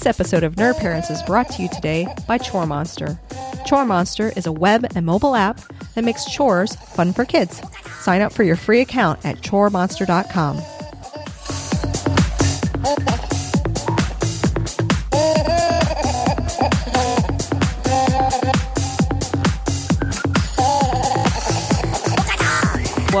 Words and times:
This 0.00 0.18
episode 0.18 0.44
of 0.44 0.54
Nerd 0.54 0.78
Parents 0.78 1.10
is 1.10 1.22
brought 1.24 1.50
to 1.50 1.62
you 1.62 1.68
today 1.68 2.06
by 2.26 2.38
Chore 2.38 2.64
Monster. 2.64 3.20
Chore 3.66 3.84
Monster 3.84 4.32
is 4.34 4.46
a 4.46 4.52
web 4.52 4.86
and 4.94 5.04
mobile 5.04 5.34
app 5.34 5.60
that 5.94 6.04
makes 6.04 6.24
chores 6.24 6.74
fun 6.74 7.12
for 7.12 7.26
kids. 7.26 7.60
Sign 8.00 8.22
up 8.22 8.32
for 8.32 8.42
your 8.42 8.56
free 8.56 8.80
account 8.80 9.22
at 9.26 9.42
choremonster.com. 9.42 10.79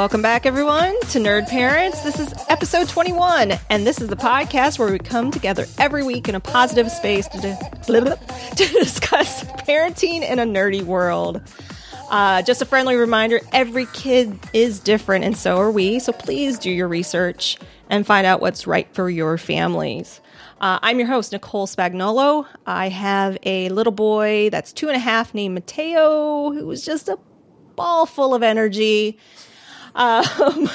Welcome 0.00 0.22
back, 0.22 0.46
everyone, 0.46 0.98
to 1.10 1.18
Nerd 1.18 1.46
Parents. 1.46 2.00
This 2.00 2.18
is 2.18 2.32
episode 2.48 2.88
21, 2.88 3.52
and 3.68 3.86
this 3.86 4.00
is 4.00 4.08
the 4.08 4.16
podcast 4.16 4.78
where 4.78 4.90
we 4.90 4.98
come 4.98 5.30
together 5.30 5.66
every 5.76 6.02
week 6.02 6.26
in 6.26 6.34
a 6.34 6.40
positive 6.40 6.90
space 6.90 7.28
to, 7.28 7.38
to 8.56 8.66
discuss 8.66 9.44
parenting 9.44 10.26
in 10.26 10.38
a 10.38 10.44
nerdy 10.44 10.82
world. 10.82 11.42
Uh, 12.08 12.40
just 12.40 12.62
a 12.62 12.64
friendly 12.64 12.96
reminder 12.96 13.40
every 13.52 13.84
kid 13.92 14.38
is 14.54 14.80
different, 14.80 15.26
and 15.26 15.36
so 15.36 15.58
are 15.58 15.70
we. 15.70 15.98
So 15.98 16.12
please 16.12 16.58
do 16.58 16.70
your 16.70 16.88
research 16.88 17.58
and 17.90 18.06
find 18.06 18.26
out 18.26 18.40
what's 18.40 18.66
right 18.66 18.88
for 18.94 19.10
your 19.10 19.36
families. 19.36 20.22
Uh, 20.62 20.78
I'm 20.80 20.98
your 20.98 21.08
host, 21.08 21.32
Nicole 21.32 21.66
Spagnolo. 21.66 22.46
I 22.64 22.88
have 22.88 23.36
a 23.42 23.68
little 23.68 23.92
boy 23.92 24.48
that's 24.48 24.72
two 24.72 24.88
and 24.88 24.96
a 24.96 25.00
half 25.00 25.34
named 25.34 25.52
Mateo, 25.52 26.52
who 26.52 26.70
is 26.70 26.86
just 26.86 27.10
a 27.10 27.18
ball 27.76 28.06
full 28.06 28.34
of 28.34 28.42
energy. 28.42 29.18
Um, 29.94 30.70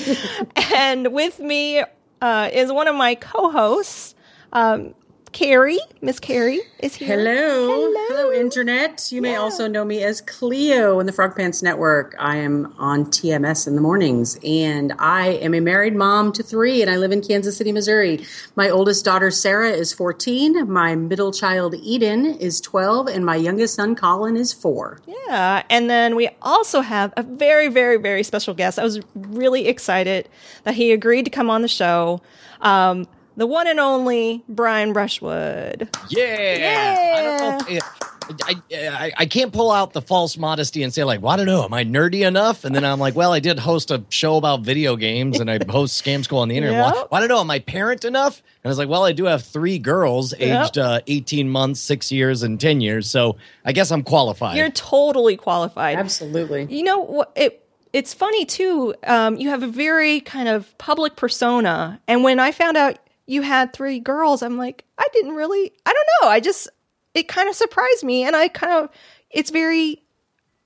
and 0.74 1.12
with 1.12 1.38
me 1.40 1.82
uh, 2.20 2.50
is 2.52 2.72
one 2.72 2.88
of 2.88 2.94
my 2.96 3.14
co 3.14 3.50
hosts, 3.50 4.14
um, 4.52 4.94
Carrie. 5.34 5.80
Miss 6.00 6.20
Carrie 6.20 6.60
is 6.78 6.94
here. 6.94 7.08
Hello. 7.08 7.92
Hello, 8.06 8.32
Internet. 8.32 9.10
You 9.10 9.20
may 9.20 9.34
also 9.34 9.66
know 9.66 9.84
me 9.84 10.00
as 10.04 10.20
Cleo 10.20 11.00
in 11.00 11.06
the 11.06 11.12
Frog 11.12 11.34
Pants 11.34 11.60
Network. 11.60 12.14
I 12.20 12.36
am 12.36 12.72
on 12.78 13.06
TMS 13.06 13.66
in 13.66 13.74
the 13.74 13.80
mornings, 13.80 14.38
and 14.44 14.92
I 15.00 15.30
am 15.30 15.52
a 15.52 15.58
married 15.58 15.96
mom 15.96 16.30
to 16.34 16.44
three, 16.44 16.82
and 16.82 16.90
I 16.90 16.98
live 16.98 17.10
in 17.10 17.20
Kansas 17.20 17.56
City, 17.56 17.72
Missouri. 17.72 18.24
My 18.54 18.70
oldest 18.70 19.04
daughter, 19.04 19.32
Sarah, 19.32 19.70
is 19.70 19.92
14. 19.92 20.70
My 20.70 20.94
middle 20.94 21.32
child, 21.32 21.74
Eden, 21.82 22.26
is 22.26 22.60
12, 22.60 23.08
and 23.08 23.26
my 23.26 23.34
youngest 23.34 23.74
son, 23.74 23.96
Colin, 23.96 24.36
is 24.36 24.52
four. 24.52 25.00
Yeah, 25.26 25.64
and 25.68 25.90
then 25.90 26.14
we 26.14 26.30
also 26.42 26.80
have 26.80 27.12
a 27.16 27.24
very, 27.24 27.66
very, 27.66 27.96
very 27.96 28.22
special 28.22 28.54
guest. 28.54 28.78
I 28.78 28.84
was 28.84 29.00
really 29.16 29.66
excited 29.66 30.28
that 30.62 30.74
he 30.74 30.92
agreed 30.92 31.24
to 31.24 31.30
come 31.32 31.50
on 31.50 31.62
the 31.62 31.68
show. 31.68 32.22
Um, 32.60 33.08
the 33.36 33.46
one 33.46 33.66
and 33.66 33.80
only 33.80 34.42
Brian 34.48 34.92
Brushwood. 34.92 35.88
Yeah. 36.08 37.14
I 37.18 37.22
don't 37.22 37.68
know. 37.68 37.76
If, 37.76 37.82
I, 38.46 38.54
I 38.72 39.12
I 39.18 39.26
can't 39.26 39.52
pull 39.52 39.70
out 39.70 39.92
the 39.92 40.00
false 40.00 40.38
modesty 40.38 40.82
and 40.82 40.94
say 40.94 41.04
like, 41.04 41.20
well, 41.20 41.32
I 41.32 41.36
don't 41.36 41.44
know, 41.44 41.62
am 41.62 41.74
I 41.74 41.84
nerdy 41.84 42.26
enough? 42.26 42.64
And 42.64 42.74
then 42.74 42.82
I'm 42.82 42.98
like, 42.98 43.14
well, 43.14 43.32
I 43.34 43.40
did 43.40 43.58
host 43.58 43.90
a 43.90 44.02
show 44.08 44.38
about 44.38 44.62
video 44.62 44.96
games 44.96 45.40
and 45.40 45.50
I 45.50 45.58
host 45.68 46.02
Scam 46.02 46.24
School 46.24 46.38
on 46.38 46.48
the 46.48 46.56
internet. 46.56 46.78
Yeah. 46.78 46.92
Well, 46.92 47.08
I 47.12 47.20
don't 47.20 47.28
know, 47.28 47.40
am 47.40 47.50
I 47.50 47.58
parent 47.58 48.02
enough? 48.06 48.38
And 48.38 48.64
I 48.64 48.68
was 48.68 48.78
like, 48.78 48.88
well, 48.88 49.04
I 49.04 49.12
do 49.12 49.24
have 49.26 49.42
three 49.44 49.78
girls 49.78 50.32
Yeah. 50.38 50.64
aged 50.64 50.78
uh, 50.78 51.00
18 51.06 51.50
months, 51.50 51.80
six 51.80 52.10
years, 52.10 52.42
and 52.42 52.58
10 52.58 52.80
years, 52.80 53.10
so 53.10 53.36
I 53.62 53.72
guess 53.72 53.90
I'm 53.92 54.02
qualified. 54.02 54.56
You're 54.56 54.70
totally 54.70 55.36
qualified. 55.36 55.98
Absolutely. 55.98 56.64
You 56.74 56.82
know? 56.84 57.26
It 57.36 57.60
it's 57.92 58.12
funny 58.14 58.44
too. 58.44 58.92
Um, 59.06 59.36
you 59.36 59.50
have 59.50 59.62
a 59.62 59.68
very 59.68 60.20
kind 60.20 60.48
of 60.48 60.76
public 60.78 61.14
persona, 61.14 62.00
and 62.08 62.24
when 62.24 62.40
I 62.40 62.50
found 62.50 62.76
out 62.76 62.98
you 63.26 63.42
had 63.42 63.72
three 63.72 64.00
girls, 64.00 64.42
I'm 64.42 64.56
like, 64.58 64.84
I 64.98 65.06
didn't 65.12 65.32
really. 65.34 65.72
I 65.86 65.92
don't 65.92 66.08
know. 66.22 66.28
I 66.28 66.40
just 66.40 66.68
it 67.14 67.28
kind 67.28 67.48
of 67.48 67.54
surprised 67.54 68.04
me, 68.04 68.24
and 68.24 68.34
I 68.36 68.48
kind 68.48 68.72
of 68.84 68.90
it's 69.30 69.50
very. 69.50 70.00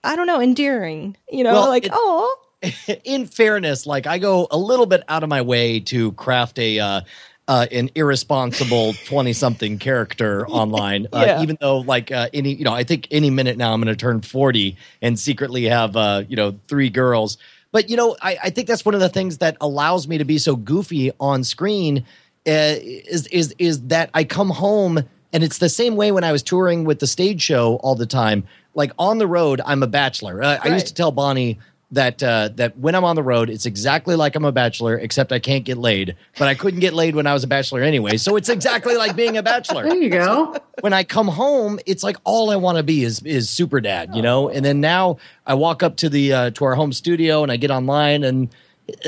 I 0.05 0.15
don't 0.17 0.27
know, 0.29 0.41
endearing. 0.41 1.17
You 1.29 1.43
know, 1.45 1.53
Well, 1.55 1.69
like 1.69 1.89
oh, 1.91 2.37
in 3.05 3.27
fairness, 3.27 3.87
like 3.87 4.07
I 4.07 4.19
go 4.19 4.47
a 4.51 4.57
little 4.59 4.87
bit 4.87 5.03
out 5.09 5.23
of 5.23 5.29
my 5.29 5.43
way 5.43 5.81
to 5.81 6.13
craft 6.13 6.59
a 6.59 6.79
uh, 6.79 7.01
uh, 7.49 7.67
an 7.73 7.91
irresponsible 7.95 8.93
twenty 9.07 9.33
something 9.33 9.79
character 9.79 10.47
online, 10.49 11.09
uh, 11.13 11.25
Yeah. 11.27 11.43
even 11.43 11.59
though 11.61 11.79
like 11.79 12.13
uh, 12.13 12.29
any 12.33 12.55
you 12.55 12.65
know 12.65 12.73
I 12.73 12.85
think 12.85 13.09
any 13.11 13.31
minute 13.31 13.57
now 13.57 13.73
I'm 13.73 13.81
going 13.83 13.93
to 13.95 13.99
turn 14.01 14.21
forty 14.23 14.77
and 15.03 15.19
secretly 15.19 15.65
have 15.65 15.97
uh, 15.97 16.23
you 16.29 16.37
know 16.37 16.59
three 16.69 16.91
girls. 16.91 17.39
But 17.73 17.91
you 17.91 17.97
know 17.97 18.17
I, 18.23 18.39
I 18.45 18.51
think 18.51 18.69
that's 18.69 18.85
one 18.85 18.95
of 18.95 19.01
the 19.01 19.09
things 19.11 19.39
that 19.39 19.57
allows 19.61 20.07
me 20.09 20.19
to 20.19 20.25
be 20.25 20.39
so 20.39 20.57
goofy 20.57 21.11
on 21.21 21.45
screen 21.45 22.05
is 22.47 23.27
is 23.29 23.55
is 23.59 23.83
that 23.89 24.11
I 24.15 24.25
come 24.25 24.51
home 24.51 25.03
and 25.33 25.45
it's 25.45 25.59
the 25.59 25.69
same 25.69 25.97
way 25.97 26.13
when 26.13 26.25
I 26.25 26.33
was 26.33 26.43
touring 26.43 26.85
with 26.85 27.01
the 27.01 27.07
stage 27.07 27.43
show 27.43 27.77
all 27.77 27.95
the 27.95 28.07
time. 28.07 28.45
Like 28.75 28.93
on 28.99 29.19
the 29.19 29.27
road, 29.27 29.61
I'm 29.67 29.83
a 29.83 29.87
bachelor. 29.87 30.43
Uh, 30.43 30.47
I 30.47 30.69
Right. 30.69 30.73
used 30.75 30.87
to 30.89 30.95
tell 30.95 31.11
Bonnie 31.13 31.59
that 31.91 32.23
uh, 32.23 32.51
that 32.57 32.77
when 32.79 32.95
I'm 32.95 33.05
on 33.05 33.17
the 33.17 33.23
road, 33.23 33.49
it's 33.49 33.65
exactly 33.67 34.15
like 34.15 34.37
I'm 34.37 34.45
a 34.45 34.53
bachelor, 34.53 34.99
except 34.99 35.33
I 35.33 35.39
can't 35.39 35.65
get 35.65 35.79
laid. 35.79 36.17
But 36.39 36.47
I 36.49 36.55
couldn't 36.55 36.81
get 36.81 36.93
laid 36.93 37.17
when 37.17 37.27
I 37.27 37.33
was 37.33 37.45
a 37.45 37.47
bachelor 37.47 37.81
anyway, 37.83 38.19
so 38.19 38.37
it's 38.37 38.51
exactly 38.51 38.95
like 38.97 39.17
being 39.17 39.39
a 39.39 39.43
bachelor. 39.43 39.85
There 39.85 39.95
you 39.97 40.11
go. 40.11 40.55
When 40.81 40.93
I 40.93 41.03
come 41.03 41.29
home, 41.29 41.79
it's 41.87 42.03
like 42.05 42.19
all 42.25 42.51
I 42.51 42.57
want 42.57 42.77
to 42.77 42.83
be 42.83 43.05
is 43.05 43.21
is 43.23 43.49
super 43.49 43.81
dad, 43.81 44.15
you 44.15 44.21
know. 44.23 44.51
And 44.51 44.65
then 44.65 44.81
now 44.81 45.17
I 45.47 45.55
walk 45.55 45.83
up 45.83 45.97
to 45.97 46.09
the 46.11 46.33
uh, 46.33 46.51
to 46.51 46.65
our 46.67 46.75
home 46.75 46.93
studio 46.93 47.43
and 47.43 47.51
I 47.51 47.57
get 47.57 47.71
online, 47.71 48.23
and 48.23 48.49
uh, 48.49 48.53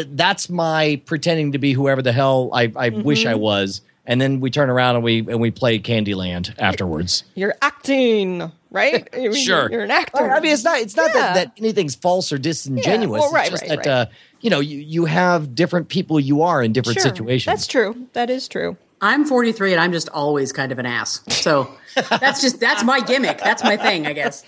that's 0.07 0.49
my 0.51 1.01
pretending 1.07 1.53
to 1.53 1.59
be 1.59 1.73
whoever 1.73 2.03
the 2.03 2.13
hell 2.13 2.51
I, 2.53 2.73
I 2.77 2.89
wish 2.91 3.27
I 3.27 3.35
was. 3.35 3.81
And 4.07 4.21
then 4.21 4.41
we 4.41 4.51
turn 4.51 4.71
around 4.71 4.97
and 4.97 5.05
we 5.05 5.19
and 5.21 5.41
we 5.41 5.51
play 5.51 5.79
Candyland 5.79 6.55
afterwards. 6.59 7.23
you're 7.35 7.55
acting 7.63 8.51
right. 8.71 9.09
I 9.15 9.17
mean, 9.19 9.35
Sure. 9.35 9.71
you're 9.71 9.83
an 9.83 9.91
actor. 9.91 10.31
I 10.31 10.41
mean, 10.41 10.53
it's 10.53 10.65
not. 10.65 10.79
It's 10.81 10.97
not 10.97 11.09
Yeah. 11.15 11.21
that, 11.21 11.35
that 11.35 11.53
anything's 11.59 11.95
false 11.95 12.33
or 12.33 12.39
disingenuous. 12.39 13.19
Yeah, 13.21 13.27
well, 13.27 13.33
right, 13.33 13.53
it's 13.53 13.61
just 13.61 13.71
right, 13.71 13.83
that 13.83 13.87
right. 13.87 13.87
Uh, 13.87 14.07
you 14.41 14.51
know 14.51 14.61
you 14.61 14.79
you 14.79 15.05
have 15.05 15.55
different 15.55 15.89
people 15.89 16.19
you 16.19 16.43
are 16.43 16.63
in 16.63 16.73
different 16.73 16.99
Sure. 17.01 17.09
situations. 17.11 17.45
That's 17.53 17.67
true. 17.67 18.09
That 18.15 18.31
is 18.31 18.49
true. 18.49 18.77
I'm 19.03 19.25
43, 19.25 19.73
and 19.73 19.81
I'm 19.81 19.93
just 19.93 20.09
always 20.11 20.53
kind 20.53 20.73
of 20.73 20.79
an 20.79 20.85
ass. 20.87 21.23
So 21.29 21.71
that's 22.11 22.43
just, 22.43 22.61
that's 22.61 22.85
my 22.85 23.01
gimmick. 23.01 23.39
That's 23.39 23.65
my 23.65 23.79
thing, 23.79 24.07
I 24.07 24.13
guess. 24.13 24.45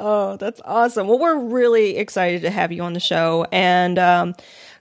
Oh, 0.00 0.36
that's 0.36 0.60
awesome. 0.64 1.08
Well, 1.08 1.18
we're 1.18 1.38
really 1.38 1.96
excited 1.96 2.42
to 2.42 2.50
have 2.50 2.72
you 2.72 2.82
on 2.82 2.92
the 2.92 3.00
show, 3.00 3.46
and 3.52 3.98
um, 3.98 4.34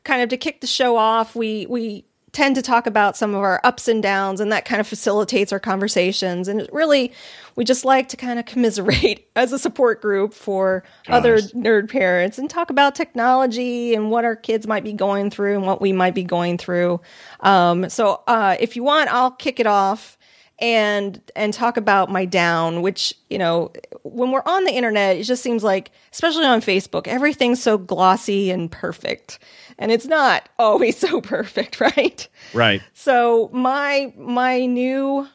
kind 0.03 0.21
of 0.21 0.29
to 0.29 0.37
kick 0.37 0.61
the 0.61 0.67
show 0.67 0.97
off, 0.97 1.35
we 1.35 1.65
we 1.67 2.05
tend 2.35 2.53
to 2.53 2.61
talk 2.61 2.85
about 2.85 3.15
some 3.15 3.33
of 3.33 3.41
our 3.41 3.61
ups 3.63 3.87
and 3.87 4.03
downs, 4.03 4.41
and 4.41 4.51
that 4.51 4.65
kind 4.65 4.81
of 4.81 4.87
facilitates 4.87 5.53
our 5.53 5.59
conversations. 5.59 6.49
And 6.49 6.59
it 6.59 6.69
really, 6.73 7.13
we 7.55 7.63
just 7.63 7.85
like 7.85 8.09
to 8.09 8.17
kind 8.17 8.37
of 8.37 8.45
commiserate 8.45 9.29
as 9.37 9.53
a 9.53 9.57
support 9.57 10.01
group 10.01 10.33
for 10.33 10.83
other 11.07 11.37
nerd 11.37 11.89
parents 11.89 12.37
and 12.37 12.49
talk 12.49 12.69
about 12.69 12.93
technology 12.93 13.95
and 13.95 14.11
what 14.11 14.25
our 14.25 14.35
kids 14.35 14.67
might 14.67 14.83
be 14.83 14.91
going 14.91 15.29
through 15.29 15.55
and 15.55 15.65
what 15.65 15.79
we 15.79 15.93
might 15.93 16.13
be 16.13 16.23
going 16.23 16.57
through. 16.57 16.99
Um, 17.39 17.89
so, 17.89 18.21
uh, 18.27 18.57
if 18.59 18.75
you 18.75 18.83
want, 18.83 19.11
I'll 19.13 19.31
kick 19.31 19.61
it 19.61 19.67
off 19.67 20.17
and 20.59 21.21
and 21.35 21.53
talk 21.53 21.75
about 21.75 22.09
my 22.09 22.23
down 22.23 22.81
which 22.81 23.13
you 23.29 23.37
know 23.37 23.71
when 24.03 24.31
we're 24.31 24.43
on 24.45 24.63
the 24.63 24.71
internet 24.71 25.17
it 25.17 25.23
just 25.23 25.43
seems 25.43 25.63
like 25.63 25.91
especially 26.13 26.45
on 26.45 26.61
facebook 26.61 27.07
everything's 27.07 27.61
so 27.61 27.77
glossy 27.77 28.51
and 28.51 28.71
perfect. 28.71 29.39
And 29.77 29.91
it's 29.91 30.05
not 30.05 30.47
always 30.57 30.97
so 31.05 31.19
perfect 31.19 31.81
right? 31.81 32.27
Right. 32.53 32.81
so 32.93 33.49
my 33.51 34.13
my 34.17 34.65
new 34.65 35.27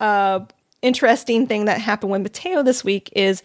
uh 0.00 0.40
interesting 0.82 1.46
thing 1.46 1.64
that 1.64 1.80
happened 1.80 2.12
with 2.12 2.22
mateo 2.22 2.62
this 2.62 2.84
week 2.84 3.10
is 3.16 3.42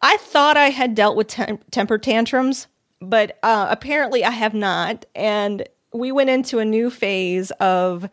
i 0.00 0.16
thought 0.18 0.56
i 0.56 0.70
had 0.70 0.94
dealt 0.94 1.16
with 1.16 1.26
tem- 1.26 1.58
temper 1.72 1.98
tantrums 1.98 2.68
but 3.00 3.38
uh 3.42 3.66
apparently 3.68 4.24
i 4.24 4.30
have 4.30 4.54
not. 4.54 5.04
And 5.14 5.68
we 5.92 6.12
went 6.12 6.30
into 6.30 6.58
a 6.58 6.64
new 6.64 6.90
phase 6.90 7.50
of 7.52 8.08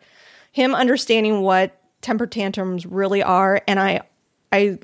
him 0.52 0.74
understanding 0.74 1.42
what 1.42 1.80
temper 2.04 2.26
tantrums 2.26 2.84
really 2.86 3.22
are 3.22 3.62
and 3.66 3.80
i 3.80 4.00
i 4.52 4.78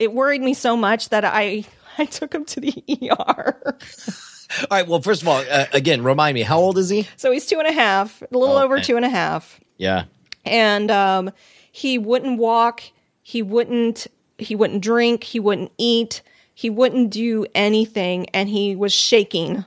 it 0.00 0.12
worried 0.12 0.40
me 0.40 0.54
so 0.54 0.76
much 0.76 1.10
that 1.10 1.24
i 1.24 1.64
i 1.98 2.04
took 2.06 2.34
him 2.34 2.44
to 2.44 2.58
the 2.60 2.72
er 3.12 3.78
All 4.70 4.76
right. 4.78 4.86
Well, 4.86 5.00
first 5.02 5.22
of 5.22 5.28
all, 5.28 5.42
uh, 5.50 5.66
again, 5.72 6.02
remind 6.04 6.34
me, 6.34 6.42
how 6.42 6.58
old 6.58 6.78
is 6.78 6.88
he? 6.88 7.08
so 7.16 7.32
he's 7.32 7.46
two 7.46 7.58
and 7.58 7.66
a 7.66 7.72
half 7.72 8.22
a 8.22 8.36
little 8.38 8.56
over 8.56 8.74
Okay. 8.76 8.84
two 8.84 8.96
and 8.96 9.04
a 9.04 9.08
half 9.08 9.58
Yeah. 9.78 10.04
and 10.44 10.90
um, 10.90 11.30
he 11.72 11.98
wouldn't 11.98 12.38
walk 12.38 12.82
he 13.22 13.42
wouldn't 13.42 14.06
he 14.38 14.54
wouldn't 14.54 14.82
drink 14.82 15.24
he 15.24 15.40
wouldn't 15.40 15.72
eat 15.78 16.22
he 16.54 16.70
wouldn't 16.70 17.10
do 17.10 17.46
anything 17.54 18.26
and 18.30 18.48
he 18.48 18.76
was 18.76 18.92
shaking 18.92 19.64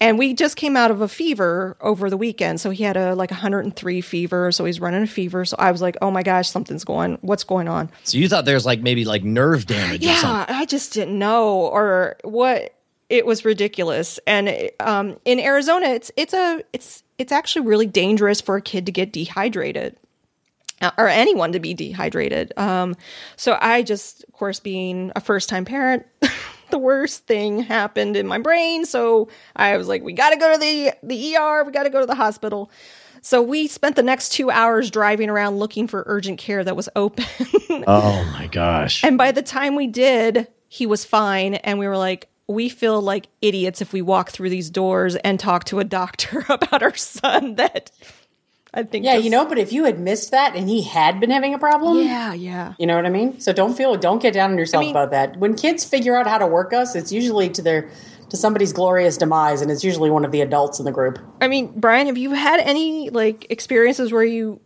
and 0.00 0.18
we 0.18 0.32
just 0.34 0.56
came 0.56 0.76
out 0.76 0.90
of 0.90 1.00
a 1.00 1.08
fever 1.08 1.76
over 1.80 2.08
the 2.08 2.16
weekend. 2.16 2.60
So 2.60 2.70
he 2.70 2.84
had 2.84 2.96
a 2.96 3.14
like 3.14 3.30
103 3.30 4.00
fever. 4.00 4.50
So 4.52 4.64
he's 4.64 4.80
running 4.80 5.02
a 5.02 5.06
fever. 5.06 5.44
So 5.44 5.56
i 5.58 5.70
was 5.70 5.82
like 5.82 5.96
oh 6.02 6.10
my 6.10 6.22
gosh 6.22 6.48
something's 6.48 6.84
going 6.84 7.18
what's 7.20 7.44
going 7.44 7.68
on? 7.68 7.90
So 8.04 8.18
you 8.18 8.28
thought 8.28 8.44
there's 8.44 8.66
like 8.66 8.80
maybe 8.80 9.04
like 9.04 9.22
nerve 9.24 9.66
damage 9.66 10.02
or 10.02 10.06
yeah 10.06 10.20
something. 10.20 10.54
i 10.56 10.64
just 10.64 10.92
didn't 10.92 11.18
know 11.18 11.66
or 11.66 12.16
what 12.24 12.74
it 13.08 13.26
was 13.26 13.44
ridiculous. 13.44 14.18
And 14.26 14.70
um, 14.80 15.18
in 15.24 15.40
arizona 15.40 15.88
it's 15.88 16.10
it's 16.16 16.34
a 16.34 16.62
it's 16.72 17.02
it's 17.18 17.32
actually 17.32 17.66
really 17.66 17.86
dangerous 17.86 18.40
for 18.40 18.56
a 18.56 18.62
kid 18.62 18.86
to 18.86 18.92
get 18.92 19.12
dehydrated 19.12 19.96
or 20.96 21.08
anyone 21.08 21.52
to 21.52 21.60
be 21.60 21.74
dehydrated. 21.74 22.52
Um, 22.56 22.96
so 23.36 23.58
I 23.60 23.82
just, 23.82 24.24
of 24.24 24.32
course, 24.32 24.60
being 24.60 25.12
a 25.14 25.20
first 25.20 25.48
time 25.48 25.64
parent, 25.64 26.06
the 26.70 26.78
worst 26.78 27.26
thing 27.26 27.60
happened 27.60 28.16
in 28.16 28.26
my 28.26 28.38
brain. 28.38 28.84
So 28.84 29.28
I 29.56 29.76
was 29.76 29.88
like, 29.88 30.02
we 30.02 30.12
got 30.12 30.30
to 30.30 30.36
go 30.36 30.52
to 30.52 30.58
the, 30.58 30.92
the 31.02 31.36
ER. 31.36 31.64
We 31.64 31.72
got 31.72 31.84
to 31.84 31.90
go 31.90 32.00
to 32.00 32.06
the 32.06 32.14
hospital. 32.14 32.70
So 33.22 33.42
we 33.42 33.66
spent 33.66 33.96
the 33.96 34.02
next 34.02 34.30
two 34.30 34.50
hours 34.50 34.90
driving 34.90 35.28
around 35.28 35.58
looking 35.58 35.86
for 35.86 36.04
urgent 36.06 36.38
care 36.38 36.64
that 36.64 36.76
was 36.76 36.88
open. 36.96 37.24
oh 37.86 38.24
my 38.32 38.48
gosh. 38.50 39.04
And 39.04 39.18
by 39.18 39.32
the 39.32 39.42
time 39.42 39.76
we 39.76 39.86
did, 39.86 40.48
he 40.68 40.86
was 40.86 41.04
fine. 41.04 41.54
And 41.54 41.78
we 41.78 41.86
were 41.86 41.98
like, 41.98 42.28
we 42.46 42.68
feel 42.68 43.00
like 43.00 43.28
idiots 43.40 43.80
if 43.80 43.92
we 43.92 44.02
walk 44.02 44.30
through 44.30 44.50
these 44.50 44.70
doors 44.70 45.16
and 45.16 45.38
talk 45.38 45.64
to 45.64 45.78
a 45.78 45.84
doctor 45.84 46.44
about 46.48 46.82
our 46.82 46.96
son 46.96 47.56
that 47.56 47.90
I 48.72 48.84
think. 48.84 49.04
Yeah, 49.04 49.16
you 49.16 49.30
know, 49.30 49.46
but 49.46 49.58
if 49.58 49.72
you 49.72 49.84
had 49.84 49.98
missed 49.98 50.30
that 50.30 50.54
and 50.54 50.68
he 50.68 50.82
had 50.82 51.18
been 51.18 51.30
having 51.30 51.54
a 51.54 51.58
problem. 51.58 51.98
Yeah, 51.98 52.32
yeah. 52.32 52.74
You 52.78 52.86
know 52.86 52.96
what 52.96 53.06
I 53.06 53.10
mean? 53.10 53.40
So 53.40 53.52
don't 53.52 53.74
feel, 53.74 53.96
don't 53.96 54.22
get 54.22 54.34
down 54.34 54.52
on 54.52 54.58
yourself 54.58 54.82
I 54.82 54.84
mean, 54.86 54.90
about 54.92 55.10
that. 55.10 55.36
When 55.38 55.54
kids 55.54 55.84
figure 55.84 56.16
out 56.16 56.26
how 56.26 56.38
to 56.38 56.46
work 56.46 56.72
us, 56.72 56.94
it's 56.94 57.10
usually 57.10 57.48
to 57.50 57.62
their, 57.62 57.90
to 58.28 58.36
somebody's 58.36 58.72
glorious 58.72 59.16
demise 59.16 59.60
and 59.60 59.70
it's 59.70 59.82
usually 59.82 60.10
one 60.10 60.24
of 60.24 60.30
the 60.30 60.40
adults 60.40 60.78
in 60.78 60.84
the 60.84 60.92
group. 60.92 61.18
I 61.40 61.48
mean, 61.48 61.72
Brian, 61.74 62.06
have 62.06 62.18
you 62.18 62.32
had 62.32 62.60
any 62.60 63.10
like 63.10 63.50
experiences 63.50 64.12
where 64.12 64.24
you 64.24 64.60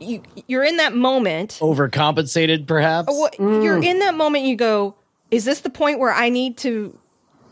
you 0.00 0.22
you're 0.48 0.64
in 0.64 0.76
that 0.78 0.94
moment 0.94 1.58
overcompensated 1.60 2.66
perhaps 2.66 3.08
what, 3.08 3.34
mm. 3.34 3.62
you're 3.62 3.82
in 3.82 4.00
that 4.00 4.14
moment 4.14 4.44
you 4.44 4.56
go 4.56 4.96
is 5.30 5.44
this 5.44 5.60
the 5.60 5.70
point 5.70 6.00
where 6.00 6.12
i 6.12 6.28
need 6.28 6.56
to 6.56 6.98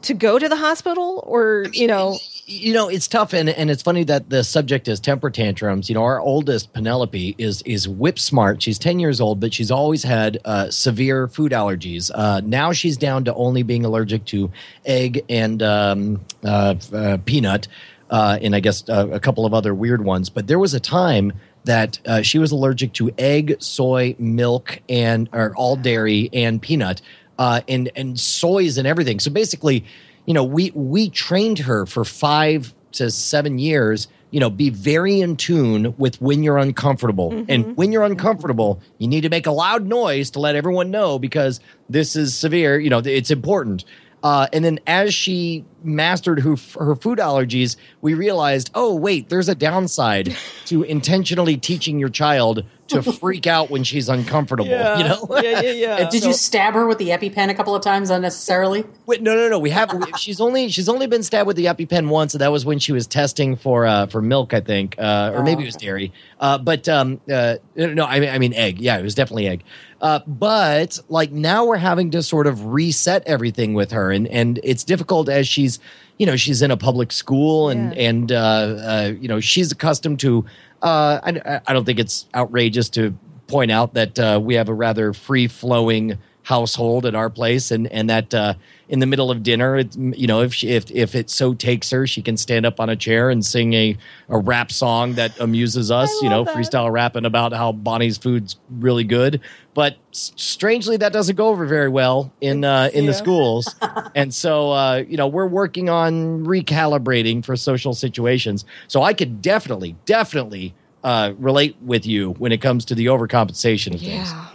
to 0.03 0.13
go 0.13 0.39
to 0.39 0.49
the 0.49 0.57
hospital 0.57 1.23
or 1.27 1.67
you 1.73 1.87
know 1.87 2.19
you 2.47 2.73
know 2.73 2.89
it's 2.89 3.07
tough 3.07 3.33
and, 3.33 3.49
and 3.49 3.71
it's 3.71 3.83
funny 3.83 4.05
that 4.05 4.29
the 4.29 4.43
subject 4.43 4.89
is 4.89 5.01
temper 5.01 5.31
tantrums. 5.31 5.89
You 5.89 5.95
know 5.95 6.03
our 6.03 6.21
oldest 6.21 6.73
penelope 6.73 7.35
is 7.39 7.63
is 7.63 7.89
whip 7.89 8.19
smart. 8.19 8.63
She's 8.63 8.79
10 8.79 8.99
years 8.99 9.21
old 9.21 9.41
but 9.41 9.55
she's 9.55 9.71
always 9.71 10.03
had 10.03 10.39
uh, 10.45 10.71
severe 10.71 11.29
food 11.29 11.53
allergies. 11.53 12.11
Uh, 12.15 12.41
now 12.45 12.73
she's 12.73 12.97
down 12.97 13.25
to 13.25 13.35
only 13.35 13.63
being 13.63 13.85
allergic 13.85 14.25
to 14.27 14.51
egg 14.85 15.25
and 15.29 15.63
um, 15.63 16.21
uh, 16.45 16.75
uh 16.93 17.19
peanut 17.25 17.69
uh, 18.11 18.39
and 18.43 18.55
i 18.55 18.61
guess 18.61 18.89
uh, 18.89 19.09
a 19.13 19.21
couple 19.21 19.47
of 19.47 19.55
other 19.55 19.75
weird 19.75 20.05
ones. 20.05 20.29
But 20.29 20.47
there 20.47 20.59
was 20.59 20.75
a 20.75 20.81
time 20.81 21.33
that 21.65 22.01
she 22.23 22.39
was 22.39 22.51
allergic 22.51 22.93
to 22.95 23.13
egg 23.19 23.57
soy 23.61 24.17
milk 24.19 24.81
and 24.89 25.29
or 25.33 25.55
all 25.55 25.77
dairy 25.77 26.29
and 26.33 26.61
peanut 26.61 27.03
and 27.39 27.91
and 27.95 28.19
soys 28.19 28.79
and 28.79 28.87
everything. 28.87 29.21
So 29.21 29.31
basically, 29.31 29.85
you 30.33 30.35
know, 30.35 30.45
we 30.45 30.71
we 30.71 31.11
trained 31.11 31.59
her 31.59 31.85
for 31.85 32.07
five 32.07 32.73
to 32.93 33.11
seven 33.11 33.59
years. 33.59 34.09
You 34.31 34.41
know, 34.41 34.49
be 34.49 34.71
very 34.71 35.21
in 35.21 35.37
tune 35.37 35.95
with 35.99 36.19
when 36.23 36.43
you're 36.43 36.57
uncomfortable, 36.57 37.33
mm-hmm. 37.33 37.51
and 37.51 37.77
when 37.77 37.93
you're 37.93 38.03
uncomfortable, 38.03 38.81
you 38.97 39.09
need 39.09 39.21
to 39.21 39.29
make 39.29 39.47
a 39.47 39.51
loud 39.51 39.85
noise 39.85 40.31
to 40.31 40.41
let 40.41 40.57
everyone 40.57 40.91
know 40.91 41.19
because 41.19 41.61
this 41.91 42.17
is 42.17 42.35
severe. 42.35 42.81
You 42.81 42.89
know, 42.89 43.01
it's 43.05 43.31
important. 43.31 43.85
Uh, 44.23 44.47
and 44.53 44.65
then 44.65 44.79
as 44.87 45.13
she 45.13 45.65
mastered 45.83 46.41
her, 46.41 46.57
her 46.79 46.95
food 46.95 47.19
allergies, 47.19 47.77
we 48.01 48.15
realized, 48.15 48.71
oh, 48.75 48.95
wait, 48.95 49.29
there's 49.29 49.49
a 49.49 49.55
downside 49.55 50.37
to 50.67 50.83
intentionally 50.83 51.57
teaching 51.57 51.99
your 51.99 52.09
child 52.09 52.65
to 52.89 53.03
freak 53.03 53.47
out 53.47 53.71
when 53.71 53.85
she's 53.85 54.09
uncomfortable. 54.09 54.67
Yeah. 54.67 54.99
You 54.99 55.05
know? 55.05 55.27
yeah, 55.43 55.61
yeah, 55.61 55.71
yeah. 55.73 56.11
Did 56.11 56.23
so, 56.23 56.29
you 56.29 56.35
stab 56.35 56.75
her 56.75 56.87
with 56.87 56.99
the 56.99 57.09
EpiPen 57.09 57.49
a 57.49 57.55
couple 57.55 57.75
of 57.75 57.83
times 57.83 58.11
unnecessarily? 58.11 58.85
Wait, 59.07 59.23
no, 59.23 59.35
no, 59.35 59.49
no. 59.49 59.59
We 59.59 59.71
have. 59.71 59.93
We, 59.93 60.13
she's 60.19 60.41
only 60.41 60.69
she's 60.69 60.89
only 60.89 61.07
been 61.07 61.23
stabbed 61.23 61.47
with 61.47 61.57
the 61.57 61.67
EpiPen 61.67 62.09
once, 62.09 62.35
and 62.35 62.41
that 62.41 62.53
was 62.53 62.65
when 62.65 62.79
she 62.79 62.93
was 62.93 63.07
testing 63.07 63.57
for 63.57 63.87
uh, 63.87 64.07
for 64.07 64.21
milk, 64.21 64.53
I 64.55 64.61
think, 64.61 64.97
uh, 64.99 65.31
or 65.33 65.39
oh, 65.39 65.43
maybe 65.43 65.63
it 65.63 65.67
was 65.67 65.77
dairy. 65.77 66.13
Uh, 66.39 66.59
but 66.59 66.89
um, 66.89 67.21
uh, 67.33 67.57
no, 67.77 68.05
I 68.05 68.21
mean, 68.21 68.29
I 68.31 68.39
mean 68.39 68.55
egg. 68.55 68.81
Yeah, 68.81 68.99
it 68.99 69.03
was 69.03 69.15
definitely 69.15 69.49
egg. 69.49 69.65
Uh, 70.03 70.19
but 70.27 70.99
like 71.09 71.31
now 71.31 71.65
we're 71.65 71.77
having 71.77 72.11
to 72.11 72.23
sort 72.23 72.49
of 72.49 72.67
reset 72.67 73.23
everything 73.25 73.73
with 73.73 73.93
her, 73.93 74.11
and 74.11 74.27
and 74.29 74.59
it's 74.65 74.83
difficult 74.83 75.29
as 75.29 75.47
she's 75.47 75.79
you 76.19 76.27
know 76.27 76.35
she's 76.35 76.61
in 76.61 76.73
a 76.73 76.77
public 76.77 77.13
school 77.13 77.69
and 77.69 77.95
yeah. 77.95 78.09
and 78.09 78.33
uh, 78.33 78.37
uh, 78.37 79.13
you 79.21 79.29
know 79.29 79.39
she's 79.39 79.71
accustomed 79.71 80.19
to. 80.21 80.45
Uh, 80.83 81.21
I, 81.23 81.61
I 81.69 81.73
don't 81.73 81.85
think 81.85 82.01
it's 82.01 82.27
outrageous 82.35 82.89
to 82.91 83.17
point 83.47 83.71
out 83.71 83.95
that 83.95 84.19
uh, 84.19 84.41
we 84.43 84.55
have 84.55 84.69
a 84.69 84.75
rather 84.75 85.13
free 85.13 85.47
flowing 85.47 86.19
household 86.45 87.07
at 87.07 87.15
our 87.15 87.31
place, 87.31 87.71
and 87.71 87.87
and 87.93 88.11
that 88.11 88.35
uh, 88.35 88.55
in 88.89 88.99
the 88.99 89.07
middle 89.07 89.31
of 89.31 89.43
dinner, 89.43 89.77
it, 89.77 89.97
you 89.97 90.27
know, 90.27 90.43
if 90.43 90.53
she, 90.53 90.69
if 90.69 90.91
if 90.91 91.15
it 91.15 91.31
so 91.31 91.55
takes 91.55 91.91
her, 91.91 92.07
she 92.07 92.23
can 92.23 92.37
stand 92.37 92.67
up 92.67 92.81
on 92.81 92.89
a 92.89 92.97
chair 92.97 93.31
and 93.31 93.45
sing 93.45 93.73
a 93.75 93.97
a 94.29 94.39
rap 94.39 94.73
song 94.73 95.15
that 95.15 95.39
amuses 95.39 95.91
us. 95.91 96.11
You 96.23 96.29
know, 96.29 96.45
that. 96.45 96.55
freestyle 96.55 96.91
rapping 96.91 97.25
about 97.25 97.53
how 97.53 97.73
Bonnie's 97.73 98.19
food's 98.19 98.57
really 98.71 99.05
good. 99.05 99.41
But 99.75 99.97
strangely, 100.11 100.99
that 100.99 101.13
doesn't 101.13 101.37
go 101.37 101.49
over 101.49 101.65
very 101.65 101.89
well 101.89 102.33
in 102.41 102.65
uh, 102.65 102.91
in 102.93 103.05
yeah. 103.05 103.11
the 103.11 103.15
schools, 103.15 103.75
and 104.15 104.35
so 104.35 104.73
uh, 104.73 105.05
you 105.09 105.17
know 105.17 105.29
we're 105.29 105.47
working 105.47 105.89
on 105.89 106.45
recalibrating 106.45 107.45
for 107.45 107.57
social 107.57 107.95
situations. 107.95 108.65
So 108.89 109.03
I 109.03 109.15
could 109.15 109.41
definitely, 109.41 109.97
definitely 110.05 110.75
uh, 111.05 111.33
relate 111.39 111.77
with 111.81 112.05
you 112.05 112.33
when 112.33 112.53
it 112.53 112.61
comes 112.61 112.85
to 112.87 112.95
the 112.95 113.07
overcompensation 113.07 113.95
of 113.95 114.03
yeah. 114.03 114.25
things. 114.25 114.53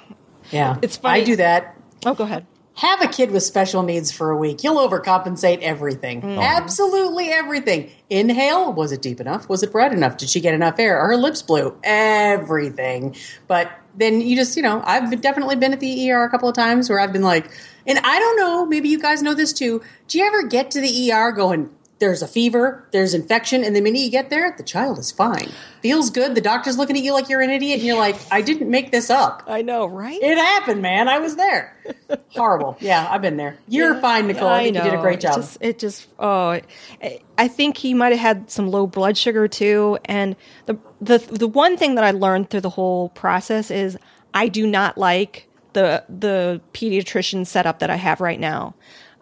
Yeah, 0.51 0.77
it's 0.81 0.97
funny. 0.97 1.21
I 1.21 1.23
do 1.25 1.35
that. 1.37 1.76
Oh, 2.07 2.13
go 2.13 2.23
ahead 2.23 2.45
have 2.77 3.01
a 3.01 3.07
kid 3.07 3.31
with 3.31 3.41
special 3.41 3.81
needs 3.81 4.11
for 4.11 4.29
a 4.29 4.37
week. 4.37 4.63
You'll 4.63 4.77
overcompensate 4.87 5.61
everything. 5.61 6.21
Mm. 6.21 6.39
Absolutely 6.39 7.29
everything. 7.29 7.89
Inhale. 8.07 8.71
Was 8.71 8.91
it 8.91 9.01
deep 9.01 9.19
enough? 9.19 9.49
Was 9.49 9.63
it 9.63 9.71
bright 9.71 9.91
enough? 9.93 10.17
Did 10.17 10.29
she 10.29 10.39
get 10.39 10.53
enough 10.53 10.77
air? 10.77 10.95
Are 10.99 11.07
her 11.07 11.17
lips 11.17 11.41
blue? 11.41 11.75
Everything. 11.83 13.15
But 13.47 13.71
then 13.95 14.21
you 14.21 14.35
just, 14.35 14.55
you 14.55 14.61
know, 14.61 14.83
I've 14.85 15.21
definitely 15.21 15.55
been 15.55 15.73
at 15.73 15.79
the 15.79 16.11
ER 16.11 16.23
a 16.23 16.29
couple 16.29 16.47
of 16.47 16.55
times 16.55 16.87
where 16.87 16.99
I've 16.99 17.11
been 17.11 17.23
like, 17.23 17.49
and 17.87 17.97
I 18.03 18.19
don't 18.19 18.37
know, 18.37 18.65
maybe 18.67 18.89
you 18.89 18.99
guys 18.99 19.23
know 19.23 19.33
this 19.33 19.53
too. 19.53 19.81
Do 20.07 20.19
you 20.19 20.25
ever 20.27 20.43
get 20.43 20.69
to 20.71 20.81
the 20.81 21.11
ER 21.11 21.31
going, 21.31 21.71
there's 21.99 22.21
a 22.21 22.27
fever, 22.27 22.87
there's 22.91 23.13
infection, 23.13 23.63
and 23.63 23.75
the 23.75 23.81
minute 23.81 23.99
you 23.99 24.11
get 24.11 24.29
there, 24.29 24.53
the 24.55 24.63
child 24.63 24.99
is 24.99 25.11
fine. 25.11 25.49
Feels 25.81 26.09
good. 26.09 26.35
The 26.35 26.41
doctor's 26.41 26.77
looking 26.77 26.95
at 26.95 27.03
you 27.03 27.13
like 27.13 27.29
you're 27.29 27.41
an 27.41 27.49
idiot, 27.49 27.79
and 27.79 27.87
you're 27.87 27.97
like, 27.97 28.15
I 28.31 28.41
didn't 28.41 28.69
make 28.69 28.91
this 28.91 29.09
up. 29.09 29.43
I 29.47 29.61
know, 29.61 29.85
right? 29.85 30.21
It 30.21 30.37
happened, 30.37 30.81
man. 30.81 31.07
I 31.07 31.19
was 31.19 31.35
there. 31.35 31.75
Horrible. 32.29 32.77
Yeah, 32.79 33.07
I've 33.09 33.21
been 33.21 33.37
there. 33.37 33.57
You're 33.67 33.95
yeah, 33.95 34.01
fine, 34.01 34.27
Nicole. 34.27 34.47
I, 34.47 34.59
I 34.59 34.63
think 34.63 34.75
know. 34.75 34.83
you 34.83 34.91
did 34.91 34.99
a 34.99 35.01
great 35.01 35.19
job. 35.19 35.37
It 35.37 35.41
just, 35.41 35.57
it 35.61 35.79
just 35.79 36.07
oh, 36.19 36.59
I 37.37 37.47
think 37.47 37.77
he 37.77 37.93
might 37.93 38.11
have 38.11 38.19
had 38.19 38.51
some 38.51 38.69
low 38.69 38.85
blood 38.85 39.17
sugar 39.17 39.47
too. 39.47 39.97
And 40.05 40.35
the 40.65 40.77
the 41.01 41.17
the 41.17 41.47
one 41.47 41.77
thing 41.77 41.95
that 41.95 42.03
I 42.03 42.11
learned 42.11 42.49
through 42.49 42.61
the 42.61 42.69
whole 42.69 43.09
process 43.09 43.71
is 43.71 43.97
I 44.33 44.47
do 44.47 44.67
not 44.67 44.97
like 44.97 45.47
the 45.73 46.03
the 46.09 46.61
pediatrician 46.73 47.45
setup 47.45 47.79
that 47.79 47.89
I 47.89 47.95
have 47.95 48.21
right 48.21 48.39
now. 48.39 48.75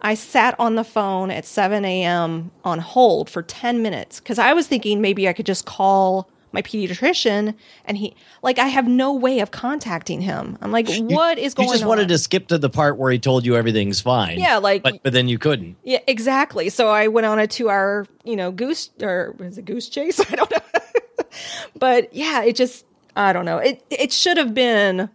I 0.06 0.14
sat 0.14 0.54
on 0.60 0.76
the 0.76 0.84
phone 0.84 1.32
at 1.32 1.44
7 1.44 1.84
a.m. 1.84 2.52
on 2.62 2.78
hold 2.78 3.28
for 3.28 3.42
10 3.42 3.82
minutes 3.82 4.20
because 4.20 4.38
I 4.38 4.52
was 4.52 4.68
thinking 4.68 5.00
maybe 5.00 5.28
I 5.28 5.32
could 5.32 5.46
just 5.46 5.66
call 5.66 6.30
my 6.52 6.62
pediatrician 6.62 7.56
and 7.86 7.98
he 7.98 8.14
like 8.40 8.60
I 8.60 8.68
have 8.68 8.86
no 8.86 9.12
way 9.12 9.40
of 9.40 9.50
contacting 9.50 10.20
him. 10.20 10.58
I'm 10.62 10.70
like, 10.70 10.86
what 10.88 11.40
is 11.40 11.54
going 11.54 11.66
on? 11.66 11.72
You 11.72 11.74
just 11.74 11.82
on? 11.82 11.88
wanted 11.88 12.08
to 12.08 12.18
skip 12.18 12.46
to 12.48 12.56
the 12.56 12.70
part 12.70 12.98
where 12.98 13.10
he 13.10 13.18
told 13.18 13.44
you 13.44 13.56
everything's 13.56 14.00
fine. 14.00 14.38
Yeah, 14.38 14.58
like 14.58 14.84
but, 14.84 15.02
but 15.02 15.12
then 15.12 15.26
you 15.26 15.38
couldn't. 15.40 15.76
Yeah, 15.82 15.98
exactly. 16.06 16.68
So 16.68 16.88
I 16.88 17.08
went 17.08 17.26
on 17.26 17.40
a 17.40 17.48
two 17.48 17.68
hour, 17.68 18.06
you 18.22 18.36
know, 18.36 18.52
goose 18.52 18.90
or 19.02 19.34
was 19.40 19.58
it 19.58 19.64
goose 19.64 19.88
chase? 19.88 20.20
I 20.30 20.36
don't 20.36 20.52
know. 20.52 20.84
but 21.80 22.14
yeah, 22.14 22.44
it 22.44 22.54
just 22.54 22.86
I 23.16 23.32
don't 23.32 23.44
know. 23.44 23.58
It 23.58 23.84
it 23.90 24.12
should 24.12 24.36
have 24.36 24.54
been 24.54 25.10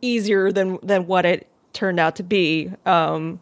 easier 0.00 0.50
than 0.50 0.78
than 0.82 1.06
what 1.06 1.26
it 1.26 1.46
turned 1.74 2.00
out 2.00 2.16
to 2.16 2.22
be. 2.22 2.72
Um 2.86 3.38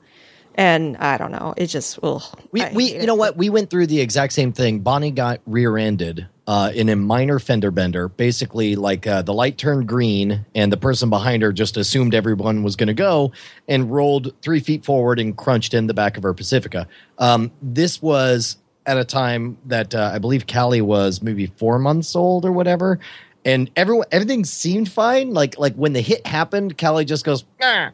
and 0.61 0.99
I 0.99 1.17
don't 1.17 1.33
know. 1.33 1.55
It 1.57 1.69
just 1.69 1.99
ugh, 2.02 2.23
we 2.52 2.62
we 2.75 2.95
you 2.95 3.07
know 3.07 3.14
what 3.14 3.35
we 3.35 3.49
went 3.49 3.71
through 3.71 3.87
the 3.87 3.99
exact 4.00 4.35
same 4.35 4.52
thing. 4.52 4.81
Bonnie 4.81 5.11
got 5.11 5.40
rear-ended 5.47 6.29
uh, 6.47 6.71
in 6.75 6.90
a 6.90 6.97
minor 6.97 7.38
fender 7.38 7.71
bender. 7.71 8.09
Basically, 8.09 8.76
like 8.76 9.07
uh, 9.07 9.23
the 9.23 9.33
light 9.33 9.57
turned 9.57 9.88
green, 9.88 10.45
and 10.55 10.71
the 10.71 10.76
person 10.76 11.09
behind 11.09 11.43
her 11.43 11.50
just 11.50 11.79
assumed 11.79 12.14
everyone 12.14 12.62
was 12.62 12.76
going 12.76 12.88
to 12.88 12.95
go 12.95 13.33
and 13.69 13.90
rolled 13.90 14.35
three 14.43 14.61
feet 14.61 14.85
forward 14.85 15.19
and 15.19 15.35
crunched 15.35 15.73
in 15.73 15.87
the 15.87 15.95
back 15.95 16.19
of 16.19 16.25
her 16.25 16.35
Pacifica. 16.35 16.87
Um, 17.17 17.52
this 17.62 18.02
was 18.02 18.59
at 18.85 18.99
a 18.99 19.05
time 19.05 19.57
that 19.64 19.95
uh, 19.95 20.11
I 20.12 20.19
believe 20.19 20.47
Callie 20.47 20.83
was 20.83 21.23
maybe 21.23 21.47
four 21.47 21.79
months 21.79 22.14
old 22.14 22.45
or 22.45 22.52
whatever. 22.52 22.99
And 23.47 23.71
everyone, 23.76 24.07
everything 24.12 24.45
seemed 24.45 24.93
fine. 24.93 25.33
Like, 25.33 25.59
like 25.59 25.75
when 25.75 25.95
the 25.95 26.02
hit 26.02 26.26
happened, 26.26 26.76
Callie 26.76 27.07
just 27.07 27.25
goes, 27.25 27.45
ah 27.62 27.93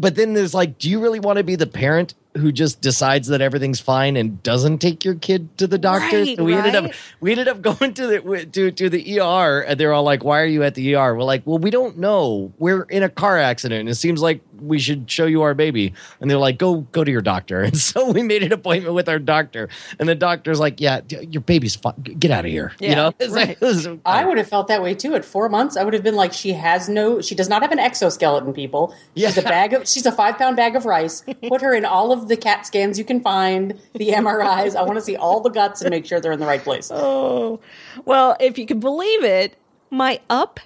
but 0.00 0.14
then 0.14 0.32
there's 0.32 0.54
like, 0.54 0.78
do 0.78 0.88
you 0.88 1.00
really 1.00 1.20
want 1.20 1.36
to 1.36 1.44
be 1.44 1.56
the 1.56 1.66
parent 1.66 2.14
who 2.36 2.52
just 2.52 2.80
decides 2.80 3.28
that 3.28 3.40
everything's 3.40 3.80
fine 3.80 4.16
and 4.16 4.42
doesn't 4.42 4.78
take 4.78 5.04
your 5.04 5.14
kid 5.14 5.56
to 5.58 5.66
the 5.66 5.78
doctor? 5.78 6.18
Right, 6.18 6.36
so 6.36 6.44
we 6.44 6.54
right? 6.54 6.66
ended 6.66 6.84
up 6.84 6.92
we 7.20 7.32
ended 7.32 7.48
up 7.48 7.62
going 7.62 7.94
to 7.94 8.06
the 8.06 8.46
to 8.52 8.70
to 8.70 8.88
the 8.88 9.20
ER, 9.20 9.60
and 9.60 9.78
they're 9.78 9.92
all 9.92 10.04
like, 10.04 10.24
"Why 10.24 10.40
are 10.40 10.46
you 10.46 10.62
at 10.62 10.74
the 10.74 10.94
ER?" 10.94 11.14
We're 11.14 11.22
like, 11.22 11.46
"Well, 11.46 11.58
we 11.58 11.70
don't 11.70 11.98
know. 11.98 12.52
We're 12.58 12.82
in 12.82 13.02
a 13.02 13.08
car 13.08 13.38
accident. 13.38 13.80
And 13.80 13.88
it 13.88 13.94
seems 13.94 14.22
like 14.22 14.40
we 14.60 14.78
should 14.78 15.10
show 15.10 15.26
you 15.26 15.42
our 15.42 15.54
baby. 15.54 15.94
And 16.20 16.30
they're 16.30 16.38
like, 16.38 16.58
go 16.58 16.82
go 16.92 17.04
to 17.04 17.10
your 17.10 17.22
doctor. 17.22 17.60
And 17.70 17.78
so 17.78 18.10
we 18.10 18.22
made 18.22 18.42
an 18.42 18.52
appointment 18.52 18.94
with 18.94 19.08
our 19.08 19.18
doctor. 19.18 19.68
And 19.98 20.08
the 20.08 20.14
doctor's 20.14 20.58
like, 20.58 20.80
yeah, 20.80 21.00
your 21.08 21.40
baby's 21.40 21.76
fine. 21.76 21.94
Get 22.02 22.30
out 22.32 22.44
of 22.44 22.50
here. 22.50 22.72
Yeah, 22.80 22.88
you 22.88 22.96
know, 22.96 23.12
right. 23.30 23.60
like, 23.60 23.62
it 23.62 24.00
I 24.04 24.24
would 24.24 24.38
have 24.38 24.48
felt 24.48 24.66
that 24.68 24.82
way 24.82 24.94
too. 24.94 25.14
At 25.14 25.24
four 25.24 25.48
months, 25.48 25.76
I 25.76 25.84
would 25.84 25.94
have 25.94 26.02
been 26.02 26.16
like, 26.16 26.32
she 26.32 26.52
has 26.54 26.88
no, 26.88 27.20
she 27.20 27.34
does 27.34 27.48
not 27.48 27.62
have 27.62 27.70
an 27.70 27.78
exoskeleton. 27.78 28.52
People, 28.52 28.94
she's 29.16 29.38
a 29.38 29.42
bag 29.42 29.72
of, 29.72 29.86
she's 29.88 30.04
a 30.04 30.10
five 30.10 30.36
pound 30.36 30.56
bag 30.56 30.74
of 30.74 30.84
rice. 30.84 31.22
Put 31.48 31.60
her 31.60 31.74
in 31.74 31.84
all 31.84 32.12
of 32.22 32.28
the 32.28 32.36
CAT 32.36 32.66
scans 32.66 32.98
you 32.98 33.04
can 33.04 33.20
find, 33.20 33.78
the 33.94 34.08
MRIs. 34.10 34.76
I 34.76 34.82
want 34.82 34.96
to 34.98 35.04
see 35.04 35.16
all 35.16 35.40
the 35.40 35.50
guts 35.50 35.80
and 35.82 35.90
make 35.90 36.06
sure 36.06 36.20
they're 36.20 36.32
in 36.32 36.40
the 36.40 36.46
right 36.46 36.62
place. 36.62 36.90
Oh, 36.92 37.60
well, 38.04 38.36
if 38.40 38.58
you 38.58 38.66
can 38.66 38.80
believe 38.80 39.24
it, 39.24 39.56
my 39.90 40.20
up 40.30 40.60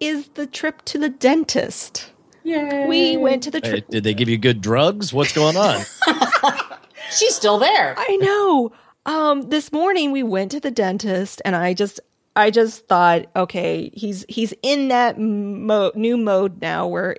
is 0.00 0.28
the 0.34 0.46
trip 0.46 0.82
to 0.86 0.98
the 0.98 1.08
dentist. 1.08 2.10
Yay! 2.44 2.86
We 2.86 3.16
went 3.16 3.42
to 3.44 3.50
the 3.50 3.60
Hey, 3.62 3.70
trip. 3.70 3.88
did 3.88 4.04
they 4.04 4.14
give 4.14 4.28
you 4.28 4.38
good 4.38 4.60
drugs? 4.60 5.12
What's 5.12 5.32
going 5.32 5.56
on? 5.56 5.80
She's 7.10 7.34
still 7.34 7.58
there. 7.58 7.94
I 7.96 8.16
know. 8.16 8.72
Um, 9.06 9.42
this 9.50 9.72
morning 9.72 10.12
we 10.12 10.22
went 10.22 10.50
to 10.52 10.60
the 10.60 10.70
dentist, 10.70 11.40
and 11.44 11.54
I 11.56 11.74
just, 11.74 12.00
I 12.36 12.50
just 12.50 12.86
thought, 12.86 13.26
okay, 13.34 13.90
he's 13.94 14.24
he's 14.28 14.54
in 14.62 14.88
that 14.88 15.18
mo- 15.18 15.92
new 15.94 16.18
mode 16.18 16.60
now 16.60 16.86
where 16.86 17.16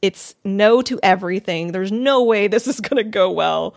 it's 0.00 0.36
no 0.44 0.80
to 0.82 1.00
everything. 1.02 1.72
There's 1.72 1.92
no 1.92 2.22
way 2.22 2.46
this 2.48 2.68
is 2.68 2.80
going 2.80 3.04
to 3.04 3.10
go 3.10 3.30
well, 3.30 3.74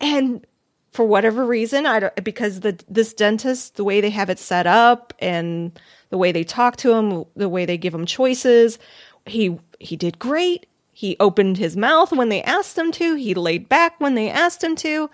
and 0.00 0.44
for 0.92 1.04
whatever 1.04 1.46
reason, 1.46 1.86
I 1.86 2.00
don't 2.00 2.24
because 2.24 2.60
the 2.60 2.78
this 2.88 3.14
dentist, 3.14 3.76
the 3.76 3.84
way 3.84 4.00
they 4.00 4.10
have 4.10 4.30
it 4.30 4.38
set 4.40 4.66
up, 4.66 5.14
and 5.20 5.78
the 6.10 6.18
way 6.18 6.32
they 6.32 6.44
talk 6.44 6.76
to 6.78 6.92
him, 6.94 7.24
the 7.36 7.48
way 7.48 7.64
they 7.64 7.78
give 7.78 7.94
him 7.94 8.06
choices, 8.06 8.78
he 9.26 9.58
he 9.78 9.96
did 9.96 10.18
great. 10.18 10.66
He 10.92 11.16
opened 11.20 11.58
his 11.58 11.76
mouth 11.76 12.10
when 12.10 12.30
they 12.30 12.42
asked 12.42 12.78
him 12.78 12.90
to. 12.92 13.14
He 13.14 13.34
laid 13.34 13.68
back 13.68 14.00
when 14.00 14.14
they 14.14 14.30
asked 14.30 14.64
him 14.64 14.74
to. 14.76 15.10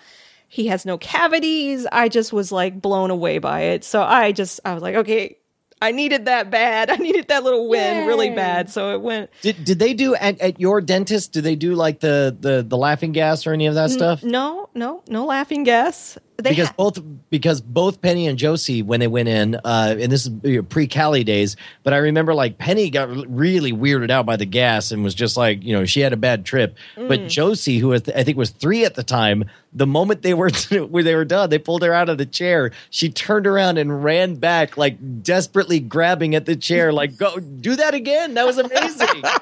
He 0.52 0.66
has 0.66 0.84
no 0.84 0.98
cavities. 0.98 1.86
I 1.90 2.10
just 2.10 2.30
was 2.30 2.52
like 2.52 2.78
blown 2.78 3.10
away 3.10 3.38
by 3.38 3.62
it. 3.72 3.84
So 3.84 4.02
I 4.02 4.32
just 4.32 4.60
I 4.66 4.74
was 4.74 4.82
like, 4.82 4.96
okay, 4.96 5.38
I 5.80 5.92
needed 5.92 6.26
that 6.26 6.50
bad. 6.50 6.90
I 6.96 6.96
needed 6.96 7.28
that 7.28 7.42
little 7.42 7.70
win 7.70 8.06
really 8.06 8.28
bad. 8.28 8.68
So 8.68 8.92
it 8.92 9.00
went 9.00 9.30
did 9.40 9.64
did 9.64 9.78
they 9.78 9.94
do 9.94 10.14
at, 10.14 10.38
at 10.42 10.60
your 10.60 10.82
dentist? 10.82 11.32
Do 11.32 11.40
they 11.40 11.56
do 11.56 11.74
like 11.74 12.00
the 12.00 12.36
the 12.38 12.62
the 12.62 12.76
laughing 12.76 13.12
gas 13.12 13.46
or 13.46 13.54
any 13.54 13.66
of 13.66 13.76
that 13.76 13.92
stuff? 13.92 14.22
no, 14.22 14.68
no, 14.74 15.02
no 15.08 15.24
laughing 15.24 15.64
gas. 15.64 16.18
They 16.42 16.50
because 16.50 16.68
ha- 16.68 16.74
both 16.76 16.98
because 17.30 17.60
both 17.60 18.00
Penny 18.02 18.26
and 18.26 18.38
Josie 18.38 18.82
when 18.82 19.00
they 19.00 19.06
went 19.06 19.28
in, 19.28 19.54
uh, 19.56 19.96
and 19.98 20.10
this 20.12 20.26
is 20.26 20.62
pre 20.68 20.86
Callie 20.88 21.24
days, 21.24 21.56
but 21.82 21.92
I 21.94 21.98
remember 21.98 22.34
like 22.34 22.58
Penny 22.58 22.90
got 22.90 23.08
really 23.28 23.72
weirded 23.72 24.10
out 24.10 24.26
by 24.26 24.36
the 24.36 24.46
gas 24.46 24.90
and 24.92 25.02
was 25.04 25.14
just 25.14 25.36
like 25.36 25.62
you 25.62 25.72
know 25.72 25.84
she 25.84 26.00
had 26.00 26.12
a 26.12 26.16
bad 26.16 26.44
trip, 26.44 26.76
Mm. 26.96 27.08
but 27.08 27.28
Josie 27.28 27.78
who 27.78 27.88
was 27.88 28.08
I 28.08 28.24
think 28.24 28.36
was 28.36 28.50
three 28.50 28.84
at 28.84 28.94
the 28.94 29.02
time, 29.02 29.44
the 29.72 29.86
moment 29.86 30.22
they 30.22 30.34
were 30.34 30.50
when 30.70 31.04
they 31.04 31.14
were 31.14 31.24
done, 31.24 31.50
they 31.50 31.58
pulled 31.58 31.82
her 31.82 31.92
out 31.94 32.08
of 32.08 32.18
the 32.18 32.26
chair. 32.26 32.70
She 32.90 33.08
turned 33.10 33.46
around 33.46 33.78
and 33.78 34.02
ran 34.04 34.34
back 34.36 34.76
like 34.76 34.96
desperately 35.22 35.80
grabbing 35.80 36.34
at 36.34 36.46
the 36.46 36.56
chair, 36.56 36.92
like 36.92 37.16
go 37.16 37.38
do 37.38 37.76
that 37.76 37.94
again. 37.94 38.34
That 38.34 38.46
was 38.46 38.58
amazing. 38.58 39.22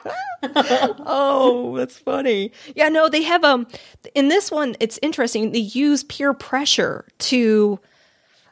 Oh, 0.42 1.74
that's 1.76 1.98
funny. 1.98 2.52
Yeah, 2.74 2.88
no, 2.88 3.08
they 3.08 3.22
have 3.22 3.44
um 3.44 3.66
in 4.14 4.28
this 4.28 4.50
one 4.50 4.74
it's 4.80 4.98
interesting. 5.02 5.52
They 5.52 5.58
use 5.58 6.02
peer 6.04 6.32
pressure 6.32 6.89
to 7.18 7.80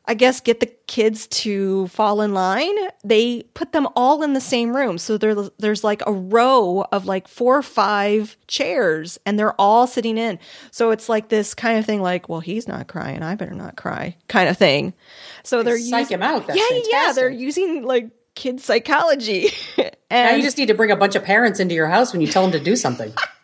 I 0.09 0.15
guess 0.15 0.41
get 0.41 0.61
the 0.61 0.73
kids 0.87 1.27
to 1.27 1.87
fall 1.89 2.23
in 2.23 2.33
line. 2.33 2.75
They 3.05 3.43
put 3.53 3.73
them 3.73 3.87
all 3.95 4.23
in 4.23 4.33
the 4.33 4.41
same 4.41 4.75
room. 4.75 4.97
So 4.97 5.19
there, 5.19 5.35
there's 5.59 5.85
like 5.85 6.01
a 6.07 6.13
row 6.13 6.87
of 6.91 7.05
like 7.05 7.29
four 7.29 7.59
or 7.59 7.63
five 7.63 8.39
chairs 8.47 9.19
and 9.27 9.39
they're 9.39 9.53
all 9.61 9.87
sitting 9.87 10.17
in. 10.17 10.39
So 10.71 10.93
it's 10.93 11.11
like 11.11 11.29
this 11.29 11.53
kind 11.53 11.79
of 11.79 11.85
thing 11.85 12.01
like, 12.01 12.27
well, 12.27 12.41
he's 12.41 12.67
not 12.67 12.89
crying. 12.89 13.23
I 13.23 13.35
better 13.35 13.53
not 13.53 13.77
cry 13.77 14.17
kind 14.29 14.49
of 14.49 14.57
thing. 14.57 14.95
So 15.43 15.63
they're 15.63 15.79
psych 15.79 16.05
using, 16.05 16.15
him 16.15 16.23
out. 16.23 16.47
That's 16.47 16.59
yeah, 16.59 16.81
yeah, 16.91 17.13
they're 17.13 17.29
using 17.29 17.85
like 17.85 18.09
kid 18.35 18.61
psychology. 18.61 19.51
Now 20.11 20.29
and 20.29 20.39
you 20.39 20.43
just 20.43 20.57
need 20.57 20.69
to 20.69 20.75
bring 20.75 20.91
a 20.91 20.97
bunch 20.97 21.17
of 21.17 21.23
parents 21.23 21.61
into 21.61 21.75
your 21.75 21.87
house 21.87 22.15
when 22.15 22.23
you 22.23 22.29
tell 22.29 22.41
them 22.41 22.53
to 22.53 22.61
do 22.61 22.77
something. 22.77 23.13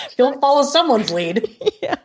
You'll 0.18 0.38
follow 0.40 0.62
someone's 0.62 1.10
lead. 1.10 1.48
yeah. 1.82 1.96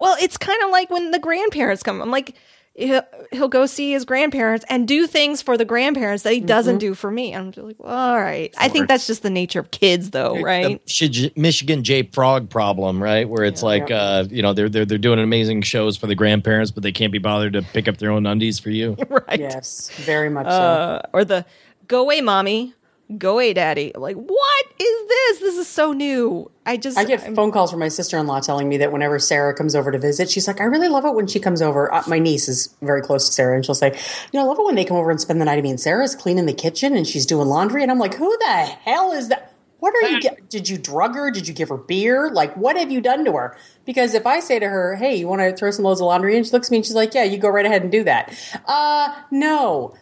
Well, 0.00 0.16
it's 0.20 0.36
kind 0.36 0.62
of 0.62 0.70
like 0.70 0.90
when 0.90 1.10
the 1.10 1.18
grandparents 1.18 1.82
come. 1.82 2.00
I'm 2.00 2.10
like, 2.10 2.34
he'll, 2.74 3.02
he'll 3.32 3.48
go 3.48 3.66
see 3.66 3.92
his 3.92 4.04
grandparents 4.04 4.64
and 4.68 4.86
do 4.86 5.06
things 5.06 5.42
for 5.42 5.56
the 5.56 5.64
grandparents 5.64 6.24
that 6.24 6.32
he 6.32 6.40
doesn't 6.40 6.78
do 6.78 6.94
for 6.94 7.10
me. 7.10 7.34
I'm 7.34 7.52
just 7.52 7.64
like, 7.64 7.76
well, 7.78 7.94
all 7.94 8.20
right. 8.20 8.52
I 8.58 8.68
think 8.68 8.88
that's 8.88 9.06
just 9.06 9.22
the 9.22 9.30
nature 9.30 9.60
of 9.60 9.70
kids, 9.70 10.10
though, 10.10 10.40
right? 10.40 10.84
the 10.86 11.32
Michigan 11.36 11.84
J 11.84 12.02
Frog 12.04 12.50
problem, 12.50 13.02
right? 13.02 13.28
Where 13.28 13.44
it's 13.44 13.62
like, 13.62 13.90
uh, 13.90 14.24
you 14.28 14.42
know, 14.42 14.52
they're 14.52 14.68
they're 14.68 14.84
they're 14.84 14.98
doing 14.98 15.18
amazing 15.18 15.62
shows 15.62 15.96
for 15.96 16.06
the 16.06 16.14
grandparents, 16.14 16.70
but 16.70 16.82
they 16.82 16.92
can't 16.92 17.12
be 17.12 17.18
bothered 17.18 17.54
to 17.54 17.62
pick 17.62 17.88
up 17.88 17.98
their 17.98 18.10
own 18.10 18.26
undies 18.26 18.58
for 18.58 18.70
you. 18.70 18.96
right. 19.08 19.40
Yes, 19.40 19.90
very 19.90 20.28
much 20.28 20.46
so. 20.46 20.52
Uh, 20.52 21.02
or 21.12 21.24
the 21.24 21.46
go 21.86 22.02
away, 22.02 22.20
mommy, 22.20 22.74
go 23.18 23.34
away, 23.34 23.52
daddy. 23.52 23.92
Like, 23.94 24.16
what 24.16 24.66
is 24.78 25.08
this? 25.08 25.38
This 25.40 25.56
is 25.58 25.68
so 25.68 25.92
new. 25.92 26.50
I 26.66 26.76
just, 26.76 26.96
I 26.98 27.04
get 27.04 27.22
I'm- 27.22 27.34
phone 27.34 27.52
calls 27.52 27.70
from 27.70 27.80
my 27.80 27.88
sister 27.88 28.16
in 28.18 28.26
law 28.26 28.40
telling 28.40 28.68
me 28.68 28.76
that 28.78 28.92
whenever 28.92 29.18
Sarah 29.18 29.54
comes 29.54 29.74
over 29.74 29.92
to 29.92 29.98
visit, 29.98 30.30
she's 30.30 30.46
like, 30.46 30.60
I 30.60 30.64
really 30.64 30.88
love 30.88 31.04
it 31.04 31.14
when 31.14 31.26
she 31.26 31.38
comes 31.40 31.60
over. 31.62 31.92
Uh, 31.92 32.02
my 32.06 32.18
niece 32.18 32.48
is 32.48 32.74
very 32.82 33.02
close 33.02 33.26
to 33.26 33.32
Sarah, 33.32 33.54
and 33.56 33.64
she'll 33.64 33.74
say, 33.74 33.88
You 34.32 34.38
know, 34.40 34.44
I 34.44 34.48
love 34.48 34.58
it 34.58 34.64
when 34.64 34.74
they 34.74 34.84
come 34.84 34.96
over 34.96 35.10
and 35.10 35.20
spend 35.20 35.40
the 35.40 35.44
night. 35.44 35.58
I 35.58 35.62
mean, 35.62 35.78
Sarah's 35.78 36.14
cleaning 36.14 36.46
the 36.46 36.54
kitchen 36.54 36.96
and 36.96 37.06
she's 37.06 37.26
doing 37.26 37.48
laundry. 37.48 37.82
And 37.82 37.90
I'm 37.90 37.98
like, 37.98 38.14
Who 38.14 38.36
the 38.38 38.46
hell 38.84 39.12
is 39.12 39.28
that? 39.28 39.50
What 39.80 39.94
are 40.02 40.08
you? 40.08 40.20
Get- 40.22 40.48
Did 40.48 40.66
you 40.70 40.78
drug 40.78 41.14
her? 41.14 41.30
Did 41.30 41.46
you 41.46 41.52
give 41.52 41.68
her 41.68 41.76
beer? 41.76 42.30
Like, 42.30 42.56
what 42.56 42.78
have 42.78 42.90
you 42.90 43.02
done 43.02 43.22
to 43.26 43.32
her? 43.32 43.54
Because 43.84 44.14
if 44.14 44.26
I 44.26 44.40
say 44.40 44.58
to 44.58 44.66
her, 44.66 44.94
"Hey, 44.96 45.16
you 45.16 45.28
want 45.28 45.42
to 45.42 45.54
throw 45.54 45.70
some 45.70 45.84
loads 45.84 46.00
of 46.00 46.06
laundry?" 46.06 46.38
and 46.38 46.46
she 46.46 46.52
looks 46.52 46.68
at 46.68 46.70
me 46.70 46.78
and 46.78 46.86
she's 46.86 46.94
like, 46.94 47.12
"Yeah, 47.12 47.24
you 47.24 47.36
go 47.36 47.50
right 47.50 47.66
ahead 47.66 47.82
and 47.82 47.92
do 47.92 48.02
that." 48.04 48.32
Uh, 48.66 49.14
no 49.30 49.94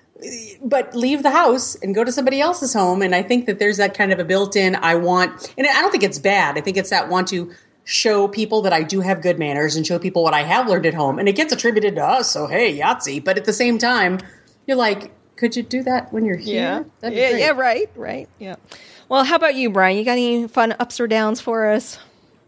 but 0.63 0.95
leave 0.95 1.23
the 1.23 1.31
house 1.31 1.75
and 1.77 1.95
go 1.95 2.05
to 2.05 2.13
somebody 2.13 2.41
else's 2.41 2.73
home. 2.73 3.03
And 3.03 3.15
I 3.15 3.23
think 3.23 3.47
that 3.47 3.59
there's 3.59 3.77
that 3.79 3.95
kind 3.95 4.13
of 4.13 4.19
a 4.19 4.25
built 4.25 4.57
in, 4.57 4.77
I 4.77 4.95
want, 4.95 5.53
and 5.59 5.67
I 5.67 5.81
don't 5.81 5.91
think 5.91 6.05
it's 6.05 6.19
bad. 6.19 6.57
I 6.57 6.61
think 6.61 6.77
it's 6.77 6.91
that 6.91 7.09
want 7.09 7.29
to 7.29 7.53
show 7.85 8.29
people 8.29 8.63
that 8.63 8.73
I 8.73 8.83
do 8.83 9.01
have 9.01 9.23
good 9.23 9.39
manners 9.39 9.75
and 9.75 9.87
show 9.87 9.99
people 9.99 10.23
what 10.23 10.35
I 10.35 10.43
have 10.43 10.69
learned 10.69 10.87
at 10.87 10.95
home. 10.95 11.19
And 11.19 11.29
it 11.29 11.35
gets 11.35 11.53
attributed 11.53 11.97
to 11.97 12.05
us. 12.05 12.31
So, 12.31 12.47
hey, 12.47 12.79
Yahtzee. 12.79 13.25
But 13.25 13.39
at 13.39 13.45
the 13.45 13.53
same 13.53 13.79
time, 13.79 14.19
you're 14.67 14.77
like, 14.77 15.11
could 15.37 15.57
you 15.57 15.63
do 15.65 15.83
that 15.83 16.13
when 16.13 16.25
you're 16.25 16.37
here? 16.37 16.55
yeah, 16.55 16.85
That'd 17.01 17.17
be 17.17 17.21
yeah, 17.21 17.31
great. 17.31 17.41
yeah, 17.41 17.51
right, 17.51 17.91
right, 17.97 18.29
yeah. 18.39 18.55
Well, 19.09 19.25
how 19.25 19.37
about 19.37 19.57
you, 19.57 19.71
Brian? 19.71 19.99
You 19.99 20.05
got 20.05 20.13
any 20.13 20.47
fun 20.47 20.75
ups 20.79 21.01
or 21.01 21.09
downs 21.09 21.41
for 21.41 21.67
us? 21.67 21.99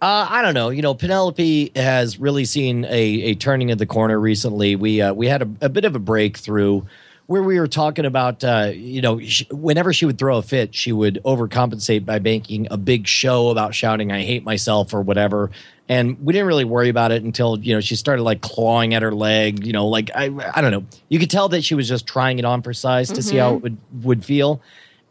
Uh, 0.01 0.27
I 0.29 0.43
don't 0.43 0.55
know. 0.55 0.69
You 0.69 0.83
know, 0.83 0.95
Penelope 0.95 1.73
has 1.75 2.19
really 2.19 2.45
seen 2.45 2.85
a, 2.85 2.91
a 2.91 3.35
turning 3.35 3.71
of 3.71 3.79
the 3.79 3.87
corner 3.87 4.21
recently. 4.21 4.77
We 4.77 5.01
uh, 5.01 5.15
we 5.15 5.27
had 5.27 5.43
a, 5.43 5.49
a 5.63 5.69
bit 5.69 5.85
of 5.85 5.97
a 5.97 5.99
breakthrough 5.99 6.83
where 7.27 7.43
we 7.43 7.59
were 7.59 7.67
talking 7.67 8.05
about, 8.05 8.45
uh, 8.45 8.71
you 8.75 9.01
know, 9.01 9.19
sh- 9.21 9.45
whenever 9.51 9.93
she 9.93 10.05
would 10.05 10.19
throw 10.19 10.39
a 10.39 10.43
fit, 10.43 10.75
she 10.75 10.93
would 10.93 11.21
overcompensate 11.25 12.05
by 12.05 12.19
making 12.19 12.69
a 12.71 12.77
big 12.77 13.07
show 13.07 13.49
about 13.49 13.75
shouting, 13.75 14.13
"I 14.13 14.23
hate 14.23 14.45
myself" 14.45 14.93
or 14.93 15.01
whatever. 15.01 15.51
And 15.89 16.19
we 16.25 16.33
didn't 16.33 16.47
really 16.47 16.65
worry 16.65 16.89
about 16.89 17.13
it 17.13 17.23
until 17.23 17.59
you 17.59 17.75
know 17.75 17.81
she 17.81 17.97
started 17.97 18.23
like 18.23 18.41
clawing 18.41 18.95
at 18.95 19.03
her 19.03 19.13
leg. 19.13 19.67
You 19.67 19.73
know, 19.73 19.87
like 19.87 20.11
I 20.15 20.31
I 20.55 20.61
don't 20.61 20.71
know. 20.71 20.85
You 21.09 21.19
could 21.19 21.31
tell 21.31 21.49
that 21.51 21.65
she 21.65 21.75
was 21.75 21.89
just 21.89 22.07
trying 22.07 22.39
it 22.39 22.45
on 22.45 22.63
for 22.63 22.73
size 22.73 23.11
to 23.13 23.23
see 23.23 23.37
how 23.37 23.57
it 23.57 23.63
would 23.63 23.79
would 24.03 24.25
feel. 24.25 24.61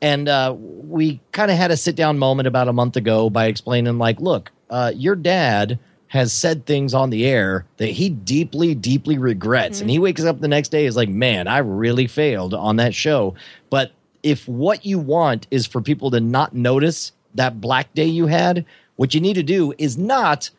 And 0.01 0.27
uh, 0.27 0.53
we 0.57 1.21
kind 1.31 1.49
of 1.49 1.55
had 1.57 1.71
a 1.71 1.77
sit 1.77 1.95
down 1.95 2.19
moment 2.19 2.45
about 2.45 2.67
a 2.67 2.73
month 2.73 2.97
ago 2.97 3.29
by 3.29 3.45
explaining, 3.45 3.97
like, 3.97 4.19
look, 4.19 4.51
uh, 4.69 4.91
your 4.93 5.15
dad 5.15 5.79
has 6.13 6.31
said 6.31 6.63
things 6.67 6.93
on 6.93 7.09
the 7.09 7.25
air 7.25 7.65
that 7.77 7.87
he 7.87 8.07
deeply, 8.07 8.75
deeply 8.75 9.17
regrets. 9.17 9.81
And 9.81 9.89
he 9.89 9.95
mm-hmm. 9.95 10.03
wakes 10.03 10.23
up 10.23 10.39
the 10.39 10.47
next 10.47 10.69
day 10.69 10.85
is 10.85 10.95
like, 10.95 11.09
man, 11.09 11.47
I 11.47 11.57
really 11.57 12.05
failed 12.05 12.53
on 12.53 12.75
that 12.75 12.93
show. 12.93 13.33
But 13.71 13.93
if 14.21 14.47
what 14.47 14.85
you 14.85 14.99
want 14.99 15.47
is 15.49 15.65
for 15.65 15.81
people 15.81 16.11
to 16.11 16.19
not 16.19 16.53
notice 16.53 17.13
that 17.33 17.59
black 17.59 17.91
day 17.95 18.05
you 18.05 18.27
had, 18.27 18.63
what 18.95 19.15
you 19.15 19.21
need 19.21 19.33
to 19.33 19.43
do 19.43 19.73
is 19.79 19.97
not 19.97 20.51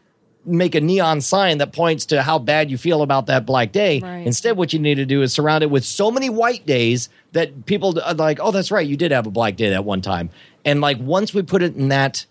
make 0.44 0.74
a 0.74 0.80
neon 0.80 1.20
sign 1.20 1.58
that 1.58 1.72
points 1.72 2.04
to 2.06 2.20
how 2.20 2.40
bad 2.40 2.68
you 2.68 2.76
feel 2.76 3.02
about 3.02 3.26
that 3.26 3.46
black 3.46 3.70
day. 3.70 4.00
Right. 4.00 4.26
Instead, 4.26 4.56
what 4.56 4.72
you 4.72 4.80
need 4.80 4.96
to 4.96 5.06
do 5.06 5.22
is 5.22 5.32
surround 5.32 5.62
it 5.62 5.70
with 5.70 5.84
so 5.84 6.10
many 6.10 6.30
white 6.30 6.66
days 6.66 7.08
that 7.30 7.64
people 7.64 7.96
are 8.00 8.14
like, 8.14 8.40
oh, 8.42 8.50
that's 8.50 8.72
right, 8.72 8.84
you 8.84 8.96
did 8.96 9.12
have 9.12 9.28
a 9.28 9.30
black 9.30 9.54
day 9.54 9.70
that 9.70 9.84
one 9.84 10.02
time. 10.02 10.30
And 10.64 10.80
like 10.80 10.98
once 10.98 11.32
we 11.32 11.42
put 11.42 11.62
it 11.62 11.76
in 11.76 11.90
that 11.90 12.26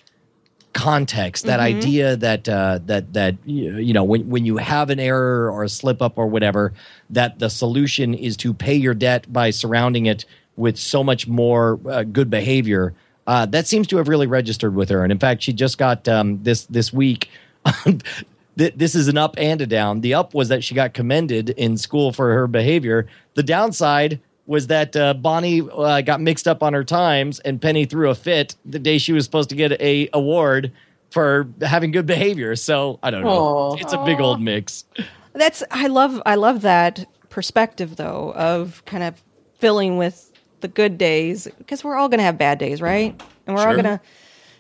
context, 0.74 1.46
that 1.46 1.60
idea 1.60 2.16
that 2.18 2.50
uh, 2.50 2.80
that 2.86 3.14
that 3.14 3.36
you 3.46 3.94
know 3.94 4.04
when 4.04 4.30
when 4.30 4.46
you 4.46 4.58
have 4.58 4.90
an 4.90 5.00
error 5.00 5.50
or 5.52 5.64
a 5.64 5.70
slip 5.70 6.02
up 6.02 6.18
or 6.18 6.28
whatever, 6.28 6.74
that 7.10 7.40
the 7.40 7.50
solution 7.50 8.14
is 8.14 8.36
to 8.38 8.54
pay 8.54 8.76
your 8.76 8.94
debt 8.94 9.32
by 9.32 9.50
surrounding 9.52 10.06
it 10.06 10.26
with 10.56 10.78
so 10.78 11.04
much 11.04 11.28
more 11.28 11.80
uh, 11.90 12.04
good 12.04 12.30
behavior. 12.30 12.94
Uh, 13.26 13.46
that 13.46 13.68
seems 13.68 13.88
to 13.88 13.98
have 13.98 14.08
really 14.08 14.28
registered 14.28 14.76
with 14.76 14.90
her, 14.90 15.04
and 15.04 15.12
in 15.12 15.20
fact, 15.20 15.44
she 15.44 15.54
just 15.54 15.78
got 15.78 16.08
um, 16.08 16.42
this 16.44 16.66
this 16.66 16.92
week. 16.92 17.30
th- 17.86 18.74
this 18.76 18.96
is 18.96 19.08
an 19.08 19.18
up 19.18 19.36
and 19.38 19.62
a 19.62 19.68
down. 19.68 20.02
The 20.02 20.14
up 20.14 20.34
was 20.34 20.50
that 20.50 20.64
she 20.64 20.76
got 20.76 20.94
commended 20.94 21.52
in 21.52 21.78
school 21.78 22.12
for 22.12 22.34
her 22.34 22.48
behavior. 22.48 23.08
The 23.36 23.44
downside 23.44 24.20
was 24.46 24.68
that 24.68 24.96
uh, 24.96 25.14
Bonnie 25.14 25.62
uh, 25.62 26.02
got 26.02 26.22
mixed 26.22 26.48
up 26.48 26.62
on 26.64 26.74
her 26.74 26.84
times, 26.84 27.40
and 27.40 27.62
Penny 27.62 27.86
threw 27.86 28.10
a 28.10 28.16
fit 28.16 28.56
the 28.66 28.80
day 28.80 28.98
she 28.98 29.14
was 29.14 29.24
supposed 29.24 29.50
to 29.50 29.56
get 29.56 29.72
a 29.82 30.10
award 30.14 30.72
for 31.12 31.48
having 31.62 31.92
good 31.92 32.06
behavior. 32.06 32.56
So 32.56 33.00
I 33.04 33.12
don't 33.12 33.24
know. 33.24 33.30
Aw. 33.30 33.76
It's 33.76 33.94
a 33.94 34.04
big 34.04 34.20
old 34.20 34.42
mix. 34.42 34.86
That's 35.34 35.64
I 35.72 35.88
love 35.88 36.22
I 36.26 36.36
love 36.36 36.62
that 36.62 37.06
perspective 37.30 37.96
though 37.96 38.34
of 38.36 38.84
kind 38.86 39.04
of 39.04 39.22
filling 39.60 39.98
with 39.98 40.32
the 40.62 40.68
good 40.68 40.98
days 40.98 41.48
because 41.58 41.84
we're 41.84 41.96
all 41.96 42.10
going 42.10 42.20
to 42.20 42.24
have 42.24 42.38
bad 42.38 42.58
days, 42.58 42.82
right? 42.82 43.20
And 43.48 43.56
we're 43.56 43.66
all 43.68 43.74
going 43.74 43.84
to 43.86 44.02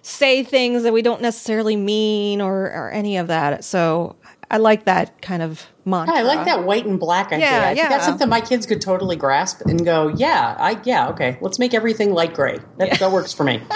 say 0.01 0.43
things 0.43 0.83
that 0.83 0.93
we 0.93 1.01
don't 1.01 1.21
necessarily 1.21 1.75
mean 1.75 2.41
or 2.41 2.65
or 2.65 2.91
any 2.91 3.17
of 3.17 3.27
that. 3.27 3.63
So 3.63 4.15
I 4.53 4.57
like 4.57 4.85
that 4.85 5.19
kind 5.19 5.41
of 5.41 5.65
mantra. 5.83 6.13
Yeah, 6.13 6.21
I 6.21 6.23
like 6.23 6.45
that 6.45 6.63
white 6.63 6.85
and 6.85 6.99
black 6.99 7.31
idea. 7.31 7.47
Yeah, 7.47 7.69
I 7.69 7.73
think 7.73 7.89
that's 7.89 8.05
something 8.05 8.29
my 8.29 8.39
kids 8.39 8.67
could 8.67 8.81
totally 8.81 9.15
grasp 9.15 9.61
and 9.65 9.83
go, 9.83 10.09
yeah, 10.09 10.55
I 10.59 10.79
yeah, 10.83 11.09
okay, 11.09 11.39
let's 11.41 11.57
make 11.57 11.73
everything 11.73 12.13
light 12.13 12.35
gray. 12.35 12.59
That, 12.77 12.99
that 12.99 13.11
works 13.11 13.33
for 13.33 13.43
me. 13.43 13.63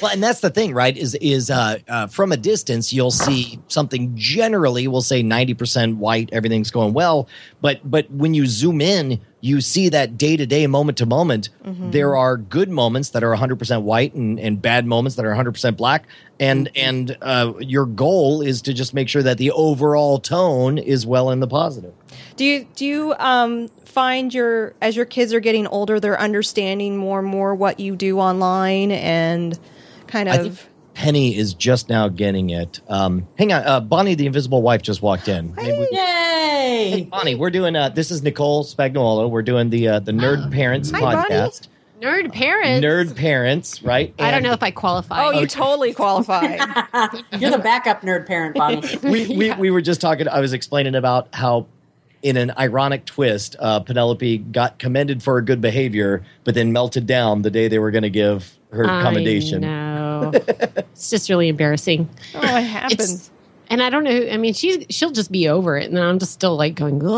Well, 0.00 0.12
and 0.12 0.22
that's 0.22 0.40
the 0.40 0.50
thing, 0.50 0.72
right? 0.72 0.96
Is 0.96 1.14
is 1.16 1.50
uh, 1.50 1.78
uh, 1.88 2.06
from 2.06 2.32
a 2.32 2.36
distance 2.36 2.92
you'll 2.92 3.10
see 3.10 3.58
something 3.68 4.12
generally 4.14 4.86
we'll 4.86 5.02
say 5.02 5.22
ninety 5.22 5.52
percent 5.52 5.96
white, 5.96 6.30
everything's 6.32 6.70
going 6.70 6.94
well, 6.94 7.28
but 7.60 7.80
but 7.84 8.10
when 8.10 8.32
you 8.32 8.46
zoom 8.46 8.80
in, 8.80 9.20
you 9.40 9.60
see 9.60 9.88
that 9.88 10.18
day 10.18 10.36
to 10.36 10.46
day, 10.46 10.66
moment 10.66 10.98
to 10.98 11.06
moment. 11.06 11.48
There 11.64 12.16
are 12.16 12.36
good 12.36 12.70
moments 12.70 13.10
that 13.10 13.22
are 13.24 13.30
one 13.30 13.38
hundred 13.38 13.58
percent 13.58 13.82
white, 13.82 14.14
and 14.14 14.38
and 14.38 14.60
bad 14.60 14.86
moments 14.86 15.16
that 15.16 15.24
are 15.24 15.28
one 15.28 15.36
hundred 15.36 15.52
percent 15.52 15.76
black. 15.76 16.06
And 16.38 16.70
and 16.74 17.16
uh, 17.20 17.54
your 17.58 17.86
goal 17.86 18.42
is 18.42 18.62
to 18.62 18.72
just 18.72 18.94
make 18.94 19.08
sure 19.08 19.22
that 19.22 19.38
the 19.38 19.50
overall 19.50 20.18
tone 20.18 20.78
is 20.78 21.06
well 21.06 21.30
in 21.30 21.40
the 21.40 21.46
positive. 21.46 21.94
Do 22.36 22.44
you 22.44 22.66
do 22.74 22.86
you 22.86 23.14
um 23.18 23.68
find 23.84 24.32
your 24.32 24.74
as 24.80 24.96
your 24.96 25.04
kids 25.04 25.34
are 25.34 25.40
getting 25.40 25.66
older 25.66 25.98
they're 25.98 26.18
understanding 26.20 26.96
more 26.96 27.18
and 27.18 27.26
more 27.26 27.56
what 27.56 27.80
you 27.80 27.96
do 27.96 28.20
online 28.20 28.92
and 28.92 29.58
kind 30.06 30.28
of 30.28 30.69
Penny 31.00 31.34
is 31.34 31.54
just 31.54 31.88
now 31.88 32.08
getting 32.08 32.50
it. 32.50 32.82
Um, 32.86 33.26
hang 33.38 33.54
on, 33.54 33.62
uh, 33.66 33.80
Bonnie, 33.80 34.14
the 34.14 34.26
invisible 34.26 34.60
wife, 34.60 34.82
just 34.82 35.00
walked 35.00 35.28
in. 35.28 35.54
Maybe 35.54 35.78
we- 35.78 35.88
Yay! 35.92 37.08
Bonnie, 37.10 37.34
we're 37.34 37.48
doing. 37.48 37.74
Uh, 37.74 37.88
this 37.88 38.10
is 38.10 38.22
Nicole 38.22 38.64
Spagnuolo. 38.64 39.30
We're 39.30 39.40
doing 39.40 39.70
the 39.70 39.88
uh, 39.88 40.00
the 40.00 40.12
Nerd 40.12 40.52
Parents 40.52 40.90
Hi, 40.90 41.00
Bonnie. 41.00 41.16
podcast. 41.30 41.68
Nerd 42.02 42.34
parents. 42.34 42.84
Nerd 42.84 43.16
Parents, 43.16 43.82
right? 43.82 44.12
I 44.18 44.30
don't 44.30 44.42
know 44.42 44.52
if 44.52 44.62
I 44.62 44.70
qualify. 44.72 45.24
Oh, 45.24 45.40
you 45.40 45.46
totally 45.46 45.94
qualify. 45.94 46.42
You're 47.38 47.50
the 47.50 47.60
backup 47.62 48.02
nerd 48.02 48.26
parent, 48.26 48.56
Bonnie. 48.56 48.82
we, 49.02 49.34
we 49.34 49.52
we 49.54 49.70
were 49.70 49.80
just 49.80 50.02
talking. 50.02 50.28
I 50.28 50.40
was 50.40 50.52
explaining 50.52 50.94
about 50.94 51.34
how, 51.34 51.66
in 52.22 52.36
an 52.36 52.52
ironic 52.58 53.06
twist, 53.06 53.56
uh, 53.58 53.80
Penelope 53.80 54.36
got 54.36 54.78
commended 54.78 55.22
for 55.22 55.36
her 55.36 55.40
good 55.40 55.62
behavior, 55.62 56.26
but 56.44 56.54
then 56.54 56.74
melted 56.74 57.06
down 57.06 57.40
the 57.40 57.50
day 57.50 57.68
they 57.68 57.78
were 57.78 57.90
going 57.90 58.02
to 58.02 58.10
give 58.10 58.58
her 58.70 58.84
commendation. 58.84 59.64
No, 60.20 60.30
it's 60.34 61.10
just 61.10 61.28
really 61.30 61.48
embarrassing. 61.48 62.08
oh, 62.34 62.40
it 62.40 62.62
happens. 62.62 63.30
And 63.72 63.80
I 63.80 63.88
don't 63.88 64.02
know. 64.02 64.28
I 64.32 64.36
mean, 64.36 64.52
she's 64.52 64.84
she'll 64.90 65.12
just 65.12 65.30
be 65.30 65.46
over 65.48 65.76
it, 65.78 65.84
and 65.86 65.96
then 65.96 66.02
I'm 66.02 66.18
just 66.18 66.32
still 66.32 66.56
like 66.56 66.74
going, 66.74 67.00
oh, 67.04 67.08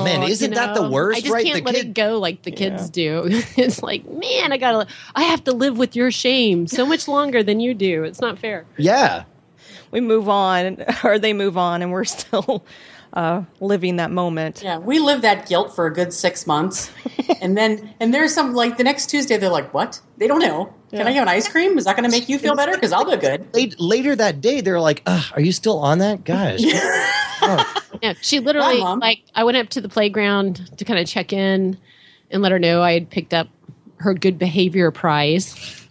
Oh, 0.00 0.04
man, 0.04 0.22
isn't 0.22 0.52
that 0.52 0.74
the 0.74 0.86
worst, 0.90 1.16
I 1.16 1.20
just 1.22 1.32
right? 1.32 1.46
can't 1.46 1.58
The 1.60 1.64
let 1.64 1.74
kid- 1.76 1.86
it 1.86 1.94
go 1.94 2.18
like 2.18 2.42
the 2.42 2.50
kids 2.50 2.90
do. 2.90 3.22
it's 3.56 3.82
like, 3.82 4.06
man, 4.06 4.52
I 4.52 4.58
gotta, 4.58 4.86
I 5.14 5.22
have 5.24 5.44
to 5.44 5.52
live 5.52 5.78
with 5.78 5.96
your 5.96 6.10
shame 6.10 6.66
so 6.66 6.84
much 6.84 7.08
longer 7.08 7.42
than 7.42 7.58
you 7.60 7.72
do. 7.72 8.04
It's 8.04 8.20
not 8.20 8.38
fair. 8.38 8.66
Yeah, 8.76 9.24
we 9.90 10.02
move 10.02 10.28
on 10.28 10.84
or 11.04 11.18
they 11.18 11.32
move 11.32 11.56
on 11.56 11.80
and 11.80 11.90
we're 11.90 12.04
still 12.04 12.66
uh, 13.12 13.42
living 13.60 13.96
that 13.96 14.10
moment. 14.10 14.62
Yeah, 14.62 14.78
we 14.78 14.98
live 14.98 15.22
that 15.22 15.48
guilt 15.48 15.74
for 15.74 15.86
a 15.86 15.92
good 15.92 16.12
six 16.12 16.46
months, 16.46 16.90
and 17.40 17.56
then 17.56 17.94
and 18.00 18.12
there's 18.12 18.34
some 18.34 18.54
like 18.54 18.76
the 18.76 18.84
next 18.84 19.06
Tuesday 19.06 19.36
they're 19.36 19.50
like, 19.50 19.72
"What? 19.74 20.00
They 20.16 20.26
don't 20.26 20.40
know. 20.40 20.74
Can 20.90 21.06
I 21.06 21.12
have 21.12 21.22
an 21.22 21.28
ice 21.28 21.48
cream? 21.48 21.78
Is 21.78 21.86
that 21.86 21.96
going 21.96 22.08
to 22.08 22.10
make 22.10 22.28
you 22.28 22.38
feel 22.38 22.54
better? 22.54 22.72
Because 22.72 22.92
I'll 22.92 23.04
do 23.08 23.16
good." 23.16 23.54
Late, 23.54 23.80
later 23.80 24.14
that 24.16 24.40
day, 24.40 24.60
they're 24.60 24.80
like, 24.80 25.02
Ugh, 25.06 25.24
"Are 25.34 25.40
you 25.40 25.52
still 25.52 25.78
on 25.78 25.98
that, 25.98 26.24
guys?" 26.24 26.62
Yeah, 28.02 28.14
she 28.20 28.40
literally 28.40 28.78
Hi, 28.78 28.84
Mom. 28.84 28.98
like 28.98 29.22
I 29.34 29.44
went 29.44 29.56
up 29.56 29.68
to 29.70 29.80
the 29.80 29.88
playground 29.88 30.76
to 30.78 30.84
kind 30.84 30.98
of 30.98 31.06
check 31.06 31.32
in 31.32 31.78
and 32.30 32.42
let 32.42 32.50
her 32.50 32.58
know 32.58 32.82
I 32.82 32.94
had 32.94 33.10
picked 33.10 33.32
up 33.32 33.48
her 33.98 34.12
good 34.12 34.38
behavior 34.38 34.90
prize. 34.90 35.81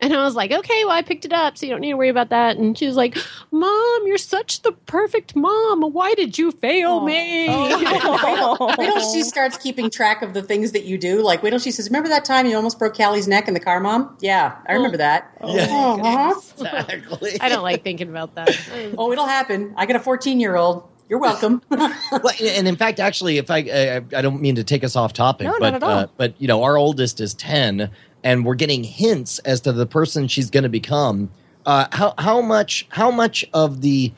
And 0.00 0.12
I 0.12 0.22
was 0.24 0.34
like, 0.34 0.52
okay, 0.52 0.84
well, 0.84 0.94
I 0.94 1.02
picked 1.02 1.24
it 1.24 1.32
up, 1.32 1.56
so 1.56 1.66
you 1.66 1.72
don't 1.72 1.80
need 1.80 1.90
to 1.90 1.96
worry 1.96 2.08
about 2.08 2.28
that. 2.30 2.56
And 2.56 2.76
she 2.76 2.86
was 2.86 2.96
like, 2.96 3.16
Mom, 3.50 4.06
you're 4.06 4.18
such 4.18 4.62
the 4.62 4.72
perfect 4.72 5.34
mom. 5.34 5.82
Why 5.82 6.14
did 6.14 6.36
you 6.38 6.52
fail 6.52 7.00
me? 7.04 7.48
Wait 7.48 8.76
till 8.76 9.12
she 9.12 9.22
starts 9.22 9.56
keeping 9.56 9.90
track 9.90 10.22
of 10.22 10.34
the 10.34 10.42
things 10.42 10.72
that 10.72 10.84
you 10.84 10.98
do. 10.98 11.22
Like, 11.22 11.42
wait 11.42 11.50
till 11.50 11.58
she 11.58 11.70
says, 11.70 11.88
"Remember 11.88 12.08
that 12.08 12.24
time 12.24 12.46
you 12.46 12.56
almost 12.56 12.78
broke 12.78 12.96
Callie's 12.96 13.28
neck 13.28 13.48
in 13.48 13.54
the 13.54 13.60
car, 13.60 13.80
Mom?" 13.80 14.16
Yeah, 14.20 14.56
I 14.66 14.74
remember 14.74 14.98
that. 14.98 15.30
Yeah. 15.44 15.66
Oh, 15.70 16.00
uh-huh. 16.00 16.40
exactly. 16.52 17.40
I 17.40 17.48
don't 17.48 17.62
like 17.62 17.82
thinking 17.82 18.08
about 18.08 18.34
that. 18.34 18.56
oh, 18.98 19.12
it'll 19.12 19.26
happen. 19.26 19.74
I 19.76 19.86
got 19.86 19.96
a 19.96 20.00
14 20.00 20.40
year 20.40 20.56
old. 20.56 20.88
You're 21.08 21.20
welcome. 21.20 21.62
Well, 21.70 22.32
and 22.42 22.66
in 22.66 22.76
fact, 22.76 22.98
actually, 22.98 23.38
if 23.38 23.50
I 23.50 23.58
I, 23.58 23.96
I 24.16 24.22
don't 24.22 24.40
mean 24.40 24.56
to 24.56 24.64
take 24.64 24.82
us 24.82 24.96
off 24.96 25.12
topic, 25.12 25.46
No, 25.46 25.52
not 25.52 25.60
but 25.60 25.74
at 25.74 25.82
all. 25.82 25.90
Uh, 25.90 26.06
but 26.16 26.34
you 26.40 26.48
know, 26.48 26.64
our 26.64 26.76
oldest 26.76 27.20
is 27.20 27.32
ten, 27.34 27.90
and 28.26 28.44
we're 28.44 28.56
getting 28.56 28.82
hints 28.82 29.38
as 29.40 29.60
to 29.60 29.72
the 29.72 29.86
person 29.86 30.26
she's 30.26 30.50
going 30.50 30.64
to 30.64 30.68
become. 30.68 31.30
Uh, 31.64 31.86
how 31.92 32.12
how 32.18 32.40
much 32.40 32.86
how 32.90 33.08
much 33.08 33.44
of 33.54 33.82
the 33.82 34.12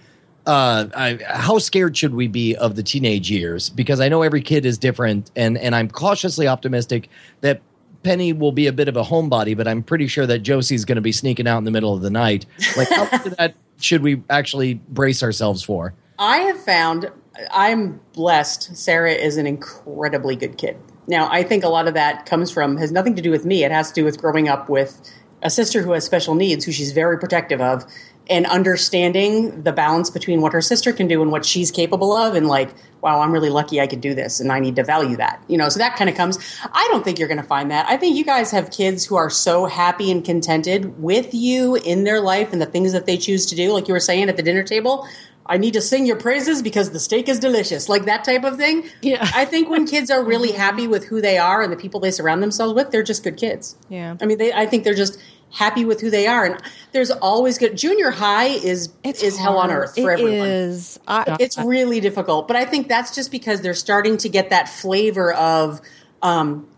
uh, 0.46 0.86
I, 0.96 1.18
how 1.26 1.58
scared 1.58 1.94
should 1.94 2.14
we 2.14 2.26
be 2.26 2.56
of 2.56 2.74
the 2.74 2.82
teenage 2.82 3.30
years? 3.30 3.68
Because 3.68 4.00
I 4.00 4.08
know 4.08 4.22
every 4.22 4.40
kid 4.40 4.64
is 4.64 4.78
different, 4.78 5.30
and 5.36 5.58
and 5.58 5.74
I'm 5.76 5.88
cautiously 5.88 6.48
optimistic 6.48 7.08
that. 7.42 7.62
Penny 8.04 8.32
will 8.32 8.52
be 8.52 8.68
a 8.68 8.72
bit 8.72 8.86
of 8.86 8.96
a 8.96 9.02
homebody, 9.02 9.56
but 9.56 9.66
I'm 9.66 9.82
pretty 9.82 10.06
sure 10.06 10.24
that 10.24 10.38
Josie's 10.38 10.84
going 10.84 10.96
to 10.96 11.02
be 11.02 11.10
sneaking 11.10 11.48
out 11.48 11.58
in 11.58 11.64
the 11.64 11.72
middle 11.72 11.92
of 11.92 12.00
the 12.00 12.10
night. 12.10 12.46
Like, 12.76 12.88
how 12.88 13.08
much 13.10 13.26
of 13.26 13.36
that 13.36 13.56
should 13.80 14.02
we 14.02 14.22
actually 14.30 14.74
brace 14.74 15.20
ourselves 15.20 15.64
for? 15.64 15.94
I 16.16 16.38
have 16.38 16.60
found 16.60 17.10
I'm 17.50 18.00
blessed. 18.12 18.76
Sarah 18.76 19.12
is 19.12 19.36
an 19.36 19.48
incredibly 19.48 20.36
good 20.36 20.56
kid. 20.56 20.78
Now, 21.08 21.28
I 21.32 21.42
think 21.42 21.64
a 21.64 21.68
lot 21.68 21.88
of 21.88 21.94
that 21.94 22.26
comes 22.26 22.50
from 22.50 22.76
has 22.76 22.92
nothing 22.92 23.16
to 23.16 23.22
do 23.22 23.30
with 23.30 23.44
me. 23.44 23.64
It 23.64 23.72
has 23.72 23.88
to 23.88 23.94
do 23.94 24.04
with 24.04 24.20
growing 24.20 24.48
up 24.48 24.68
with 24.68 25.00
a 25.42 25.50
sister 25.50 25.82
who 25.82 25.92
has 25.92 26.04
special 26.04 26.34
needs, 26.34 26.64
who 26.64 26.72
she's 26.72 26.92
very 26.92 27.18
protective 27.18 27.60
of, 27.60 27.86
and 28.28 28.44
understanding 28.46 29.62
the 29.62 29.72
balance 29.72 30.10
between 30.10 30.42
what 30.42 30.52
her 30.52 30.60
sister 30.60 30.92
can 30.92 31.08
do 31.08 31.22
and 31.22 31.32
what 31.32 31.46
she's 31.46 31.70
capable 31.70 32.14
of, 32.14 32.34
and 32.34 32.46
like, 32.46 32.68
wow, 33.00 33.20
I'm 33.20 33.32
really 33.32 33.48
lucky 33.48 33.80
I 33.80 33.86
could 33.86 34.02
do 34.02 34.14
this, 34.14 34.38
and 34.38 34.52
I 34.52 34.60
need 34.60 34.76
to 34.76 34.84
value 34.84 35.16
that. 35.16 35.42
You 35.48 35.56
know, 35.56 35.70
so 35.70 35.78
that 35.78 35.96
kind 35.96 36.10
of 36.10 36.16
comes. 36.16 36.38
I 36.72 36.86
don't 36.90 37.04
think 37.04 37.18
you're 37.18 37.28
going 37.28 37.40
to 37.40 37.46
find 37.46 37.70
that. 37.70 37.88
I 37.88 37.96
think 37.96 38.16
you 38.16 38.24
guys 38.24 38.50
have 38.50 38.70
kids 38.70 39.06
who 39.06 39.16
are 39.16 39.30
so 39.30 39.64
happy 39.64 40.10
and 40.10 40.22
contented 40.22 41.00
with 41.00 41.32
you 41.32 41.76
in 41.76 42.04
their 42.04 42.20
life 42.20 42.52
and 42.52 42.60
the 42.60 42.66
things 42.66 42.92
that 42.92 43.06
they 43.06 43.16
choose 43.16 43.46
to 43.46 43.54
do, 43.54 43.72
like 43.72 43.88
you 43.88 43.94
were 43.94 44.00
saying 44.00 44.28
at 44.28 44.36
the 44.36 44.42
dinner 44.42 44.62
table. 44.62 45.08
I 45.48 45.56
need 45.56 45.72
to 45.74 45.80
sing 45.80 46.04
your 46.06 46.16
praises 46.16 46.60
because 46.62 46.90
the 46.90 47.00
steak 47.00 47.28
is 47.28 47.38
delicious, 47.38 47.88
like 47.88 48.04
that 48.04 48.22
type 48.24 48.44
of 48.44 48.56
thing. 48.56 48.88
Yeah. 49.00 49.26
I 49.34 49.44
think 49.46 49.70
when 49.70 49.86
kids 49.86 50.10
are 50.10 50.22
really 50.22 50.52
happy 50.52 50.86
with 50.86 51.06
who 51.06 51.20
they 51.22 51.38
are 51.38 51.62
and 51.62 51.72
the 51.72 51.76
people 51.76 52.00
they 52.00 52.10
surround 52.10 52.42
themselves 52.42 52.74
with, 52.74 52.90
they're 52.90 53.02
just 53.02 53.22
good 53.24 53.36
kids. 53.36 53.76
Yeah. 53.88 54.16
I 54.20 54.26
mean, 54.26 54.36
they, 54.38 54.52
I 54.52 54.66
think 54.66 54.84
they're 54.84 54.94
just 54.94 55.18
happy 55.50 55.86
with 55.86 56.02
who 56.02 56.10
they 56.10 56.26
are, 56.26 56.44
and 56.44 56.62
there's 56.92 57.10
always 57.10 57.56
good. 57.56 57.76
Junior 57.78 58.10
high 58.10 58.48
is 58.48 58.90
is 59.02 59.38
hell 59.38 59.56
on 59.56 59.70
earth 59.70 59.94
for 59.94 60.10
It 60.10 60.20
everyone. 60.20 60.46
is. 60.48 61.00
I, 61.08 61.38
It's 61.40 61.56
really 61.56 62.00
difficult, 62.00 62.46
but 62.46 62.56
I 62.56 62.66
think 62.66 62.86
that's 62.86 63.14
just 63.14 63.30
because 63.30 63.62
they're 63.62 63.72
starting 63.72 64.18
to 64.18 64.28
get 64.28 64.50
that 64.50 64.68
flavor 64.68 65.32
of. 65.32 65.80
Um, 66.20 66.68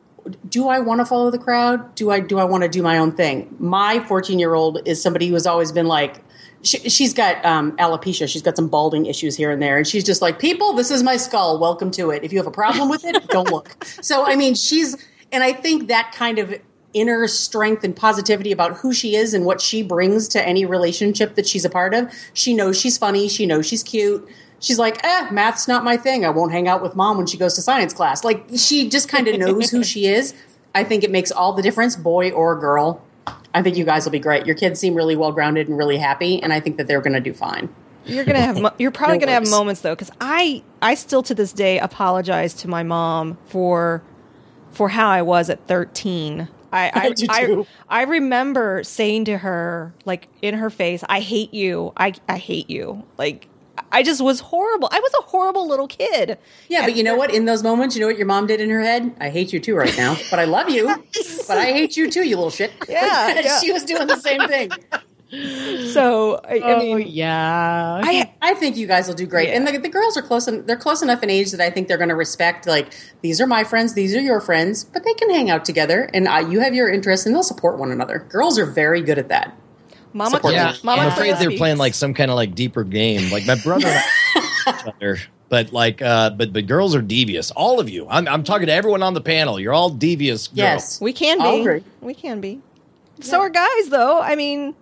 do 0.48 0.68
I 0.68 0.80
want 0.80 1.00
to 1.00 1.06
follow 1.06 1.30
the 1.30 1.38
crowd? 1.38 1.94
Do 1.96 2.10
I 2.10 2.20
do 2.20 2.38
I 2.38 2.44
want 2.44 2.62
to 2.62 2.68
do 2.68 2.82
my 2.82 2.98
own 2.98 3.12
thing? 3.12 3.56
My 3.58 3.98
14 4.00 4.38
year 4.38 4.54
old 4.54 4.86
is 4.86 5.02
somebody 5.02 5.26
who 5.26 5.34
has 5.34 5.46
always 5.46 5.72
been 5.72 5.86
like, 5.86 6.22
she, 6.62 6.78
she's 6.88 7.14
got 7.14 7.44
um, 7.44 7.72
alopecia. 7.76 8.28
She's 8.28 8.42
got 8.42 8.56
some 8.56 8.68
balding 8.68 9.06
issues 9.06 9.36
here 9.36 9.50
and 9.50 9.60
there, 9.62 9.78
and 9.78 9.86
she's 9.86 10.04
just 10.04 10.22
like, 10.22 10.38
people, 10.38 10.72
this 10.74 10.90
is 10.90 11.02
my 11.02 11.16
skull. 11.16 11.58
Welcome 11.58 11.90
to 11.92 12.10
it. 12.10 12.22
If 12.24 12.32
you 12.32 12.38
have 12.38 12.46
a 12.46 12.52
problem 12.52 12.88
with 12.88 13.04
it, 13.04 13.28
don't 13.28 13.50
look. 13.50 13.76
So 14.02 14.24
I 14.24 14.34
mean, 14.34 14.54
she's, 14.54 14.96
and 15.30 15.42
I 15.42 15.52
think 15.52 15.88
that 15.88 16.12
kind 16.14 16.38
of 16.38 16.54
inner 16.94 17.26
strength 17.28 17.84
and 17.84 17.94
positivity 17.94 18.50
about 18.50 18.78
who 18.78 18.92
she 18.92 19.14
is 19.14 19.34
and 19.34 19.44
what 19.44 19.60
she 19.60 19.82
brings 19.82 20.26
to 20.28 20.46
any 20.46 20.64
relationship 20.64 21.34
that 21.36 21.46
she's 21.46 21.64
a 21.64 21.70
part 21.70 21.94
of. 21.94 22.12
She 22.32 22.54
knows 22.54 22.78
she's 22.78 22.98
funny. 22.98 23.28
She 23.28 23.46
knows 23.46 23.66
she's 23.66 23.82
cute. 23.82 24.28
She's 24.58 24.78
like, 24.78 25.02
eh, 25.04 25.28
math's 25.30 25.68
not 25.68 25.84
my 25.84 25.96
thing. 25.96 26.24
I 26.24 26.30
won't 26.30 26.52
hang 26.52 26.68
out 26.68 26.82
with 26.82 26.94
mom 26.94 27.16
when 27.16 27.26
she 27.26 27.38
goes 27.38 27.54
to 27.54 27.62
science 27.62 27.92
class. 27.92 28.24
Like, 28.24 28.44
she 28.56 28.88
just 28.88 29.08
kind 29.08 29.26
of 29.28 29.38
knows 29.38 29.70
who 29.70 29.82
she 29.82 30.06
is. 30.06 30.34
I 30.74 30.84
think 30.84 31.02
it 31.02 31.10
makes 31.10 31.30
all 31.30 31.52
the 31.52 31.62
difference, 31.62 31.96
boy 31.96 32.30
or 32.30 32.58
girl. 32.58 33.02
I 33.54 33.62
think 33.62 33.76
you 33.76 33.84
guys 33.84 34.04
will 34.04 34.12
be 34.12 34.20
great. 34.20 34.46
Your 34.46 34.54
kids 34.54 34.78
seem 34.78 34.94
really 34.94 35.16
well 35.16 35.32
grounded 35.32 35.68
and 35.68 35.76
really 35.76 35.96
happy, 35.96 36.42
and 36.42 36.52
I 36.52 36.60
think 36.60 36.76
that 36.76 36.86
they're 36.86 37.00
going 37.00 37.14
to 37.14 37.20
do 37.20 37.32
fine. 37.32 37.68
You're 38.06 38.24
gonna 38.24 38.40
have. 38.40 38.60
Mo- 38.60 38.72
you're 38.78 38.90
probably 38.90 39.18
No 39.18 39.20
gonna 39.20 39.32
have 39.32 39.50
moments 39.50 39.82
though, 39.82 39.94
because 39.94 40.10
I 40.20 40.62
I 40.80 40.94
still 40.94 41.22
to 41.24 41.34
this 41.34 41.52
day 41.52 41.78
apologize 41.78 42.54
to 42.54 42.68
my 42.68 42.82
mom 42.82 43.36
for 43.46 44.02
for 44.72 44.88
how 44.88 45.08
I 45.08 45.22
was 45.22 45.50
at 45.50 45.66
13. 45.66 46.48
I 46.72 46.90
I, 46.94 47.14
I. 47.28 47.64
I 47.88 48.02
remember 48.04 48.82
saying 48.84 49.26
to 49.26 49.38
her 49.38 49.92
like 50.04 50.28
in 50.40 50.54
her 50.54 50.70
face, 50.70 51.04
"I 51.08 51.20
hate 51.20 51.52
you. 51.52 51.92
I 51.96 52.14
I 52.28 52.38
hate 52.38 52.70
you." 52.70 53.04
Like 53.18 53.48
I 53.92 54.02
just 54.02 54.20
was 54.22 54.40
horrible. 54.40 54.88
I 54.92 55.00
was 55.00 55.12
a 55.18 55.22
horrible 55.22 55.68
little 55.68 55.86
kid. 55.88 56.38
Yeah, 56.68 56.84
but 56.84 56.96
you 56.96 57.02
know 57.02 57.14
what? 57.16 57.32
In 57.34 57.44
those 57.44 57.62
moments, 57.62 57.94
you 57.96 58.00
know 58.00 58.06
what 58.06 58.16
your 58.18 58.26
mom 58.26 58.46
did 58.46 58.60
in 58.60 58.70
her 58.70 58.80
head? 58.80 59.14
I 59.20 59.30
hate 59.30 59.52
you 59.52 59.60
too 59.60 59.74
right 59.74 59.96
now, 59.96 60.16
but 60.30 60.38
I 60.38 60.44
love 60.44 60.70
you. 60.70 60.86
but 61.48 61.58
I 61.58 61.66
hate 61.72 61.96
you 61.96 62.10
too, 62.10 62.22
you 62.24 62.36
little 62.36 62.50
shit. 62.50 62.72
Yeah, 62.88 63.40
yeah. 63.44 63.60
she 63.60 63.72
was 63.72 63.84
doing 63.84 64.06
the 64.06 64.16
same 64.16 64.46
thing. 64.48 64.70
So 65.92 66.40
I, 66.44 66.54
I 66.58 66.74
Oh 66.74 66.78
mean, 66.80 67.06
yeah. 67.08 68.00
I 68.02 68.32
I 68.42 68.54
think 68.54 68.76
you 68.76 68.88
guys 68.88 69.06
will 69.06 69.14
do 69.14 69.26
great, 69.26 69.48
Yeah. 69.48 69.56
and 69.58 69.66
the, 69.68 69.78
the 69.78 69.88
girls 69.88 70.16
are 70.16 70.22
close. 70.22 70.48
En- 70.48 70.66
they're 70.66 70.76
close 70.76 71.02
enough 71.02 71.22
in 71.22 71.30
age 71.30 71.52
that 71.52 71.60
I 71.60 71.70
think 71.70 71.86
they're 71.86 71.98
going 71.98 72.08
to 72.08 72.16
respect. 72.16 72.66
Like 72.66 72.92
these 73.22 73.40
are 73.40 73.46
my 73.46 73.62
friends, 73.62 73.94
these 73.94 74.14
are 74.16 74.20
your 74.20 74.40
friends, 74.40 74.82
but 74.84 75.04
they 75.04 75.14
can 75.14 75.30
hang 75.30 75.48
out 75.48 75.64
together, 75.64 76.10
and 76.12 76.26
uh, 76.26 76.38
you 76.50 76.58
have 76.60 76.74
your 76.74 76.88
interests, 76.90 77.26
and 77.26 77.34
they'll 77.34 77.44
support 77.44 77.78
one 77.78 77.92
another. 77.92 78.26
Girls 78.28 78.58
are 78.58 78.66
very 78.66 79.02
good 79.02 79.18
at 79.18 79.28
that. 79.28 79.56
Mama, 80.12 80.36
Support 80.36 80.54
Yeah, 80.54 80.74
Mama 80.82 81.02
I'm 81.02 81.08
afraid 81.08 81.36
they're 81.36 81.56
playing 81.56 81.78
like 81.78 81.94
some 81.94 82.14
kind 82.14 82.30
of 82.30 82.36
like 82.36 82.54
deeper 82.54 82.84
game. 82.84 83.30
Like 83.30 83.46
my 83.46 83.56
brother, 83.62 83.86
and 83.86 84.44
each 84.68 84.86
other, 84.86 85.18
but 85.48 85.72
like, 85.72 86.02
uh, 86.02 86.30
but 86.30 86.52
but 86.52 86.66
girls 86.66 86.94
are 86.94 87.02
devious. 87.02 87.50
All 87.52 87.80
of 87.80 87.88
you. 87.88 88.06
I'm 88.08 88.26
I'm 88.28 88.44
talking 88.44 88.66
to 88.66 88.72
everyone 88.72 89.02
on 89.02 89.14
the 89.14 89.20
panel. 89.20 89.60
You're 89.60 89.72
all 89.72 89.90
devious. 89.90 90.48
Girls. 90.48 90.58
Yes, 90.58 91.00
We 91.00 91.12
can 91.12 91.38
be. 91.38 91.84
We 92.00 92.14
can 92.14 92.40
be. 92.40 92.60
So 93.20 93.40
are 93.40 93.50
guys, 93.50 93.88
though. 93.90 94.20
I 94.20 94.34
mean, 94.34 94.74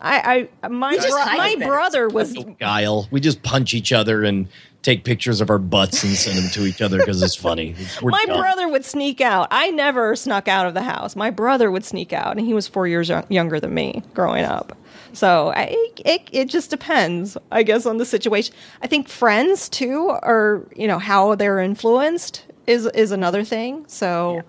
I, 0.00 0.48
I 0.62 0.68
my 0.68 0.96
just 0.96 1.08
bro- 1.08 1.24
my 1.36 1.54
brother 1.58 2.08
was 2.08 2.34
No 2.34 2.42
guile. 2.58 3.06
We 3.10 3.20
just 3.20 3.42
punch 3.42 3.74
each 3.74 3.92
other 3.92 4.24
and 4.24 4.48
take 4.82 5.04
pictures 5.04 5.40
of 5.40 5.48
our 5.48 5.58
butts 5.58 6.02
and 6.02 6.12
send 6.14 6.38
them 6.38 6.50
to 6.50 6.66
each 6.66 6.82
other 6.82 6.98
because 6.98 7.22
it's 7.22 7.36
funny. 7.36 7.74
We're 8.02 8.10
my 8.10 8.24
dumb. 8.26 8.40
brother 8.40 8.68
would 8.68 8.84
sneak 8.84 9.20
out. 9.20 9.48
I 9.50 9.70
never 9.70 10.16
snuck 10.16 10.48
out 10.48 10.66
of 10.66 10.74
the 10.74 10.82
house. 10.82 11.14
My 11.14 11.30
brother 11.30 11.70
would 11.70 11.84
sneak 11.84 12.12
out, 12.12 12.36
and 12.36 12.44
he 12.44 12.52
was 12.52 12.66
four 12.66 12.86
years 12.88 13.08
young, 13.08 13.24
younger 13.28 13.60
than 13.60 13.72
me 13.72 14.02
growing 14.12 14.44
up. 14.44 14.76
So 15.12 15.52
I, 15.54 15.76
it 16.04 16.28
it 16.32 16.48
just 16.48 16.70
depends, 16.70 17.36
I 17.50 17.62
guess, 17.62 17.86
on 17.86 17.98
the 17.98 18.04
situation. 18.04 18.54
I 18.82 18.86
think 18.86 19.08
friends 19.08 19.68
too, 19.68 20.08
or 20.10 20.66
you 20.74 20.88
know 20.88 20.98
how 20.98 21.34
they're 21.36 21.60
influenced 21.60 22.44
is 22.66 22.86
is 22.86 23.12
another 23.12 23.44
thing. 23.44 23.84
So. 23.88 24.42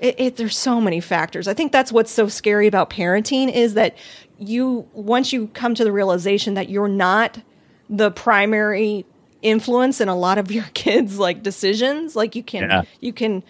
It, 0.00 0.16
it, 0.18 0.36
there's 0.36 0.58
so 0.58 0.80
many 0.80 1.00
factors. 1.00 1.46
I 1.46 1.54
think 1.54 1.70
that's 1.70 1.92
what's 1.92 2.10
so 2.10 2.26
scary 2.26 2.66
about 2.66 2.90
parenting 2.90 3.50
is 3.50 3.74
that 3.74 3.96
you 4.38 4.86
once 4.92 5.32
you 5.32 5.46
come 5.54 5.74
to 5.76 5.84
the 5.84 5.92
realization 5.92 6.54
that 6.54 6.68
you're 6.68 6.88
not 6.88 7.40
the 7.88 8.10
primary 8.10 9.06
influence 9.44 10.00
in 10.00 10.08
a 10.08 10.16
lot 10.16 10.38
of 10.38 10.50
your 10.50 10.64
kids 10.74 11.18
like 11.18 11.42
decisions 11.44 12.16
like 12.16 12.34
you 12.34 12.42
can 12.42 12.68
Yeah. 12.68 12.82
you 13.00 13.12
can 13.12 13.44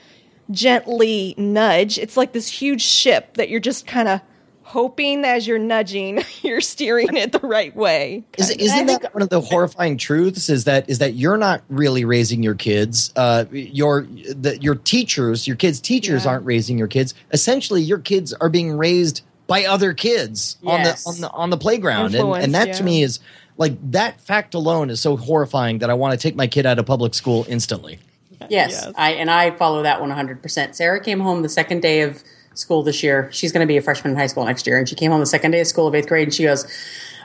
gently 0.51 1.35
nudge 1.39 1.99
it's 1.99 2.17
like 2.17 2.33
this 2.33 2.49
huge 2.49 2.83
ship 2.83 3.35
that 3.35 3.49
you're 3.49 3.61
just 3.61 3.87
kind 3.87 4.09
of 4.09 4.21
hoping 4.63 5.25
as 5.25 5.47
you're 5.47 5.59
nudging 5.59 6.23
you're 6.43 6.61
steering 6.61 7.17
it 7.17 7.33
the 7.33 7.39
right 7.41 7.75
way 7.77 8.25
Is, 8.39 8.51
isn't 8.51 8.87
that 8.87 9.15
one 9.15 9.23
of 9.23 9.29
the 9.29 9.41
horrifying 9.41 9.97
truths? 9.99 10.49
Is 10.49 10.65
that 10.65 10.89
is 10.89 10.99
that 10.99 11.15
you're 11.15 11.37
not 11.37 11.63
really 11.69 12.05
raising 12.05 12.43
your 12.43 12.55
kids? 12.55 13.13
Uh, 13.17 13.45
your 13.51 14.03
the, 14.03 14.59
your 14.61 14.75
teachers, 14.75 15.47
your 15.47 15.57
kids' 15.57 15.81
teachers 15.81 16.25
Yeah. 16.25 16.31
aren't 16.33 16.45
raising 16.47 16.77
your 16.79 16.89
kids. 16.89 17.15
Essentially, 17.33 17.83
your 17.83 17.99
kids 17.99 18.33
are 18.33 18.49
being 18.49 18.73
raised 18.77 19.23
by 19.47 19.65
other 19.67 19.93
kids 19.93 20.57
Yes. 20.63 21.07
on 21.07 21.15
the 21.15 21.17
on 21.17 21.21
the 21.21 21.31
on 21.43 21.51
the 21.51 21.59
playground, 21.59 22.15
and, 22.15 22.35
and 22.43 22.55
that 22.55 22.75
to 22.77 22.83
me 22.83 23.03
is 23.03 23.21
like 23.57 23.77
that 23.93 24.21
fact 24.21 24.55
alone 24.55 24.90
is 24.90 25.01
so 25.01 25.17
horrifying 25.17 25.79
that 25.79 25.90
I 25.90 25.95
want 25.95 26.19
to 26.19 26.23
take 26.23 26.35
my 26.35 26.47
kid 26.47 26.67
out 26.67 26.79
of 26.79 26.87
public 26.87 27.14
school 27.14 27.47
instantly. 27.49 27.99
Yes, 28.51 28.71
Yes. 28.73 28.93
I 28.97 29.12
and 29.12 29.31
I 29.31 29.53
follow 29.53 29.83
that 29.83 30.01
one 30.01 30.11
hundred 30.11 30.43
percent. 30.43 30.77
Sarah 30.77 31.01
came 31.01 31.21
home 31.21 31.43
the 31.43 31.49
second 31.49 31.81
day 31.81 32.03
of 32.03 32.23
school 32.55 32.83
this 32.83 33.03
year. 33.03 33.29
She's 33.33 33.53
going 33.53 33.67
to 33.67 33.67
be 33.67 33.77
a 33.77 33.83
freshman 33.83 34.12
in 34.12 34.19
high 34.19 34.27
school 34.27 34.45
next 34.45 34.67
year, 34.67 34.79
and 34.79 34.88
she 34.88 34.95
came 34.95 35.11
home 35.11 35.21
the 35.21 35.27
second 35.27 35.53
day 35.53 35.61
of 35.61 35.67
school 35.67 35.87
of 35.87 35.95
eighth 35.95 36.09
grade, 36.09 36.29
and 36.29 36.35
she 36.35 36.45
goes. 36.45 36.67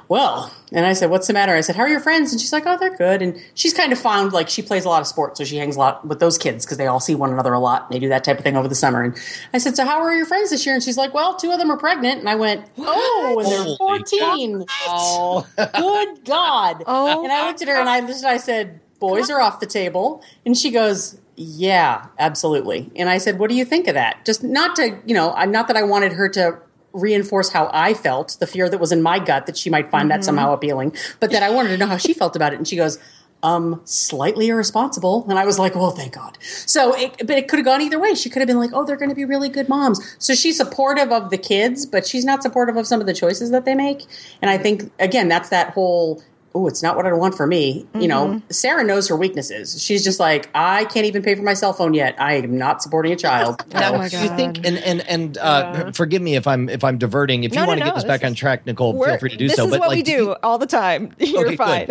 Well, 0.09 0.51
and 0.71 0.87
I 0.87 0.93
said, 0.93 1.11
"What's 1.11 1.27
the 1.27 1.33
matter?" 1.33 1.55
I 1.55 1.61
said, 1.61 1.75
"How 1.75 1.83
are 1.83 1.87
your 1.87 1.99
friends?" 1.99 2.31
And 2.31 2.41
she's 2.41 2.51
like, 2.51 2.63
"Oh, 2.65 2.77
they're 2.77 2.97
good." 2.97 3.21
And 3.21 3.39
she's 3.53 3.75
kind 3.75 3.93
of 3.93 3.99
found 3.99 4.33
like 4.33 4.49
she 4.49 4.63
plays 4.63 4.83
a 4.83 4.89
lot 4.89 5.01
of 5.01 5.07
sports, 5.07 5.37
so 5.37 5.43
she 5.43 5.57
hangs 5.57 5.75
a 5.75 5.79
lot 5.79 6.05
with 6.05 6.19
those 6.19 6.39
kids 6.39 6.65
because 6.65 6.77
they 6.79 6.87
all 6.87 6.99
see 6.99 7.13
one 7.13 7.31
another 7.31 7.53
a 7.53 7.59
lot. 7.59 7.83
And 7.83 7.93
they 7.93 7.99
do 7.99 8.09
that 8.09 8.23
type 8.23 8.39
of 8.39 8.43
thing 8.43 8.57
over 8.57 8.67
the 8.67 8.73
summer. 8.73 9.03
And 9.03 9.15
I 9.53 9.59
said, 9.59 9.75
"So 9.75 9.85
how 9.85 9.99
are 10.01 10.15
your 10.15 10.25
friends 10.25 10.49
this 10.49 10.65
year?" 10.65 10.73
And 10.73 10.83
she's 10.83 10.97
like, 10.97 11.13
"Well, 11.13 11.35
two 11.35 11.51
of 11.51 11.59
them 11.59 11.71
are 11.71 11.77
pregnant." 11.77 12.19
And 12.19 12.27
I 12.27 12.33
went, 12.35 12.65
"Oh, 12.79 13.37
and 13.39 13.51
they're 13.51 13.77
fourteen. 13.77 14.65
Oh, 14.87 15.45
good 15.55 16.25
God!" 16.25 16.83
Oh. 16.87 17.23
and 17.23 17.31
I 17.31 17.45
looked 17.45 17.61
at 17.61 17.67
her 17.67 17.75
and 17.75 17.87
I 17.87 17.99
listened. 17.99 18.27
I 18.27 18.37
said, 18.37 18.79
"Boys 18.99 19.29
are 19.29 19.39
off 19.39 19.59
the 19.59 19.67
table," 19.67 20.23
and 20.45 20.57
she 20.57 20.71
goes. 20.71 21.19
Yeah, 21.41 22.07
absolutely. 22.17 22.91
And 22.97 23.07
I 23.07 23.17
said, 23.17 23.39
"What 23.39 23.49
do 23.49 23.55
you 23.55 23.63
think 23.63 23.87
of 23.87 23.93
that?" 23.93 24.25
Just 24.25 24.43
not 24.43 24.75
to, 24.75 24.97
you 25.05 25.15
know, 25.15 25.33
not 25.45 25.67
that 25.67 25.77
I 25.77 25.83
wanted 25.83 26.11
her 26.13 26.27
to 26.29 26.57
reinforce 26.93 27.49
how 27.49 27.69
I 27.73 27.93
felt, 27.93 28.37
the 28.39 28.47
fear 28.47 28.69
that 28.69 28.79
was 28.79 28.91
in 28.91 29.01
my 29.01 29.19
gut 29.19 29.45
that 29.45 29.57
she 29.57 29.69
might 29.69 29.89
find 29.89 30.09
that 30.11 30.23
somehow 30.23 30.53
appealing, 30.53 30.95
but 31.19 31.31
that 31.31 31.43
I 31.43 31.49
wanted 31.49 31.69
to 31.69 31.77
know 31.77 31.87
how 31.87 31.97
she 31.97 32.13
felt 32.13 32.35
about 32.35 32.53
it. 32.53 32.57
And 32.57 32.67
she 32.67 32.75
goes, 32.75 32.97
um, 33.41 33.81
slightly 33.85 34.49
irresponsible. 34.49 35.25
And 35.29 35.39
I 35.39 35.45
was 35.45 35.57
like, 35.57 35.75
well, 35.75 35.91
thank 35.91 36.13
God. 36.13 36.37
So, 36.41 36.93
it, 36.93 37.15
but 37.19 37.37
it 37.37 37.47
could 37.47 37.59
have 37.59 37.65
gone 37.65 37.81
either 37.81 37.99
way. 37.99 38.13
She 38.13 38.29
could 38.29 38.41
have 38.41 38.47
been 38.47 38.57
like, 38.57 38.71
oh, 38.73 38.85
they're 38.85 38.97
going 38.97 39.09
to 39.09 39.15
be 39.15 39.25
really 39.25 39.49
good 39.49 39.69
moms. 39.69 40.15
So 40.19 40.35
she's 40.35 40.57
supportive 40.57 41.11
of 41.11 41.29
the 41.29 41.37
kids, 41.37 41.85
but 41.85 42.05
she's 42.05 42.25
not 42.25 42.43
supportive 42.43 42.75
of 42.75 42.85
some 42.85 42.99
of 42.99 43.07
the 43.07 43.13
choices 43.13 43.51
that 43.51 43.65
they 43.65 43.75
make. 43.75 44.03
And 44.41 44.51
I 44.51 44.57
think, 44.57 44.91
again, 44.99 45.29
that's 45.29 45.49
that 45.49 45.71
whole, 45.71 46.21
oh, 46.55 46.67
it's 46.67 46.81
not 46.81 46.95
what 46.95 47.05
I 47.05 47.13
want 47.13 47.35
for 47.35 47.45
me. 47.45 47.85
You 47.93 48.07
know, 48.07 48.41
Sarah 48.49 48.83
knows 48.83 49.07
her 49.07 49.15
weaknesses. 49.15 49.81
She's 49.81 50.03
just 50.03 50.19
like, 50.19 50.49
I 50.55 50.85
can't 50.85 51.05
even 51.05 51.21
pay 51.21 51.35
for 51.35 51.43
my 51.43 51.53
cell 51.53 51.73
phone 51.73 51.93
yet. 51.93 52.15
I 52.19 52.35
am 52.35 52.57
not 52.57 52.81
supporting 52.81 53.11
a 53.11 53.15
child. 53.15 53.63
Now, 53.71 53.93
Oh 53.93 53.97
my 53.99 54.09
do 54.09 54.17
you 54.19 54.27
God. 54.29 54.35
think? 54.37 54.57
And 54.65 54.77
and 54.79 55.01
and 55.07 55.37
uh, 55.37 55.91
forgive 55.91 56.21
me 56.21 56.35
if 56.35 56.47
I'm 56.47 56.67
if 56.69 56.83
I'm 56.83 56.97
diverting. 56.97 57.43
If 57.43 57.53
No, 57.53 57.61
you 57.61 57.65
no, 57.65 57.67
want 57.69 57.77
to 57.79 57.85
no, 57.85 57.89
get 57.91 57.95
this 57.95 58.03
this 58.03 58.07
back 58.09 58.21
is- 58.23 58.27
on 58.29 58.33
track, 58.35 58.65
Nicole, 58.65 58.93
feel 59.03 59.17
free 59.19 59.29
to 59.29 59.37
do 59.37 59.47
this 59.47 59.57
so. 59.57 59.63
This 59.65 59.73
is 59.73 59.77
but 59.77 59.79
what 59.81 59.89
like, 59.89 59.97
we 59.97 60.03
do 60.03 60.17
do 60.17 60.23
you- 60.23 60.35
all 60.43 60.57
the 60.57 60.65
time 60.67 61.13
you're 61.19 61.45
Okay, 61.47 61.55
fine. 61.55 61.87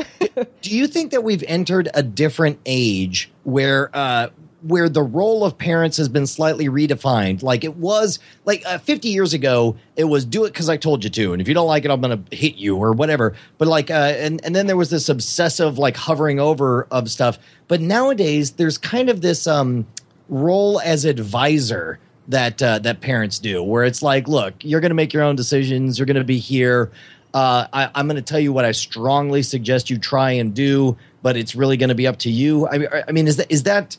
Do 0.61 0.77
you 0.77 0.87
think 0.89 1.13
that 1.13 1.23
we've 1.23 1.45
entered 1.47 1.89
a 1.95 2.03
different 2.03 2.59
age 2.67 3.31
where 3.45 3.91
uh, 3.95 4.29
where 4.63 4.89
the 4.89 5.03
role 5.03 5.45
of 5.45 5.57
parents 5.57 5.97
has 5.99 6.09
been 6.09 6.27
slightly 6.27 6.69
redefined? 6.69 7.43
Like 7.43 7.65
it 7.65 7.77
was 7.77 8.19
like 8.45 8.63
uh, 8.67 8.79
50 8.79 9.09
years 9.09 9.33
ago, 9.33 9.77
it 9.97 10.05
was 10.05 10.25
do 10.25 10.45
it 10.45 10.53
because 10.53 10.69
I 10.69 10.77
told 10.77 11.05
you 11.05 11.11
to, 11.11 11.33
and 11.33 11.41
if 11.41 11.49
you 11.49 11.55
don't 11.55 11.67
like 11.67 11.85
it, 11.85 11.91
I'm 11.91 12.01
going 12.01 12.25
to 12.25 12.37
hit 12.37 12.57
you 12.57 12.77
or 12.77 12.93
whatever. 12.93 13.35
But 13.59 13.69
like, 13.69 13.91
uh, 13.91 14.15
and 14.17 14.45
and 14.45 14.55
then 14.55 14.67
there 14.67 14.77
was 14.77 14.91
this 14.91 15.09
obsessive 15.09 15.79
like 15.79 15.97
hovering 15.97 16.41
over 16.41 16.87
of 16.91 17.11
stuff. 17.11 17.39
But 17.69 17.81
nowadays, 17.81 18.53
there's 18.53 18.79
kind 18.79 19.09
of 19.09 19.21
this 19.21 19.47
um, 19.47 19.87
role 20.29 20.81
as 20.81 21.05
advisor 21.05 21.99
that 22.29 22.63
uh, 22.63 22.79
that 22.81 23.01
parents 23.01 23.39
do, 23.39 23.63
where 23.63 23.85
it's 23.85 24.03
like, 24.03 24.29
look, 24.29 24.55
you're 24.61 24.81
going 24.81 24.91
to 24.91 24.95
make 24.97 25.13
your 25.13 25.23
own 25.23 25.37
decisions. 25.37 25.99
You're 25.99 26.07
going 26.07 26.17
to 26.17 26.25
be 26.25 26.39
here. 26.39 26.91
Uh, 27.35 27.67
I, 27.73 27.91
I'm 27.95 28.07
going 28.07 28.17
to 28.17 28.23
tell 28.23 28.41
you 28.41 28.53
what 28.53 28.65
I 28.65 28.73
strongly 28.73 29.43
suggest 29.43 29.91
you 29.91 29.99
try 29.99 30.33
and 30.33 30.55
do, 30.55 30.97
but 31.23 31.37
it's 31.37 31.55
really 31.55 31.77
going 31.77 31.91
to 31.91 31.95
be 31.95 32.07
up 32.07 32.19
to 32.21 32.31
you. 32.31 32.67
I, 32.69 32.79
mean- 32.79 32.89
I 33.07 33.13
mean, 33.13 33.29
is 33.29 33.37
that 33.37 33.51
is 33.51 33.63
that 33.65 33.97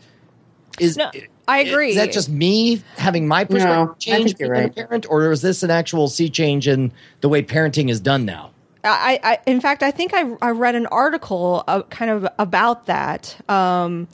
is 0.80 0.98
No, 0.98 1.12
I 1.48 1.60
agree. 1.60 1.92
Is 1.92 1.96
that 1.96 2.12
just 2.12 2.30
me 2.30 2.84
having 2.98 3.28
my 3.28 3.44
perspective 3.44 3.88
No, 3.88 3.96
change 4.00 4.26
think 4.26 4.40
you're 4.40 4.54
a 4.54 4.70
parent, 4.70 5.06
or 5.10 5.32
is 5.32 5.42
this 5.42 5.64
an 5.64 5.72
actual 5.72 6.08
sea 6.08 6.30
change 6.30 6.68
in 6.68 6.92
the 7.22 7.30
way 7.30 7.42
parenting 7.42 7.90
is 7.90 8.00
done 8.00 8.26
now? 8.26 8.52
I, 8.84 9.20
I, 9.24 9.40
in 9.46 9.60
fact, 9.60 9.84
I 9.84 9.92
think 9.92 10.14
I, 10.14 10.38
I 10.42 10.52
read 10.52 10.76
an 10.76 10.86
article 10.88 11.64
uh, 11.68 11.82
kind 11.84 12.12
of 12.12 12.28
about 12.40 12.86
that. 12.86 13.36
Um, 13.50 14.08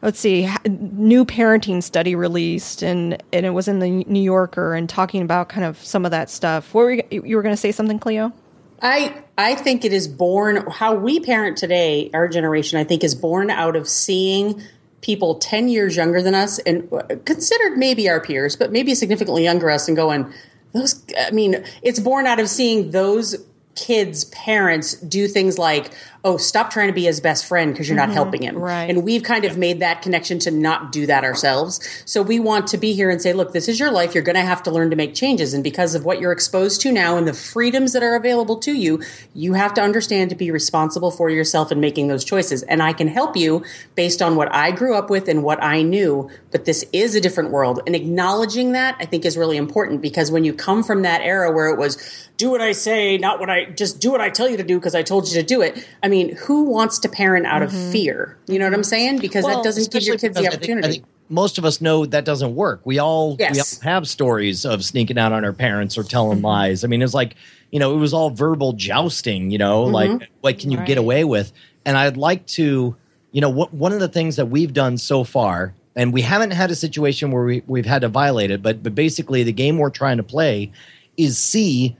let's 0.00 0.20
see, 0.20 0.48
new 0.66 1.24
parenting 1.24 1.82
study 1.82 2.14
released, 2.14 2.82
and 2.82 3.22
and 3.32 3.46
it 3.46 3.50
was 3.50 3.68
in 3.68 3.78
the 3.78 3.88
New 4.04 4.22
Yorker, 4.22 4.74
and 4.74 4.88
talking 4.88 5.22
about 5.22 5.48
kind 5.48 5.64
of 5.64 5.82
some 5.82 6.04
of 6.04 6.10
that 6.10 6.30
stuff. 6.30 6.72
What 6.74 6.82
were 6.82 6.92
you, 6.92 7.22
you 7.24 7.36
were 7.36 7.42
going 7.42 7.54
to 7.54 7.60
say 7.60 7.72
something, 7.72 7.98
Cleo? 7.98 8.32
I 8.80 9.22
I 9.38 9.54
think 9.54 9.84
it 9.84 9.92
is 9.92 10.08
born 10.08 10.66
how 10.70 10.94
we 10.94 11.20
parent 11.20 11.56
today, 11.56 12.10
our 12.12 12.28
generation, 12.28 12.78
I 12.78 12.84
think 12.84 13.04
is 13.04 13.14
born 13.14 13.50
out 13.50 13.76
of 13.76 13.88
seeing 13.88 14.62
people 15.02 15.34
10 15.34 15.68
years 15.68 15.96
younger 15.96 16.22
than 16.22 16.34
us 16.34 16.58
and 16.60 16.90
uh, 16.92 17.02
considered 17.24 17.76
maybe 17.76 18.08
our 18.08 18.20
peers, 18.20 18.56
but 18.56 18.72
maybe 18.72 18.94
significantly 18.94 19.44
younger 19.44 19.70
us 19.70 19.86
and 19.86 19.96
going, 19.96 20.32
those 20.72 21.04
I 21.18 21.30
mean, 21.32 21.62
it's 21.82 22.00
born 22.00 22.26
out 22.26 22.40
of 22.40 22.48
seeing 22.48 22.92
those 22.92 23.36
kids' 23.74 24.24
parents 24.26 24.94
do 24.94 25.28
things 25.28 25.58
like, 25.58 25.92
oh, 26.24 26.36
stop 26.36 26.70
trying 26.70 26.86
to 26.86 26.92
be 26.92 27.04
his 27.04 27.20
best 27.20 27.46
friend 27.46 27.72
because 27.72 27.88
you're 27.88 27.96
not 27.96 28.06
mm-hmm. 28.06 28.14
helping 28.14 28.42
him. 28.42 28.56
right. 28.56 28.88
And 28.88 29.02
we've 29.02 29.22
kind 29.22 29.44
of 29.44 29.58
made 29.58 29.80
that 29.80 30.02
connection 30.02 30.38
to 30.40 30.50
not 30.50 30.92
do 30.92 31.06
that 31.06 31.24
ourselves. 31.24 31.80
So 32.04 32.22
we 32.22 32.38
want 32.38 32.68
to 32.68 32.78
be 32.78 32.92
here 32.92 33.10
and 33.10 33.20
say, 33.20 33.32
look, 33.32 33.52
this 33.52 33.68
is 33.68 33.80
your 33.80 33.90
life. 33.90 34.14
You're 34.14 34.22
going 34.22 34.36
to 34.36 34.42
have 34.42 34.62
to 34.64 34.70
learn 34.70 34.90
to 34.90 34.96
make 34.96 35.14
changes. 35.14 35.52
And 35.52 35.64
because 35.64 35.94
of 35.94 36.04
what 36.04 36.20
you're 36.20 36.32
exposed 36.32 36.80
to 36.82 36.92
now 36.92 37.16
and 37.16 37.26
the 37.26 37.34
freedoms 37.34 37.92
that 37.92 38.02
are 38.04 38.14
available 38.14 38.56
to 38.58 38.72
you, 38.72 39.02
you 39.34 39.54
have 39.54 39.74
to 39.74 39.82
understand 39.82 40.30
to 40.30 40.36
be 40.36 40.50
responsible 40.50 41.10
for 41.10 41.28
yourself 41.28 41.72
and 41.72 41.80
making 41.80 42.06
those 42.06 42.24
choices. 42.24 42.62
And 42.62 42.82
I 42.82 42.92
can 42.92 43.08
help 43.08 43.36
you 43.36 43.64
based 43.96 44.22
on 44.22 44.36
what 44.36 44.52
I 44.54 44.70
grew 44.70 44.94
up 44.94 45.10
with 45.10 45.28
and 45.28 45.42
what 45.42 45.62
I 45.62 45.82
knew. 45.82 46.30
But 46.52 46.66
this 46.66 46.84
is 46.92 47.16
a 47.16 47.20
different 47.20 47.50
world. 47.50 47.80
And 47.86 47.96
acknowledging 47.96 48.72
that, 48.72 48.96
I 49.00 49.06
think, 49.06 49.24
is 49.24 49.36
really 49.36 49.56
important 49.56 50.00
because 50.02 50.30
when 50.30 50.44
you 50.44 50.52
come 50.52 50.84
from 50.84 51.02
that 51.02 51.22
era 51.22 51.50
where 51.50 51.68
it 51.68 51.78
was, 51.78 52.28
do 52.36 52.50
what 52.50 52.60
I 52.60 52.72
say, 52.72 53.18
not 53.18 53.40
what 53.40 53.50
I 53.50 53.66
just 53.66 54.00
do 54.00 54.10
what 54.10 54.20
I 54.20 54.30
tell 54.30 54.48
you 54.48 54.56
to 54.56 54.62
do 54.62 54.78
because 54.78 54.94
I 54.94 55.02
told 55.02 55.28
you 55.28 55.34
to 55.40 55.46
do 55.46 55.62
it. 55.62 55.86
I 56.02 56.08
mean, 56.08 56.11
who 56.20 56.64
wants 56.64 56.98
to 57.00 57.08
parent 57.08 57.46
out 57.46 57.62
of 57.62 57.70
mm-hmm. 57.70 57.92
fear? 57.92 58.38
You 58.46 58.58
know 58.58 58.66
what 58.66 58.74
I'm 58.74 58.80
mm-hmm. 58.80 58.88
saying? 58.88 59.18
Because 59.18 59.44
Well, 59.44 59.56
that 59.56 59.64
doesn't 59.64 59.92
give 59.92 60.02
your 60.02 60.16
kids 60.16 60.36
the 60.36 60.42
because 60.42 60.46
I 60.46 60.50
think- 60.50 60.62
opportunity. 60.62 60.88
I 60.88 60.90
think 60.92 61.04
most 61.28 61.56
of 61.56 61.64
us 61.64 61.80
know 61.80 62.04
that 62.04 62.26
doesn't 62.26 62.54
work. 62.54 62.82
We 62.84 62.98
all 62.98 63.36
we 63.36 63.46
all 63.46 63.66
have 63.82 64.06
stories 64.06 64.66
of 64.66 64.84
sneaking 64.84 65.18
out 65.18 65.32
on 65.32 65.46
our 65.46 65.52
parents 65.52 65.96
or 65.96 66.02
telling 66.02 66.38
mm-hmm. 66.38 66.46
lies. 66.46 66.84
I 66.84 66.88
mean, 66.88 67.00
it's 67.00 67.14
like 67.14 67.36
you 67.70 67.78
know, 67.78 67.94
it 67.94 67.98
was 67.98 68.12
all 68.12 68.28
verbal 68.28 68.74
jousting. 68.74 69.50
You 69.50 69.58
know, 69.58 69.84
like 69.84 70.28
what 70.42 70.58
can 70.58 70.70
you 70.70 70.78
get 70.84 70.98
away 70.98 71.24
with? 71.24 71.52
and 71.84 71.96
I'd 71.96 72.16
like 72.16 72.46
to, 72.48 72.96
you 73.32 73.40
know, 73.40 73.50
what, 73.50 73.72
one 73.72 73.92
of 73.92 74.00
the 74.00 74.08
things 74.08 74.36
that 74.36 74.46
we've 74.46 74.72
done 74.72 74.98
so 74.98 75.24
far, 75.24 75.74
and 75.96 76.12
we 76.12 76.22
haven't 76.22 76.52
had 76.52 76.70
a 76.70 76.74
situation 76.74 77.30
where 77.30 77.44
we, 77.44 77.62
we've 77.66 77.86
had 77.86 78.02
to 78.02 78.08
violate 78.08 78.50
it, 78.50 78.62
but 78.62 78.82
but 78.82 78.94
basically 78.94 79.42
the 79.42 79.52
game 79.52 79.78
we're 79.78 79.90
trying 79.90 80.16
to 80.16 80.22
play 80.22 80.72
is 81.16 81.38
see 81.38 81.96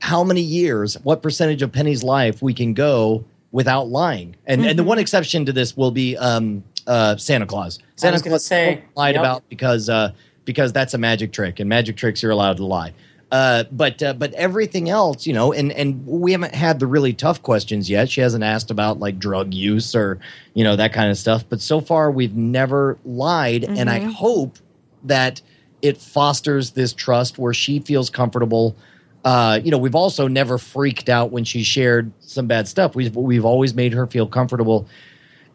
how 0.00 0.22
many 0.22 0.42
years, 0.42 0.94
what 1.02 1.22
percentage 1.22 1.62
of 1.62 1.72
Penny's 1.72 2.02
life 2.02 2.42
we 2.42 2.52
can 2.52 2.74
go 2.74 3.24
without 3.52 3.88
lying. 3.88 4.36
And 4.46 4.64
and 4.64 4.78
the 4.78 4.84
one 4.84 4.98
exception 4.98 5.46
to 5.46 5.52
this 5.52 5.76
will 5.76 5.90
be 5.90 6.16
um, 6.16 6.64
uh, 6.86 7.16
Santa 7.16 7.46
Claus. 7.46 7.78
Santa 7.96 8.20
Claus 8.20 8.44
say, 8.44 8.84
lied 8.96 9.14
yep. 9.14 9.22
about 9.22 9.48
because 9.48 9.88
uh, 9.88 10.12
because 10.44 10.72
that's 10.72 10.94
a 10.94 10.98
magic 10.98 11.32
trick, 11.32 11.60
and 11.60 11.68
magic 11.68 11.96
tricks 11.96 12.22
you're 12.22 12.32
allowed 12.32 12.58
to 12.58 12.64
lie. 12.64 12.92
Uh, 13.30 13.62
but 13.70 14.02
uh, 14.02 14.12
but 14.12 14.32
everything 14.34 14.90
else, 14.90 15.26
you 15.26 15.32
know, 15.32 15.52
and 15.52 15.70
and 15.72 16.04
we 16.04 16.32
haven't 16.32 16.54
had 16.54 16.80
the 16.80 16.86
really 16.86 17.12
tough 17.12 17.42
questions 17.42 17.88
yet. 17.88 18.10
She 18.10 18.20
hasn't 18.20 18.42
asked 18.42 18.70
about 18.70 18.98
like 18.98 19.18
drug 19.18 19.54
use 19.54 19.94
or 19.94 20.18
you 20.54 20.64
know 20.64 20.74
that 20.76 20.92
kind 20.92 21.10
of 21.10 21.16
stuff. 21.16 21.44
But 21.48 21.60
so 21.60 21.80
far, 21.80 22.10
we've 22.10 22.34
never 22.34 22.98
lied, 23.04 23.64
and 23.64 23.88
I 23.88 24.00
hope 24.00 24.58
that 25.04 25.42
it 25.80 25.96
fosters 25.96 26.72
this 26.72 26.92
trust 26.92 27.38
where 27.38 27.54
she 27.54 27.78
feels 27.78 28.10
comfortable. 28.10 28.76
Uh, 29.24 29.60
you 29.62 29.70
know, 29.70 29.78
we've 29.78 29.94
also 29.94 30.28
never 30.28 30.56
freaked 30.56 31.08
out 31.08 31.30
when 31.30 31.44
she 31.44 31.62
shared 31.62 32.10
some 32.20 32.46
bad 32.46 32.66
stuff. 32.68 32.94
We've 32.94 33.14
we've 33.14 33.44
always 33.44 33.74
made 33.74 33.92
her 33.92 34.06
feel 34.06 34.26
comfortable 34.26 34.88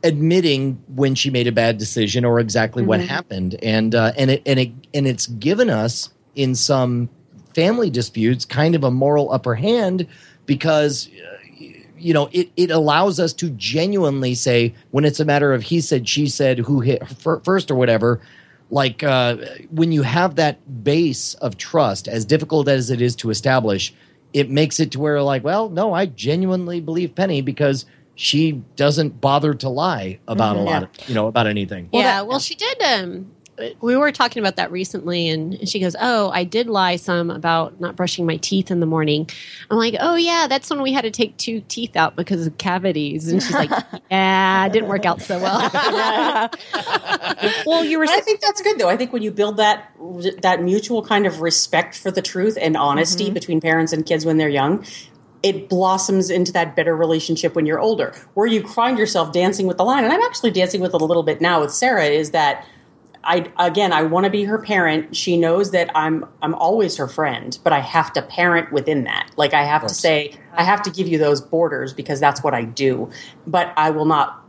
admitting 0.04 0.82
when 0.89 1.15
she 1.15 1.32
made 1.32 1.47
a 1.47 1.51
bad 1.51 1.80
decision 1.80 2.23
or 2.23 2.39
exactly 2.39 2.84
what 2.84 3.01
happened 3.01 3.56
and 3.63 3.95
uh, 3.95 4.12
and 4.15 4.30
it 4.30 4.43
and 4.45 4.60
it 4.60 4.71
and 4.93 5.08
it's 5.08 5.25
given 5.25 5.67
us 5.67 6.10
in 6.36 6.54
some 6.54 7.10
family 7.56 7.89
disputes 7.89 8.45
kind 8.45 8.75
of 8.75 8.84
a 8.84 8.91
moral 8.91 9.32
upper 9.32 9.56
hand 9.56 10.06
because 10.45 11.10
uh, 11.10 11.63
you 11.97 12.13
know 12.13 12.30
it 12.32 12.51
it 12.56 12.69
allows 12.69 13.19
us 13.19 13.34
to 13.34 13.49
genuinely 13.51 14.36
say 14.36 14.75
when 14.91 15.06
it's 15.06 15.19
a 15.19 15.25
matter 15.25 15.54
of 15.54 15.63
he 15.63 15.82
said 15.82 16.08
she 16.08 16.28
said 16.28 16.60
who 16.60 16.82
hit 16.82 17.01
first 17.43 17.71
or 17.71 17.75
whatever 17.75 18.21
like 18.69 19.04
uh, 19.04 19.38
when 19.69 19.91
you 19.91 20.01
have 20.01 20.36
that 20.36 20.84
base 20.84 21.34
of 21.36 21.58
trust 21.58 22.08
as 22.08 22.25
difficult 22.25 22.67
as 22.67 22.89
it 22.89 23.01
is 23.01 23.15
to 23.17 23.30
establish 23.30 23.93
it 24.34 24.49
makes 24.49 24.80
it 24.80 24.91
to 24.91 24.99
where 24.99 25.21
like 25.21 25.43
well 25.43 25.69
no 25.69 25.93
i 25.93 26.06
genuinely 26.06 26.82
believe 26.82 27.13
penny 27.15 27.41
because 27.41 27.86
she 28.15 28.54
doesn't 28.75 29.21
bother 29.21 29.54
to 29.54 29.69
lie 29.69 30.19
about 30.28 30.56
a 30.56 30.60
lot 30.60 30.84
of 30.84 30.89
you 31.08 31.13
know 31.13 31.28
about 31.28 31.47
anything 31.47 31.89
yeah, 31.91 32.21
well, 32.21 32.39
she 32.39 32.56
did. 32.56 32.82
Um, 32.82 33.32
we 33.81 33.95
were 33.95 34.11
talking 34.11 34.41
about 34.41 34.57
that 34.57 34.71
recently, 34.71 35.29
and 35.29 35.67
she 35.67 35.79
goes, 35.79 35.95
"Oh, 35.99 36.29
I 36.31 36.43
did 36.43 36.67
lie 36.67 36.95
some 36.97 37.29
about 37.29 37.79
not 37.79 37.95
brushing 37.95 38.25
my 38.25 38.37
teeth 38.37 38.71
in 38.71 38.79
the 38.79 38.85
morning." 38.85 39.29
I'm 39.69 39.77
like, 39.77 39.95
"Oh 39.99 40.15
yeah, 40.15 40.47
that's 40.47 40.69
when 40.69 40.81
we 40.81 40.91
had 40.91 41.01
to 41.01 41.11
take 41.11 41.37
two 41.37 41.61
teeth 41.67 41.95
out 41.95 42.15
because 42.15 42.45
of 42.45 42.57
cavities." 42.57 43.27
And 43.27 43.41
she's 43.41 43.53
like, 43.53 43.71
"Yeah, 44.11 44.65
it 44.65 44.73
didn't 44.73 44.89
work 44.89 45.05
out 45.05 45.21
so 45.21 45.39
well." 45.39 46.51
Well, 47.65 47.83
you 47.83 47.99
were 47.99 48.05
I 48.05 48.21
think 48.21 48.41
that's 48.41 48.61
good 48.61 48.79
though. 48.79 48.89
I 48.89 48.97
think 48.97 49.11
when 49.11 49.21
you 49.21 49.31
build 49.31 49.57
that 49.57 49.91
that 50.41 50.61
mutual 50.61 51.03
kind 51.03 51.25
of 51.25 51.41
respect 51.41 51.97
for 51.97 52.11
the 52.11 52.21
truth 52.21 52.57
and 52.59 52.77
honesty 52.77 53.25
mm-hmm. 53.25 53.33
between 53.33 53.61
parents 53.61 53.91
and 53.93 54.05
kids 54.05 54.25
when 54.25 54.37
they're 54.37 54.49
young, 54.49 54.85
it 55.43 55.69
blossoms 55.69 56.29
into 56.29 56.51
that 56.53 56.75
better 56.75 56.95
relationship 56.95 57.55
when 57.55 57.65
you're 57.65 57.79
older, 57.79 58.15
where 58.33 58.47
you 58.47 58.67
find 58.67 58.97
yourself 58.97 59.31
dancing 59.31 59.67
with 59.67 59.77
the 59.77 59.83
line. 59.83 60.03
And 60.03 60.11
I'm 60.11 60.21
actually 60.21 60.51
dancing 60.51 60.81
with 60.81 60.93
it 60.93 61.01
a 61.01 61.05
little 61.05 61.23
bit 61.23 61.41
now 61.41 61.61
with 61.61 61.71
Sarah. 61.71 62.05
Is 62.05 62.31
that 62.31 62.65
I 63.25 63.51
again 63.57 63.91
I 63.91 64.03
want 64.03 64.25
to 64.25 64.29
be 64.29 64.43
her 64.43 64.57
parent. 64.57 65.15
She 65.15 65.38
knows 65.38 65.71
that 65.71 65.89
I'm 65.95 66.25
I'm 66.41 66.53
always 66.55 66.97
her 66.97 67.07
friend, 67.07 67.57
but 67.63 67.73
I 67.73 67.79
have 67.79 68.13
to 68.13 68.21
parent 68.21 68.71
within 68.71 69.03
that. 69.05 69.31
Like 69.35 69.53
I 69.53 69.63
have 69.63 69.85
to 69.88 69.93
say 69.93 70.35
I 70.53 70.63
have 70.63 70.81
to 70.83 70.89
give 70.89 71.07
you 71.07 71.17
those 71.17 71.41
borders 71.41 71.93
because 71.93 72.19
that's 72.19 72.43
what 72.43 72.53
I 72.53 72.63
do. 72.63 73.09
But 73.47 73.73
I 73.75 73.89
will 73.89 74.05
not 74.05 74.45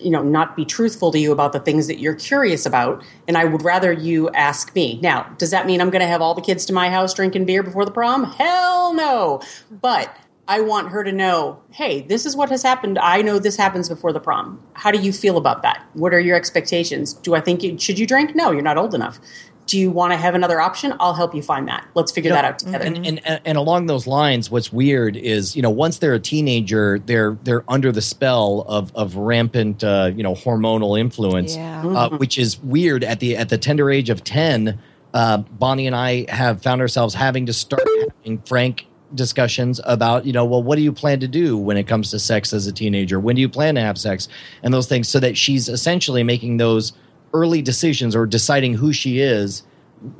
you 0.00 0.10
know 0.10 0.22
not 0.22 0.56
be 0.56 0.64
truthful 0.64 1.10
to 1.10 1.18
you 1.18 1.32
about 1.32 1.52
the 1.52 1.60
things 1.60 1.86
that 1.88 1.98
you're 1.98 2.14
curious 2.14 2.64
about 2.64 3.04
and 3.26 3.36
i 3.36 3.44
would 3.44 3.62
rather 3.62 3.92
you 3.92 4.30
ask 4.30 4.72
me 4.76 5.00
now 5.02 5.24
does 5.36 5.50
that 5.50 5.66
mean 5.66 5.80
i'm 5.80 5.90
going 5.90 6.00
to 6.00 6.06
have 6.06 6.22
all 6.22 6.32
the 6.32 6.40
kids 6.40 6.64
to 6.64 6.72
my 6.72 6.88
house 6.88 7.12
drinking 7.12 7.44
beer 7.44 7.62
before 7.62 7.84
the 7.84 7.90
prom 7.90 8.22
hell 8.22 8.94
no 8.94 9.40
but 9.68 10.16
i 10.56 10.60
want 10.60 10.88
her 10.94 11.02
to 11.04 11.12
know 11.12 11.60
hey 11.70 12.02
this 12.12 12.26
is 12.26 12.36
what 12.36 12.48
has 12.50 12.62
happened. 12.62 12.98
I 12.98 13.22
know 13.22 13.38
this 13.38 13.56
happens 13.56 13.88
before 13.88 14.12
the 14.12 14.20
prom. 14.28 14.46
How 14.74 14.90
do 14.90 14.98
you 15.06 15.12
feel 15.12 15.36
about 15.36 15.62
that? 15.62 15.78
What 15.94 16.12
are 16.12 16.20
your 16.28 16.36
expectations? 16.36 17.14
Do 17.26 17.34
i 17.34 17.40
think 17.40 17.62
you 17.62 17.78
should 17.78 17.98
you 18.00 18.06
drink? 18.06 18.34
No 18.34 18.50
you're 18.50 18.68
not 18.72 18.76
old 18.76 18.94
enough. 18.94 19.18
Do 19.66 19.78
you 19.78 19.90
want 19.92 20.12
to 20.12 20.16
have 20.16 20.34
another 20.34 20.60
option? 20.60 20.88
I'll 20.98 21.14
help 21.14 21.32
you 21.32 21.42
find 21.42 21.68
that. 21.68 21.86
Let's 21.94 22.10
figure 22.10 22.32
that 22.32 22.44
out 22.44 22.58
together. 22.58 22.84
and, 22.84 23.06
and 23.06 23.20
and 23.24 23.40
and 23.44 23.56
along 23.56 23.86
those 23.86 24.04
lines, 24.08 24.50
what's 24.50 24.72
weird 24.72 25.16
is 25.16 25.54
you 25.54 25.62
know 25.62 25.70
once 25.70 25.98
they're 25.98 26.14
a 26.14 26.18
teenager, 26.34 26.98
they're 26.98 27.38
they're 27.44 27.64
under 27.68 27.92
the 27.92 28.02
spell 28.02 28.64
of 28.66 28.90
of 28.96 29.14
rampant 29.14 29.84
uh, 29.84 30.10
you 30.16 30.24
know 30.24 30.34
hormonal 30.34 30.98
influence, 30.98 31.54
Yeah. 31.54 31.86
uh, 31.86 32.08
which 32.22 32.36
is 32.36 32.58
weird. 32.76 33.04
At 33.04 33.20
the 33.20 33.36
at 33.36 33.48
the 33.48 33.58
tender 33.58 33.88
age 33.90 34.10
of 34.10 34.24
ten. 34.24 34.80
Uh, 35.12 35.38
Bonnie 35.38 35.88
and 35.88 35.96
I 35.96 36.24
have 36.28 36.62
found 36.62 36.80
ourselves 36.80 37.14
having 37.14 37.46
to 37.46 37.52
start 37.52 37.82
having 38.22 38.38
frank 38.42 38.86
discussions 39.14 39.80
about 39.84 40.24
you 40.24 40.32
know 40.32 40.44
well 40.44 40.62
what 40.62 40.76
do 40.76 40.82
you 40.82 40.92
plan 40.92 41.20
to 41.20 41.28
do 41.28 41.56
when 41.56 41.76
it 41.76 41.86
comes 41.86 42.10
to 42.10 42.18
sex 42.18 42.52
as 42.52 42.66
a 42.66 42.72
teenager? 42.72 43.18
When 43.20 43.36
do 43.36 43.40
you 43.40 43.48
plan 43.48 43.74
to 43.74 43.80
have 43.80 43.98
sex? 43.98 44.28
And 44.62 44.72
those 44.72 44.86
things 44.86 45.08
so 45.08 45.20
that 45.20 45.36
she's 45.36 45.68
essentially 45.68 46.22
making 46.22 46.56
those 46.56 46.92
early 47.32 47.62
decisions 47.62 48.16
or 48.16 48.26
deciding 48.26 48.74
who 48.74 48.92
she 48.92 49.20
is 49.20 49.62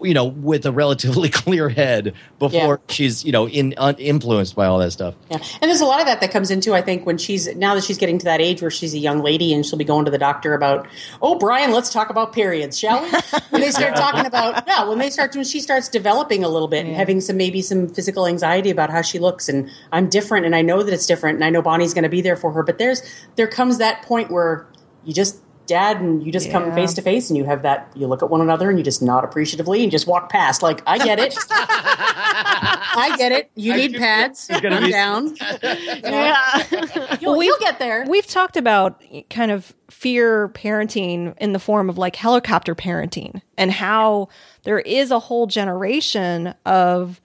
you 0.03 0.15
know 0.15 0.27
with 0.27 0.67
a 0.67 0.73
relatively 0.73 1.29
clear 1.31 1.69
head 1.69 2.15
before 2.39 2.81
she's 2.89 3.25
you 3.25 3.33
know 3.33 3.49
in 3.49 3.75
un, 3.77 3.95
influenced 3.99 4.55
by 4.55 4.67
all 4.67 4.79
that 4.79 4.91
stuff. 4.91 5.15
Yeah, 5.31 5.39
and 5.61 5.69
there's 5.71 5.81
a 5.81 5.87
lot 5.87 6.01
of 6.01 6.07
that 6.07 6.21
that 6.21 6.31
comes 6.31 6.51
into 6.51 6.75
I 6.75 6.83
think 6.83 7.07
when 7.07 7.19
she's 7.19 7.55
now 7.57 7.75
that 7.75 7.85
she's 7.85 7.99
getting 7.99 8.19
to 8.19 8.25
that 8.25 8.41
age 8.41 8.63
where 8.63 8.71
she's 8.71 8.95
a 8.95 8.99
young 8.99 9.23
lady 9.23 9.53
and 9.53 9.65
she'll 9.65 9.79
be 9.79 9.85
going 9.85 10.05
to 10.05 10.11
the 10.11 10.19
doctor 10.19 10.55
about, 10.55 10.87
oh 11.23 11.39
Brian, 11.39 11.73
let's 11.73 11.91
talk 11.91 12.11
about 12.11 12.33
periods, 12.33 12.79
shall 12.79 13.03
we? 13.03 13.11
when 13.51 13.61
they 13.63 13.71
start 13.71 13.97
talking 13.97 14.27
about 14.27 14.65
yeah, 14.67 14.89
when 14.89 14.99
they 14.99 15.11
start 15.11 15.35
when 15.35 15.45
she 15.45 15.61
starts 15.61 15.89
developing 15.89 16.45
a 16.45 16.49
little 16.49 16.69
bit 16.69 16.87
and 16.87 16.95
having 16.95 17.21
some 17.21 17.37
maybe 17.37 17.63
some 17.63 17.89
physical 17.89 18.27
anxiety 18.27 18.71
about 18.71 18.91
how 18.91 19.03
she 19.03 19.19
looks 19.19 19.49
and 19.49 19.71
I'm 19.93 20.09
different 20.09 20.47
and 20.47 20.55
I 20.55 20.63
know 20.63 20.83
that 20.83 20.93
it's 20.93 21.07
different 21.07 21.37
and 21.37 21.45
I 21.45 21.51
know 21.51 21.63
Bonnie's 21.63 21.95
going 21.95 22.05
to 22.05 22.11
be 22.11 22.21
there 22.21 22.37
for 22.37 22.53
her, 22.53 22.63
but 22.63 22.79
there's 22.79 23.03
there 23.37 23.47
comes 23.47 23.79
that 23.79 24.03
point 24.03 24.31
where 24.31 24.67
you 25.05 25.15
just 25.15 25.41
dad 25.71 26.01
and 26.01 26.23
you 26.27 26.31
just 26.33 26.51
come 26.51 26.73
face 26.75 26.93
to 26.95 27.01
face 27.03 27.31
and 27.31 27.37
you 27.39 27.45
have 27.45 27.63
that 27.63 27.91
you 27.95 28.07
look 28.07 28.23
at 28.23 28.29
one 28.29 28.41
another 28.41 28.69
and 28.69 28.79
you 28.79 28.85
just 28.85 29.01
nod 29.01 29.25
appreciatively 29.25 29.83
and 29.83 29.91
just 29.91 30.07
walk 30.07 30.29
past 30.29 30.63
like 30.63 30.83
I 30.87 30.99
get 30.99 31.19
it. 31.19 31.35
I 31.51 33.15
get 33.17 33.33
it. 33.33 33.51
You 33.55 33.75
need 33.75 33.95
pads. 33.95 34.49
gonna 34.49 34.77
I'm 34.77 34.85
be- 34.85 34.91
down. 34.91 35.37
yeah. 35.63 37.17
You'll, 37.21 37.43
you'll 37.43 37.59
get 37.59 37.79
there. 37.79 38.05
We've 38.09 38.27
talked 38.27 38.57
about 38.57 39.03
kind 39.31 39.51
of 39.51 39.75
fear 39.91 40.49
parenting 40.49 41.35
in 41.39 41.53
the 41.53 41.59
form 41.59 41.89
of 41.91 41.99
like 41.99 42.17
helicopter 42.17 42.75
parenting 42.75 43.41
and 43.57 43.71
how 43.71 44.29
there 44.65 44.81
is 44.81 45.11
a 45.11 45.19
whole 45.19 45.47
generation 45.47 46.55
of 46.67 47.21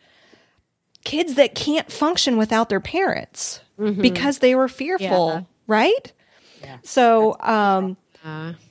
kids 1.03 1.35
that 1.35 1.55
can't 1.55 1.91
function 1.91 2.37
without 2.37 2.69
their 2.69 2.79
parents 2.79 3.61
because 3.77 4.39
they 4.39 4.55
were 4.55 4.67
fearful, 4.67 5.29
Yeah. 5.33 5.41
right? 5.67 6.11
So, 6.83 7.35
um, 7.41 7.95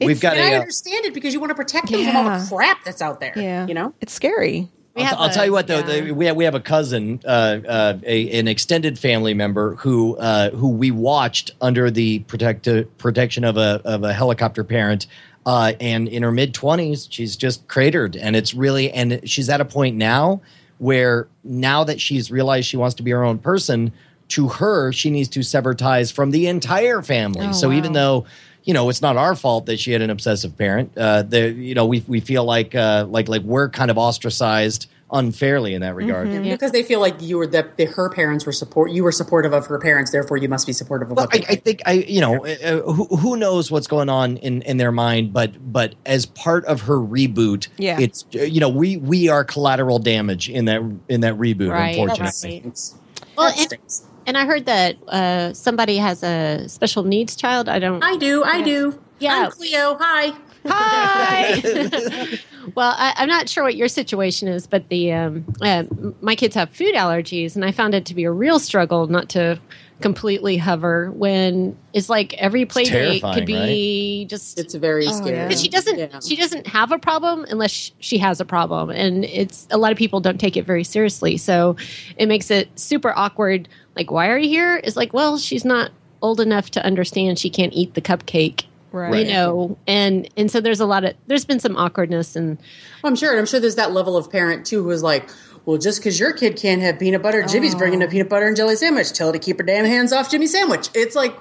we've 0.01 0.21
got 0.21 0.37
and 0.37 0.43
I 0.43 0.51
a 0.51 0.57
uh, 0.57 0.61
understand 0.61 1.05
it 1.07 1.14
because 1.14 1.33
you 1.35 1.40
want 1.40 1.51
to 1.51 1.55
protect 1.55 1.90
them 1.90 2.05
from 2.05 2.17
all 2.17 2.38
the 2.38 2.47
crap 2.49 2.85
that's 2.85 3.03
out 3.03 3.21
there. 3.21 3.33
yeah, 3.37 3.67
You 3.67 3.75
know? 3.75 3.95
it's 4.01 4.12
scary. 4.12 4.69
I'll, 4.97 5.05
have 5.05 5.19
I'll 5.19 5.31
a- 5.31 5.33
tell 5.33 5.45
you 5.45 5.53
what 5.53 5.67
though 5.67 5.79
yeah. 5.81 6.01
the, 6.03 6.11
we 6.12 6.27
have 6.27 6.37
we 6.37 6.45
have 6.45 6.55
a 6.55 6.61
cousin 6.61 7.21
uh, 7.25 7.29
uh, 7.67 7.99
a, 8.05 8.38
an 8.38 8.47
extended 8.47 8.99
family 8.99 9.35
member 9.35 9.75
who 9.77 10.17
uh, 10.19 10.51
who 10.51 10.69
we 10.69 10.90
watched 10.93 11.51
under 11.61 11.90
the 11.90 12.21
protect, 12.21 12.69
protection 12.99 13.43
of 13.45 13.57
a 13.57 13.81
of 13.85 14.05
a 14.05 14.12
helicopter 14.12 14.62
parent 14.62 15.09
uh, 15.47 15.73
and 15.81 16.07
in 16.09 16.23
her 16.23 16.31
mid 16.31 16.55
20s 16.55 17.09
she's 17.11 17.35
just 17.37 17.67
cratered 17.67 18.14
and 18.14 18.37
it's 18.37 18.55
really 18.55 18.90
and 18.93 19.21
she's 19.29 19.49
at 19.49 19.61
a 19.61 19.64
point 19.64 19.97
now 19.97 20.40
where 20.79 21.27
now 21.43 21.83
that 21.83 22.01
she's 22.01 22.31
realized 22.31 22.69
she 22.69 22.77
wants 22.77 22.95
to 22.95 23.03
be 23.03 23.11
her 23.11 23.25
own 23.25 23.38
person 23.38 23.93
to 24.29 24.47
her 24.49 24.93
she 24.93 25.11
needs 25.11 25.29
to 25.29 25.43
sever 25.43 25.75
ties 25.75 26.12
from 26.12 26.31
the 26.31 26.47
entire 26.47 27.03
family 27.03 27.47
Oh, 27.49 27.53
so 27.53 27.73
even 27.73 27.95
though 27.95 28.25
you 28.64 28.74
know 28.74 28.88
it's 28.88 29.03
not 29.03 29.16
our 29.16 29.35
fault 29.37 29.66
that 29.66 29.79
she 29.79 29.92
had 29.92 30.03
an 30.03 30.11
obsessive 30.11 30.57
parent 30.59 30.96
uh 30.96 31.22
the 31.22 31.53
you 31.53 31.74
know 31.74 31.87
we 31.87 32.03
we 32.09 32.20
feel 32.20 32.44
like 32.44 32.74
uh 32.74 33.05
like 33.09 33.29
like 33.29 33.42
we're 33.42 33.68
kind 33.68 33.90
of 33.90 33.98
ostracized 33.98 34.88
unfairly 35.12 35.74
in 35.74 35.83
that 35.83 35.94
regard 35.94 36.29
Because 36.42 36.72
they 36.72 36.83
feel 36.83 36.98
like 36.98 37.20
you 37.20 37.37
were 37.38 37.46
the, 37.46 37.68
the 37.77 37.85
her 37.85 38.09
parents 38.11 38.44
were 38.46 38.53
support 38.53 38.90
you 38.90 39.05
were 39.05 39.12
supportive 39.12 39.53
of 39.53 39.66
her 39.66 39.79
parents, 39.79 40.11
therefore 40.11 40.38
you 40.38 40.48
must 40.48 40.66
be 40.66 40.72
supportive 40.72 41.09
of 41.11 41.16
Well, 41.16 41.27
what 41.27 41.48
I, 41.48 41.53
I 41.53 41.57
think 41.57 41.83
I, 41.87 41.92
you 41.92 42.20
know, 42.20 42.44
uh, 42.44 42.81
who, 42.90 43.05
who 43.18 43.37
knows 43.37 43.70
what's 43.70 43.87
going 43.87 44.09
on 44.09 44.38
in, 44.38 44.62
in 44.62 44.79
their 44.79 44.90
mind, 44.90 45.33
but 45.33 45.72
but 45.72 45.94
as 46.05 46.27
part 46.27 46.64
of 46.64 46.81
her 46.83 46.96
reboot, 46.96 47.68
Yeah. 47.77 48.00
it's 48.00 48.24
uh, 48.35 48.40
you 48.42 48.59
know 48.61 48.70
we 48.70 48.96
we 48.96 49.29
are 49.29 49.44
collateral 49.44 50.00
damage 50.00 50.48
in 50.48 50.64
that 50.64 50.81
in 51.09 51.20
that 51.20 51.35
reboot. 51.35 51.70
Right. 51.70 51.90
Unfortunately, 51.96 52.31
stinks. 52.33 52.94
Well, 53.37 53.50
That 53.50 53.59
and- 53.59 53.66
stinks. 53.68 54.07
And 54.26 54.38
I 54.38 54.46
heard 54.46 54.66
that 54.66 54.96
uh, 55.08 55.52
somebody 55.52 55.96
has 55.96 56.22
a 56.22 56.68
special 56.68 57.04
needs 57.04 57.37
child. 57.37 57.68
I 57.68 57.78
don't. 57.78 58.02
I 58.02 58.16
do, 58.16 58.42
I 58.44 58.62
do. 58.62 58.98
Yeah. 59.18 59.46
I'm 59.46 59.50
Cleo. 59.50 59.96
Hi. 60.00 60.32
Hi. 60.66 61.60
well, 62.74 62.94
I, 62.96 63.12
I'm 63.16 63.28
not 63.28 63.48
sure 63.48 63.64
what 63.64 63.76
your 63.76 63.88
situation 63.88 64.48
is, 64.48 64.66
but 64.66 64.88
the 64.88 65.12
um, 65.12 65.44
uh, 65.60 65.84
my 66.20 66.34
kids 66.34 66.54
have 66.54 66.70
food 66.70 66.94
allergies, 66.94 67.54
and 67.54 67.64
I 67.64 67.72
found 67.72 67.94
it 67.94 68.06
to 68.06 68.14
be 68.14 68.24
a 68.24 68.30
real 68.30 68.58
struggle 68.58 69.06
not 69.06 69.28
to 69.30 69.60
completely 70.00 70.57
hover 70.57 71.11
when 71.12 71.76
it's 71.92 72.09
like 72.09 72.35
every 72.35 72.64
play 72.66 72.85
date 72.85 73.22
could 73.22 73.46
be 73.46 74.26
just 74.28 74.59
It's 74.59 74.74
very 74.74 75.07
Oh, 75.07 75.12
scary. 75.12 75.37
yeah. 75.37 75.48
she 75.50 75.68
doesn't 75.68 75.98
Yeah. 75.98 76.20
she 76.20 76.35
doesn't 76.37 76.66
have 76.66 76.90
a 76.92 76.98
problem 76.98 77.46
unless 77.48 77.92
she 78.00 78.18
has 78.18 78.40
a 78.40 78.44
problem 78.44 78.90
and 78.90 79.24
it's 79.24 79.68
a 79.70 79.78
lot 79.78 79.92
of 79.92 79.98
people 79.98 80.20
don't 80.20 80.38
take 80.38 80.57
it 80.57 80.66
very 80.66 80.83
seriously 80.85 81.37
so 81.37 81.76
it 82.16 82.26
makes 82.26 82.50
it 82.50 82.68
super 82.78 83.12
awkward 83.16 83.68
like 83.96 84.11
why 84.11 84.28
are 84.28 84.37
you 84.38 84.48
here 84.48 84.80
it's 84.83 84.96
like 84.96 85.12
well 85.14 85.38
she's 85.38 85.64
not 85.64 85.90
old 86.22 86.40
enough 86.40 86.70
to 86.72 86.85
understand 86.85 87.38
she 87.38 87.48
can't 87.48 87.72
eat 87.72 87.94
the 87.94 88.02
cupcake 88.02 88.64
Right. 88.90 89.26
you 89.26 89.33
know 89.33 89.76
and 89.88 90.28
and 90.37 90.50
so 90.50 90.61
there's 90.61 90.78
a 90.80 90.87
lot 90.87 91.04
of 91.04 91.14
there's 91.26 91.44
been 91.44 91.59
some 91.61 91.76
awkwardness 91.76 92.37
and 92.37 92.59
Well, 93.02 93.11
I'm 93.11 93.16
sure. 93.16 93.30
And 93.33 93.40
I'm 93.40 93.46
sure 93.46 93.59
there's 93.59 93.74
that 93.74 93.90
level 93.92 94.16
of 94.16 94.30
parent 94.30 94.64
too 94.66 94.85
who 94.85 94.90
is 94.92 95.02
like, 95.02 95.28
well, 95.66 95.79
just 95.79 95.98
because 96.00 96.18
your 96.20 96.33
kid 96.33 96.57
can't 96.57 96.83
have 96.83 96.98
peanut 96.98 97.22
butter, 97.22 97.42
Jimmy's 97.42 97.74
bringing 97.74 98.03
Oh. 98.03 98.07
a 98.07 98.09
peanut 98.09 98.29
butter 98.29 98.46
and 98.46 98.57
jelly 98.57 98.77
sandwich. 98.77 99.12
Tell 99.12 99.29
her 99.29 99.33
to 99.33 99.38
keep 99.38 99.59
her 99.59 99.64
damn 99.64 99.85
hands 99.85 100.12
off 100.12 100.31
Jimmy's 100.31 100.53
sandwich. 100.53 100.88
It's 100.94 101.16
like, 101.16 101.35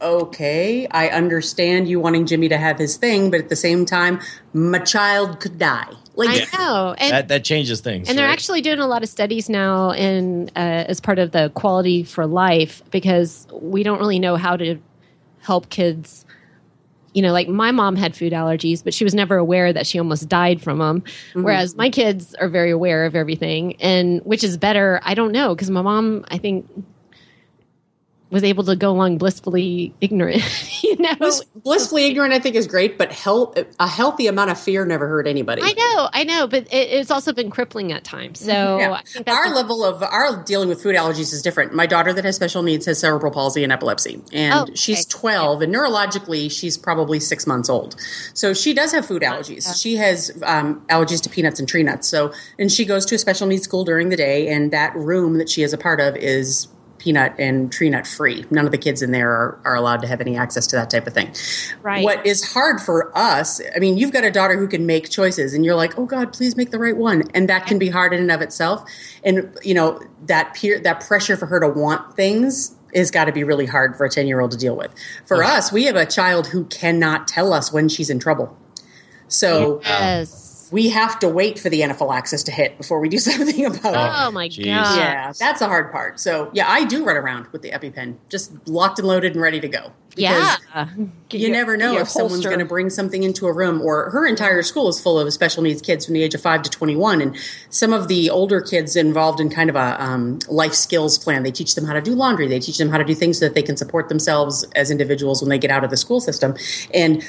okay, 0.00 0.86
I 0.90 1.08
understand 1.08 1.88
you 1.88 2.00
wanting 2.00 2.26
Jimmy 2.26 2.48
to 2.48 2.56
have 2.56 2.78
his 2.78 2.96
thing, 2.96 3.30
but 3.30 3.40
at 3.40 3.48
the 3.48 3.56
same 3.56 3.84
time, 3.84 4.20
my 4.52 4.78
child 4.78 5.40
could 5.40 5.58
die. 5.58 5.88
Like, 6.14 6.48
i 6.52 6.58
know 6.58 6.94
and 6.98 7.12
that 7.12 7.28
that 7.28 7.44
changes 7.44 7.80
things. 7.80 8.08
And 8.08 8.18
they're 8.18 8.26
actually 8.26 8.60
doing 8.60 8.80
a 8.80 8.86
lot 8.88 9.04
of 9.04 9.08
studies 9.08 9.48
now, 9.48 9.92
in 9.92 10.50
uh, 10.56 10.58
as 10.88 11.00
part 11.00 11.20
of 11.20 11.30
the 11.30 11.50
quality 11.54 12.02
for 12.02 12.26
life, 12.26 12.82
because 12.90 13.46
we 13.52 13.84
don't 13.84 14.00
really 14.00 14.18
know 14.18 14.34
how 14.36 14.56
to 14.56 14.78
help 15.40 15.68
kids. 15.70 16.24
You 17.14 17.22
know, 17.22 17.32
like 17.32 17.48
my 17.48 17.70
mom 17.70 17.96
had 17.96 18.14
food 18.14 18.32
allergies, 18.32 18.84
but 18.84 18.92
she 18.94 19.04
was 19.04 19.14
never 19.14 19.36
aware 19.36 19.72
that 19.72 19.86
she 19.86 19.98
almost 19.98 20.28
died 20.28 20.60
from 20.60 20.78
them. 20.78 21.00
Mm-hmm. 21.00 21.42
Whereas 21.42 21.74
my 21.74 21.90
kids 21.90 22.34
are 22.34 22.48
very 22.48 22.70
aware 22.70 23.06
of 23.06 23.16
everything, 23.16 23.76
and 23.80 24.20
which 24.24 24.44
is 24.44 24.56
better, 24.56 25.00
I 25.02 25.14
don't 25.14 25.32
know, 25.32 25.54
because 25.54 25.70
my 25.70 25.82
mom, 25.82 26.24
I 26.28 26.38
think, 26.38 26.68
was 28.30 28.44
able 28.44 28.64
to 28.64 28.76
go 28.76 28.90
along 28.90 29.18
blissfully 29.18 29.94
ignorant. 30.00 30.42
you 30.82 30.96
know, 30.96 31.14
bliss, 31.16 31.42
blissfully 31.56 32.04
ignorant, 32.04 32.32
I 32.34 32.38
think, 32.38 32.56
is 32.56 32.66
great, 32.66 32.98
but 32.98 33.10
health, 33.10 33.58
a 33.80 33.86
healthy 33.88 34.26
amount 34.26 34.50
of 34.50 34.60
fear 34.60 34.84
never 34.84 35.08
hurt 35.08 35.26
anybody. 35.26 35.62
I 35.64 35.72
know, 35.72 36.08
I 36.12 36.24
know, 36.24 36.46
but 36.46 36.64
it, 36.72 36.88
it's 36.90 37.10
also 37.10 37.32
been 37.32 37.50
crippling 37.50 37.92
at 37.92 38.04
times. 38.04 38.40
So 38.40 38.78
Yeah. 38.78 38.92
I 38.92 39.02
think 39.02 39.26
that's 39.26 39.46
Our 39.46 39.54
level 39.54 39.84
of 39.84 40.02
our 40.02 40.42
dealing 40.44 40.68
with 40.68 40.82
food 40.82 40.94
allergies 40.94 41.32
is 41.32 41.40
different. 41.42 41.72
My 41.74 41.86
daughter 41.86 42.12
that 42.12 42.24
has 42.24 42.36
special 42.36 42.62
needs 42.62 42.86
has 42.86 42.98
cerebral 42.98 43.32
palsy 43.32 43.64
and 43.64 43.72
epilepsy, 43.72 44.22
and 44.32 44.54
Oh, 44.54 44.62
okay. 44.62 44.74
she's 44.74 45.06
12, 45.06 45.62
and 45.62 45.74
neurologically 45.74 46.50
she's 46.50 46.76
probably 46.76 47.20
six 47.20 47.46
months 47.46 47.68
old. 47.70 47.96
So 48.34 48.52
she 48.52 48.74
does 48.74 48.92
have 48.92 49.06
food 49.06 49.22
allergies. 49.22 49.80
She 49.80 49.96
has 49.96 50.30
um, 50.44 50.84
allergies 50.88 51.22
to 51.22 51.30
peanuts 51.30 51.58
and 51.60 51.68
tree 51.68 51.82
nuts. 51.82 52.08
So, 52.08 52.32
and 52.58 52.70
she 52.70 52.84
goes 52.84 53.06
to 53.06 53.14
a 53.14 53.18
special 53.18 53.46
needs 53.46 53.62
school 53.64 53.84
during 53.84 54.10
the 54.10 54.16
day, 54.16 54.48
and 54.48 54.70
that 54.72 54.94
room 54.96 55.38
that 55.38 55.48
she 55.48 55.62
is 55.62 55.72
a 55.72 55.78
part 55.78 56.00
of 56.00 56.16
is 56.16 56.68
peanut 56.98 57.34
and 57.38 57.72
tree 57.72 57.90
nut 57.90 58.06
free. 58.06 58.44
None 58.50 58.66
of 58.66 58.72
the 58.72 58.78
kids 58.78 59.02
in 59.02 59.12
there 59.12 59.30
are, 59.30 59.60
are 59.64 59.74
allowed 59.74 60.00
to 60.02 60.06
have 60.08 60.20
any 60.20 60.36
access 60.36 60.66
to 60.68 60.76
that 60.76 60.90
type 60.90 61.06
of 61.06 61.14
thing. 61.14 61.34
Right. 61.82 62.04
What 62.04 62.26
is 62.26 62.52
hard 62.52 62.80
for 62.80 63.16
us, 63.16 63.60
I 63.74 63.78
mean, 63.78 63.98
you've 63.98 64.12
got 64.12 64.24
a 64.24 64.30
daughter 64.30 64.56
who 64.56 64.68
can 64.68 64.86
make 64.86 65.08
choices 65.08 65.54
and 65.54 65.64
you're 65.64 65.74
like, 65.74 65.98
"Oh 65.98 66.06
god, 66.06 66.32
please 66.32 66.56
make 66.56 66.70
the 66.70 66.78
right 66.78 66.96
one." 66.96 67.24
And 67.34 67.48
that 67.48 67.66
can 67.66 67.78
be 67.78 67.88
hard 67.88 68.12
in 68.12 68.20
and 68.20 68.30
of 68.30 68.40
itself. 68.40 68.88
And 69.24 69.56
you 69.62 69.74
know, 69.74 70.00
that 70.26 70.54
peer 70.54 70.80
that 70.80 71.00
pressure 71.06 71.36
for 71.36 71.46
her 71.46 71.60
to 71.60 71.68
want 71.68 72.14
things 72.16 72.74
has 72.94 73.10
got 73.10 73.26
to 73.26 73.32
be 73.32 73.44
really 73.44 73.66
hard 73.66 73.96
for 73.96 74.06
a 74.06 74.08
10-year-old 74.08 74.50
to 74.50 74.56
deal 74.56 74.74
with. 74.74 74.90
For 75.26 75.44
us, 75.44 75.70
we 75.70 75.84
have 75.84 75.96
a 75.96 76.06
child 76.06 76.46
who 76.46 76.64
cannot 76.64 77.28
tell 77.28 77.52
us 77.52 77.70
when 77.70 77.88
she's 77.88 78.08
in 78.08 78.18
trouble. 78.18 78.56
So 79.28 79.80
yes. 79.84 80.47
We 80.70 80.88
have 80.90 81.18
to 81.20 81.28
wait 81.28 81.58
for 81.58 81.68
the 81.68 81.82
anaphylaxis 81.82 82.42
to 82.44 82.52
hit 82.52 82.76
before 82.78 83.00
we 83.00 83.08
do 83.08 83.18
something 83.28 83.64
about 83.64 83.94
it. 83.94 84.26
Oh 84.26 84.30
my 84.30 84.48
Jeez. 84.48 84.64
god! 84.66 84.96
Yeah, 84.98 85.32
that's 85.38 85.60
the 85.60 85.66
hard 85.66 85.90
part. 85.92 86.20
So, 86.20 86.50
yeah, 86.52 86.68
I 86.68 86.84
do 86.84 87.04
run 87.04 87.16
around 87.16 87.46
with 87.52 87.62
the 87.62 87.70
EpiPen, 87.70 88.16
just 88.28 88.52
locked 88.68 88.98
and 88.98 89.08
loaded 89.08 89.32
and 89.32 89.42
ready 89.42 89.60
to 89.60 89.68
go. 89.68 89.92
Yeah. 90.16 90.56
Get 91.28 91.40
you 91.40 91.48
your- 91.48 91.56
never 91.56 91.76
know 91.76 91.92
your 91.92 92.02
if 92.02 92.08
someone's 92.08 92.44
going 92.44 92.58
to 92.58 92.64
bring 92.64 92.90
something 92.90 93.22
into 93.22 93.46
a 93.46 93.52
room 93.52 93.80
or 93.80 94.10
her 94.10 94.26
entire 94.26 94.62
school 94.62 94.88
is 94.88 95.00
full 95.00 95.18
of 95.18 95.32
special 95.32 95.62
needs 95.62 95.80
kids 95.80 96.04
from 96.06 96.14
the 96.14 96.22
age 96.22 96.34
of 96.34 96.40
5 96.40 96.62
to 96.62 96.70
21 96.70 97.20
and 97.20 97.36
some 97.70 97.92
of 97.92 98.08
the 98.08 98.28
older 98.30 98.60
kids 98.60 98.96
involved 98.96 99.38
in 99.38 99.48
kind 99.48 99.70
of 99.70 99.76
a 99.76 100.02
um, 100.02 100.40
life 100.48 100.74
skills 100.74 101.18
plan 101.18 101.42
they 101.44 101.52
teach 101.52 101.74
them 101.74 101.84
how 101.84 101.92
to 101.92 102.00
do 102.00 102.14
laundry 102.14 102.48
they 102.48 102.58
teach 102.58 102.78
them 102.78 102.88
how 102.88 102.98
to 102.98 103.04
do 103.04 103.14
things 103.14 103.38
so 103.38 103.44
that 103.44 103.54
they 103.54 103.62
can 103.62 103.76
support 103.76 104.08
themselves 104.08 104.64
as 104.74 104.90
individuals 104.90 105.40
when 105.40 105.50
they 105.50 105.58
get 105.58 105.70
out 105.70 105.84
of 105.84 105.90
the 105.90 105.96
school 105.96 106.20
system 106.20 106.54
and 106.92 107.22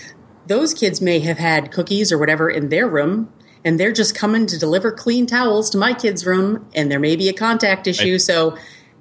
those 0.49 0.73
kids 0.73 0.99
may 0.99 1.19
have 1.19 1.37
had 1.37 1.71
cookies 1.71 2.11
or 2.11 2.17
whatever 2.17 2.49
in 2.49 2.67
their 2.69 2.87
room 2.87 3.31
and 3.63 3.79
they're 3.79 3.91
just 3.93 4.15
coming 4.15 4.45
to 4.47 4.57
deliver 4.57 4.91
clean 4.91 5.25
towels 5.27 5.69
to 5.69 5.77
my 5.77 5.93
kid's 5.93 6.25
room 6.25 6.67
and 6.73 6.91
there 6.91 6.99
may 6.99 7.15
be 7.15 7.29
a 7.29 7.33
contact 7.33 7.87
issue 7.87 8.17
so 8.19 8.57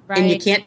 and 0.09 0.29
you 0.29 0.37
can't 0.39 0.63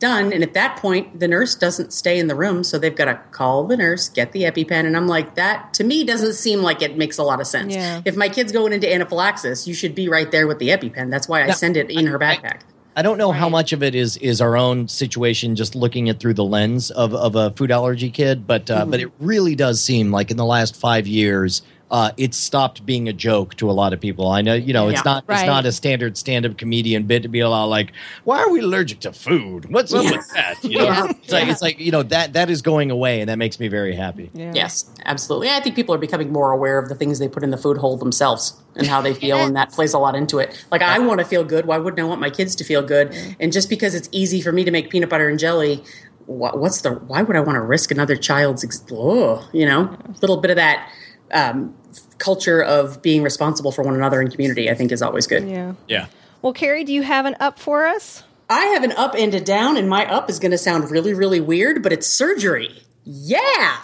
done 0.00 0.32
and 0.32 0.42
at 0.42 0.54
that 0.54 0.76
point 0.78 1.20
the 1.20 1.28
nurse 1.28 1.54
doesn't 1.54 1.92
stay 1.92 2.18
in 2.18 2.26
the 2.26 2.34
room 2.34 2.64
so 2.64 2.76
they've 2.76 2.96
got 2.96 3.04
to 3.04 3.14
call 3.30 3.64
the 3.68 3.76
nurse 3.76 4.08
get 4.08 4.32
the 4.32 4.42
epipen 4.42 4.84
and 4.84 4.96
i'm 4.96 5.06
like 5.06 5.36
that 5.36 5.72
to 5.72 5.84
me 5.84 6.02
doesn't 6.02 6.32
seem 6.32 6.60
like 6.60 6.82
it 6.82 6.96
makes 6.96 7.18
a 7.18 7.22
lot 7.22 7.40
of 7.40 7.46
sense. 7.46 7.72
Yeah. 7.72 8.02
if 8.04 8.16
my 8.16 8.28
kid's 8.28 8.50
going 8.50 8.72
into 8.72 8.92
anaphylaxis 8.92 9.68
you 9.68 9.74
should 9.74 9.94
be 9.94 10.08
right 10.08 10.32
there 10.32 10.48
with 10.48 10.58
the 10.58 10.70
epipen 10.70 11.08
that's 11.08 11.28
why 11.28 11.42
i 11.44 11.46
No, 11.46 11.52
send 11.52 11.76
it 11.76 11.88
in 11.88 12.08
her 12.08 12.18
backpack 12.18 12.62
I 12.94 13.02
don't 13.02 13.16
know 13.16 13.32
how 13.32 13.48
much 13.48 13.72
of 13.72 13.82
it 13.82 13.94
is 13.94 14.18
is 14.18 14.40
our 14.40 14.56
own 14.56 14.86
situation, 14.86 15.56
just 15.56 15.74
looking 15.74 16.08
it 16.08 16.20
through 16.20 16.34
the 16.34 16.44
lens 16.44 16.90
of, 16.90 17.14
of 17.14 17.36
a 17.36 17.50
food 17.52 17.70
allergy 17.70 18.10
kid, 18.10 18.46
but 18.46 18.70
uh, 18.70 18.84
but 18.84 19.00
it 19.00 19.10
really 19.18 19.54
does 19.54 19.82
seem 19.82 20.10
like 20.10 20.30
in 20.30 20.36
the 20.36 20.44
last 20.44 20.76
five 20.76 21.06
years, 21.06 21.62
uh, 21.92 22.10
it's 22.16 22.38
stopped 22.38 22.84
being 22.86 23.06
a 23.06 23.12
joke 23.12 23.54
to 23.56 23.70
a 23.70 23.72
lot 23.72 23.92
of 23.92 24.00
people. 24.00 24.28
I 24.28 24.40
know, 24.40 24.54
you 24.54 24.72
know, 24.72 24.88
it's 24.88 25.00
Yeah. 25.04 25.12
not 25.12 25.24
it's 25.28 25.44
not 25.44 25.66
a 25.66 25.72
standard 25.72 26.16
stand 26.16 26.46
up 26.46 26.56
comedian 26.56 27.04
bit 27.04 27.22
to 27.22 27.28
be 27.28 27.40
a 27.40 27.48
lot 27.50 27.66
like, 27.66 27.92
why 28.24 28.38
are 28.40 28.48
we 28.50 28.60
allergic 28.60 29.00
to 29.00 29.12
food? 29.12 29.70
What's 29.70 29.92
up 29.92 30.02
Yeah. 30.04 30.10
with 30.12 30.28
that? 30.32 30.64
You 30.64 30.78
know, 30.78 30.84
Yeah. 30.86 31.10
it's 31.22 31.32
like 31.32 31.48
it's 31.48 31.62
like 31.62 31.78
you 31.78 31.92
know 31.92 32.02
that 32.04 32.32
that 32.32 32.48
is 32.50 32.62
going 32.62 32.90
away, 32.90 33.20
and 33.20 33.28
that 33.28 33.36
makes 33.36 33.60
me 33.60 33.68
very 33.68 33.94
happy. 33.94 34.30
Yeah. 34.34 34.52
yes 34.54 34.86
absolutely 35.04 35.50
i 35.50 35.60
think 35.60 35.74
people 35.76 35.94
are 35.94 35.98
becoming 35.98 36.32
more 36.32 36.52
aware 36.52 36.78
of 36.78 36.88
the 36.88 36.94
things 36.94 37.18
they 37.18 37.28
put 37.28 37.42
in 37.42 37.50
the 37.50 37.56
food 37.56 37.76
hole 37.78 37.96
themselves 37.96 38.54
and 38.76 38.86
how 38.86 39.00
they 39.02 39.12
feel 39.12 39.36
and 39.38 39.54
that 39.56 39.70
plays 39.72 39.92
a 39.92 39.98
lot 39.98 40.14
into 40.14 40.38
it 40.38 40.64
like 40.70 40.80
i 40.80 40.98
want 40.98 41.18
to 41.18 41.24
feel 41.26 41.42
good 41.44 41.66
why 41.66 41.76
wouldn't 41.76 42.00
i 42.00 42.04
want 42.04 42.20
my 42.20 42.30
kids 42.30 42.54
to 42.54 42.64
feel 42.64 42.82
good 42.82 43.12
and 43.40 43.52
just 43.52 43.68
because 43.68 43.94
it's 43.94 44.08
easy 44.12 44.40
for 44.40 44.52
me 44.52 44.64
to 44.64 44.70
make 44.70 44.88
peanut 44.90 45.10
butter 45.10 45.28
and 45.28 45.38
jelly 45.38 45.82
what, 46.26 46.58
what's 46.58 46.80
the 46.82 46.92
why 46.92 47.20
would 47.22 47.36
i 47.36 47.40
want 47.40 47.56
to 47.56 47.60
risk 47.60 47.90
another 47.90 48.16
child's 48.16 48.62
ex- 48.64 48.84
oh, 48.92 49.46
you 49.52 49.66
know 49.66 49.82
a 50.08 50.14
little 50.20 50.36
bit 50.36 50.50
of 50.50 50.56
that 50.56 50.88
um, 51.32 51.74
culture 52.18 52.62
of 52.62 53.02
being 53.02 53.22
responsible 53.22 53.72
for 53.72 53.82
one 53.82 53.94
another 53.94 54.20
in 54.20 54.30
community 54.30 54.70
i 54.70 54.74
think 54.74 54.92
is 54.92 55.02
always 55.02 55.26
good 55.26 55.48
Yeah. 55.48 55.74
Yeah. 55.88 56.06
Well, 56.42 56.52
Carrie, 56.52 56.82
do 56.82 56.92
you 56.92 57.02
have 57.02 57.24
an 57.24 57.36
up 57.38 57.58
for 57.58 57.86
us? 57.86 58.24
I 58.50 58.64
have 58.66 58.82
an 58.82 58.90
up 58.92 59.14
and 59.16 59.32
a 59.32 59.40
down, 59.40 59.76
and 59.76 59.88
my 59.88 60.04
up 60.12 60.28
is 60.28 60.40
going 60.40 60.50
to 60.50 60.58
sound 60.58 60.90
really, 60.90 61.14
really 61.14 61.40
weird, 61.40 61.84
but 61.84 61.92
it's 61.92 62.06
surgery. 62.06 62.82
Yeah. 63.04 63.76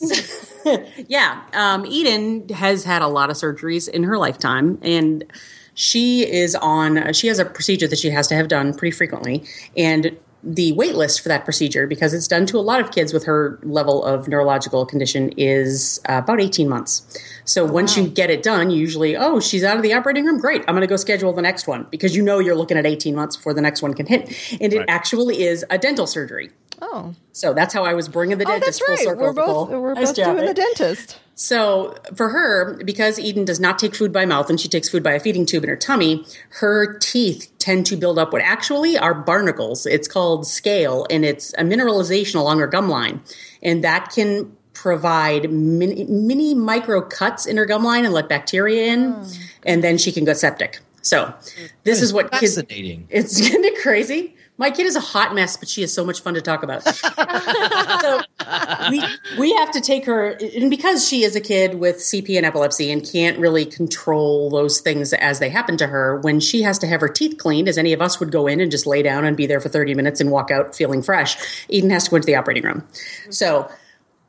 yeah. 1.08 1.42
Um, 1.52 1.84
Eden 1.86 2.48
has 2.50 2.84
had 2.84 3.02
a 3.02 3.08
lot 3.08 3.30
of 3.30 3.36
surgeries 3.36 3.88
in 3.88 4.04
her 4.04 4.16
lifetime, 4.16 4.78
and 4.80 5.24
she 5.74 6.22
is 6.22 6.54
on, 6.54 7.12
she 7.12 7.26
has 7.26 7.40
a 7.40 7.44
procedure 7.44 7.88
that 7.88 7.98
she 7.98 8.10
has 8.10 8.28
to 8.28 8.36
have 8.36 8.46
done 8.46 8.74
pretty 8.74 8.96
frequently. 8.96 9.44
And 9.76 10.16
the 10.44 10.72
wait 10.72 10.94
list 10.94 11.20
for 11.20 11.28
that 11.28 11.44
procedure, 11.44 11.86
because 11.86 12.12
it's 12.12 12.28
done 12.28 12.46
to 12.46 12.58
a 12.58 12.60
lot 12.60 12.80
of 12.80 12.90
kids 12.90 13.12
with 13.12 13.24
her 13.24 13.58
level 13.62 14.04
of 14.04 14.28
neurological 14.28 14.84
condition, 14.84 15.32
is 15.36 16.00
uh, 16.08 16.20
about 16.22 16.40
18 16.40 16.68
months. 16.68 17.02
So 17.44 17.64
once 17.64 17.96
you 17.96 18.06
get 18.06 18.30
it 18.30 18.42
done, 18.42 18.70
usually, 18.70 19.16
oh, 19.16 19.40
she's 19.40 19.64
out 19.64 19.76
of 19.76 19.82
the 19.82 19.92
operating 19.92 20.24
room. 20.24 20.38
Great. 20.38 20.62
I'm 20.68 20.74
going 20.74 20.82
to 20.82 20.86
go 20.86 20.96
schedule 20.96 21.32
the 21.32 21.42
next 21.42 21.66
one 21.66 21.86
because 21.90 22.14
you 22.14 22.22
know 22.22 22.38
you're 22.38 22.56
looking 22.56 22.76
at 22.76 22.86
18 22.86 23.14
months 23.14 23.36
before 23.36 23.54
the 23.54 23.62
next 23.62 23.82
one 23.82 23.94
can 23.94 24.06
hit. 24.06 24.24
And 24.60 24.72
it 24.72 24.84
actually 24.88 25.42
is 25.42 25.64
a 25.70 25.78
dental 25.78 26.06
surgery. 26.06 26.50
Oh, 26.82 27.14
So 27.32 27.54
that's 27.54 27.72
how 27.72 27.84
I 27.84 27.94
was 27.94 28.08
bringing 28.08 28.38
the 28.38 28.44
oh, 28.44 28.48
dentist 28.48 28.80
that's 28.80 28.86
full 28.86 28.94
right. 28.94 29.04
circle. 29.04 29.22
We're 29.22 29.32
both 29.32 29.68
we're 29.70 29.94
both 29.94 30.14
doing 30.14 30.44
the 30.44 30.54
dentist. 30.54 31.18
So 31.34 31.96
for 32.14 32.28
her, 32.28 32.82
because 32.84 33.18
Eden 33.18 33.44
does 33.44 33.58
not 33.58 33.78
take 33.78 33.94
food 33.94 34.12
by 34.12 34.24
mouth 34.24 34.48
and 34.48 34.60
she 34.60 34.68
takes 34.68 34.88
food 34.88 35.02
by 35.02 35.12
a 35.12 35.20
feeding 35.20 35.46
tube 35.46 35.64
in 35.64 35.68
her 35.68 35.76
tummy, 35.76 36.24
her 36.50 36.96
teeth 36.98 37.50
tend 37.58 37.86
to 37.86 37.96
build 37.96 38.18
up 38.18 38.32
what 38.32 38.42
actually 38.42 38.96
are 38.96 39.14
barnacles. 39.14 39.84
It's 39.86 40.06
called 40.06 40.46
scale, 40.46 41.06
and 41.10 41.24
it's 41.24 41.52
a 41.54 41.62
mineralization 41.62 42.36
along 42.36 42.58
her 42.60 42.66
gum 42.66 42.88
line, 42.88 43.20
and 43.62 43.82
that 43.82 44.12
can 44.12 44.56
provide 44.74 45.50
mini, 45.50 46.04
mini 46.04 46.54
micro 46.54 47.00
cuts 47.00 47.46
in 47.46 47.56
her 47.56 47.66
gum 47.66 47.82
line 47.84 48.04
and 48.04 48.12
let 48.12 48.28
bacteria 48.28 48.92
in, 48.92 49.12
hmm. 49.12 49.32
and 49.64 49.82
then 49.82 49.98
she 49.98 50.12
can 50.12 50.24
go 50.24 50.34
septic. 50.34 50.80
So 51.02 51.34
this 51.82 52.00
is 52.00 52.12
what 52.12 52.32
kids. 52.32 52.54
Fascinating. 52.54 53.06
It's 53.10 53.48
kind 53.50 53.64
of 53.64 53.74
crazy. 53.82 54.33
My 54.56 54.70
kid 54.70 54.86
is 54.86 54.94
a 54.94 55.00
hot 55.00 55.34
mess, 55.34 55.56
but 55.56 55.68
she 55.68 55.82
is 55.82 55.92
so 55.92 56.04
much 56.04 56.20
fun 56.20 56.34
to 56.34 56.40
talk 56.40 56.62
about. 56.62 56.84
so 58.00 58.22
we 58.88 59.02
we 59.36 59.52
have 59.54 59.72
to 59.72 59.80
take 59.80 60.06
her, 60.06 60.30
and 60.30 60.70
because 60.70 61.06
she 61.06 61.24
is 61.24 61.34
a 61.34 61.40
kid 61.40 61.74
with 61.74 61.96
CP 61.96 62.36
and 62.36 62.46
epilepsy 62.46 62.92
and 62.92 63.04
can't 63.04 63.38
really 63.38 63.66
control 63.66 64.50
those 64.50 64.80
things 64.80 65.12
as 65.12 65.40
they 65.40 65.48
happen 65.48 65.76
to 65.78 65.88
her, 65.88 66.20
when 66.20 66.38
she 66.38 66.62
has 66.62 66.78
to 66.78 66.86
have 66.86 67.00
her 67.00 67.08
teeth 67.08 67.36
cleaned, 67.38 67.68
as 67.68 67.76
any 67.76 67.92
of 67.92 68.00
us 68.00 68.20
would 68.20 68.30
go 68.30 68.46
in 68.46 68.60
and 68.60 68.70
just 68.70 68.86
lay 68.86 69.02
down 69.02 69.24
and 69.24 69.36
be 69.36 69.46
there 69.46 69.60
for 69.60 69.68
thirty 69.68 69.94
minutes 69.94 70.20
and 70.20 70.30
walk 70.30 70.52
out 70.52 70.76
feeling 70.76 71.02
fresh, 71.02 71.36
Eden 71.68 71.90
has 71.90 72.04
to 72.04 72.10
go 72.10 72.16
into 72.16 72.26
the 72.26 72.36
operating 72.36 72.62
room. 72.62 72.86
So 73.30 73.68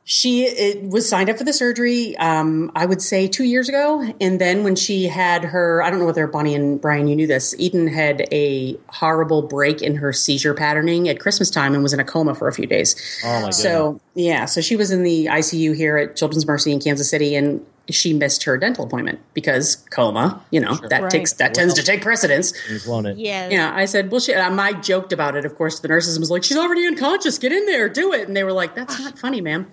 She 0.08 0.44
it 0.44 0.84
was 0.84 1.08
signed 1.08 1.28
up 1.28 1.36
for 1.36 1.42
the 1.42 1.52
surgery, 1.52 2.16
um, 2.18 2.70
I 2.76 2.86
would 2.86 3.02
say 3.02 3.26
two 3.26 3.42
years 3.42 3.68
ago. 3.68 4.08
And 4.20 4.40
then 4.40 4.62
when 4.62 4.76
she 4.76 5.08
had 5.08 5.42
her, 5.42 5.82
I 5.82 5.90
don't 5.90 5.98
know 5.98 6.06
whether 6.06 6.28
Bonnie 6.28 6.54
and 6.54 6.80
Brian, 6.80 7.08
you 7.08 7.16
knew 7.16 7.26
this, 7.26 7.56
Eden 7.58 7.88
had 7.88 8.28
a 8.30 8.78
horrible 8.88 9.42
break 9.42 9.82
in 9.82 9.96
her 9.96 10.12
seizure 10.12 10.54
patterning 10.54 11.08
at 11.08 11.18
Christmas 11.18 11.50
time 11.50 11.74
and 11.74 11.82
was 11.82 11.92
in 11.92 11.98
a 11.98 12.04
coma 12.04 12.36
for 12.36 12.46
a 12.46 12.52
few 12.52 12.66
days. 12.66 12.94
Oh 13.24 13.32
my 13.32 13.40
God. 13.46 13.54
So, 13.54 14.00
yeah, 14.14 14.44
so 14.44 14.60
she 14.60 14.76
was 14.76 14.92
in 14.92 15.02
the 15.02 15.26
ICU 15.26 15.74
here 15.74 15.96
at 15.96 16.14
Children's 16.14 16.46
Mercy 16.46 16.70
in 16.70 16.78
Kansas 16.78 17.10
City 17.10 17.34
and 17.34 17.66
she 17.90 18.12
missed 18.12 18.44
her 18.44 18.56
dental 18.58 18.84
appointment 18.84 19.20
because 19.34 19.76
coma, 19.90 20.42
you 20.50 20.60
know, 20.60 20.74
that 20.90 21.02
Right. 21.02 21.10
takes 21.10 21.32
that 21.34 21.54
tends 21.54 21.74
to 21.74 21.82
take 21.82 22.02
precedence. 22.02 22.52
goodness, 22.52 22.86
won't 22.86 23.06
it? 23.06 23.16
Yeah. 23.18 23.48
Yeah, 23.48 23.72
I 23.74 23.84
said, 23.84 24.10
well, 24.10 24.20
she, 24.20 24.34
um, 24.34 24.58
I 24.58 24.72
joked 24.72 25.12
about 25.12 25.36
it. 25.36 25.44
Of 25.44 25.54
course, 25.56 25.80
the 25.80 25.88
nurses 25.88 26.18
was 26.18 26.30
like, 26.30 26.42
she's 26.44 26.56
already 26.56 26.86
unconscious. 26.86 27.38
Get 27.38 27.52
in 27.52 27.64
there, 27.66 27.88
do 27.88 28.12
it. 28.12 28.26
And 28.26 28.36
they 28.36 28.44
were 28.44 28.52
like, 28.52 28.74
that's 28.74 28.98
not 28.98 29.18
funny, 29.18 29.40
ma'am. 29.40 29.66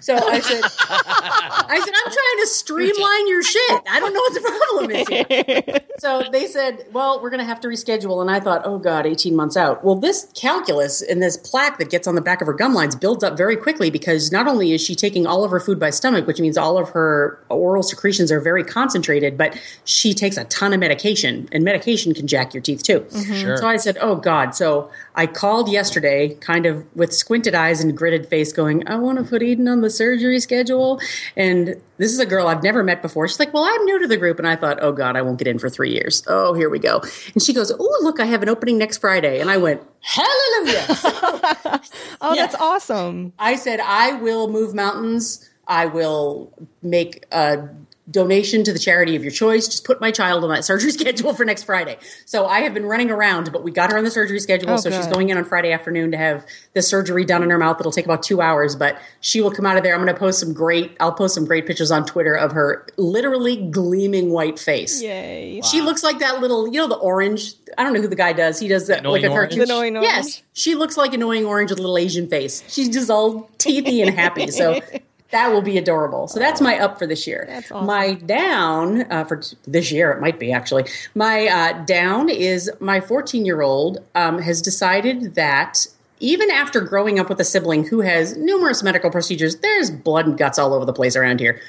So 0.00 0.14
I 0.16 0.40
said, 0.40 0.62
I 0.88 1.80
said, 1.84 1.94
I'm 1.94 2.12
trying 2.12 2.38
to 2.40 2.46
streamline 2.46 3.28
your 3.28 3.42
shit. 3.42 3.82
I 3.90 4.00
don't 4.00 4.12
know 4.12 4.20
what 4.20 4.34
the 4.34 4.40
problem 4.68 4.90
is 4.90 5.08
here. 5.08 5.80
So 5.98 6.22
they 6.30 6.46
said, 6.46 6.84
well, 6.92 7.22
we're 7.22 7.30
going 7.30 7.40
to 7.40 7.46
have 7.46 7.58
to 7.60 7.68
reschedule. 7.68 8.20
And 8.20 8.30
I 8.30 8.38
thought, 8.38 8.60
oh 8.66 8.78
God, 8.78 9.06
18 9.06 9.34
months 9.34 9.56
out. 9.56 9.82
Well, 9.82 9.94
this 9.94 10.30
calculus 10.34 11.00
and 11.00 11.22
this 11.22 11.38
plaque 11.38 11.78
that 11.78 11.88
gets 11.88 12.06
on 12.06 12.16
the 12.16 12.20
back 12.20 12.42
of 12.42 12.46
her 12.48 12.52
gum 12.52 12.74
lines 12.74 12.94
builds 12.94 13.24
up 13.24 13.34
very 13.38 13.56
quickly 13.56 13.88
because 13.88 14.30
not 14.30 14.46
only 14.46 14.72
is 14.72 14.82
she 14.82 14.94
taking 14.94 15.26
all 15.26 15.42
of 15.42 15.50
her 15.50 15.58
food 15.58 15.80
by 15.80 15.88
stomach, 15.88 16.26
which 16.26 16.38
means 16.38 16.58
all 16.58 16.76
of 16.76 16.90
her 16.90 17.42
oral 17.56 17.82
secretions 17.82 18.30
are 18.30 18.40
very 18.40 18.62
concentrated, 18.64 19.36
but 19.38 19.58
she 19.84 20.14
takes 20.14 20.36
a 20.36 20.44
ton 20.44 20.72
of 20.72 20.80
medication 20.80 21.48
and 21.52 21.64
medication 21.64 22.14
can 22.14 22.26
jack 22.26 22.54
your 22.54 22.60
teeth 22.62 22.82
too. 22.82 23.00
Mm-hmm. 23.00 23.34
Sure. 23.34 23.56
So 23.56 23.66
I 23.66 23.76
said, 23.76 23.96
oh 24.00 24.16
God. 24.16 24.54
So 24.54 24.90
I 25.14 25.26
called 25.26 25.70
yesterday, 25.70 26.34
kind 26.36 26.66
of 26.66 26.84
with 26.94 27.12
squinted 27.14 27.54
eyes 27.54 27.82
and 27.82 27.96
gritted 27.96 28.28
face, 28.28 28.52
going, 28.52 28.86
I 28.88 28.96
want 28.96 29.18
to 29.18 29.24
put 29.24 29.42
Eden 29.42 29.66
on 29.68 29.80
the 29.80 29.90
surgery 29.90 30.38
schedule. 30.40 31.00
And 31.36 31.80
this 31.98 32.12
is 32.12 32.18
a 32.18 32.26
girl 32.26 32.48
I've 32.48 32.62
never 32.62 32.82
met 32.84 33.00
before. 33.00 33.26
She's 33.28 33.38
like, 33.40 33.54
well, 33.54 33.64
I'm 33.64 33.84
new 33.86 33.98
to 34.00 34.06
the 34.06 34.16
group. 34.18 34.38
And 34.38 34.46
I 34.46 34.56
thought, 34.56 34.78
oh 34.82 34.92
God, 34.92 35.16
I 35.16 35.22
won't 35.22 35.38
get 35.38 35.48
in 35.48 35.58
for 35.58 35.70
three 35.70 35.92
years. 35.92 36.22
Oh, 36.26 36.52
here 36.52 36.68
we 36.68 36.78
go. 36.78 37.00
And 37.32 37.42
she 37.42 37.52
goes, 37.54 37.72
oh, 37.72 37.98
look, 38.02 38.20
I 38.20 38.26
have 38.26 38.42
an 38.42 38.48
opening 38.50 38.76
next 38.76 38.98
Friday. 38.98 39.40
And 39.40 39.50
I 39.50 39.56
went, 39.56 39.80
hallelujah. 40.00 40.86
Oh, 42.20 42.34
Yeah. 42.34 42.42
that's 42.46 42.54
awesome. 42.56 43.32
I 43.38 43.56
said, 43.56 43.80
I 43.80 44.14
will 44.14 44.48
move 44.48 44.74
mountains. 44.74 45.48
I 45.66 45.86
will 45.86 46.52
make 46.82 47.24
a 47.32 47.68
donation 48.08 48.62
to 48.62 48.72
the 48.72 48.78
charity 48.78 49.16
of 49.16 49.22
your 49.24 49.32
choice. 49.32 49.66
Just 49.66 49.84
put 49.84 50.00
my 50.00 50.12
child 50.12 50.44
on 50.44 50.50
that 50.50 50.64
surgery 50.64 50.90
schedule 50.92 51.34
for 51.34 51.44
next 51.44 51.64
Friday. 51.64 51.98
So 52.24 52.46
I 52.46 52.60
have 52.60 52.72
been 52.72 52.86
running 52.86 53.10
around, 53.10 53.50
but 53.52 53.64
we 53.64 53.72
got 53.72 53.90
her 53.90 53.98
on 53.98 54.04
the 54.04 54.10
surgery 54.10 54.38
schedule. 54.38 54.70
Oh, 54.70 54.76
so 54.76 54.90
she's 54.90 55.08
going 55.08 55.28
in 55.30 55.36
on 55.36 55.44
Friday 55.44 55.72
afternoon 55.72 56.12
to 56.12 56.16
have 56.16 56.46
the 56.74 56.82
surgery 56.82 57.24
done 57.24 57.42
in 57.42 57.50
her 57.50 57.58
mouth. 57.58 57.80
It'll 57.80 57.90
take 57.90 58.04
about 58.04 58.22
two 58.22 58.40
hours, 58.40 58.76
but 58.76 58.98
she 59.20 59.40
will 59.40 59.50
come 59.50 59.66
out 59.66 59.76
of 59.76 59.82
there. 59.82 59.92
I'm 59.94 60.00
going 60.02 60.14
to 60.14 60.18
post 60.18 60.38
some 60.38 60.52
great, 60.52 60.96
I'll 61.00 61.12
post 61.12 61.34
some 61.34 61.46
great 61.46 61.66
pictures 61.66 61.90
on 61.90 62.06
Twitter 62.06 62.34
of 62.34 62.52
her 62.52 62.86
literally 62.96 63.56
gleaming 63.56 64.30
white 64.30 64.58
face. 64.58 65.02
Yay. 65.02 65.60
She 65.62 65.80
looks 65.80 66.04
like 66.04 66.20
that 66.20 66.40
little, 66.40 66.66
you 66.68 66.80
know, 66.80 66.88
the 66.88 66.94
orange. 66.94 67.54
I 67.76 67.82
don't 67.82 67.92
know 67.92 68.00
who 68.00 68.08
the 68.08 68.14
guy 68.16 68.32
does. 68.32 68.60
He 68.60 68.68
does 68.68 68.86
that 68.86 69.00
Annoying 69.00 69.22
like 69.22 69.30
a 69.30 69.32
orange? 69.32 69.50
cartoon. 69.56 69.68
The 69.68 69.74
annoying 69.74 69.94
Yes, 69.96 70.42
she 70.52 70.76
looks 70.76 70.96
like 70.96 71.12
annoying 71.12 71.44
orange 71.44 71.70
with 71.70 71.80
a 71.80 71.82
little 71.82 71.98
Asian 71.98 72.28
face. 72.28 72.62
She's 72.68 72.88
just 72.88 73.10
all 73.10 73.50
teethy 73.58 74.06
and 74.06 74.14
happy. 74.16 74.52
So 74.52 74.80
that 75.30 75.52
will 75.52 75.62
be 75.62 75.76
adorable. 75.76 76.28
So 76.28 76.38
that's 76.38 76.60
my 76.60 76.78
up 76.78 76.98
for 76.98 77.06
this 77.06 77.26
year. 77.26 77.44
That's 77.48 77.70
awesome. 77.72 77.86
My 77.86 78.14
down 78.14 79.10
uh, 79.10 79.24
for 79.24 79.36
t- 79.38 79.56
this 79.66 79.90
year, 79.90 80.12
it 80.12 80.20
might 80.20 80.38
be 80.38 80.52
actually. 80.52 80.84
My 81.14 81.46
uh, 81.46 81.84
down 81.84 82.28
is 82.28 82.70
my 82.80 83.00
14 83.00 83.44
year 83.44 83.62
old 83.62 83.98
um, 84.14 84.38
has 84.38 84.62
decided 84.62 85.34
that. 85.34 85.86
Even 86.18 86.50
after 86.50 86.80
growing 86.80 87.18
up 87.18 87.28
with 87.28 87.38
a 87.40 87.44
sibling 87.44 87.88
who 87.88 88.00
has 88.00 88.38
numerous 88.38 88.82
medical 88.82 89.10
procedures, 89.10 89.56
there's 89.56 89.90
blood 89.90 90.26
and 90.26 90.38
guts 90.38 90.58
all 90.58 90.72
over 90.72 90.86
the 90.86 90.92
place 90.94 91.14
around 91.14 91.40
here. 91.40 91.60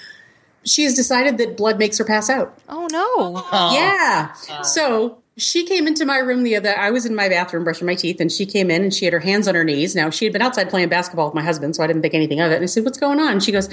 She 0.63 0.85
has 0.85 0.93
decided 0.95 1.37
that 1.39 1.57
blood 1.57 1.77
makes 1.77 1.97
her 1.97 2.05
pass 2.05 2.29
out. 2.29 2.57
Oh 2.69 2.87
no. 2.89 3.45
Yeah. 3.73 4.31
So 4.61 5.21
she 5.37 5.63
came 5.63 5.87
into 5.87 6.03
my 6.03 6.17
room 6.17 6.41
the 6.41 6.55
other. 6.55 6.77
I 6.77 6.89
was 6.89 7.05
in 7.05 7.13
my 7.13 7.29
bathroom 7.29 7.63
brushing 7.63 7.85
my 7.85 7.93
teeth, 7.93 8.19
and 8.19 8.31
she 8.31 8.45
came 8.45 8.71
in 8.71 8.81
and 8.81 8.93
she 8.93 9.05
had 9.05 9.13
her 9.13 9.19
hands 9.19 9.47
on 9.47 9.53
her 9.53 9.63
knees. 9.63 9.95
Now 9.95 10.09
she 10.09 10.25
had 10.25 10.33
been 10.33 10.41
outside 10.41 10.69
playing 10.69 10.89
basketball 10.89 11.27
with 11.27 11.35
my 11.35 11.43
husband, 11.43 11.75
so 11.75 11.83
I 11.83 11.87
didn't 11.87 12.01
think 12.01 12.15
anything 12.15 12.39
of 12.39 12.51
it. 12.51 12.55
And 12.55 12.63
I 12.63 12.65
said, 12.65 12.83
"What's 12.83 12.97
going 12.97 13.19
on?" 13.19 13.33
And 13.33 13.43
she 13.43 13.51
goes, 13.51 13.69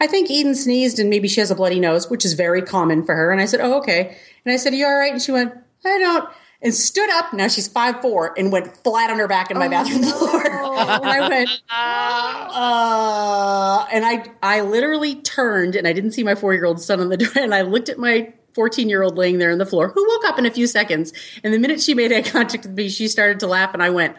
"I 0.00 0.06
think 0.06 0.30
Eden 0.30 0.54
sneezed, 0.54 1.00
and 1.00 1.10
maybe 1.10 1.26
she 1.26 1.40
has 1.40 1.50
a 1.50 1.56
bloody 1.56 1.80
nose, 1.80 2.08
which 2.08 2.24
is 2.24 2.34
very 2.34 2.62
common 2.62 3.02
for 3.02 3.16
her." 3.16 3.32
And 3.32 3.40
I 3.40 3.46
said, 3.46 3.60
"Oh, 3.60 3.78
okay." 3.78 4.16
And 4.44 4.52
I 4.52 4.56
said, 4.56 4.72
"Are 4.72 4.76
you 4.76 4.86
all 4.86 4.96
right?" 4.96 5.12
And 5.12 5.20
she 5.20 5.32
went, 5.32 5.52
"I 5.84 5.98
don't." 5.98 6.28
And 6.60 6.74
stood 6.74 7.08
up. 7.10 7.32
Now 7.32 7.46
she's 7.46 7.68
five 7.68 8.00
four 8.00 8.34
and 8.36 8.50
went 8.50 8.76
flat 8.78 9.10
on 9.10 9.18
her 9.18 9.28
back 9.28 9.50
in 9.50 9.58
my 9.58 9.68
bathroom 9.68 10.02
floor. 10.02 10.44
and 10.44 11.06
I 11.06 11.28
went, 11.28 11.50
uh, 11.70 13.86
and 13.92 14.04
I 14.04 14.24
I 14.42 14.62
literally 14.62 15.16
turned 15.16 15.76
and 15.76 15.86
I 15.86 15.92
didn't 15.92 16.12
see 16.12 16.24
my 16.24 16.34
four 16.34 16.54
year 16.54 16.64
old 16.64 16.80
son 16.80 17.00
on 17.00 17.10
the 17.10 17.16
door, 17.16 17.30
and 17.36 17.54
I 17.54 17.62
looked 17.62 17.88
at 17.88 17.98
my 17.98 18.32
14 18.58 18.88
year 18.88 19.04
old 19.04 19.16
laying 19.16 19.38
there 19.38 19.52
on 19.52 19.58
the 19.58 19.64
floor, 19.64 19.90
who 19.94 20.04
woke 20.08 20.24
up 20.24 20.36
in 20.36 20.44
a 20.44 20.50
few 20.50 20.66
seconds. 20.66 21.12
And 21.44 21.54
the 21.54 21.60
minute 21.60 21.80
she 21.80 21.94
made 21.94 22.12
eye 22.12 22.22
contact 22.22 22.64
with 22.66 22.76
me, 22.76 22.88
she 22.88 23.06
started 23.06 23.38
to 23.38 23.46
laugh, 23.46 23.72
and 23.72 23.80
I 23.80 23.90
went, 23.90 24.16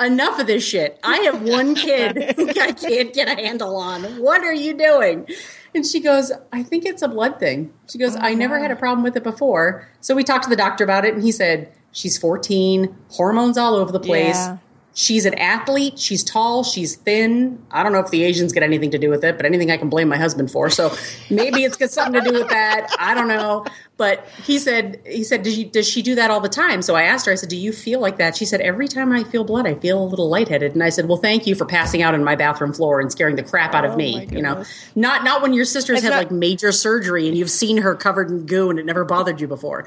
Enough 0.00 0.40
of 0.40 0.48
this 0.48 0.66
shit. 0.66 0.98
I 1.04 1.18
have 1.18 1.40
one 1.40 1.74
kid 1.86 2.34
who 2.34 2.48
I 2.48 2.72
can't 2.72 3.14
get 3.14 3.28
a 3.28 3.40
handle 3.40 3.76
on. 3.76 4.02
What 4.18 4.42
are 4.42 4.52
you 4.52 4.74
doing? 4.74 5.28
And 5.72 5.86
she 5.86 6.00
goes, 6.00 6.32
I 6.52 6.64
think 6.64 6.84
it's 6.84 7.00
a 7.00 7.08
blood 7.08 7.38
thing. 7.38 7.72
She 7.88 7.96
goes, 7.96 8.16
I 8.16 8.34
never 8.34 8.58
had 8.58 8.72
a 8.72 8.74
oh, 8.74 8.78
problem 8.78 9.04
with 9.04 9.16
it 9.16 9.22
before. 9.22 9.88
So 10.00 10.16
we 10.16 10.24
talked 10.24 10.44
to 10.44 10.50
the 10.50 10.56
doctor 10.56 10.82
about 10.82 11.04
it, 11.04 11.14
and 11.14 11.22
he 11.22 11.30
said, 11.30 11.72
She's 11.92 12.18
14, 12.18 12.94
hormones 13.10 13.56
all 13.56 13.76
over 13.76 13.92
the 13.92 14.00
place. 14.00 14.34
Yeah. 14.34 14.58
She's 14.98 15.26
an 15.26 15.34
athlete. 15.34 15.98
She's 15.98 16.24
tall. 16.24 16.64
She's 16.64 16.96
thin. 16.96 17.62
I 17.70 17.82
don't 17.82 17.92
know 17.92 17.98
if 17.98 18.10
the 18.10 18.24
Asians 18.24 18.54
get 18.54 18.62
anything 18.62 18.90
to 18.92 18.98
do 18.98 19.10
with 19.10 19.22
it, 19.24 19.36
but 19.36 19.44
anything 19.44 19.70
I 19.70 19.76
can 19.76 19.90
blame 19.90 20.08
my 20.08 20.16
husband 20.16 20.50
for. 20.50 20.70
So 20.70 20.90
maybe 21.28 21.64
it's 21.64 21.76
got 21.76 21.90
something 21.90 22.24
to 22.24 22.30
do 22.30 22.38
with 22.38 22.48
that. 22.48 22.88
I 22.98 23.12
don't 23.12 23.28
know. 23.28 23.66
But 23.98 24.26
he 24.42 24.58
said, 24.58 25.02
he 25.06 25.22
said, 25.22 25.42
does 25.42 25.54
she, 25.54 25.64
does 25.64 25.86
she 25.86 26.00
do 26.00 26.14
that 26.14 26.30
all 26.30 26.40
the 26.40 26.48
time? 26.48 26.80
So 26.80 26.94
I 26.94 27.02
asked 27.02 27.26
her, 27.26 27.32
I 27.32 27.34
said, 27.34 27.50
do 27.50 27.58
you 27.58 27.72
feel 27.72 28.00
like 28.00 28.16
that? 28.16 28.36
She 28.38 28.46
said, 28.46 28.62
every 28.62 28.88
time 28.88 29.12
I 29.12 29.22
feel 29.22 29.44
blood, 29.44 29.66
I 29.66 29.74
feel 29.74 30.02
a 30.02 30.08
little 30.08 30.30
lightheaded. 30.30 30.72
And 30.72 30.82
I 30.82 30.88
said, 30.88 31.08
well, 31.08 31.18
thank 31.18 31.46
you 31.46 31.54
for 31.54 31.66
passing 31.66 32.00
out 32.00 32.14
on 32.14 32.24
my 32.24 32.34
bathroom 32.34 32.72
floor 32.72 32.98
and 32.98 33.12
scaring 33.12 33.36
the 33.36 33.42
crap 33.42 33.74
out 33.74 33.84
of 33.84 33.92
Oh, 33.92 33.96
me. 33.96 34.26
You 34.32 34.40
know, 34.40 34.64
not, 34.94 35.24
not 35.24 35.42
when 35.42 35.52
your 35.52 35.66
sister's 35.66 35.98
It's 35.98 36.04
had 36.04 36.10
not- 36.10 36.18
like 36.18 36.30
major 36.30 36.72
surgery 36.72 37.28
and 37.28 37.36
you've 37.36 37.50
seen 37.50 37.78
her 37.78 37.94
covered 37.94 38.30
in 38.30 38.46
goo 38.46 38.70
and 38.70 38.78
it 38.78 38.86
never 38.86 39.04
bothered 39.04 39.42
you 39.42 39.46
before. 39.48 39.86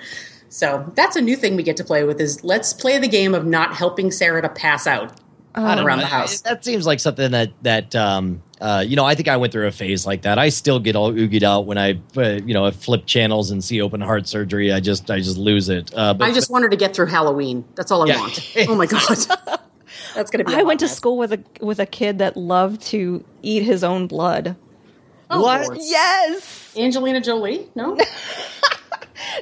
So 0.50 0.92
that's 0.96 1.16
a 1.16 1.22
new 1.22 1.36
thing 1.36 1.56
we 1.56 1.64
get 1.64 1.78
to 1.78 1.84
play 1.84 2.04
with 2.04 2.20
is 2.20 2.44
let's 2.44 2.74
play 2.74 2.98
the 2.98 3.08
game 3.08 3.34
of 3.36 3.46
not 3.46 3.76
helping 3.76 4.12
Sarah 4.12 4.42
to 4.42 4.50
pass 4.50 4.88
out 4.88 5.14
I 5.56 5.82
around 5.82 6.00
the 6.00 6.06
house. 6.06 6.42
That 6.42 6.64
seems 6.66 6.86
like 6.86 7.00
something 7.00 7.32
that 7.32 7.52
that 7.64 7.96
um 7.96 8.42
uh 8.62 8.84
you 8.86 8.96
know 8.96 9.06
I 9.06 9.16
think 9.16 9.28
I 9.28 9.38
went 9.38 9.54
through 9.54 9.68
a 9.68 9.72
phase 9.72 10.06
like 10.06 10.24
that. 10.24 10.38
I 10.40 10.50
still 10.50 10.80
get 10.80 10.96
all 10.96 11.12
oogied 11.12 11.44
out 11.44 11.66
when 11.66 11.78
I 11.78 12.00
uh, 12.18 12.40
you 12.46 12.54
know 12.54 12.70
flip 12.72 13.06
channels 13.06 13.52
and 13.52 13.64
see 13.64 13.82
open 13.82 14.02
heart 14.02 14.28
surgery. 14.28 14.72
I 14.72 14.80
just 14.80 15.10
I 15.12 15.20
just 15.20 15.38
lose 15.38 15.70
it. 15.70 15.92
Uh, 15.96 16.14
but 16.14 16.28
I 16.30 16.34
just 16.34 16.50
wanted 16.50 16.72
to 16.72 16.78
get 16.78 16.96
through 16.96 17.08
Halloween. 17.08 17.66
That's 17.76 17.92
all 17.92 18.04
I 18.04 18.08
Yeah. 18.08 18.20
want. 18.20 18.56
Oh 18.68 18.76
my 18.76 18.86
god, 18.86 19.02
that's 20.16 20.32
gonna 20.32 20.44
be. 20.46 20.54
I 20.54 20.64
went 20.64 20.80
to 20.82 20.88
school 20.88 21.18
with 21.18 21.34
a 21.34 21.44
with 21.62 21.80
a 21.80 21.86
kid 21.86 22.20
that 22.20 22.38
loved 22.38 22.82
to 22.88 23.24
eat 23.42 23.64
his 23.64 23.84
own 23.84 24.08
blood. 24.08 24.56
Oh, 25.32 25.42
What? 25.42 25.62
Lord. 25.62 25.78
Yes. 25.82 26.76
Angelina 26.78 27.22
Jolie? 27.22 27.68
No, 27.76 27.96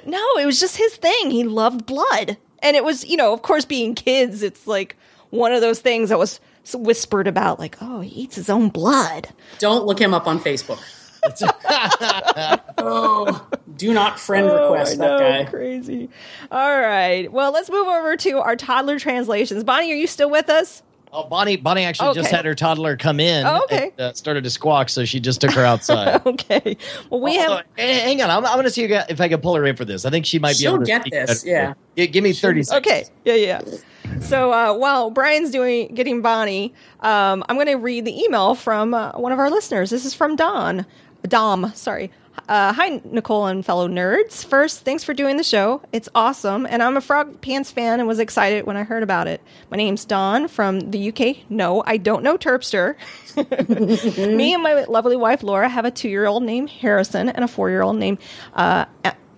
No, 0.06 0.24
it 0.40 0.46
was 0.46 0.60
just 0.60 0.78
his 0.78 0.96
thing. 0.96 1.32
He 1.32 1.44
loved 1.44 1.86
blood. 1.86 2.38
And 2.64 2.76
it 2.76 2.84
was, 2.84 3.06
you 3.06 3.18
know, 3.18 3.34
of 3.34 3.42
course 3.42 3.66
being 3.66 3.94
kids, 3.96 4.42
it's 4.44 4.66
like 4.68 4.96
one 5.30 5.52
of 5.54 5.62
those 5.62 5.80
things 5.80 6.10
that 6.10 6.18
was 6.18 6.40
whispered 6.74 7.28
about 7.28 7.60
like, 7.60 7.78
"Oh, 7.82 8.02
he 8.02 8.10
eats 8.10 8.36
his 8.36 8.50
own 8.50 8.70
blood." 8.70 9.30
don't 9.60 9.86
look 9.86 10.00
him 10.00 10.14
up 10.14 10.28
on 10.28 10.40
Facebook. 10.40 10.82
oh, 12.78 13.48
do 13.76 13.94
not 13.94 14.20
friend 14.20 14.48
request 14.48 15.00
Oh, 15.00 15.04
I 15.04 15.08
that 15.08 15.20
know, 15.20 15.20
guy. 15.20 15.50
Crazy. 15.50 16.10
All 16.52 16.80
right. 16.80 17.32
Well, 17.32 17.52
let's 17.52 17.70
move 17.70 17.88
over 17.88 18.16
to 18.18 18.40
our 18.40 18.56
toddler 18.56 19.00
translations. 19.00 19.64
Bonnie, 19.64 19.92
are 19.92 19.96
you 19.96 20.08
still 20.08 20.30
with 20.30 20.50
us? 20.50 20.84
Oh, 21.14 21.24
Bonnie 21.28 21.56
Bonnie 21.58 21.84
actually 21.84 22.14
just 22.14 22.30
had 22.32 22.46
her 22.46 22.56
toddler 22.56 22.98
come 22.98 23.20
in. 23.20 23.46
Oh, 23.46 23.64
okay. 23.64 23.92
and, 23.98 24.00
uh, 24.00 24.14
started 24.14 24.44
to 24.44 24.50
squawk, 24.50 24.90
so 24.90 25.06
she 25.06 25.20
just 25.20 25.42
took 25.42 25.52
her 25.52 25.64
outside. 25.66 26.22
Okay. 26.26 26.78
Well, 27.10 27.22
we 27.22 27.38
Although, 27.40 27.56
have 27.58 27.66
h- 27.78 28.02
hang 28.04 28.22
on, 28.22 28.30
I'm, 28.30 28.46
I'm 28.46 28.54
going 28.54 28.64
to 28.66 28.70
see 28.70 28.84
if 28.84 29.20
I 29.22 29.28
can 29.28 29.40
pull 29.42 29.56
her 29.56 29.66
in 29.66 29.76
for 29.76 29.86
this. 29.86 30.06
I 30.06 30.10
think 30.10 30.26
she 30.26 30.40
might 30.40 30.54
be 30.54 30.64
She'll 30.64 30.74
able 30.76 30.80
to 30.80 30.86
get 30.86 31.02
speak 31.02 31.14
this, 31.14 31.44
better. 31.44 31.50
yeah. 31.56 31.74
Gi- 32.06 32.08
give 32.12 32.24
me 32.24 32.34
30 32.34 32.64
seconds. 32.64 32.88
Okay. 32.88 33.06
Yeah, 33.26 33.34
yeah. 33.36 34.20
So 34.22 34.52
uh, 34.54 34.74
while 34.74 35.10
Brian's 35.10 35.52
doing 35.52 35.94
getting 35.94 36.22
Bonnie, 36.22 36.74
um, 37.02 37.44
I'm 37.50 37.56
going 37.56 37.68
to 37.68 37.76
read 37.76 38.06
the 38.06 38.24
email 38.24 38.56
from 38.56 38.94
uh, 38.94 39.12
one 39.14 39.32
of 39.32 39.40
our 39.40 39.50
listeners. 39.50 39.90
This 39.90 40.06
is 40.06 40.14
from 40.14 40.36
Don. 40.36 40.86
Dom, 41.24 41.72
sorry. 41.76 42.12
Uh, 42.48 42.72
hi, 42.72 43.02
Nicole 43.04 43.48
and 43.48 43.66
fellow 43.66 43.90
nerds. 43.90 44.46
First, 44.46 44.86
thanks 44.86 45.04
for 45.04 45.14
doing 45.14 45.36
the 45.36 45.44
show. 45.44 45.82
It's 45.92 46.08
awesome, 46.16 46.66
and 46.66 46.82
I'm 46.82 46.96
a 46.96 47.02
Frog 47.02 47.42
Pants 47.42 47.72
fan 47.72 48.00
and 48.00 48.08
was 48.08 48.20
excited 48.20 48.66
when 48.66 48.78
I 48.78 48.84
heard 48.84 49.04
about 49.04 49.28
it. 49.28 49.42
My 49.70 49.76
name's 49.76 50.06
Don 50.06 50.48
from 50.48 50.80
the 50.92 51.10
UK. 51.10 51.50
No, 51.50 51.84
I 51.86 51.98
don't 51.98 52.24
know 52.24 52.38
Terpster. 52.38 52.96
Me 54.38 54.54
and 54.54 54.64
my 54.64 54.86
lovely 54.86 55.18
wife 55.18 55.44
Laura 55.44 55.68
have 55.68 55.84
a 55.84 55.92
two-year-old 55.92 56.42
named 56.42 56.70
Harrison 56.70 57.28
and 57.28 57.44
a 57.44 57.50
four-year-old 57.50 57.98
named 57.98 58.20
uh, 58.54 58.86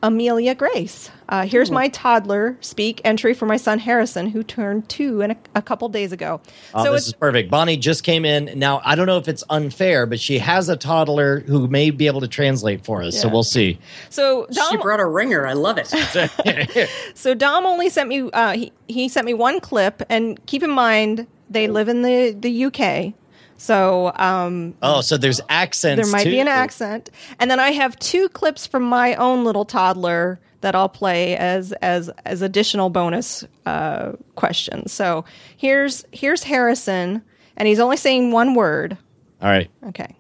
Amelia 0.02 0.56
Grace. 0.56 1.10
Uh, 1.28 1.46
here's 1.46 1.70
my 1.70 1.90
toddler 1.90 2.58
speak 2.62 3.02
entry 3.04 3.34
for 3.34 3.46
my 3.46 3.58
son 3.58 3.80
Harrison, 3.80 4.28
who 4.28 4.42
turned 4.44 4.90
two 4.90 5.22
in 5.22 5.32
a, 5.32 5.38
a 5.56 5.62
couple 5.62 5.88
days 5.90 6.12
ago. 6.12 6.42
Oh, 6.74 6.84
so 6.84 6.92
this 6.94 7.02
it's 7.02 7.08
is 7.10 7.14
perfect. 7.14 7.52
Bonnie 7.52 7.78
just 7.78 8.04
came 8.04 8.26
in. 8.26 8.58
Now, 8.58 8.82
I 8.84 8.96
don't 8.96 9.06
know 9.06 9.18
if 9.18 9.28
it's 9.28 9.44
unfair, 9.50 10.06
but 10.06 10.20
she 10.20 10.40
has 10.40 10.70
a 10.70 10.78
toddler 10.78 11.42
who 11.42 11.68
may 11.68 11.92
be 11.92 12.08
able 12.08 12.22
to 12.22 12.28
translate 12.28 12.84
for 12.84 13.04
us. 13.04 13.20
So 13.20 13.28
we'll 13.28 13.44
see. 13.44 13.80
so 14.10 14.48
She 14.70 14.78
brought 14.78 15.00
a 15.00 15.06
ringer. 15.06 15.46
I 15.46 15.54
love 15.54 15.78
it. 15.78 15.88
so 17.14 17.34
Dom 17.34 17.66
only 17.66 17.90
sent 17.90 18.10
me 18.10 18.30
uh, 18.32 18.54
he 18.54 18.72
he 18.88 19.10
sent 19.10 19.26
me 19.26 19.34
one 19.34 19.60
clip, 19.60 20.02
and 20.10 20.44
keep 20.46 20.64
in 20.64 20.72
mind 20.72 21.28
they 21.50 21.68
live 21.68 21.90
in 21.90 22.02
the 22.02 22.36
the 22.38 22.66
UK, 22.66 23.14
so 23.60 24.12
um, 24.16 24.74
Oh, 24.82 25.02
so 25.02 25.18
there's 25.18 25.42
accents. 25.50 26.02
there 26.02 26.12
might 26.12 26.24
be 26.26 26.40
an 26.40 26.48
accent, 26.48 27.10
and 27.40 27.52
then 27.52 27.60
I 27.60 27.72
have 27.72 27.98
two 28.00 28.30
clips 28.30 28.66
from 28.66 28.84
my 28.84 29.14
own 29.16 29.44
little 29.44 29.66
toddler 29.66 30.40
that 30.62 30.74
I'll 30.76 30.90
play 30.90 31.36
as 31.38 31.72
as 31.82 32.10
as 32.26 32.42
additional 32.42 32.90
bonus 32.90 33.46
uh, 33.66 34.14
questions. 34.36 34.92
So 34.92 35.26
here's 35.58 36.04
here's 36.12 36.44
Harrison, 36.44 37.22
and 37.58 37.68
he's 37.68 37.80
only 37.80 37.98
saying 37.98 38.32
one 38.32 38.56
word. 38.56 38.98
All 39.42 39.50
right. 39.50 39.70
Okay. 39.90 40.16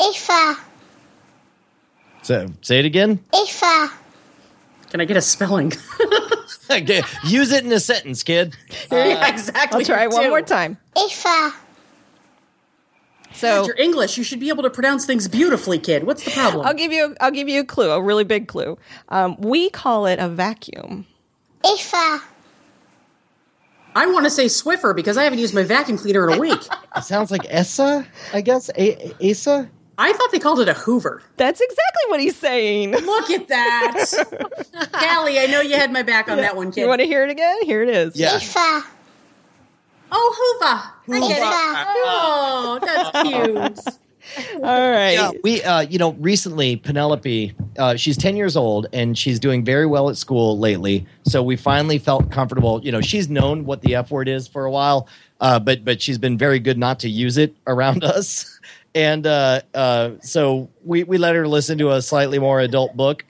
Ifa, 0.00 0.56
So 2.22 2.48
say 2.62 2.80
it 2.80 2.84
again. 2.84 3.20
Ifa, 3.32 3.90
Can 4.90 5.00
I 5.00 5.04
get 5.04 5.16
a 5.16 5.22
spelling? 5.22 5.72
Okay, 6.70 7.02
Use 7.24 7.52
it 7.52 7.62
in 7.64 7.70
a 7.72 7.78
sentence, 7.78 8.22
kid. 8.22 8.56
yeah, 8.92 9.28
exactly. 9.28 9.80
I'll 9.80 9.84
try 9.84 10.04
You 10.04 10.08
one 10.08 10.30
more 10.30 10.40
time. 10.42 10.78
Ifa, 10.96 11.52
So 13.34 13.66
You're 13.66 13.76
English. 13.76 14.16
You 14.16 14.24
should 14.24 14.40
be 14.40 14.48
able 14.48 14.62
to 14.62 14.70
pronounce 14.70 15.06
things 15.06 15.28
beautifully, 15.28 15.78
kid. 15.78 16.04
What's 16.04 16.24
the 16.24 16.30
problem? 16.30 16.66
I'll 16.66 16.74
give 16.74 16.92
you 16.92 17.16
I'll 17.20 17.30
give 17.30 17.48
you 17.48 17.60
a 17.60 17.64
clue, 17.64 17.90
a 17.90 18.00
really 18.00 18.24
big 18.24 18.48
clue. 18.48 18.78
Um, 19.08 19.36
we 19.40 19.70
call 19.70 20.06
it 20.06 20.18
a 20.18 20.28
vacuum. 20.28 21.06
Ifa, 21.64 22.20
I 23.96 24.06
want 24.06 24.24
to 24.24 24.30
say 24.30 24.46
Swiffer 24.46 24.94
because 24.94 25.16
I 25.16 25.24
haven't 25.24 25.38
used 25.38 25.54
my 25.54 25.62
vacuum 25.62 25.98
cleaner 25.98 26.28
in 26.28 26.36
a 26.38 26.40
week. 26.40 26.60
It 26.96 27.02
sounds 27.02 27.32
like 27.32 27.44
Essa, 27.48 28.06
I 28.32 28.40
guess. 28.40 28.70
A- 28.78 29.12
Asa? 29.20 29.68
I 29.98 30.12
thought 30.12 30.30
they 30.30 30.38
called 30.38 30.60
it 30.60 30.68
a 30.68 30.74
Hoover. 30.74 31.22
That's 31.36 31.60
exactly 31.60 32.02
what 32.06 32.20
he's 32.20 32.36
saying. 32.36 32.92
Look 32.92 33.30
at 33.30 33.48
that. 33.48 34.88
Callie, 34.92 35.40
I 35.40 35.46
know 35.46 35.60
you 35.60 35.74
had 35.74 35.92
my 35.92 36.04
back 36.04 36.28
on 36.28 36.36
that 36.36 36.54
one, 36.54 36.70
kid. 36.70 36.82
You 36.82 36.88
want 36.88 37.00
to 37.00 37.06
hear 37.06 37.24
it 37.24 37.30
again? 37.30 37.62
Here 37.64 37.82
it 37.82 37.88
is. 37.88 38.14
Yeah. 38.14 38.30
Ifa, 38.38 38.84
oh, 40.14 40.58
Hoover. 41.06 41.16
I 41.16 41.28
get 41.28 41.38
it. 41.38 41.94
Oh, 42.06 42.78
that's 42.82 43.84
cute. 43.86 43.98
All 44.56 44.90
right. 44.90 45.12
Yeah, 45.12 45.30
we, 45.42 45.62
uh, 45.62 45.80
you 45.80 45.98
know, 45.98 46.12
recently 46.14 46.76
Penelope, 46.76 47.54
uh, 47.78 47.96
she's 47.96 48.16
ten 48.16 48.36
years 48.36 48.56
old 48.56 48.86
and 48.92 49.16
she's 49.16 49.38
doing 49.38 49.64
very 49.64 49.86
well 49.86 50.08
at 50.08 50.16
school 50.16 50.58
lately. 50.58 51.06
So 51.26 51.42
we 51.42 51.56
finally 51.56 51.98
felt 51.98 52.30
comfortable. 52.30 52.80
You 52.82 52.92
know, 52.92 53.00
she's 53.00 53.28
known 53.28 53.64
what 53.64 53.82
the 53.82 53.94
F 53.96 54.10
word 54.10 54.28
is 54.28 54.48
for 54.48 54.64
a 54.64 54.70
while, 54.70 55.08
uh, 55.40 55.58
but 55.58 55.84
but 55.84 56.00
she's 56.00 56.18
been 56.18 56.38
very 56.38 56.58
good 56.58 56.78
not 56.78 57.00
to 57.00 57.08
use 57.08 57.36
it 57.36 57.54
around 57.66 58.02
us. 58.04 58.58
And 58.94 59.26
uh, 59.26 59.60
uh, 59.74 60.12
so 60.20 60.70
we 60.84 61.04
we 61.04 61.18
let 61.18 61.34
her 61.34 61.46
listen 61.46 61.78
to 61.78 61.92
a 61.92 62.00
slightly 62.00 62.38
more 62.38 62.60
adult 62.60 62.96
book. 62.96 63.24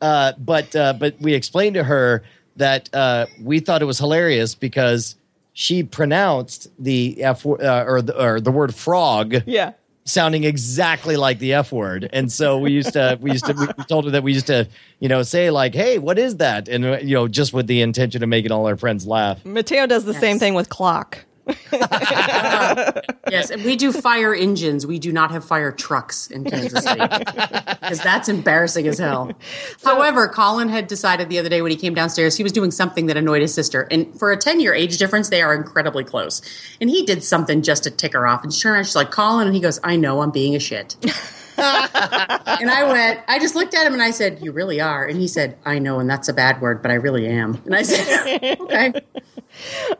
Uh, 0.00 0.32
but 0.38 0.74
uh, 0.74 0.94
but 0.94 1.20
we 1.20 1.34
explained 1.34 1.74
to 1.74 1.84
her 1.84 2.22
that 2.56 2.92
uh, 2.94 3.26
we 3.42 3.60
thought 3.60 3.82
it 3.82 3.86
was 3.86 3.98
hilarious 3.98 4.54
because 4.54 5.16
she 5.60 5.82
pronounced 5.82 6.68
the 6.78 7.20
F 7.20 7.44
uh, 7.44 7.50
or 7.84 8.00
the, 8.00 8.16
or 8.16 8.40
the 8.40 8.52
word 8.52 8.72
frog 8.72 9.42
Yeah. 9.44 9.72
sounding 10.04 10.44
exactly 10.44 11.16
like 11.16 11.40
the 11.40 11.54
F 11.54 11.72
word. 11.72 12.08
And 12.12 12.30
so 12.30 12.58
we 12.58 12.70
used 12.70 12.92
to, 12.92 13.18
we 13.20 13.32
used 13.32 13.44
to, 13.46 13.54
we 13.76 13.82
told 13.82 14.04
her 14.04 14.12
that 14.12 14.22
we 14.22 14.32
used 14.32 14.46
to, 14.46 14.68
you 15.00 15.08
know, 15.08 15.24
say 15.24 15.50
like, 15.50 15.74
Hey, 15.74 15.98
what 15.98 16.16
is 16.16 16.36
that? 16.36 16.68
And, 16.68 16.84
uh, 16.84 16.98
you 16.98 17.14
know, 17.14 17.26
just 17.26 17.52
with 17.52 17.66
the 17.66 17.82
intention 17.82 18.22
of 18.22 18.28
making 18.28 18.52
all 18.52 18.68
our 18.68 18.76
friends 18.76 19.04
laugh. 19.04 19.44
Mateo 19.44 19.88
does 19.88 20.04
the 20.04 20.14
same 20.14 20.38
thing 20.38 20.54
with 20.54 20.68
clock. 20.68 21.24
Yes, 23.30 23.50
and 23.50 23.62
we 23.64 23.76
do 23.76 23.92
fire 23.92 24.34
engines. 24.34 24.86
We 24.86 24.98
do 24.98 25.12
not 25.12 25.30
have 25.30 25.44
fire 25.44 25.72
trucks 25.72 26.28
in 26.28 26.44
Kansas 26.44 26.84
City 26.84 27.00
because 27.00 28.00
that's 28.00 28.28
embarrassing 28.28 28.86
as 28.88 28.98
hell. 28.98 29.32
However, 29.84 30.28
Colin 30.28 30.68
had 30.68 30.86
decided 30.86 31.28
the 31.28 31.38
other 31.38 31.48
day 31.48 31.62
when 31.62 31.70
he 31.70 31.76
came 31.76 31.94
downstairs, 31.94 32.36
he 32.36 32.42
was 32.42 32.52
doing 32.52 32.70
something 32.70 33.06
that 33.06 33.16
annoyed 33.16 33.42
his 33.42 33.52
sister. 33.52 33.86
And 33.90 34.18
for 34.18 34.32
a 34.32 34.36
10 34.36 34.60
year 34.60 34.74
age 34.74 34.98
difference, 34.98 35.28
they 35.28 35.42
are 35.42 35.54
incredibly 35.54 36.04
close. 36.04 36.40
And 36.80 36.90
he 36.90 37.04
did 37.04 37.22
something 37.22 37.62
just 37.62 37.84
to 37.84 37.90
tick 37.90 38.12
her 38.14 38.26
off. 38.26 38.42
And 38.42 38.52
she 38.52 38.62
turned 38.62 38.74
around, 38.76 38.84
she's 38.84 38.96
like, 38.96 39.10
Colin, 39.10 39.46
and 39.46 39.54
he 39.54 39.60
goes, 39.60 39.78
I 39.84 39.96
know 39.96 40.22
I'm 40.22 40.30
being 40.30 40.54
a 40.54 40.60
shit. 40.60 40.96
and 41.58 42.70
I 42.70 42.84
went, 42.84 43.20
I 43.28 43.38
just 43.38 43.54
looked 43.54 43.74
at 43.74 43.86
him 43.86 43.92
and 43.92 44.02
I 44.02 44.10
said, 44.10 44.40
You 44.42 44.52
really 44.52 44.80
are. 44.80 45.06
And 45.06 45.20
he 45.20 45.26
said, 45.26 45.58
I 45.64 45.78
know, 45.78 45.98
and 45.98 46.08
that's 46.08 46.28
a 46.28 46.32
bad 46.32 46.60
word, 46.60 46.82
but 46.82 46.90
I 46.90 46.94
really 46.94 47.26
am. 47.26 47.60
And 47.64 47.74
I 47.74 47.82
said, 47.82 48.58
Okay. 48.60 48.92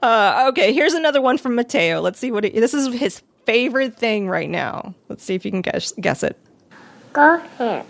Uh, 0.02 0.46
okay, 0.50 0.72
here's 0.72 0.92
another 0.94 1.20
one 1.20 1.38
from 1.38 1.54
Mateo. 1.54 2.00
Let's 2.00 2.18
see 2.18 2.30
what 2.30 2.44
he, 2.44 2.50
this 2.50 2.74
is 2.74 2.94
his 2.94 3.22
favorite 3.44 3.96
thing 3.96 4.28
right 4.28 4.48
now. 4.48 4.94
Let's 5.08 5.24
see 5.24 5.34
if 5.34 5.44
you 5.44 5.50
can 5.50 5.62
guess 5.62 5.92
guess 6.00 6.22
it. 6.22 6.38
go 7.12 7.42
here, 7.56 7.84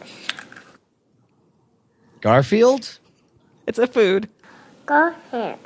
Garfield? 2.21 2.99
It's 3.67 3.79
a 3.79 3.87
food. 3.87 4.29
go 4.87 5.15
here, 5.31 5.59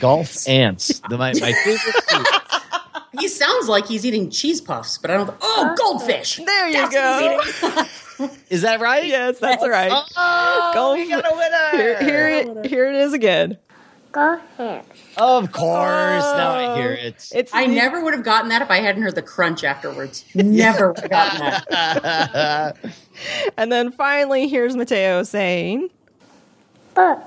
Golf 0.00 0.48
ants. 0.48 1.00
The, 1.08 1.18
my, 1.18 1.32
my 1.34 1.52
favorite 1.52 2.04
food. 2.08 2.26
He 3.18 3.26
sounds 3.28 3.68
like 3.68 3.86
he's 3.86 4.06
eating 4.06 4.30
cheese 4.30 4.60
puffs, 4.60 4.96
but 4.98 5.10
I 5.10 5.16
don't. 5.16 5.34
Oh, 5.40 5.74
goldfish! 5.76 6.36
There 6.36 6.66
you 6.68 6.74
That's 6.74 6.94
go. 6.94 7.36
what 7.76 7.86
he's. 7.86 8.40
Is 8.50 8.62
that 8.62 8.80
right? 8.80 9.06
Yes, 9.06 9.38
that's 9.38 9.66
right. 9.66 9.90
Oh, 10.16 10.70
Go 10.74 10.92
we 10.94 11.08
got 11.08 11.24
a 11.24 11.34
winner. 11.34 11.70
Here, 11.82 12.02
here, 12.02 12.28
it, 12.28 12.66
here 12.66 12.88
it 12.90 12.94
is 12.96 13.14
again. 13.14 13.56
go 14.12 14.38
here, 14.58 14.82
Of 15.16 15.50
course. 15.52 16.22
Oh. 16.24 16.34
Now 16.36 16.50
I 16.74 16.76
hear 16.76 16.92
it. 16.92 17.30
It's 17.34 17.50
I 17.54 17.64
never 17.64 18.04
would 18.04 18.12
have 18.12 18.22
gotten 18.22 18.50
that 18.50 18.60
if 18.60 18.70
I 18.70 18.80
hadn't 18.80 19.02
heard 19.02 19.14
the 19.14 19.22
crunch 19.22 19.64
afterwards. 19.64 20.24
Never 20.34 20.88
would 20.88 20.98
have 21.00 21.10
gotten 21.10 21.40
that. 21.70 22.76
and 23.56 23.72
then 23.72 23.90
finally, 23.92 24.48
here's 24.48 24.76
Mateo 24.76 25.22
saying, 25.22 25.88
book, 26.94 27.20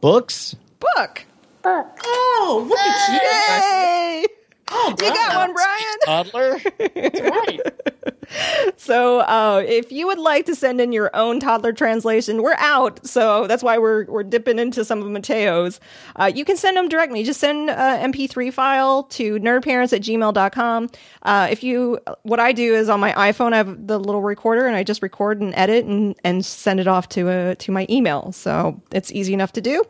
Books? 0.00 0.54
"Book." 0.96 1.24
Book, 1.62 1.86
Oh, 2.04 2.66
look 2.68 2.78
at 2.78 3.12
you! 3.12 3.20
Yay! 3.28 4.26
Oh, 4.74 4.94
You 4.98 5.12
got 5.12 5.36
one, 5.36 5.54
Brian. 5.54 5.98
Toddler? 6.06 6.60
right. 7.30 7.60
So, 8.78 9.20
uh, 9.20 9.62
if 9.66 9.92
you 9.92 10.06
would 10.06 10.18
like 10.18 10.46
to 10.46 10.54
send 10.54 10.80
in 10.80 10.90
your 10.90 11.14
own 11.14 11.38
toddler 11.38 11.72
translation, 11.74 12.42
we're 12.42 12.56
out. 12.56 13.06
So 13.06 13.46
that's 13.46 13.62
why 13.62 13.76
we're 13.76 14.06
we're 14.06 14.22
dipping 14.22 14.58
into 14.58 14.86
some 14.86 15.02
of 15.02 15.10
Mateo's. 15.10 15.80
Uh, 16.16 16.32
you 16.34 16.44
can 16.46 16.56
send 16.56 16.78
them 16.78 16.88
directly. 16.88 17.24
Just 17.24 17.40
send 17.40 17.68
an 17.68 18.12
MP3 18.12 18.50
file 18.50 19.02
to 19.04 19.34
nerdparents 19.34 19.92
at 19.92 20.00
gmail.com. 20.00 20.88
Uh, 21.22 21.48
if 21.50 21.62
you, 21.62 21.98
what 22.22 22.40
I 22.40 22.52
do 22.52 22.74
is 22.74 22.88
on 22.88 23.00
my 23.00 23.12
iPhone, 23.12 23.52
I 23.52 23.58
have 23.58 23.86
the 23.86 24.00
little 24.00 24.22
recorder 24.22 24.66
and 24.66 24.76
I 24.76 24.82
just 24.82 25.02
record 25.02 25.42
and 25.42 25.52
edit 25.54 25.84
and, 25.84 26.14
and 26.24 26.42
send 26.42 26.80
it 26.80 26.88
off 26.88 27.10
to 27.10 27.28
a, 27.28 27.54
to 27.56 27.70
my 27.70 27.86
email. 27.90 28.32
So 28.32 28.80
it's 28.92 29.12
easy 29.12 29.34
enough 29.34 29.52
to 29.52 29.60
do. 29.60 29.84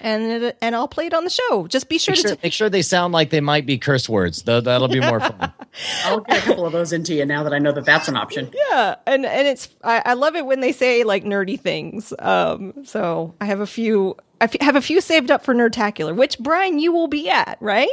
And 0.00 0.54
and 0.62 0.74
I'll 0.76 0.88
play 0.88 1.06
it 1.06 1.14
on 1.14 1.24
the 1.24 1.30
show. 1.30 1.66
Just 1.66 1.88
be 1.88 1.98
sure 1.98 2.12
Make 2.12 2.22
to 2.22 2.28
sure, 2.28 2.36
t- 2.36 2.40
make 2.44 2.52
sure 2.52 2.68
they 2.70 2.82
sound 2.82 3.12
like 3.12 3.30
they 3.30 3.40
might 3.40 3.66
be 3.66 3.78
curse 3.78 4.08
words. 4.08 4.42
Though 4.42 4.60
that'll 4.60 4.88
be 4.88 5.00
more 5.00 5.18
fun. 5.20 5.52
I'll 6.04 6.20
get 6.20 6.38
a 6.38 6.40
couple 6.46 6.66
of 6.66 6.72
those 6.72 6.92
into 6.92 7.14
you 7.14 7.24
now 7.26 7.42
that 7.42 7.52
I 7.52 7.58
know 7.58 7.72
that 7.72 7.84
that's 7.84 8.08
an 8.08 8.16
option. 8.16 8.50
yeah 8.70 8.96
and 9.06 9.26
and 9.26 9.48
it's 9.48 9.68
I, 9.82 10.02
I 10.04 10.14
love 10.14 10.36
it 10.36 10.46
when 10.46 10.60
they 10.60 10.72
say 10.72 11.04
like 11.04 11.24
nerdy 11.24 11.58
things 11.58 12.12
um 12.18 12.84
so 12.84 13.34
i 13.40 13.44
have 13.44 13.60
a 13.60 13.66
few 13.66 14.16
i 14.40 14.44
f- 14.44 14.60
have 14.60 14.76
a 14.76 14.80
few 14.80 15.00
saved 15.00 15.30
up 15.30 15.44
for 15.44 15.54
nerdtacular 15.54 16.14
which 16.16 16.38
brian 16.38 16.78
you 16.78 16.92
will 16.92 17.06
be 17.08 17.28
at 17.30 17.58
right 17.60 17.88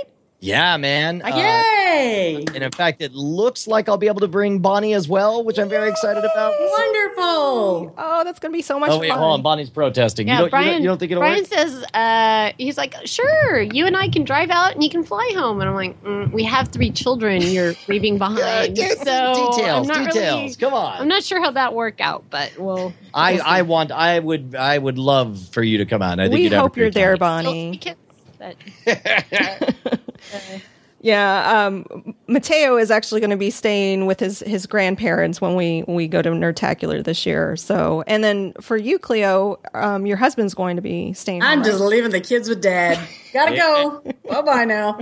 Yeah, 0.46 0.78
man. 0.78 1.24
Uh, 1.24 1.36
Yay! 1.36 2.46
and 2.54 2.64
in 2.64 2.72
fact, 2.72 3.02
it 3.02 3.14
looks 3.14 3.68
like 3.68 3.90
I'll 3.90 3.98
be 3.98 4.06
able 4.08 4.20
to 4.20 4.28
bring 4.28 4.60
Bonnie 4.60 4.94
as 4.94 5.08
well, 5.08 5.44
which 5.44 5.58
I'm 5.58 5.70
very 5.70 5.90
excited 5.90 6.24
about. 6.24 6.54
Wonderful. 6.60 7.96
oh 7.98 8.22
that's 8.24 8.40
gonna 8.40 8.52
be 8.52 8.62
so 8.62 8.80
much 8.80 8.92
Oh 8.92 9.00
wait, 9.00 9.10
fun 9.10 9.18
hold 9.18 9.34
on. 9.40 9.42
Bonnie's 9.42 9.70
protesting. 9.72 10.28
Yeah, 10.28 10.36
you, 10.36 10.40
don't, 10.42 10.50
Brian. 10.52 10.66
you, 10.68 10.72
don't, 10.74 10.82
you 10.82 10.88
don't 10.90 10.98
think 11.00 11.12
it'll 11.14 11.22
Brian 11.22 11.40
work? 11.40 11.48
says 11.48 11.84
uh, 11.94 12.52
he's 12.58 12.78
like, 12.78 12.96
sure, 13.06 13.62
you 13.62 13.88
and 13.88 13.98
I 13.98 14.08
can 14.08 14.24
drive 14.24 14.52
out 14.52 14.74
and 14.76 14.84
you 14.84 14.90
can 14.90 15.04
fly 15.04 15.32
home, 15.36 15.62
and 15.62 15.70
I'm 15.70 15.76
like, 15.76 16.02
mm, 16.04 16.32
we 16.32 16.44
have 16.44 16.68
three 16.70 16.92
children 16.92 17.42
you're 17.42 17.74
leaving 17.88 18.18
behind, 18.20 18.78
Yeah, 18.78 18.90
so 18.90 19.52
details, 19.56 19.90
I'm 19.90 20.04
not 20.04 20.14
details. 20.14 20.42
Really, 20.42 20.56
Come 20.56 20.74
on. 20.74 21.02
I'm 21.02 21.08
not 21.08 21.24
sure 21.24 21.42
how 21.42 21.52
that 21.52 21.74
work 21.74 22.00
out, 22.02 22.26
but 22.30 22.54
we'll. 22.60 22.94
I, 23.14 23.40
I 23.40 23.62
want. 23.64 23.92
I 23.92 24.20
would. 24.20 24.56
I 24.56 24.78
would 24.78 24.98
love 24.98 25.40
for 25.52 25.64
you 25.64 25.78
to 25.80 25.86
come 25.86 26.02
out. 26.02 26.20
I 26.20 26.26
think 26.26 26.36
we 26.36 26.44
you'd 26.44 26.52
have 26.52 26.60
a 26.60 26.62
hope 26.64 26.78
you're 26.78 26.88
great 26.88 26.94
there 26.94 27.18
time. 27.18 27.46
bonnie 27.46 27.80
Still 27.80 27.94
kids, 27.94 28.05
but 28.46 28.58
yeah 31.02 31.66
um 31.68 32.16
mateo 32.28 32.78
is 32.78 32.90
actually 32.90 33.22
going 33.22 33.30
to 33.30 33.38
be 33.38 33.50
staying 33.50 34.06
with 34.06 34.20
his 34.20 34.40
his 34.40 34.66
grandparents 34.66 35.40
when 35.40 35.56
we 35.56 35.84
we 35.88 36.08
go 36.08 36.22
to 36.22 36.30
nerdtacular 36.30 37.04
this 37.04 37.26
year 37.26 37.56
so 37.56 38.04
and 38.08 38.24
then 38.24 38.54
for 38.62 38.78
you 38.78 38.98
cleo 38.98 39.60
um 39.74 40.06
your 40.06 40.18
husband's 40.18 40.54
going 40.54 40.76
to 40.76 40.82
be 40.82 41.14
staying 41.14 41.42
I'm 41.42 41.60
home, 41.60 41.66
just 41.66 41.80
right? 41.80 41.90
leaving 41.90 42.12
the 42.12 42.22
kids 42.22 42.50
with 42.50 42.62
dad. 42.62 43.00
Gotta 43.34 43.56
go. 43.56 44.04
bye 44.30 44.42
bye 44.42 44.66
now. 44.66 45.00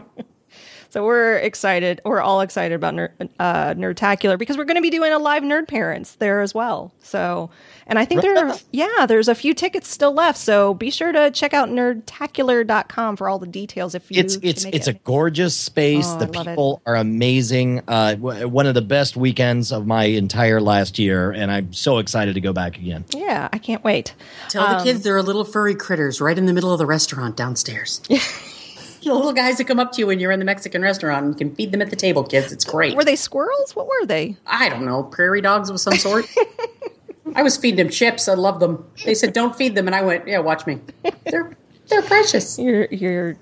So 0.89 1.04
we're 1.04 1.38
excited. 1.38 2.02
We're 2.06 2.22
all 2.22 2.41
excited 2.41 2.76
about 2.76 2.94
Nerd, 2.94 3.30
uh, 3.39 3.74
Nerdtacular 3.74 4.38
because 4.38 4.58
we're 4.58 4.66
going 4.66 4.76
to 4.76 4.82
be 4.82 4.91
doing 4.91 5.12
a 5.12 5.18
live 5.18 5.41
Nerd 5.41 5.68
Parents 5.68 6.14
there 6.16 6.41
as 6.41 6.54
well. 6.54 6.94
So, 7.00 7.50
and 7.88 8.00
I 8.00 8.06
think 8.06 8.22
there, 8.22 8.48
are, 8.48 8.56
yeah, 8.72 9.06
there's 9.08 9.28
a 9.28 9.36
few 9.36 9.54
tickets 9.54 9.88
still 9.90 10.14
left. 10.14 10.38
So 10.38 10.74
be 10.74 10.90
sure 10.90 11.12
to 11.12 11.32
check 11.32 11.54
out 11.54 11.70
nerdtacular.com 11.70 13.16
for 13.18 13.30
all 13.30 13.40
the 13.40 13.48
details. 13.48 13.96
If 13.96 14.10
you, 14.12 14.20
it's 14.20 14.36
it's 14.42 14.66
it's 14.66 14.88
it. 14.88 14.96
a 14.96 15.00
gorgeous 15.00 15.56
space. 15.56 16.06
Oh, 16.08 16.20
the 16.20 16.26
I 16.26 16.28
love 16.30 16.48
it. 16.48 16.50
people 16.52 16.82
are 16.86 16.96
amazing. 16.96 17.82
Uh, 17.88 18.16
w- 18.16 18.48
one 18.48 18.66
of 18.68 18.74
the 18.74 18.82
best 18.82 19.16
weekends 19.18 19.72
of 19.72 19.86
my 19.86 20.06
entire 20.06 20.62
last 20.62 21.00
year, 21.00 21.32
and 21.32 21.52
I'm 21.52 21.74
so 21.74 21.98
excited 21.98 22.36
to 22.36 22.42
go 22.42 22.54
back 22.54 22.78
again. 22.78 23.06
yeah, 23.10 23.50
I 23.52 23.58
can't 23.58 23.84
wait. 23.84 24.14
Tell 24.50 24.78
the 24.78 24.84
kids 24.84 25.04
there 25.04 25.16
are 25.16 25.24
little 25.24 25.44
furry 25.46 25.76
critters 25.76 26.22
right 26.22 26.38
in 26.38 26.46
the 26.46 26.54
middle 26.54 26.72
of 26.72 26.78
the 26.78 26.86
restaurant 26.86 27.36
downstairs. 27.38 28.00
the 28.10 29.14
little 29.14 29.34
guys 29.34 29.58
that 29.58 29.66
come 29.66 29.80
up 29.80 29.92
to 29.94 30.00
you 30.00 30.08
when 30.08 30.20
you're 30.20 30.32
in 30.32 30.40
the 30.40 30.46
Mexican 30.46 30.82
restaurant. 30.82 31.26
and 31.26 31.34
You 31.34 31.38
can 31.48 31.56
feed 31.56 31.72
them 31.72 31.82
at 31.82 31.90
the 31.90 31.96
table, 31.96 32.24
kids. 32.24 32.52
It's 32.52 32.64
great. 32.66 32.96
Were 32.96 33.04
they 33.04 33.16
squirrels? 33.18 33.76
What 33.76 33.88
were 33.88 34.06
they? 34.06 34.38
I 34.46 34.70
don't 34.70 34.86
know, 34.86 35.04
prairie 35.04 35.42
dogs 35.42 35.70
of 35.70 35.80
some 35.80 35.96
sort. 35.98 36.26
I 37.36 37.44
was 37.44 37.58
feeding 37.58 37.78
them 37.78 37.90
chips. 37.90 38.28
I 38.28 38.34
love 38.34 38.60
them. 38.60 38.86
They 39.06 39.14
said, 39.14 39.34
"Don't 39.34 39.56
feed 39.56 39.76
them," 39.76 39.88
and 39.88 39.96
I 39.96 40.02
went, 40.02 40.28
"Yeah, 40.28 40.40
watch 40.40 40.68
me. 40.68 40.80
They're 41.26 41.56
they're 41.88 42.02
precious." 42.02 42.60
You're 42.60 42.86
you're 42.92 43.38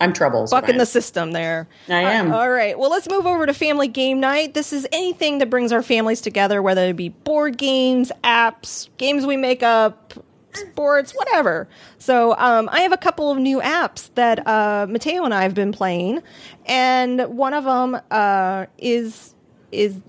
I'm 0.00 0.12
trouble. 0.12 0.46
bucking 0.50 0.78
the 0.78 0.86
system 0.86 1.32
there. 1.32 1.68
I 1.88 2.00
am. 2.00 2.32
All 2.32 2.50
right. 2.50 2.78
Well, 2.78 2.90
let's 2.90 3.08
move 3.08 3.26
over 3.26 3.46
to 3.46 3.54
family 3.54 3.88
game 3.88 4.20
night. 4.20 4.54
This 4.54 4.72
is 4.72 4.86
anything 4.92 5.38
that 5.38 5.50
brings 5.50 5.72
our 5.72 5.82
families 5.82 6.20
together, 6.20 6.62
whether 6.62 6.86
it 6.86 6.96
be 6.96 7.10
board 7.10 7.56
games, 7.56 8.10
apps, 8.22 8.88
games 8.96 9.26
we 9.26 9.36
make 9.36 9.62
up, 9.62 10.14
sports, 10.52 11.12
whatever. 11.12 11.68
So, 11.98 12.34
um, 12.38 12.68
I 12.72 12.80
have 12.80 12.92
a 12.92 12.96
couple 12.96 13.30
of 13.30 13.38
new 13.38 13.60
apps 13.60 14.10
that 14.14 14.46
uh, 14.46 14.86
Mateo 14.88 15.24
and 15.24 15.34
I 15.34 15.42
have 15.42 15.54
been 15.54 15.72
playing, 15.72 16.22
and 16.66 17.20
one 17.36 17.54
of 17.54 17.64
them 17.64 18.00
uh, 18.10 18.66
is 18.78 19.34
is 19.72 20.00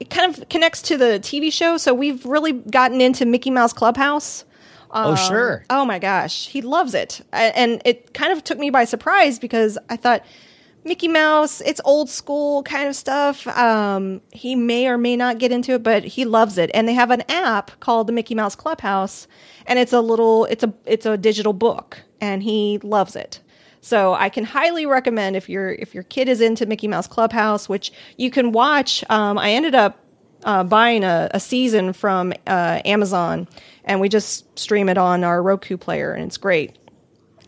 it 0.00 0.08
kind 0.08 0.34
of 0.34 0.48
connects 0.48 0.82
to 0.82 0.96
the 0.96 1.20
TV 1.22 1.52
show. 1.52 1.76
So 1.76 1.94
we've 1.94 2.24
really 2.24 2.52
gotten 2.52 3.00
into 3.00 3.26
Mickey 3.26 3.50
Mouse 3.50 3.72
Clubhouse. 3.72 4.44
oh 4.90 5.14
sure. 5.14 5.64
Oh 5.70 5.84
my 5.84 5.98
gosh, 5.98 6.48
he 6.48 6.62
loves 6.62 6.94
it. 6.94 7.20
And 7.32 7.80
it 7.84 8.12
kind 8.14 8.32
of 8.32 8.42
took 8.42 8.58
me 8.58 8.70
by 8.70 8.84
surprise 8.84 9.38
because 9.38 9.78
I 9.88 9.96
thought 9.96 10.24
Mickey 10.84 11.08
Mouse, 11.08 11.60
it's 11.60 11.80
old 11.84 12.08
school 12.08 12.62
kind 12.62 12.88
of 12.88 12.96
stuff. 12.96 13.46
Um, 13.46 14.22
he 14.32 14.56
may 14.56 14.88
or 14.88 14.96
may 14.96 15.14
not 15.16 15.38
get 15.38 15.52
into 15.52 15.72
it, 15.74 15.82
but 15.82 16.04
he 16.04 16.24
loves 16.24 16.56
it. 16.56 16.70
And 16.72 16.88
they 16.88 16.94
have 16.94 17.10
an 17.10 17.22
app 17.28 17.78
called 17.80 18.06
the 18.06 18.12
Mickey 18.12 18.34
Mouse 18.34 18.54
Clubhouse, 18.54 19.28
and 19.66 19.78
it's 19.78 19.92
a 19.92 20.00
little, 20.00 20.46
it's 20.46 20.64
a, 20.64 20.72
it's 20.86 21.04
a 21.04 21.18
digital 21.18 21.52
book, 21.52 22.00
and 22.20 22.42
he 22.42 22.78
loves 22.82 23.14
it. 23.14 23.40
So 23.80 24.14
I 24.14 24.28
can 24.28 24.44
highly 24.44 24.84
recommend 24.86 25.36
if 25.36 25.48
your 25.48 25.72
if 25.72 25.94
your 25.94 26.02
kid 26.04 26.28
is 26.28 26.40
into 26.40 26.66
Mickey 26.66 26.86
Mouse 26.88 27.06
Clubhouse, 27.06 27.68
which 27.68 27.92
you 28.18 28.30
can 28.30 28.52
watch. 28.52 29.02
Um, 29.08 29.38
I 29.38 29.52
ended 29.52 29.74
up 29.74 29.98
uh, 30.44 30.64
buying 30.64 31.02
a, 31.02 31.30
a 31.32 31.40
season 31.40 31.92
from 31.92 32.32
uh, 32.46 32.80
Amazon, 32.84 33.48
and 33.84 34.00
we 34.00 34.08
just 34.08 34.58
stream 34.58 34.88
it 34.88 34.98
on 34.98 35.24
our 35.24 35.42
Roku 35.42 35.76
player, 35.76 36.12
and 36.12 36.24
it's 36.26 36.36
great. 36.36 36.76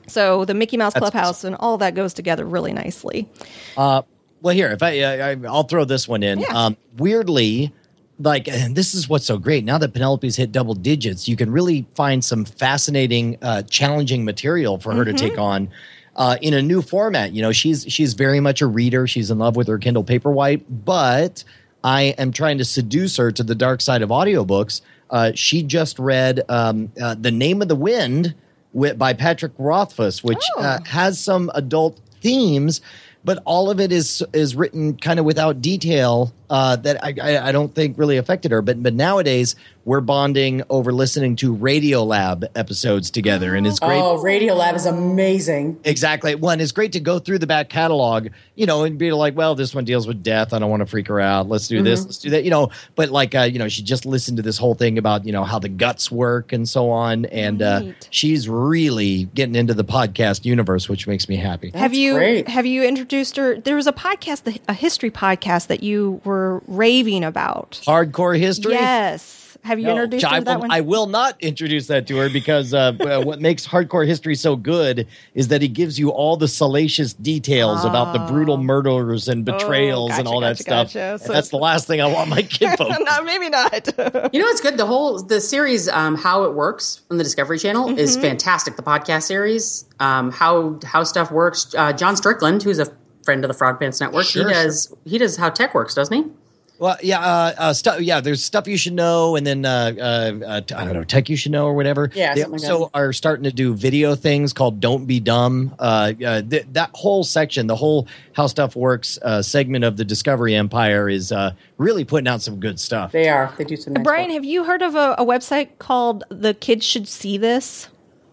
So 0.08 0.44
the 0.44 0.54
Mickey 0.54 0.76
Mouse 0.76 0.94
That's 0.94 1.10
Clubhouse 1.10 1.44
and 1.44 1.54
all 1.56 1.78
that 1.78 1.94
goes 1.94 2.12
together 2.14 2.44
really 2.44 2.72
nicely. 2.72 3.28
Uh, 3.76 4.02
well, 4.40 4.54
here, 4.54 4.70
if 4.72 4.82
I, 4.82 5.00
I 5.02 5.30
I- 5.32 5.36
I'll 5.46 5.62
throw 5.64 5.84
this 5.84 6.08
one 6.08 6.22
in. 6.22 6.40
Yeah. 6.40 6.46
Um, 6.48 6.76
weirdly, 6.96 7.72
like, 8.18 8.48
and 8.48 8.74
this 8.74 8.94
is 8.94 9.08
what's 9.08 9.24
so 9.26 9.38
great. 9.38 9.64
Now 9.64 9.78
that 9.78 9.92
Penelope's 9.92 10.36
hit 10.36 10.50
double 10.50 10.74
digits, 10.74 11.28
you 11.28 11.36
can 11.36 11.50
really 11.50 11.86
find 11.94 12.24
some 12.24 12.44
fascinating, 12.44 13.38
uh, 13.42 13.62
challenging 13.62 14.24
material 14.24 14.78
for 14.78 14.92
her 14.94 15.04
to 15.04 15.12
take 15.12 15.38
on. 15.38 15.68
Uh, 16.14 16.36
in 16.42 16.52
a 16.52 16.60
new 16.60 16.82
format, 16.82 17.32
you 17.32 17.40
know, 17.40 17.52
she's 17.52 17.84
she's 17.88 18.12
very 18.14 18.38
much 18.40 18.60
a 18.60 18.66
reader. 18.66 19.06
She's 19.06 19.30
in 19.30 19.38
love 19.38 19.56
with 19.56 19.66
her 19.68 19.78
Kindle 19.78 20.04
Paperwhite, 20.04 20.62
but 20.68 21.42
I 21.82 22.14
am 22.18 22.32
trying 22.32 22.58
to 22.58 22.64
seduce 22.64 23.16
her 23.16 23.32
to 23.32 23.42
the 23.42 23.54
dark 23.54 23.80
side 23.80 24.02
of 24.02 24.10
audiobooks. 24.10 24.82
Uh, 25.10 25.32
she 25.34 25.62
just 25.62 25.98
read 25.98 26.42
um, 26.50 26.92
uh, 27.00 27.14
"The 27.18 27.30
Name 27.30 27.62
of 27.62 27.68
the 27.68 27.74
Wind" 27.76 28.34
wi- 28.74 28.94
by 28.94 29.14
Patrick 29.14 29.52
Rothfuss, 29.58 30.22
which 30.22 30.42
Oh. 30.58 30.62
uh, 30.62 30.78
has 30.84 31.18
some 31.18 31.50
adult 31.54 31.98
themes, 32.20 32.82
but 33.24 33.42
all 33.46 33.70
of 33.70 33.80
it 33.80 33.90
is 33.90 34.22
is 34.34 34.54
written 34.54 34.96
kind 34.98 35.18
of 35.18 35.24
without 35.24 35.62
detail 35.62 36.32
uh, 36.52 36.76
that 36.76 37.02
I, 37.02 37.14
I, 37.20 37.48
I 37.48 37.52
don't 37.52 37.74
think 37.74 37.96
really 37.96 38.18
affected 38.18 38.50
her. 38.52 38.60
But 38.60 38.82
but 38.82 38.92
nowadays 38.92 39.56
we're 39.86 40.02
bonding 40.02 40.62
over 40.68 40.92
listening 40.92 41.34
to 41.36 41.56
Radiolab 41.56 42.44
episodes 42.54 43.10
together, 43.10 43.54
and 43.54 43.66
it's 43.66 43.80
great. 43.80 43.98
Oh, 43.98 44.18
Radiolab 44.22 44.74
is 44.74 44.84
amazing. 44.84 45.80
Exactly. 45.84 46.34
One, 46.34 46.60
it's 46.60 46.70
great 46.70 46.92
to 46.92 47.00
go 47.00 47.18
through 47.18 47.38
the 47.38 47.46
back 47.46 47.70
catalog, 47.70 48.28
you 48.54 48.66
know, 48.66 48.84
and 48.84 48.98
be 48.98 49.12
like, 49.12 49.34
well, 49.34 49.54
this 49.54 49.74
one 49.74 49.84
deals 49.86 50.06
with 50.06 50.22
death. 50.22 50.52
I 50.52 50.58
don't 50.58 50.70
want 50.70 50.80
to 50.80 50.86
freak 50.86 51.08
her 51.08 51.18
out. 51.20 51.48
Let's 51.48 51.68
do 51.68 51.82
this. 51.82 52.04
Let's 52.04 52.18
do 52.18 52.30
that. 52.30 52.44
You 52.44 52.50
know, 52.50 52.70
but 52.94 53.08
like, 53.08 53.34
uh, 53.34 53.42
you 53.42 53.58
know, 53.58 53.68
she 53.68 53.82
just 53.82 54.04
listened 54.04 54.36
to 54.36 54.42
this 54.42 54.58
whole 54.58 54.74
thing 54.74 54.98
about, 54.98 55.24
you 55.24 55.32
know, 55.32 55.44
how 55.44 55.58
the 55.58 55.70
guts 55.70 56.12
work 56.12 56.52
and 56.52 56.68
so 56.68 56.90
on. 56.90 57.24
And 57.26 57.62
uh, 57.62 57.82
she's 58.10 58.48
really 58.48 59.24
getting 59.34 59.56
into 59.56 59.72
the 59.72 59.84
podcast 59.84 60.44
universe, 60.44 60.86
which 60.88 61.08
makes 61.08 61.30
me 61.30 61.36
happy. 61.36 61.72
have 61.74 61.94
you 61.94 62.12
great. 62.12 62.46
have 62.46 62.66
you 62.66 62.84
introduced 62.84 63.36
her? 63.36 63.58
There 63.58 63.76
was 63.76 63.86
a 63.86 63.92
podcast, 63.92 64.60
a 64.68 64.74
history 64.74 65.10
podcast 65.10 65.68
that 65.68 65.82
you 65.82 66.20
were 66.24 66.41
raving 66.66 67.24
about. 67.24 67.80
Hardcore 67.86 68.38
history. 68.38 68.72
Yes. 68.74 69.38
Have 69.64 69.78
you 69.78 69.86
No, 69.86 69.92
introduced 69.92 70.24
I 70.24 70.30
her 70.34 70.38
to 70.40 70.44
that 70.46 70.58
one? 70.58 70.72
I 70.72 70.80
will 70.80 71.06
not 71.06 71.36
introduce 71.40 71.86
that 71.86 72.08
to 72.08 72.16
her 72.16 72.28
because 72.28 72.74
uh, 72.74 72.94
uh, 73.00 73.22
what 73.22 73.40
makes 73.40 73.64
hardcore 73.64 74.04
history 74.04 74.34
so 74.34 74.56
good 74.56 75.06
is 75.34 75.46
that 75.48 75.62
he 75.62 75.68
gives 75.68 76.00
you 76.00 76.10
all 76.10 76.36
the 76.36 76.48
salacious 76.48 77.12
details 77.12 77.84
about 77.84 78.12
the 78.12 78.18
brutal 78.32 78.56
murders 78.56 79.28
and 79.28 79.44
betrayals 79.44 80.10
and 80.18 80.26
Oh. 80.26 80.32
gotcha, 80.32 80.34
all 80.34 80.40
that 80.40 80.48
gotcha, 80.58 80.62
stuff. 80.64 80.86
gotcha. 80.88 81.00
And 81.12 81.20
So- 81.20 81.32
that's 81.32 81.50
the 81.50 81.58
last 81.58 81.86
thing 81.86 82.00
I 82.00 82.06
want 82.06 82.28
my 82.28 82.42
kid 82.42 82.70
focused 82.76 83.02
no, 83.04 83.22
maybe 83.22 83.48
not. 83.50 83.86
You 84.34 84.40
know 84.42 84.48
it's 84.48 84.60
good? 84.60 84.78
The 84.78 84.86
whole 84.86 85.22
the 85.22 85.40
series, 85.40 85.88
um, 85.88 86.16
how 86.16 86.42
it 86.42 86.54
works 86.54 87.02
on 87.08 87.18
the 87.18 87.22
Discovery 87.24 87.60
Channel, 87.60 87.96
is 87.96 88.16
fantastic. 88.16 88.74
The 88.74 88.82
podcast 88.82 89.22
series, 89.22 89.84
um, 90.00 90.32
how 90.32 90.80
how 90.84 91.04
stuff 91.04 91.30
works. 91.30 91.72
Uh, 91.78 91.92
John 91.92 92.16
Strickland, 92.16 92.64
who's 92.64 92.80
a 92.80 92.86
friend 93.24 93.44
of 93.44 93.48
the 93.48 93.54
Frog 93.54 93.80
Pants 93.80 94.00
Network, 94.00 94.24
Sure, 94.26 94.46
he 94.46 94.52
does 94.54 94.94
he 95.04 95.18
does 95.18 95.36
how 95.36 95.50
tech 95.50 95.74
works, 95.74 95.94
doesn't 95.94 96.16
he? 96.24 96.30
Well, 96.78 96.96
yeah, 97.00 97.20
uh, 97.20 97.54
uh, 97.58 97.72
stuff. 97.74 98.00
Yeah, 98.00 98.20
there's 98.20 98.42
stuff 98.42 98.66
you 98.66 98.76
should 98.76 98.94
know, 98.94 99.36
and 99.36 99.46
then 99.46 99.64
uh, 99.64 99.92
uh, 99.96 100.44
uh, 100.44 100.60
t- 100.62 100.74
I 100.74 100.84
don't 100.84 100.94
know, 100.94 101.04
tech 101.04 101.28
you 101.28 101.36
should 101.36 101.52
know 101.52 101.66
or 101.66 101.74
whatever. 101.74 102.10
Yeah, 102.12 102.34
they 102.34 102.40
something 102.40 102.60
like 102.60 102.72
also 102.72 102.90
are 102.92 103.12
starting 103.12 103.44
to 103.44 103.52
do 103.52 103.72
video 103.72 104.16
things 104.16 104.52
called 104.52 104.80
"Don't 104.80 105.06
Be 105.06 105.20
Dumb." 105.20 105.76
Uh, 105.78 106.12
uh, 106.26 106.42
th- 106.42 106.66
that 106.72 106.90
whole 106.94 107.22
section, 107.22 107.68
the 107.68 107.76
whole 107.76 108.08
how 108.32 108.48
stuff 108.48 108.74
works 108.74 109.16
uh, 109.22 109.42
segment 109.42 109.84
of 109.84 109.96
the 109.96 110.04
Discovery 110.04 110.56
Empire 110.56 111.08
is 111.08 111.30
uh, 111.30 111.52
really 111.78 112.04
putting 112.04 112.26
out 112.26 112.42
some 112.42 112.58
good 112.58 112.80
stuff. 112.80 113.12
They 113.12 113.28
are. 113.28 113.54
They 113.56 113.62
do 113.62 113.76
some. 113.76 113.92
Nice 113.92 114.02
Brian, 114.02 114.30
stuff. 114.30 114.34
have 114.34 114.44
you 114.44 114.64
heard 114.64 114.82
of 114.82 114.96
a, 114.96 115.14
a 115.18 115.24
website 115.24 115.78
called 115.78 116.24
The 116.30 116.52
Kids 116.52 116.84
Should 116.84 117.06
See 117.06 117.38
This? 117.38 117.88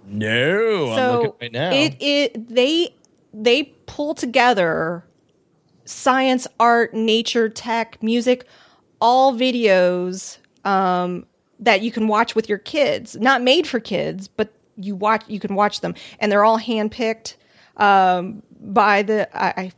No, 0.07 0.89
I'm 0.89 0.95
so 0.95 1.11
looking 1.21 1.33
right 1.39 1.51
now. 1.51 1.69
it 1.71 1.95
it 1.99 2.49
they 2.49 2.95
they 3.39 3.63
pull 3.85 4.13
together 4.13 5.05
science, 5.85 6.45
art, 6.59 6.93
nature, 6.93 7.49
tech, 7.49 8.01
music, 8.03 8.45
all 9.01 9.33
videos 9.33 10.37
um, 10.65 11.25
that 11.59 11.81
you 11.81 11.91
can 11.91 12.07
watch 12.07 12.35
with 12.35 12.47
your 12.47 12.57
kids. 12.57 13.15
Not 13.15 13.41
made 13.41 13.65
for 13.65 13.79
kids, 13.79 14.27
but 14.27 14.53
you 14.75 14.95
watch 14.95 15.23
you 15.27 15.39
can 15.39 15.55
watch 15.55 15.81
them, 15.81 15.95
and 16.19 16.31
they're 16.31 16.43
all 16.43 16.59
handpicked 16.59 17.35
um, 17.77 18.43
by 18.59 19.03
the 19.03 19.29
I. 19.35 19.71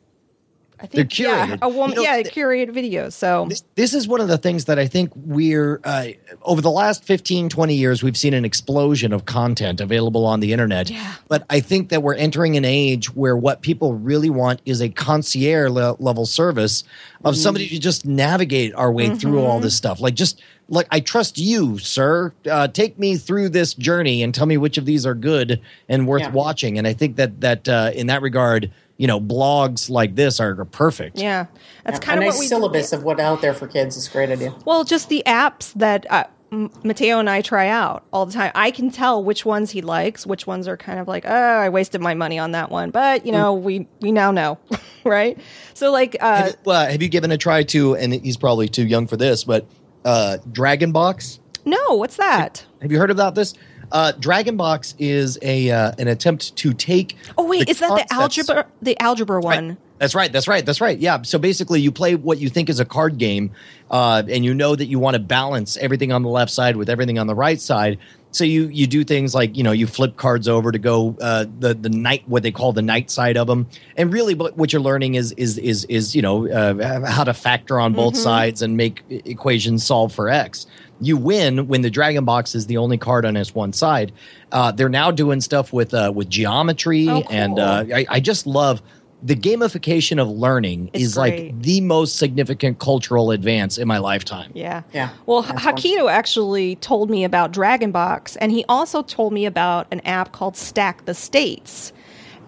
I 0.84 0.88
think 0.88 0.94
They're 0.94 1.28
curated. 1.28 1.50
yeah, 1.50 1.58
a 1.62 1.70
woman, 1.70 1.92
You 1.92 1.96
know, 1.96 2.02
yeah, 2.16 2.24
th- 2.24 2.34
curated 2.34 2.72
videos. 2.72 3.14
So 3.14 3.46
this, 3.48 3.64
this 3.76 3.94
is 3.94 4.08
one 4.08 4.20
of 4.22 4.28
the 4.28 4.38
things 4.38 4.66
that 4.66 4.80
I 4.80 4.88
think 4.88 5.12
we're 5.16 5.80
uh, 5.84 6.08
over 6.42 6.60
the 6.62 6.72
last 6.72 7.04
15, 7.04 7.50
20 7.50 7.76
years, 7.76 8.02
we've 8.04 8.18
seen 8.18 8.34
an 8.34 8.46
explosion 8.46 9.14
of 9.14 9.26
content 9.26 9.80
available 9.80 10.26
on 10.26 10.40
the 10.40 10.54
internet. 10.54 10.90
Yeah. 10.90 11.14
But 11.28 11.46
I 11.50 11.60
think 11.60 11.90
that 11.90 12.02
we're 12.02 12.16
entering 12.16 12.58
an 12.58 12.66
age 12.66 13.14
where 13.16 13.38
what 13.38 13.62
people 13.62 13.94
really 13.94 14.30
want 14.30 14.62
is 14.66 14.82
a 14.82 14.90
concierge 14.90 15.70
le- 15.72 15.96
level 16.00 16.26
service 16.26 16.84
of 17.24 17.36
somebody 17.38 17.68
to 17.70 17.80
just 17.80 18.06
navigate 18.06 18.74
our 18.76 18.92
way 18.92 19.16
through 19.16 19.40
all 19.42 19.60
this 19.60 19.76
stuff. 19.76 20.00
Like, 20.02 20.16
just 20.16 20.42
like, 20.70 20.88
I 20.90 21.00
trust 21.02 21.38
you, 21.38 21.78
sir. 21.78 22.34
Uh, 22.50 22.68
take 22.68 22.98
me 22.98 23.18
through 23.18 23.50
this 23.50 23.74
journey 23.76 24.24
and 24.24 24.34
tell 24.34 24.46
me 24.48 24.58
which 24.58 24.78
of 24.78 24.86
these 24.86 25.06
are 25.06 25.14
good 25.14 25.62
and 25.90 26.08
worth 26.08 26.22
Yeah. 26.22 26.32
watching. 26.32 26.78
And 26.78 26.88
I 26.88 26.94
think 26.94 27.18
that, 27.18 27.42
that 27.42 27.68
uh, 27.70 27.92
in 27.94 28.08
that 28.08 28.22
regard, 28.22 28.72
you 29.02 29.08
know, 29.08 29.20
blogs 29.20 29.90
like 29.90 30.14
this 30.14 30.40
are, 30.40 30.62
are 30.62 30.66
perfect. 30.66 31.18
yeah, 31.18 31.48
that's 31.84 31.98
a 31.98 32.02
kind 32.02 32.20
of 32.20 32.26
nice 32.26 32.36
what 32.36 32.40
we 32.40 32.46
syllabus 32.46 32.92
do. 32.92 32.98
of 32.98 33.04
what 33.04 33.20
out 33.20 33.42
there 33.42 33.56
for 33.56 33.68
kids 33.68 33.98
is 33.98 34.08
a 34.08 34.12
great 34.12 34.30
idea. 34.30 34.54
Well, 34.64 34.84
just 34.84 35.10
the 35.10 35.24
apps 35.26 35.74
that 35.74 36.06
uh, 36.12 36.26
Mateo 36.52 37.18
and 37.18 37.28
I 37.28 37.42
try 37.42 37.68
out 37.68 38.06
all 38.14 38.28
the 38.28 38.32
time. 38.32 38.52
I 38.54 38.70
can 38.70 38.92
tell 38.92 39.24
which 39.24 39.44
ones 39.44 39.72
he 39.72 39.82
likes, 39.82 40.28
which 40.28 40.46
ones 40.46 40.68
are 40.68 40.78
kind 40.78 41.00
of 41.00 41.08
like, 41.08 41.26
oh, 41.26 41.34
I 41.34 41.70
wasted 41.70 42.00
my 42.00 42.14
money 42.14 42.38
on 42.38 42.52
that 42.52 42.70
one. 42.70 42.92
But 42.92 43.26
you 43.26 43.32
know, 43.32 43.56
we 43.56 43.88
we 44.02 44.12
now 44.12 44.30
know, 44.30 44.60
right? 45.04 45.36
So 45.74 45.92
like, 45.92 46.16
uh, 46.20 46.44
Have, 46.44 46.58
well, 46.64 46.88
have 46.88 47.02
you 47.02 47.10
given 47.10 47.32
a 47.32 47.40
try 47.40 47.64
to, 47.64 47.96
and 47.96 48.14
he's 48.14 48.38
probably 48.38 48.70
too 48.70 48.86
young 48.86 49.08
for 49.08 49.18
this, 49.18 49.44
but 49.44 49.66
uh, 50.06 50.38
Dragon 50.52 50.92
Box? 50.92 51.40
no, 51.66 51.96
what's 51.96 52.18
that? 52.18 52.66
Have 52.84 52.92
you 52.92 53.00
heard 53.00 53.12
about 53.12 53.34
this? 53.34 53.56
Uh, 53.92 54.12
Dragon 54.14 54.58
Box 54.58 54.96
is 55.00 55.38
a 55.42 55.70
uh, 55.70 55.92
an 55.98 56.08
attempt 56.08 56.56
to 56.58 56.74
take. 56.74 57.18
Oh 57.38 57.46
wait, 57.46 57.70
is 57.70 57.80
that 57.80 58.08
the 58.08 58.14
algebra? 58.14 58.68
The 58.82 59.00
algebra 59.00 59.42
one? 59.42 59.78
That's 60.02 60.16
right. 60.16 60.34
That's 60.34 60.48
right. 60.48 60.66
That's 60.66 60.82
right. 60.82 60.98
Yeah. 60.98 61.22
So 61.22 61.38
basically, 61.38 61.80
you 61.80 61.92
play 61.92 62.16
what 62.16 62.40
you 62.40 62.50
think 62.50 62.70
is 62.70 62.80
a 62.80 62.86
card 62.86 63.20
game, 63.20 63.52
uh, 63.92 64.24
and 64.28 64.44
you 64.44 64.52
know 64.52 64.76
that 64.76 64.88
you 64.88 64.98
want 64.98 65.14
to 65.14 65.20
balance 65.20 65.78
everything 65.78 66.12
on 66.12 66.24
the 66.24 66.30
left 66.30 66.52
side 66.52 66.76
with 66.76 66.90
everything 66.90 67.20
on 67.20 67.28
the 67.28 67.36
right 67.36 67.62
side. 67.62 68.00
So 68.32 68.44
you 68.44 68.68
you 68.70 68.88
do 68.88 69.04
things 69.04 69.36
like 69.36 69.56
you 69.56 69.62
know 69.62 69.74
you 69.74 69.86
flip 69.86 70.18
cards 70.18 70.48
over 70.48 70.72
to 70.72 70.80
go 70.80 71.16
uh, 71.22 71.46
the 71.60 71.76
the 71.76 71.90
night 71.90 72.24
what 72.28 72.42
they 72.42 72.52
call 72.52 72.74
the 72.74 72.82
night 72.82 73.12
side 73.12 73.38
of 73.38 73.46
them, 73.46 73.68
and 73.96 74.12
really 74.12 74.34
what, 74.34 74.58
what 74.58 74.74
you're 74.74 74.82
learning 74.82 75.16
is 75.16 75.34
is 75.34 75.60
is 75.60 75.86
is 75.86 76.16
you 76.16 76.24
know 76.24 76.50
uh, 76.50 77.06
how 77.06 77.24
to 77.24 77.34
factor 77.34 77.80
on 77.80 77.94
both 77.94 78.18
sides 78.18 78.64
and 78.64 78.76
make 78.76 79.04
equations 79.10 79.86
solve 79.86 80.12
for 80.14 80.30
x. 80.30 80.66
You 81.02 81.18
win 81.18 81.68
when 81.68 81.82
the 81.82 81.90
dragon 81.90 82.24
box 82.26 82.56
is 82.56 82.68
the 82.68 82.78
only 82.78 82.98
card 82.98 83.26
on 83.26 83.36
its 83.36 83.54
one 83.54 83.74
side. 83.74 84.12
Uh, 84.52 84.72
they're 84.72 84.90
now 84.90 85.12
doing 85.12 85.42
stuff 85.42 85.74
with 85.74 85.94
uh, 85.94 86.12
with 86.14 86.30
geometry, 86.30 87.10
Oh, 87.10 87.24
and 87.30 87.60
uh, 87.60 87.86
I, 87.94 88.06
I 88.10 88.20
just 88.20 88.46
love 88.48 88.82
the 89.24 89.36
gamification 89.36 90.20
of 90.20 90.28
learning 90.30 90.90
It's 90.94 91.04
is 91.04 91.18
like 91.18 91.62
the 91.62 91.82
most 91.82 92.16
significant 92.16 92.80
cultural 92.80 93.32
advance 93.32 93.78
in 93.78 93.88
my 93.88 94.00
lifetime. 94.00 94.52
Yeah. 94.54 94.82
Yeah, 94.94 95.10
Well, 95.26 95.44
that's 95.44 95.62
fun. 95.64 95.76
Hakito 95.76 96.12
actually 96.12 96.76
told 96.78 97.10
me 97.10 97.24
about 97.24 97.52
Dragon 97.52 97.92
Box, 97.92 98.36
and 98.38 98.52
he 98.52 98.66
also 98.68 99.04
told 99.04 99.32
me 99.32 99.46
about 99.46 99.88
an 99.92 100.00
app 100.02 100.32
called 100.32 100.58
Stack 100.58 101.06
the 101.06 101.14
States. 101.14 101.94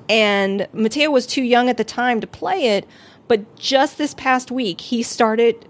And 0.10 0.68
Mateo 0.74 1.12
was 1.12 1.26
too 1.28 1.44
young 1.44 1.70
at 1.70 1.78
the 1.78 1.84
time 1.84 2.20
to 2.22 2.28
play 2.28 2.76
it, 2.78 2.88
but 3.28 3.56
just 3.56 3.98
this 3.98 4.14
past 4.16 4.52
week, 4.52 4.82
he 4.82 5.04
started 5.04 5.68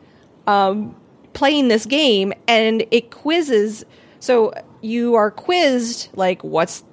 um, 0.48 0.96
playing 1.34 1.68
this 1.68 1.86
game, 1.86 2.34
and 2.48 2.86
it 2.92 3.12
quizzes. 3.12 3.86
So 4.20 4.54
you 4.82 5.16
are 5.16 5.32
quizzed, 5.32 6.10
like, 6.16 6.44
what's 6.44 6.84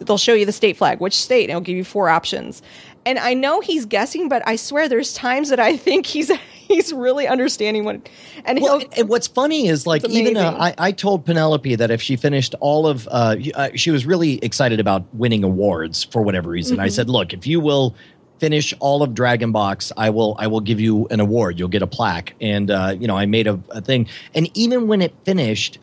they'll 0.00 0.18
show 0.18 0.34
you 0.34 0.44
the 0.44 0.52
state 0.52 0.76
flag, 0.76 1.00
which 1.00 1.16
state, 1.16 1.44
and 1.44 1.50
it'll 1.50 1.60
give 1.62 1.76
you 1.76 1.84
four 1.84 2.08
options. 2.08 2.62
And 3.04 3.18
I 3.18 3.34
know 3.34 3.60
he's 3.60 3.86
guessing, 3.86 4.28
but 4.28 4.42
I 4.46 4.56
swear 4.56 4.88
there's 4.88 5.14
times 5.14 5.48
that 5.50 5.60
I 5.60 5.76
think 5.76 6.06
he's 6.06 6.30
he's 6.68 6.92
really 6.92 7.26
understanding 7.26 7.84
what. 7.84 8.08
And 8.44 8.60
Well, 8.60 8.82
and 8.96 9.08
what's 9.08 9.26
funny 9.26 9.68
is 9.68 9.86
like 9.86 10.04
even 10.08 10.36
uh. 10.36 10.56
I, 10.58 10.74
I 10.78 10.92
told 10.92 11.24
Penelope 11.24 11.76
that 11.76 11.90
if 11.90 12.02
she 12.02 12.16
finished 12.16 12.54
all 12.60 12.86
of, 12.86 13.08
uh, 13.10 13.36
uh, 13.54 13.68
she 13.74 13.90
was 13.90 14.04
really 14.04 14.38
excited 14.38 14.80
about 14.80 15.12
winning 15.14 15.44
awards 15.44 16.04
for 16.04 16.22
whatever 16.22 16.50
reason. 16.50 16.80
I 16.80 16.88
said, 16.88 17.08
look, 17.08 17.32
if 17.32 17.46
you 17.46 17.60
will 17.60 17.94
finish 18.38 18.74
all 18.80 19.02
of 19.02 19.14
Dragon 19.14 19.52
Box, 19.52 19.92
I 19.96 20.10
will 20.10 20.36
I 20.38 20.46
will 20.46 20.60
give 20.60 20.80
you 20.80 21.06
an 21.10 21.20
award. 21.20 21.58
You'll 21.58 21.68
get 21.68 21.82
a 21.82 21.86
plaque. 21.86 22.34
And 22.40 22.70
uh, 22.70 22.94
you 22.98 23.06
know, 23.06 23.16
I 23.16 23.26
made 23.26 23.46
a, 23.46 23.60
a 23.70 23.80
thing. 23.80 24.08
And 24.34 24.50
even 24.56 24.88
when 24.88 25.02
it 25.02 25.14
finished. 25.24 25.78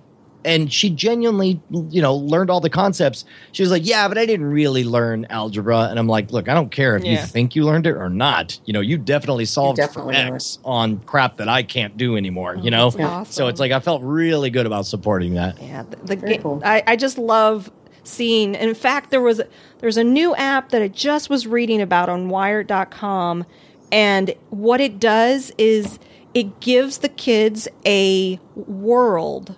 And 0.45 0.73
she 0.73 0.89
genuinely, 0.89 1.61
you 1.71 2.01
know, 2.01 2.13
learned 2.17 2.49
all 2.49 2.59
the 2.59 2.69
concepts. 2.69 3.23
She 3.53 3.63
was 3.63 3.71
like, 3.71 3.87
"Yeah, 3.87 4.09
but 4.09 4.17
I 4.17 4.25
didn't 4.25 4.47
really 4.47 4.83
learn 4.83 5.25
algebra." 5.29 5.87
And 5.89 5.97
I'm 5.97 6.07
like, 6.09 6.33
"Look, 6.33 6.49
I 6.49 6.53
don't 6.53 6.69
care 6.69 6.97
if 6.97 7.05
you 7.05 7.15
think 7.15 7.55
you 7.55 7.63
learned 7.63 7.87
it 7.87 7.93
or 7.95 8.09
not. 8.09 8.59
You 8.65 8.73
know, 8.73 8.81
you 8.81 8.97
definitely 8.97 9.45
solved 9.45 9.77
definitely 9.77 10.15
for 10.15 10.19
learned. 10.19 10.35
X 10.35 10.59
on 10.65 10.99
crap 11.05 11.37
that 11.37 11.47
I 11.47 11.63
can't 11.63 11.95
do 11.95 12.17
anymore. 12.17 12.57
you 12.57 12.71
know, 12.71 12.87
Oh, 12.87 12.89
that's 12.89 13.09
awesome. 13.09 13.31
so 13.31 13.47
it's 13.47 13.61
like 13.61 13.71
I 13.71 13.79
felt 13.79 14.01
really 14.03 14.49
good 14.49 14.65
about 14.65 14.85
supporting 14.85 15.35
that. 15.35 15.61
Yeah, 15.61 15.83
the, 15.83 15.95
the 15.95 16.15
Very 16.17 16.35
ga- 16.35 16.41
cool. 16.43 16.61
I, 16.65 16.83
I 16.87 16.97
just 16.97 17.17
love 17.17 17.71
seeing. 18.03 18.55
In 18.55 18.73
fact, 18.73 19.11
there 19.11 19.21
was 19.21 19.41
there's 19.79 19.97
a 19.97 20.03
new 20.03 20.35
app 20.35 20.69
that 20.69 20.81
I 20.81 20.87
just 20.87 21.29
was 21.29 21.47
reading 21.47 21.81
about 21.81 22.09
on 22.09 22.29
Wired.com, 22.29 23.45
and 23.91 24.33
what 24.49 24.81
it 24.81 24.99
does 24.99 25.51
is 25.57 25.99
it 26.33 26.59
gives 26.59 26.99
the 26.99 27.09
kids 27.09 27.67
a 27.85 28.39
world 28.55 29.55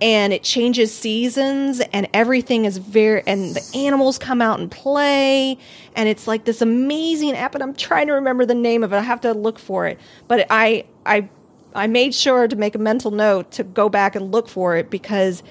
and 0.00 0.32
it 0.32 0.42
changes 0.42 0.94
seasons 0.94 1.80
and 1.92 2.08
everything 2.14 2.64
is 2.64 2.78
very 2.78 3.22
and 3.26 3.54
the 3.54 3.70
animals 3.74 4.18
come 4.18 4.40
out 4.40 4.60
and 4.60 4.70
play 4.70 5.58
and 5.96 6.08
it's 6.08 6.26
like 6.26 6.44
this 6.44 6.62
amazing 6.62 7.34
app 7.34 7.54
and 7.54 7.62
i'm 7.62 7.74
trying 7.74 8.06
to 8.06 8.12
remember 8.12 8.46
the 8.46 8.54
name 8.54 8.84
of 8.84 8.92
it 8.92 8.96
i 8.96 9.00
have 9.00 9.20
to 9.20 9.32
look 9.32 9.58
for 9.58 9.86
it 9.86 9.98
but 10.28 10.46
i 10.50 10.84
i 11.04 11.28
i 11.74 11.86
made 11.86 12.14
sure 12.14 12.46
to 12.46 12.56
make 12.56 12.74
a 12.74 12.78
mental 12.78 13.10
note 13.10 13.50
to 13.50 13.64
go 13.64 13.88
back 13.88 14.14
and 14.14 14.30
look 14.30 14.48
for 14.48 14.76
it 14.76 14.88
because 14.90 15.42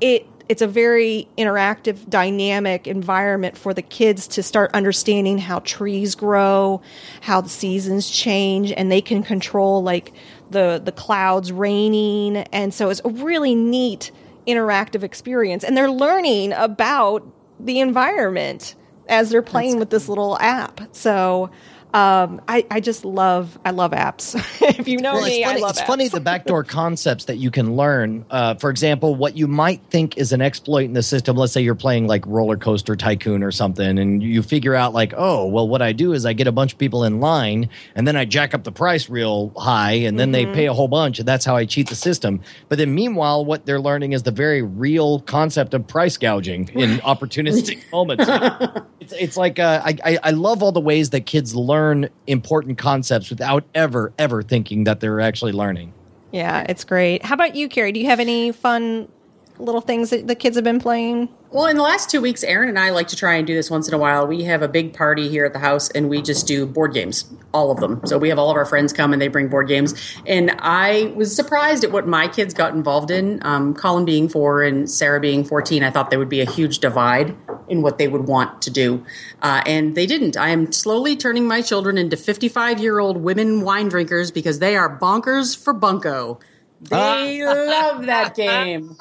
it 0.00 0.26
it's 0.50 0.62
a 0.62 0.66
very 0.66 1.28
interactive 1.38 2.10
dynamic 2.10 2.88
environment 2.88 3.56
for 3.56 3.72
the 3.72 3.82
kids 3.82 4.26
to 4.26 4.42
start 4.42 4.72
understanding 4.74 5.38
how 5.38 5.60
trees 5.60 6.16
grow 6.16 6.82
how 7.20 7.40
the 7.40 7.48
seasons 7.48 8.10
change 8.10 8.72
and 8.72 8.90
they 8.90 9.00
can 9.00 9.22
control 9.22 9.80
like 9.80 10.12
the 10.50 10.82
the 10.84 10.90
clouds 10.90 11.52
raining. 11.52 12.38
And 12.38 12.74
so 12.74 12.90
it's 12.90 13.00
a 13.04 13.10
really 13.10 13.54
neat 13.54 14.10
interactive 14.44 15.04
experience. 15.04 15.62
And 15.62 15.76
they're 15.76 15.88
learning 15.88 16.52
about 16.52 17.24
the 17.60 17.78
environment 17.78 18.74
as 19.08 19.30
they're 19.30 19.42
playing 19.42 19.78
with 19.78 19.90
this 19.90 20.08
little 20.08 20.36
app. 20.40 20.80
So 20.90 21.50
um, 21.92 22.40
I, 22.48 22.66
I 22.70 22.80
just 22.80 23.04
love 23.04 23.58
I 23.64 23.70
love 23.70 23.90
apps. 23.92 24.34
if 24.78 24.86
you 24.88 24.98
know 24.98 25.14
Well, 25.14 25.24
me, 25.24 25.42
it's 25.42 25.44
funny, 25.46 25.58
I 25.58 25.60
love 25.60 25.70
it's 25.70 25.80
apps. 25.80 25.86
funny 25.86 26.08
the 26.08 26.20
backdoor 26.20 26.64
concepts 26.64 27.24
that 27.26 27.36
you 27.38 27.50
can 27.50 27.76
learn. 27.76 28.24
Uh, 28.30 28.54
for 28.54 28.70
example, 28.70 29.14
what 29.14 29.36
you 29.36 29.48
might 29.48 29.82
think 29.90 30.16
is 30.16 30.32
an 30.32 30.40
exploit 30.40 30.84
in 30.84 30.92
the 30.92 31.02
system. 31.02 31.36
Let's 31.36 31.52
say 31.52 31.60
you're 31.62 31.74
playing 31.74 32.06
like 32.06 32.24
Roller 32.26 32.56
Coaster 32.56 32.94
Tycoon 32.96 33.42
or 33.42 33.50
something, 33.50 33.98
and 33.98 34.22
you 34.22 34.42
figure 34.42 34.74
out 34.74 34.92
like, 34.94 35.12
oh, 35.16 35.46
well, 35.46 35.68
what 35.68 35.82
I 35.82 35.92
do 35.92 36.12
is 36.12 36.24
I 36.26 36.32
get 36.32 36.46
a 36.46 36.52
bunch 36.52 36.72
of 36.74 36.78
people 36.78 37.02
in 37.04 37.18
line, 37.20 37.68
and 37.96 38.06
then 38.06 38.14
I 38.16 38.24
jack 38.24 38.54
up 38.54 38.62
the 38.64 38.72
price 38.72 39.10
real 39.10 39.52
high, 39.56 39.92
and 39.92 40.18
then 40.18 40.30
Mm-hmm. 40.32 40.50
they 40.52 40.54
pay 40.54 40.66
a 40.66 40.72
whole 40.74 40.86
bunch, 40.88 41.18
and 41.18 41.26
that's 41.26 41.44
how 41.44 41.56
I 41.56 41.64
cheat 41.64 41.88
the 41.88 41.96
system. 41.96 42.40
But 42.68 42.78
then, 42.78 42.94
meanwhile, 42.94 43.44
what 43.44 43.66
they're 43.66 43.80
learning 43.80 44.12
is 44.12 44.22
the 44.22 44.30
very 44.30 44.62
real 44.62 45.20
concept 45.22 45.74
of 45.74 45.86
price 45.88 46.16
gouging 46.16 46.68
in 46.74 46.98
opportunistic 47.00 47.82
moments. 47.92 48.24
It's, 49.00 49.12
it's 49.14 49.36
like 49.36 49.58
uh, 49.58 49.82
I, 49.84 49.96
I 50.04 50.18
I 50.22 50.30
love 50.30 50.62
all 50.62 50.70
the 50.72 50.80
ways 50.80 51.10
that 51.10 51.26
kids 51.26 51.56
learn 51.56 51.79
important 52.26 52.78
concepts 52.78 53.30
without 53.30 53.64
ever 53.74 54.12
ever 54.18 54.42
thinking 54.42 54.84
that 54.84 55.00
they're 55.00 55.20
actually 55.20 55.52
learning. 55.52 55.92
Yeah, 56.32 56.64
it's 56.68 56.84
great. 56.84 57.24
How 57.24 57.34
about 57.34 57.56
you, 57.56 57.68
Carrie? 57.68 57.92
Do 57.92 58.00
you 58.00 58.06
have 58.06 58.20
any 58.20 58.52
fun 58.52 59.08
little 59.58 59.80
things 59.80 60.10
that 60.10 60.26
the 60.26 60.34
kids 60.34 60.56
have 60.56 60.64
been 60.64 60.80
playing? 60.80 61.28
Well, 61.52 61.66
in 61.66 61.76
the 61.76 61.82
last 61.82 62.08
two 62.08 62.20
weeks, 62.20 62.44
Aaron 62.44 62.68
and 62.68 62.78
I 62.78 62.90
like 62.90 63.08
to 63.08 63.16
try 63.16 63.34
and 63.34 63.44
do 63.44 63.56
this 63.56 63.72
once 63.72 63.88
in 63.88 63.94
a 63.94 63.98
while. 63.98 64.24
We 64.24 64.44
have 64.44 64.62
a 64.62 64.68
big 64.68 64.94
party 64.94 65.28
here 65.28 65.44
at 65.44 65.52
the 65.52 65.58
house 65.58 65.90
and 65.90 66.08
we 66.08 66.22
just 66.22 66.46
do 66.46 66.64
board 66.64 66.94
games, 66.94 67.28
all 67.52 67.72
of 67.72 67.80
them. 67.80 68.00
So 68.06 68.18
we 68.18 68.28
have 68.28 68.38
all 68.38 68.52
of 68.52 68.56
our 68.56 68.64
friends 68.64 68.92
come 68.92 69.12
and 69.12 69.20
they 69.20 69.26
bring 69.26 69.48
board 69.48 69.66
games. 69.66 69.94
And 70.26 70.52
I 70.60 71.12
was 71.16 71.34
surprised 71.34 71.82
at 71.82 71.90
what 71.90 72.06
my 72.06 72.28
kids 72.28 72.54
got 72.54 72.72
involved 72.72 73.10
in. 73.10 73.44
Um, 73.44 73.74
Colin 73.74 74.04
being 74.04 74.28
four 74.28 74.62
and 74.62 74.88
Sarah 74.88 75.18
being 75.18 75.42
14, 75.42 75.82
I 75.82 75.90
thought 75.90 76.10
there 76.10 76.20
would 76.20 76.28
be 76.28 76.40
a 76.40 76.48
huge 76.48 76.78
divide 76.78 77.36
in 77.68 77.82
what 77.82 77.98
they 77.98 78.06
would 78.06 78.28
want 78.28 78.62
to 78.62 78.70
do. 78.70 79.04
Uh, 79.42 79.60
and 79.66 79.96
they 79.96 80.06
didn't. 80.06 80.36
I 80.36 80.50
am 80.50 80.70
slowly 80.70 81.16
turning 81.16 81.48
my 81.48 81.62
children 81.62 81.98
into 81.98 82.16
55 82.16 82.78
year 82.78 83.00
old 83.00 83.16
women 83.16 83.62
wine 83.62 83.88
drinkers 83.88 84.30
because 84.30 84.60
they 84.60 84.76
are 84.76 85.00
bonkers 85.00 85.60
for 85.60 85.72
Bunko. 85.72 86.38
They 86.80 87.44
love 87.44 88.06
that 88.06 88.34
game. 88.34 88.96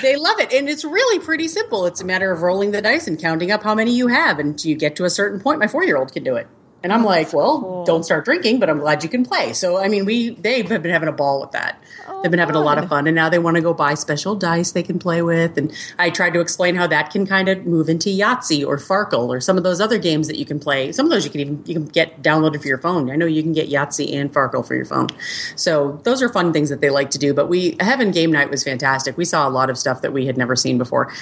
They 0.00 0.16
love 0.16 0.40
it 0.40 0.52
and 0.52 0.68
it's 0.68 0.84
really 0.84 1.18
pretty 1.18 1.48
simple. 1.48 1.86
It's 1.86 2.00
a 2.00 2.04
matter 2.04 2.32
of 2.32 2.42
rolling 2.42 2.70
the 2.70 2.80
dice 2.80 3.06
and 3.06 3.20
counting 3.20 3.50
up 3.50 3.62
how 3.62 3.74
many 3.74 3.92
you 3.94 4.08
have 4.08 4.38
and 4.38 4.62
you 4.64 4.74
get 4.76 4.96
to 4.96 5.04
a 5.04 5.10
certain 5.10 5.40
point 5.40 5.58
my 5.58 5.66
four-year-old 5.66 6.12
can 6.12 6.22
do 6.24 6.36
it 6.36 6.46
and 6.84 6.92
i'm 6.92 7.02
like 7.02 7.32
well 7.32 7.84
don't 7.84 8.04
start 8.04 8.24
drinking 8.24 8.60
but 8.60 8.70
i'm 8.70 8.78
glad 8.78 9.02
you 9.02 9.08
can 9.08 9.24
play. 9.24 9.52
So 9.52 9.78
i 9.78 9.88
mean 9.88 10.04
we 10.04 10.30
they've 10.30 10.68
been 10.68 10.84
having 10.84 11.08
a 11.08 11.12
ball 11.12 11.40
with 11.40 11.50
that. 11.52 11.82
Oh, 12.06 12.22
they've 12.22 12.30
been 12.30 12.40
having 12.40 12.54
a 12.54 12.60
lot 12.60 12.78
of 12.78 12.88
fun 12.88 13.06
and 13.06 13.14
now 13.14 13.28
they 13.28 13.38
want 13.38 13.56
to 13.56 13.62
go 13.62 13.74
buy 13.74 13.94
special 13.94 14.36
dice 14.36 14.70
they 14.72 14.82
can 14.82 14.98
play 14.98 15.22
with 15.22 15.58
and 15.58 15.72
i 15.98 16.10
tried 16.10 16.34
to 16.34 16.40
explain 16.40 16.76
how 16.76 16.86
that 16.86 17.10
can 17.10 17.26
kind 17.26 17.48
of 17.48 17.66
move 17.66 17.88
into 17.88 18.10
yahtzee 18.10 18.64
or 18.64 18.76
farkle 18.76 19.28
or 19.28 19.40
some 19.40 19.56
of 19.56 19.64
those 19.64 19.80
other 19.80 19.98
games 19.98 20.28
that 20.28 20.38
you 20.38 20.44
can 20.44 20.60
play. 20.60 20.92
Some 20.92 21.06
of 21.06 21.10
those 21.10 21.24
you 21.24 21.30
can 21.30 21.40
even 21.40 21.62
you 21.66 21.74
can 21.74 21.86
get 21.86 22.22
downloaded 22.22 22.60
for 22.60 22.68
your 22.68 22.78
phone. 22.78 23.10
I 23.10 23.16
know 23.16 23.26
you 23.26 23.42
can 23.42 23.52
get 23.52 23.68
yahtzee 23.68 24.14
and 24.14 24.32
farkle 24.32 24.66
for 24.66 24.74
your 24.74 24.84
phone. 24.84 25.08
So 25.56 26.00
those 26.04 26.22
are 26.22 26.28
fun 26.28 26.52
things 26.52 26.68
that 26.68 26.80
they 26.80 26.90
like 26.90 27.10
to 27.10 27.18
do 27.18 27.34
but 27.34 27.48
we 27.48 27.76
heaven 27.80 28.10
game 28.10 28.30
night 28.30 28.50
was 28.50 28.62
fantastic. 28.62 29.16
We 29.16 29.24
saw 29.24 29.48
a 29.48 29.50
lot 29.50 29.70
of 29.70 29.78
stuff 29.78 30.02
that 30.02 30.12
we 30.12 30.26
had 30.26 30.36
never 30.36 30.54
seen 30.54 30.78
before 30.78 31.12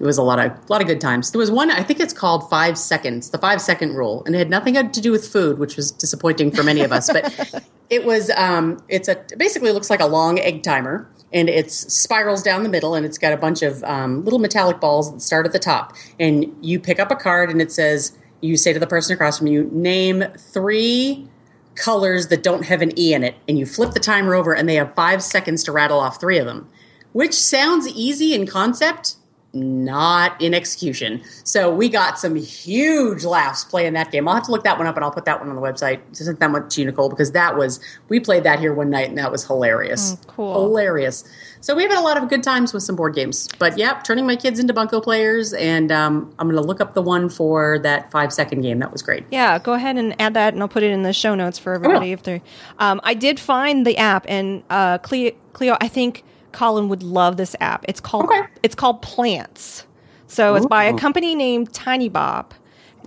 it 0.00 0.04
was 0.04 0.18
a 0.18 0.22
lot 0.22 0.38
of 0.38 0.52
a 0.52 0.60
lot 0.68 0.80
of 0.80 0.86
good 0.86 1.00
times. 1.00 1.30
There 1.30 1.38
was 1.38 1.50
one 1.50 1.70
I 1.70 1.82
think 1.82 2.00
it's 2.00 2.12
called 2.12 2.48
Five 2.48 2.78
Seconds, 2.78 3.30
the 3.30 3.38
five 3.38 3.60
second 3.60 3.94
rule, 3.94 4.22
and 4.24 4.34
it 4.34 4.38
had 4.38 4.50
nothing 4.50 4.74
to 4.74 5.00
do 5.00 5.10
with 5.10 5.26
food, 5.26 5.58
which 5.58 5.76
was 5.76 5.90
disappointing 5.90 6.50
for 6.50 6.62
many 6.62 6.80
of 6.82 6.92
us. 6.92 7.10
But 7.12 7.64
it 7.90 8.04
was 8.04 8.30
um, 8.30 8.82
it's 8.88 9.08
a 9.08 9.24
basically 9.36 9.72
looks 9.72 9.90
like 9.90 10.00
a 10.00 10.06
long 10.06 10.38
egg 10.38 10.62
timer, 10.62 11.08
and 11.32 11.48
it's 11.48 11.92
spirals 11.92 12.42
down 12.42 12.62
the 12.62 12.68
middle, 12.68 12.94
and 12.94 13.06
it's 13.06 13.18
got 13.18 13.32
a 13.32 13.36
bunch 13.36 13.62
of 13.62 13.82
um, 13.84 14.24
little 14.24 14.38
metallic 14.38 14.80
balls 14.80 15.12
that 15.12 15.20
start 15.20 15.46
at 15.46 15.52
the 15.52 15.58
top, 15.58 15.94
and 16.18 16.54
you 16.60 16.80
pick 16.80 16.98
up 16.98 17.10
a 17.10 17.16
card, 17.16 17.50
and 17.50 17.60
it 17.60 17.72
says 17.72 18.16
you 18.40 18.56
say 18.56 18.72
to 18.72 18.78
the 18.78 18.86
person 18.86 19.14
across 19.14 19.38
from 19.38 19.46
you, 19.46 19.70
name 19.72 20.24
three 20.36 21.28
colors 21.74 22.28
that 22.28 22.42
don't 22.42 22.66
have 22.66 22.82
an 22.82 22.98
E 22.98 23.14
in 23.14 23.24
it, 23.24 23.36
and 23.48 23.58
you 23.58 23.64
flip 23.64 23.92
the 23.92 24.00
timer 24.00 24.34
over, 24.34 24.54
and 24.54 24.68
they 24.68 24.74
have 24.74 24.94
five 24.94 25.22
seconds 25.22 25.64
to 25.64 25.72
rattle 25.72 25.98
off 25.98 26.20
three 26.20 26.38
of 26.38 26.46
them, 26.46 26.68
which 27.12 27.34
sounds 27.34 27.88
easy 27.88 28.34
in 28.34 28.46
concept, 28.46 29.16
not 29.54 30.40
in 30.40 30.54
execution. 30.54 31.22
So 31.44 31.74
we 31.74 31.88
got 31.88 32.18
some 32.18 32.36
huge 32.36 33.24
laughs 33.24 33.64
playing 33.64 33.92
that 33.94 34.10
game. 34.10 34.26
I'll 34.26 34.34
have 34.34 34.44
to 34.44 34.50
look 34.50 34.64
that 34.64 34.78
one 34.78 34.86
up 34.86 34.96
and 34.96 35.04
I'll 35.04 35.10
put 35.10 35.26
that 35.26 35.40
one 35.40 35.48
on 35.50 35.56
the 35.56 35.60
website. 35.62 36.00
Send 36.12 36.38
that 36.38 36.50
one 36.50 36.68
to 36.68 36.80
you, 36.80 36.86
Nicole, 36.86 37.10
because 37.10 37.32
that 37.32 37.56
was 37.56 37.80
we 38.08 38.18
played 38.18 38.44
that 38.44 38.60
here 38.60 38.72
one 38.72 38.90
night 38.90 39.08
and 39.08 39.18
that 39.18 39.30
was 39.30 39.46
hilarious. 39.46 40.16
cool. 40.26 40.54
Hilarious. 40.54 41.24
So 41.60 41.76
we 41.76 41.82
have 41.82 41.92
had 41.92 42.00
a 42.00 42.02
lot 42.02 42.16
of 42.16 42.28
good 42.28 42.42
times 42.42 42.72
with 42.72 42.82
some 42.82 42.96
board 42.96 43.14
games. 43.14 43.48
But 43.58 43.78
yep, 43.78 44.04
turning 44.04 44.26
my 44.26 44.36
kids 44.36 44.58
into 44.58 44.72
bunco 44.72 45.00
players 45.00 45.52
and 45.52 45.92
um, 45.92 46.34
I'm 46.38 46.48
gonna 46.48 46.62
look 46.62 46.80
up 46.80 46.94
the 46.94 47.02
one 47.02 47.28
for 47.28 47.78
that 47.80 48.10
five 48.10 48.32
second 48.32 48.62
game. 48.62 48.78
That 48.78 48.90
was 48.90 49.02
great. 49.02 49.24
Yeah, 49.30 49.58
go 49.58 49.74
ahead 49.74 49.96
and 49.96 50.20
add 50.20 50.34
that, 50.34 50.54
and 50.54 50.62
I'll 50.62 50.68
put 50.68 50.82
it 50.82 50.90
in 50.90 51.02
the 51.02 51.12
show 51.12 51.34
notes 51.34 51.58
for 51.58 51.74
everybody. 51.74 52.12
If 52.12 52.22
they're, 52.22 52.40
um, 52.78 53.00
I 53.04 53.14
did 53.14 53.38
find 53.38 53.86
the 53.86 53.96
app, 53.98 54.24
and 54.28 54.62
uh, 54.70 54.98
Cleo, 54.98 55.32
Cleo, 55.52 55.76
I 55.80 55.88
think 55.88 56.24
Colin 56.52 56.88
would 56.88 57.02
love 57.02 57.36
this 57.36 57.56
app. 57.60 57.84
It's 57.88 58.00
called 58.00 58.24
Okay. 58.26 58.42
it's 58.62 58.74
called 58.74 59.02
Plants. 59.02 59.86
So 60.26 60.54
it's 60.54 60.66
by 60.66 60.84
a 60.84 60.96
company 60.96 61.34
named 61.34 61.72
Tinybop, 61.72 62.52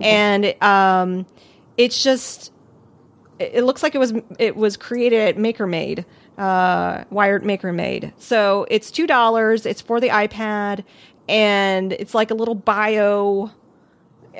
and 0.00 0.54
um, 0.62 1.26
it's 1.76 2.02
just 2.02 2.52
it 3.38 3.50
it 3.54 3.64
looks 3.64 3.82
like 3.82 3.94
it 3.94 3.98
was 3.98 4.12
it 4.38 4.54
was 4.54 4.76
created 4.76 5.20
at 5.20 5.36
MakerMade, 5.36 6.04
uh, 6.38 7.04
Wired 7.10 7.42
MakerMade. 7.42 8.12
So 8.18 8.66
it's 8.70 8.90
two 8.92 9.06
dollars. 9.08 9.66
It's 9.66 9.80
for 9.80 9.98
the 10.00 10.08
iPad, 10.10 10.84
and 11.28 11.92
it's 11.94 12.14
like 12.14 12.30
a 12.30 12.34
little 12.34 12.54
bio 12.54 13.50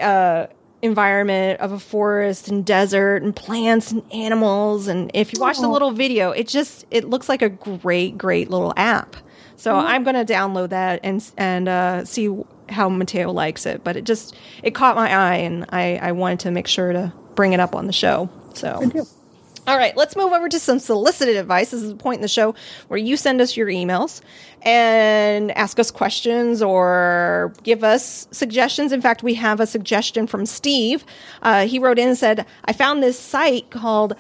uh, 0.01 0.47
environment 0.83 1.61
of 1.61 1.73
a 1.73 1.79
forest 1.79 2.49
and 2.49 2.65
desert 2.65 3.23
and 3.23 3.35
plants 3.35 3.93
and 3.93 4.03
animals. 4.13 4.89
And 4.89 5.11
if 5.15 5.33
you 5.33 5.41
watch 5.41 5.59
the 5.59 5.69
little 5.69 5.93
video, 5.93 6.31
it 6.31 6.49
just 6.49 6.85
it 6.91 7.05
looks 7.05 7.29
like 7.29 7.43
a 7.43 7.49
great, 7.49 8.19
great 8.19 8.51
little 8.51 8.73
app. 8.77 9.17
So 9.57 9.75
I'm 9.75 10.05
going 10.05 10.27
to 10.27 10.31
download 10.31 10.69
that 10.71 11.01
and 11.03 11.25
and 11.37 11.69
uh, 11.69 12.05
see 12.05 12.35
how 12.69 12.89
Mateo 12.89 13.33
likes 13.33 13.65
it. 13.67 13.83
But 13.85 13.97
it 13.97 14.05
just 14.05 14.37
it 14.63 14.75
caught 14.75 14.97
my 14.97 15.13
eye, 15.13 15.37
and 15.37 15.65
I 15.71 15.97
I 15.97 16.13
wanted 16.13 16.41
to 16.41 16.51
make 16.51 16.67
sure 16.67 16.93
to 16.93 17.13
bring 17.35 17.53
it 17.53 17.61
up 17.61 17.75
on 17.75 17.87
the 17.87 17.93
show. 17.93 18.29
So. 18.55 19.07
All 19.67 19.77
right, 19.77 19.97
let's 19.97 20.15
move 20.15 20.33
over 20.33 20.49
to 20.49 20.61
some 20.61 20.79
solicited 20.79 21.37
advice. 21.37 21.73
This 21.73 21.83
is 21.83 21.91
a 21.91 21.97
point 21.97 22.19
in 22.19 22.23
the 22.23 22.29
show 22.29 22.55
where 22.87 22.99
you 22.99 23.17
send 23.17 23.41
us 23.41 23.57
your 23.57 23.67
emails 23.67 24.21
and 24.63 25.51
ask 25.53 25.81
us 25.81 25.91
questions 25.91 26.63
or 26.63 27.53
give 27.65 27.83
us 27.83 28.29
suggestions. 28.31 28.93
In 28.93 29.01
fact, 29.01 29.25
we 29.25 29.35
have 29.35 29.59
a 29.59 29.67
suggestion 29.67 30.29
from 30.29 30.47
Steve. 30.47 31.05
Uh, 31.43 31.67
he 31.67 31.81
wrote 31.81 31.99
in 31.99 32.09
and 32.09 32.17
said, 32.17 32.47
I 32.65 32.73
found 32.73 33.03
this 33.03 33.19
site 33.19 33.71
called 33.71 34.15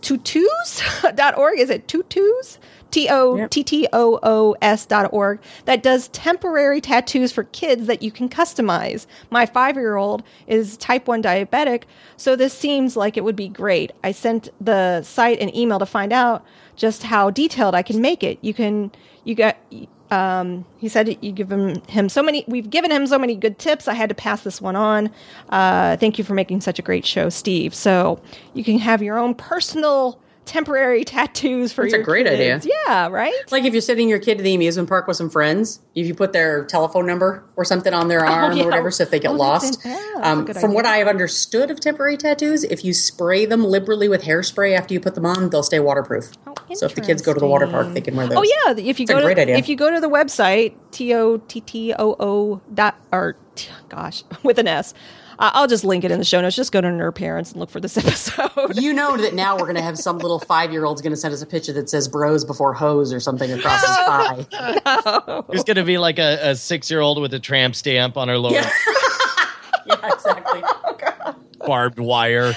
tutus.org. 0.00 1.58
Is 1.58 1.68
it 1.68 1.86
tutus? 1.86 2.58
T 2.90 3.08
O 3.10 3.46
T 3.48 3.62
T 3.62 3.88
O 3.92 4.18
O 4.22 4.56
S 4.62 4.86
dot 4.86 5.12
org 5.12 5.40
that 5.66 5.82
does 5.82 6.08
temporary 6.08 6.80
tattoos 6.80 7.32
for 7.32 7.44
kids 7.44 7.86
that 7.86 8.02
you 8.02 8.10
can 8.10 8.28
customize. 8.28 9.06
My 9.30 9.46
five 9.46 9.76
year 9.76 9.96
old 9.96 10.22
is 10.46 10.76
type 10.76 11.06
1 11.06 11.22
diabetic, 11.22 11.84
so 12.16 12.36
this 12.36 12.52
seems 12.52 12.96
like 12.96 13.16
it 13.16 13.24
would 13.24 13.36
be 13.36 13.48
great. 13.48 13.92
I 14.02 14.12
sent 14.12 14.48
the 14.60 15.02
site 15.02 15.40
an 15.40 15.54
email 15.54 15.78
to 15.78 15.86
find 15.86 16.12
out 16.12 16.44
just 16.76 17.02
how 17.02 17.30
detailed 17.30 17.74
I 17.74 17.82
can 17.82 18.00
make 18.00 18.22
it. 18.22 18.38
You 18.40 18.54
can, 18.54 18.90
you 19.24 19.34
got, 19.34 19.56
um, 20.10 20.64
he 20.78 20.88
said 20.88 21.18
you 21.22 21.32
give 21.32 21.50
him, 21.52 21.82
him 21.88 22.08
so 22.08 22.22
many, 22.22 22.44
we've 22.48 22.70
given 22.70 22.90
him 22.90 23.06
so 23.06 23.18
many 23.18 23.34
good 23.34 23.58
tips. 23.58 23.88
I 23.88 23.94
had 23.94 24.08
to 24.08 24.14
pass 24.14 24.42
this 24.42 24.60
one 24.60 24.76
on. 24.76 25.10
Uh, 25.50 25.96
thank 25.96 26.18
you 26.18 26.24
for 26.24 26.34
making 26.34 26.60
such 26.60 26.78
a 26.78 26.82
great 26.82 27.04
show, 27.04 27.28
Steve. 27.28 27.74
So 27.74 28.20
you 28.54 28.64
can 28.64 28.78
have 28.78 29.02
your 29.02 29.18
own 29.18 29.34
personal 29.34 30.20
temporary 30.48 31.04
tattoos 31.04 31.72
for 31.72 31.82
That's 31.84 31.94
a 31.94 31.96
your 31.98 32.04
great 32.04 32.26
kids. 32.26 32.64
idea. 32.66 32.74
Yeah, 32.86 33.08
right? 33.08 33.32
It's 33.36 33.52
Like 33.52 33.64
if 33.64 33.72
you're 33.72 33.80
sending 33.82 34.08
your 34.08 34.18
kid 34.18 34.38
to 34.38 34.42
the 34.42 34.54
amusement 34.54 34.88
park 34.88 35.06
with 35.06 35.16
some 35.16 35.28
friends, 35.30 35.80
if 35.94 36.06
you 36.06 36.14
put 36.14 36.32
their 36.32 36.64
telephone 36.64 37.06
number 37.06 37.44
or 37.56 37.64
something 37.64 37.92
on 37.94 38.08
their 38.08 38.24
arm 38.26 38.52
Oh, 38.52 38.54
yeah. 38.56 38.62
or 38.62 38.66
whatever, 38.66 38.90
so 38.90 39.02
if 39.04 39.10
they 39.10 39.20
get 39.20 39.30
Oh, 39.30 39.34
lost. 39.34 39.86
um, 40.22 40.46
from 40.54 40.72
what. 40.74 40.86
I 40.86 40.96
have 40.96 41.06
understood 41.08 41.70
of 41.70 41.80
temporary 41.80 42.16
tattoos, 42.16 42.64
if 42.64 42.82
you 42.84 42.94
spray 42.94 43.44
them 43.44 43.62
liberally 43.62 44.08
with 44.08 44.22
hairspray 44.22 44.74
after 44.76 44.94
you 44.94 45.00
put 45.00 45.14
them 45.14 45.26
on, 45.26 45.50
they'll 45.50 45.62
stay 45.62 45.80
waterproof. 45.80 46.30
Oh, 46.46 46.54
so 46.74 46.86
if 46.86 46.94
the 46.94 47.02
kids 47.02 47.20
go 47.20 47.34
to 47.34 47.38
the 47.40 47.46
water 47.46 47.66
park, 47.66 47.92
they 47.92 48.00
can 48.00 48.16
wear 48.16 48.26
those. 48.26 48.38
Oh 48.38 48.42
yeah, 48.42 48.72
if 48.72 48.98
you 48.98 49.02
It's 49.04 49.10
a 49.10 49.14
go 49.14 49.20
to 49.20 49.26
great 49.26 49.38
idea. 49.38 49.56
if 49.56 49.68
you 49.68 49.76
go 49.76 49.90
to 49.90 50.00
the 50.00 50.08
website 50.08 50.72
t 50.92 51.14
o 51.14 51.36
t 51.36 51.60
t 51.60 51.92
o 51.98 52.16
o 52.18 52.60
dot 52.72 52.96
or 53.12 53.36
t- 53.54 53.68
gosh 53.90 54.24
with 54.42 54.58
an 54.58 54.66
s, 54.68 54.94
uh, 55.38 55.50
I'll 55.54 55.66
just 55.68 55.84
link 55.84 56.04
it 56.04 56.10
in 56.10 56.18
the 56.18 56.24
show 56.24 56.40
notes. 56.40 56.56
Just 56.56 56.72
go 56.72 56.80
to 56.80 56.88
Nerd 56.88 57.14
Parents 57.14 57.52
and 57.52 57.60
look 57.60 57.70
for 57.70 57.80
this 57.80 57.96
episode. 57.98 58.76
You 58.76 58.92
know 58.92 59.16
that 59.16 59.34
now 59.34 59.54
we're 59.54 59.64
going 59.64 59.76
to 59.76 59.82
have 59.82 59.98
some 59.98 60.18
little 60.18 60.38
five 60.38 60.72
year 60.72 60.84
old's 60.84 61.00
going 61.02 61.12
to 61.12 61.16
send 61.16 61.32
us 61.34 61.42
a 61.42 61.46
picture 61.46 61.72
that 61.74 61.88
says 61.88 62.08
bros 62.08 62.44
before 62.44 62.72
hose 62.74 63.12
or 63.12 63.20
something 63.20 63.52
across 63.52 63.80
his 63.80 63.96
thigh. 63.96 65.42
There's 65.48 65.64
going 65.64 65.76
to 65.76 65.84
be 65.84 65.98
like 65.98 66.18
a, 66.18 66.50
a 66.50 66.56
six 66.56 66.90
year 66.90 67.00
old 67.00 67.20
with 67.20 67.32
a 67.34 67.38
tramp 67.40 67.74
stamp 67.74 68.16
on 68.16 68.28
her 68.28 68.38
lower 68.38 68.52
Yeah. 68.52 68.70
yeah, 69.86 70.12
exactly. 70.12 70.62
Barbed 71.66 71.98
wire. 71.98 72.54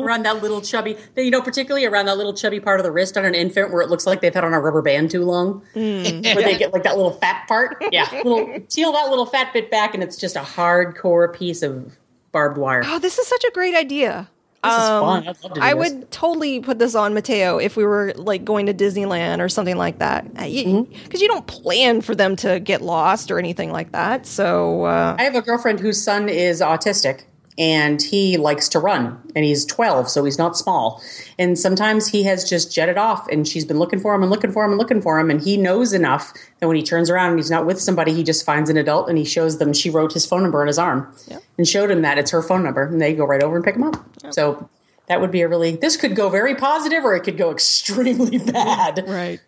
around 0.00 0.22
that 0.24 0.40
little 0.42 0.60
chubby, 0.60 0.96
you 1.16 1.30
know, 1.30 1.42
particularly 1.42 1.84
around 1.84 2.06
that 2.06 2.16
little 2.16 2.32
chubby 2.34 2.60
part 2.60 2.80
of 2.80 2.84
the 2.84 2.92
wrist 2.92 3.16
on 3.16 3.24
an 3.24 3.34
infant 3.34 3.72
where 3.72 3.82
it 3.82 3.88
looks 3.90 4.06
like 4.06 4.20
they've 4.20 4.34
had 4.34 4.44
on 4.44 4.54
a 4.54 4.60
rubber 4.60 4.82
band 4.82 5.10
too 5.10 5.24
long. 5.24 5.62
Mm. 5.74 6.24
Where 6.34 6.44
they 6.44 6.56
get 6.56 6.72
like 6.72 6.84
that 6.84 6.96
little 6.96 7.12
fat 7.12 7.46
part. 7.48 7.76
Yeah. 7.92 8.08
Little, 8.24 8.46
peel 8.72 8.92
that 8.92 9.08
little 9.10 9.26
fat 9.26 9.52
bit 9.52 9.70
back 9.70 9.94
and 9.94 10.02
it's 10.02 10.16
just 10.16 10.36
a 10.36 10.40
hardcore 10.40 11.32
piece 11.34 11.62
of 11.62 11.96
barbed 12.32 12.58
wire. 12.58 12.82
oh, 12.84 12.98
this 12.98 13.18
is 13.18 13.26
such 13.26 13.44
a 13.44 13.50
great 13.52 13.74
idea. 13.74 14.28
This 14.64 14.72
is 14.74 14.80
Um, 14.80 15.02
fun. 15.04 15.22
I'd 15.22 15.26
love 15.26 15.40
to 15.40 15.48
do 15.54 15.60
I 15.60 15.74
this. 15.74 15.92
would 15.92 16.10
totally 16.10 16.60
put 16.60 16.78
this 16.78 16.94
on 16.94 17.14
Mateo 17.14 17.58
if 17.58 17.76
we 17.76 17.84
were 17.84 18.12
like 18.16 18.44
going 18.44 18.66
to 18.66 18.74
Disneyland 18.74 19.40
or 19.40 19.48
something 19.48 19.76
like 19.76 19.98
that. 19.98 20.32
Because 20.32 20.50
you, 20.52 20.64
Mm-hmm. 20.66 21.08
'cause 21.08 21.20
you 21.20 21.28
don't 21.28 21.46
plan 21.46 22.00
for 22.00 22.14
them 22.14 22.36
to 22.36 22.58
get 22.60 22.80
lost 22.82 23.30
or 23.30 23.38
anything 23.38 23.70
like 23.70 23.92
that. 23.92 24.26
So 24.26 24.84
uh, 24.84 25.16
I 25.18 25.22
have 25.24 25.34
a 25.34 25.42
girlfriend 25.42 25.80
whose 25.80 26.02
son 26.02 26.28
is 26.28 26.60
autistic 26.60 27.22
and 27.58 28.02
he 28.02 28.36
likes 28.36 28.68
to 28.68 28.78
run 28.78 29.18
and 29.34 29.44
he's 29.44 29.64
12 29.64 30.08
so 30.08 30.24
he's 30.24 30.38
not 30.38 30.56
small. 30.56 31.02
And 31.38 31.58
sometimes 31.58 32.08
he 32.08 32.24
has 32.24 32.48
just 32.48 32.72
jetted 32.72 32.98
off 32.98 33.26
and 33.28 33.46
she's 33.46 33.64
been 33.64 33.78
looking 33.78 33.98
for 33.98 34.14
him 34.14 34.22
and 34.22 34.30
looking 34.30 34.52
for 34.52 34.64
him 34.64 34.72
and 34.72 34.78
looking 34.78 35.00
for 35.00 35.18
him 35.18 35.30
and 35.30 35.40
he 35.40 35.56
knows 35.56 35.92
enough 35.92 36.32
that 36.60 36.66
when 36.66 36.76
he 36.76 36.82
turns 36.82 37.10
around 37.10 37.30
and 37.30 37.38
he's 37.38 37.50
not 37.50 37.66
with 37.66 37.80
somebody 37.80 38.12
he 38.12 38.22
just 38.22 38.44
finds 38.44 38.68
an 38.70 38.76
adult 38.76 39.08
and 39.08 39.18
he 39.18 39.24
shows 39.24 39.58
them 39.58 39.72
she 39.72 39.90
wrote 39.90 40.12
his 40.12 40.26
phone 40.26 40.42
number 40.42 40.60
on 40.60 40.66
his 40.66 40.78
arm 40.78 41.14
and 41.56 41.66
showed 41.66 41.90
him 41.90 42.02
that 42.02 42.18
it's 42.18 42.30
her 42.30 42.42
phone 42.42 42.62
number 42.62 42.82
and 42.82 43.00
they 43.00 43.14
go 43.14 43.24
right 43.24 43.42
over 43.42 43.56
and 43.56 43.64
pick 43.64 43.76
him 43.76 43.84
up. 43.84 43.96
So 44.32 44.68
that 45.06 45.20
would 45.20 45.30
be 45.30 45.42
a 45.42 45.48
really 45.48 45.76
this 45.76 45.96
could 45.96 46.16
go 46.16 46.28
very 46.28 46.54
positive 46.54 47.04
or 47.04 47.14
it 47.14 47.20
could 47.20 47.36
go 47.36 47.50
extremely 47.52 48.38
bad. 48.38 49.04
Right. 49.06 49.40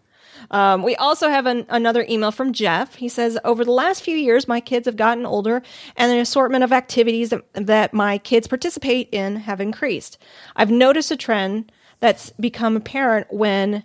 Um, 0.50 0.82
we 0.82 0.96
also 0.96 1.28
have 1.28 1.46
an, 1.46 1.66
another 1.68 2.06
email 2.08 2.30
from 2.30 2.52
Jeff. 2.52 2.96
He 2.96 3.08
says, 3.08 3.38
Over 3.44 3.64
the 3.64 3.72
last 3.72 4.02
few 4.02 4.16
years, 4.16 4.48
my 4.48 4.60
kids 4.60 4.86
have 4.86 4.96
gotten 4.96 5.26
older, 5.26 5.62
and 5.96 6.12
an 6.12 6.18
assortment 6.18 6.64
of 6.64 6.72
activities 6.72 7.30
that, 7.30 7.42
that 7.54 7.94
my 7.94 8.18
kids 8.18 8.48
participate 8.48 9.08
in 9.12 9.36
have 9.36 9.60
increased. 9.60 10.18
I've 10.56 10.70
noticed 10.70 11.10
a 11.10 11.16
trend 11.16 11.70
that's 12.00 12.30
become 12.40 12.76
apparent 12.76 13.26
when, 13.30 13.84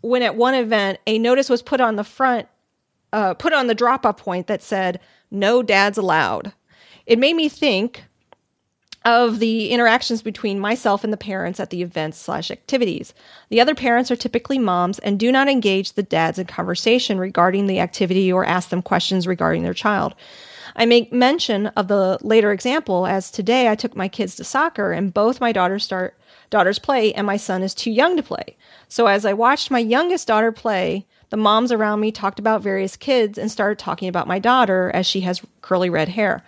when 0.00 0.22
at 0.22 0.36
one 0.36 0.54
event, 0.54 0.98
a 1.06 1.18
notice 1.18 1.48
was 1.48 1.62
put 1.62 1.80
on 1.80 1.96
the 1.96 2.04
front, 2.04 2.48
uh, 3.12 3.34
put 3.34 3.52
on 3.52 3.66
the 3.66 3.74
drop 3.74 4.04
off 4.04 4.16
point 4.16 4.46
that 4.48 4.62
said, 4.62 5.00
No 5.30 5.62
dads 5.62 5.98
allowed. 5.98 6.52
It 7.06 7.18
made 7.18 7.36
me 7.36 7.48
think 7.48 8.04
of 9.06 9.38
the 9.38 9.70
interactions 9.70 10.20
between 10.20 10.58
myself 10.58 11.04
and 11.04 11.12
the 11.12 11.16
parents 11.16 11.60
at 11.60 11.70
the 11.70 11.80
events 11.80 12.18
slash 12.18 12.50
activities. 12.50 13.14
The 13.50 13.60
other 13.60 13.74
parents 13.74 14.10
are 14.10 14.16
typically 14.16 14.58
moms 14.58 14.98
and 14.98 15.18
do 15.18 15.30
not 15.30 15.48
engage 15.48 15.92
the 15.92 16.02
dads 16.02 16.40
in 16.40 16.46
conversation 16.46 17.16
regarding 17.16 17.66
the 17.66 17.78
activity 17.78 18.32
or 18.32 18.44
ask 18.44 18.68
them 18.68 18.82
questions 18.82 19.28
regarding 19.28 19.62
their 19.62 19.72
child. 19.72 20.16
I 20.74 20.86
make 20.86 21.12
mention 21.12 21.68
of 21.68 21.86
the 21.86 22.18
later 22.20 22.50
example 22.50 23.06
as 23.06 23.30
today 23.30 23.68
I 23.68 23.76
took 23.76 23.94
my 23.94 24.08
kids 24.08 24.34
to 24.36 24.44
soccer 24.44 24.90
and 24.90 25.14
both 25.14 25.40
my 25.40 25.52
daughters 25.52 25.84
start 25.84 26.18
daughters 26.50 26.80
play 26.80 27.14
and 27.14 27.26
my 27.26 27.36
son 27.36 27.62
is 27.62 27.74
too 27.74 27.92
young 27.92 28.16
to 28.16 28.24
play. 28.24 28.56
So 28.88 29.06
as 29.06 29.24
I 29.24 29.32
watched 29.34 29.70
my 29.70 29.78
youngest 29.78 30.26
daughter 30.26 30.50
play, 30.50 31.06
the 31.30 31.36
moms 31.36 31.70
around 31.70 32.00
me 32.00 32.10
talked 32.10 32.40
about 32.40 32.62
various 32.62 32.96
kids 32.96 33.38
and 33.38 33.50
started 33.52 33.78
talking 33.78 34.08
about 34.08 34.28
my 34.28 34.40
daughter 34.40 34.90
as 34.94 35.06
she 35.06 35.20
has 35.20 35.42
curly 35.62 35.90
red 35.90 36.08
hair. 36.08 36.44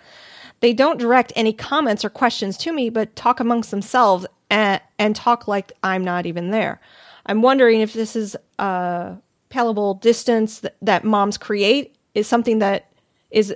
They 0.61 0.73
don't 0.73 0.99
direct 0.99 1.31
any 1.35 1.53
comments 1.53 2.03
or 2.03 2.09
questions 2.09 2.57
to 2.57 2.73
me, 2.73 2.89
but 2.89 3.15
talk 3.15 3.39
amongst 3.39 3.71
themselves 3.71 4.25
and, 4.49 4.81
and 4.97 5.15
talk 5.15 5.47
like 5.47 5.71
I'm 5.83 6.03
not 6.03 6.25
even 6.25 6.51
there. 6.51 6.79
I'm 7.25 7.41
wondering 7.41 7.81
if 7.81 7.93
this 7.93 8.15
is 8.15 8.35
a 8.57 9.15
palatable 9.49 9.95
distance 9.95 10.59
that, 10.59 10.75
that 10.81 11.03
moms 11.03 11.37
create 11.37 11.95
is 12.13 12.27
something 12.27 12.59
that 12.59 12.91
is 13.31 13.55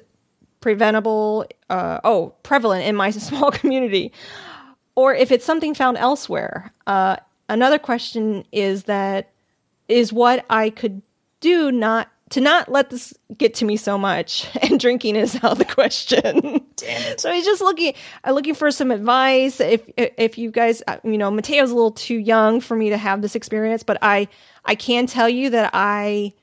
preventable, 0.61 1.45
uh, 1.69 1.99
oh, 2.03 2.33
prevalent 2.43 2.85
in 2.85 2.95
my 2.95 3.09
small 3.11 3.51
community, 3.51 4.11
or 4.95 5.13
if 5.13 5.31
it's 5.31 5.45
something 5.45 5.73
found 5.73 5.97
elsewhere. 5.97 6.71
Uh, 6.87 7.17
another 7.49 7.79
question 7.79 8.45
is 8.51 8.83
that 8.83 9.31
is 9.89 10.13
what 10.13 10.45
I 10.49 10.69
could 10.69 11.01
do 11.41 11.71
not 11.71 12.09
to 12.31 12.41
not 12.41 12.69
let 12.69 12.89
this 12.89 13.13
get 13.37 13.53
to 13.55 13.65
me 13.65 13.77
so 13.77 13.97
much, 13.97 14.47
and 14.61 14.79
drinking 14.79 15.15
is 15.15 15.35
out 15.43 15.53
of 15.53 15.57
the 15.57 15.65
question. 15.65 16.61
So 17.17 17.31
he's 17.31 17.45
just 17.45 17.61
looking 17.61 17.93
uh, 18.25 18.31
looking 18.31 18.55
for 18.55 18.71
some 18.71 18.91
advice. 18.91 19.59
If 19.59 19.81
if 19.97 20.37
you 20.37 20.51
guys, 20.51 20.81
uh, 20.87 20.97
you 21.03 21.17
know, 21.17 21.31
Mateo's 21.31 21.71
a 21.71 21.75
little 21.75 21.91
too 21.91 22.17
young 22.17 22.59
for 22.59 22.75
me 22.75 22.89
to 22.89 22.97
have 22.97 23.21
this 23.21 23.35
experience, 23.35 23.83
but 23.83 23.97
I 24.01 24.27
I 24.65 24.75
can 24.75 25.05
tell 25.07 25.29
you 25.29 25.51
that 25.51 25.69
I 25.73 26.33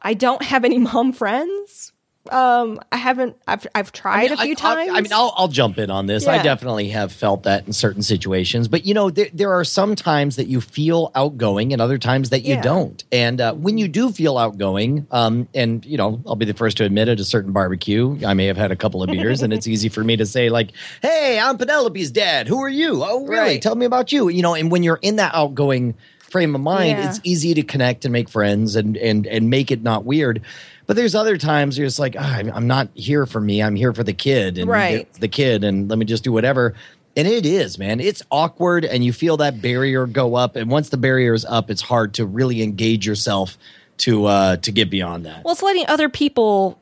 I 0.00 0.14
don't 0.14 0.42
have 0.42 0.64
any 0.64 0.78
mom 0.92 1.12
friends 1.12 1.93
Um, 2.30 2.80
I 2.90 2.96
haven't. 2.96 3.36
I've 3.46 3.66
I've 3.74 3.92
tried 3.92 4.30
a 4.32 4.36
few 4.38 4.52
I- 4.52 4.54
times. 4.54 4.90
I, 4.94 5.00
mean, 5.02 5.12
I'll, 5.12 5.34
I'll 5.36 5.48
jump 5.48 5.76
in 5.78 5.90
on 5.90 6.06
this. 6.06 6.26
I 6.26 6.42
definitely 6.42 6.88
have 6.88 7.12
felt 7.12 7.42
that 7.42 7.66
in 7.66 7.72
certain 7.74 8.02
situations, 8.02 8.66
but 8.66 8.86
you 8.86 8.94
know, 8.94 9.10
there, 9.10 9.28
there 9.34 9.52
are 9.52 9.64
some 9.64 9.94
times 9.94 10.36
that 10.36 10.46
you 10.46 10.60
feel 10.62 11.10
outgoing 11.14 11.72
and 11.74 11.82
other 11.82 11.98
times 11.98 12.30
that 12.30 12.40
you 12.42 12.54
Yeah. 12.54 12.62
don't. 12.62 13.04
And 13.12 13.40
uh, 13.40 13.52
when 13.54 13.76
you 13.76 13.88
do 13.88 14.10
feel 14.10 14.38
outgoing, 14.38 15.06
um, 15.10 15.48
and 15.54 15.84
you 15.84 15.98
know, 15.98 16.22
I'll 16.26 16.34
be 16.36 16.46
the 16.46 16.54
first 16.54 16.78
to 16.78 16.84
admit 16.84 17.08
at 17.08 17.20
a 17.20 17.24
certain 17.24 17.52
barbecue, 17.52 18.18
I 18.26 18.32
may 18.32 18.46
have 18.46 18.56
had 18.56 18.70
a 18.72 18.76
couple 18.76 19.02
of 19.02 19.10
beers, 19.10 19.42
and 19.42 19.52
it's 19.52 19.66
easy 19.74 19.90
for 19.90 20.02
me 20.02 20.16
to 20.16 20.24
say 20.24 20.48
like, 20.48 20.70
"Hey, 21.02 21.38
I'm 21.38 21.58
Penelope's 21.58 22.10
dad. 22.10 22.48
Who 22.48 22.62
are 22.62 22.68
you? 22.70 23.02
Oh, 23.04 23.26
really? 23.26 23.36
Right. 23.38 23.62
Tell 23.62 23.74
me 23.74 23.84
about 23.84 24.12
you." 24.12 24.28
You 24.30 24.40
know, 24.42 24.54
and 24.54 24.70
when 24.70 24.82
you're 24.82 24.98
in 25.02 25.16
that 25.16 25.34
outgoing 25.34 25.94
frame 26.34 26.54
of 26.56 26.60
mind, 26.60 26.98
Yeah. 26.98 27.08
it's 27.08 27.20
easy 27.22 27.54
to 27.54 27.62
connect 27.62 28.04
and 28.04 28.12
make 28.12 28.28
friends 28.28 28.74
and 28.74 28.96
and 28.96 29.24
and 29.26 29.48
make 29.48 29.70
it 29.70 29.82
not 29.84 30.04
weird. 30.04 30.42
But 30.86 30.96
there's 30.96 31.14
other 31.14 31.38
times 31.38 31.78
you're 31.78 31.86
just 31.86 32.00
like, 32.00 32.16
"Ah, 32.18 32.38
I'm 32.56 32.66
not 32.66 32.88
here 32.94 33.24
for 33.24 33.40
me. 33.40 33.62
I'm 33.62 33.76
here 33.76 33.92
for 33.94 34.02
the 34.02 34.12
kid 34.12 34.58
and 34.58 34.68
Right. 34.68 35.06
the, 35.14 35.28
kid, 35.28 35.62
and 35.62 35.88
let 35.88 35.96
me 35.98 36.04
just 36.04 36.24
do 36.24 36.32
whatever. 36.32 36.74
And 37.16 37.28
it 37.28 37.46
is, 37.46 37.78
man. 37.78 38.00
It's 38.00 38.22
awkward, 38.30 38.84
and 38.84 39.04
you 39.04 39.12
feel 39.12 39.36
that 39.36 39.62
barrier 39.62 40.04
go 40.06 40.34
up. 40.34 40.56
And 40.56 40.68
once 40.68 40.88
the 40.88 40.96
barrier 40.96 41.32
is 41.34 41.44
up, 41.44 41.70
it's 41.70 41.80
hard 41.82 42.14
to 42.14 42.26
really 42.26 42.60
engage 42.62 43.06
yourself 43.06 43.56
to 43.98 44.26
uh 44.26 44.56
to 44.56 44.72
get 44.72 44.90
beyond 44.90 45.24
that. 45.26 45.44
well, 45.44 45.52
it's 45.52 45.62
letting 45.62 45.86
other 45.86 46.08
people 46.08 46.76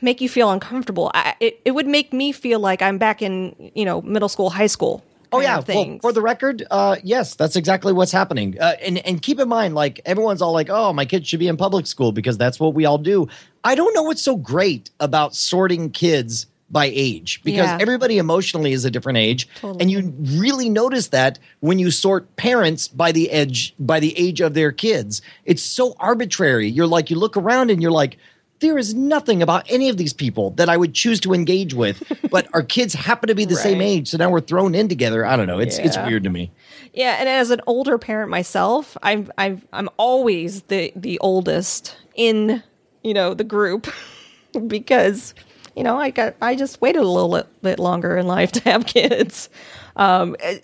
make 0.00 0.20
you 0.20 0.28
feel 0.28 0.50
uncomfortable. 0.52 1.10
I, 1.12 1.34
it 1.40 1.60
it 1.64 1.72
would 1.72 1.88
make 1.88 2.12
me 2.12 2.30
feel 2.30 2.60
like 2.60 2.80
I'm 2.82 2.98
back 2.98 3.20
in 3.20 3.54
you 3.74 3.84
know 3.84 4.00
middle 4.02 4.28
school, 4.28 4.48
high 4.50 4.68
school. 4.68 5.02
Oh 5.32 5.40
yeah, 5.40 5.60
well, 5.66 5.98
for 6.02 6.12
the 6.12 6.22
record, 6.22 6.66
uh, 6.70 6.96
yes, 7.04 7.34
that's 7.34 7.56
exactly 7.56 7.92
what's 7.92 8.12
happening. 8.12 8.56
Uh, 8.60 8.74
and 8.82 8.98
and 9.06 9.22
keep 9.22 9.38
in 9.38 9.48
mind, 9.48 9.74
like 9.74 10.00
everyone's 10.04 10.42
all 10.42 10.52
like, 10.52 10.68
"Oh, 10.70 10.92
my 10.92 11.04
kid 11.04 11.26
should 11.26 11.38
be 11.40 11.48
in 11.48 11.56
public 11.56 11.86
school 11.86 12.12
because 12.12 12.36
that's 12.36 12.58
what 12.58 12.74
we 12.74 12.84
all 12.84 12.98
do." 12.98 13.28
I 13.62 13.74
don't 13.74 13.94
know 13.94 14.02
what's 14.02 14.22
so 14.22 14.36
great 14.36 14.90
about 14.98 15.34
sorting 15.34 15.90
kids 15.90 16.46
by 16.72 16.86
age 16.94 17.40
because 17.44 17.66
Yeah. 17.66 17.78
everybody 17.80 18.18
emotionally 18.18 18.72
is 18.72 18.84
a 18.84 18.90
different 18.90 19.18
age, 19.18 19.48
Totally. 19.60 19.80
and 19.80 19.90
you 19.90 20.12
really 20.40 20.68
notice 20.68 21.08
that 21.08 21.38
when 21.60 21.78
you 21.78 21.90
sort 21.90 22.36
parents 22.36 22.86
by 22.88 23.10
the 23.12 23.30
edge 23.30 23.74
by 23.78 23.98
the 24.00 24.16
age 24.18 24.40
of 24.40 24.54
their 24.54 24.72
kids. 24.72 25.20
It's 25.44 25.62
so 25.62 25.94
arbitrary. 25.98 26.68
You're 26.68 26.86
like, 26.86 27.10
you 27.10 27.16
look 27.16 27.36
around 27.36 27.70
and 27.70 27.80
you're 27.82 27.90
like. 27.92 28.18
There 28.60 28.78
is 28.78 28.94
nothing 28.94 29.42
about 29.42 29.70
any 29.70 29.88
of 29.88 29.96
these 29.96 30.12
people 30.12 30.50
that 30.52 30.68
I 30.68 30.76
would 30.76 30.94
choose 30.94 31.18
to 31.20 31.32
engage 31.32 31.74
with, 31.74 32.02
but 32.30 32.46
our 32.52 32.62
kids 32.62 32.94
happen 32.94 33.28
to 33.28 33.34
be 33.34 33.44
the 33.44 33.56
same 33.56 33.80
age, 33.80 34.08
so 34.08 34.18
now 34.18 34.30
we're 34.30 34.40
thrown 34.40 34.74
in 34.74 34.88
together. 34.88 35.24
I 35.24 35.36
don't 35.36 35.46
know. 35.46 35.58
It's 35.58 35.78
it's 35.78 35.96
weird 35.96 36.24
to 36.24 36.30
me. 36.30 36.52
Yeah, 36.92 37.16
and 37.18 37.28
as 37.28 37.50
an 37.50 37.60
older 37.66 37.98
parent 37.98 38.30
myself, 38.30 38.96
I'm 39.02 39.30
I'm 39.38 39.62
I'm 39.72 39.88
always 39.96 40.62
the 40.62 40.92
the 40.96 41.18
oldest 41.20 41.96
in 42.14 42.62
you 43.02 43.14
know 43.14 43.34
the 43.34 43.44
group 43.44 43.86
because 44.66 45.34
you 45.76 45.82
know 45.82 45.96
I 45.96 46.10
got 46.10 46.34
I 46.42 46.54
just 46.54 46.80
waited 46.80 47.02
a 47.02 47.08
little 47.08 47.32
bit, 47.32 47.62
bit 47.62 47.78
longer 47.78 48.16
in 48.16 48.26
life 48.26 48.52
to 48.52 48.60
have 48.64 48.86
kids. 48.86 49.48
Um, 49.96 50.36
eh, 50.40 50.58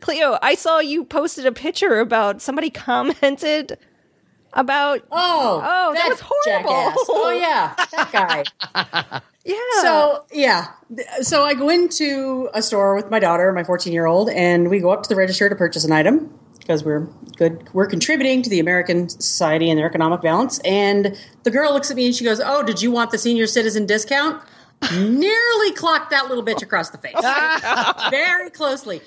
Cleo, 0.00 0.36
I 0.42 0.56
saw 0.56 0.80
you 0.80 1.04
posted 1.04 1.46
a 1.46 1.52
picture 1.52 2.00
about 2.00 2.42
somebody 2.42 2.70
commented 2.70 3.78
about 4.54 5.00
Oh, 5.10 5.60
Oh, 5.64 5.94
that 5.94 6.08
was 6.08 6.20
horrible. 6.20 6.70
jackass. 6.70 6.98
Oh 7.08 7.30
yeah, 7.30 7.74
that 7.92 8.12
guy. 8.12 9.20
yeah 9.44 9.54
So 9.80 10.24
yeah, 10.32 10.68
so 11.22 11.44
I 11.44 11.54
go 11.54 11.68
into 11.68 12.48
a 12.54 12.62
store 12.62 12.94
with 12.94 13.10
my 13.10 13.18
daughter, 13.18 13.52
my 13.52 13.64
14 13.64 13.92
year 13.92 14.06
old, 14.06 14.30
and 14.30 14.70
we 14.70 14.78
go 14.78 14.90
up 14.90 15.02
to 15.04 15.08
the 15.08 15.16
register 15.16 15.48
to 15.48 15.54
purchase 15.56 15.84
an 15.84 15.92
item 15.92 16.38
because 16.58 16.84
we're 16.84 17.08
good. 17.36 17.68
We're 17.72 17.86
contributing 17.88 18.42
to 18.42 18.50
the 18.50 18.60
American 18.60 19.08
society 19.08 19.68
and 19.68 19.78
their 19.78 19.86
economic 19.86 20.20
balance. 20.22 20.60
And 20.60 21.18
the 21.42 21.50
girl 21.50 21.72
looks 21.72 21.90
at 21.90 21.96
me 21.96 22.06
and 22.06 22.14
she 22.14 22.24
goes, 22.24 22.40
"Oh, 22.44 22.62
did 22.62 22.80
you 22.82 22.92
want 22.92 23.10
the 23.10 23.18
senior 23.18 23.46
citizen 23.48 23.84
discount?" 23.86 24.42
Nearly 24.90 25.72
clocked 25.72 26.10
that 26.10 26.28
little 26.28 26.44
bitch 26.44 26.62
across 26.62 26.90
the 26.90 26.98
face, 26.98 27.14
very 28.10 28.50
closely. 28.50 29.00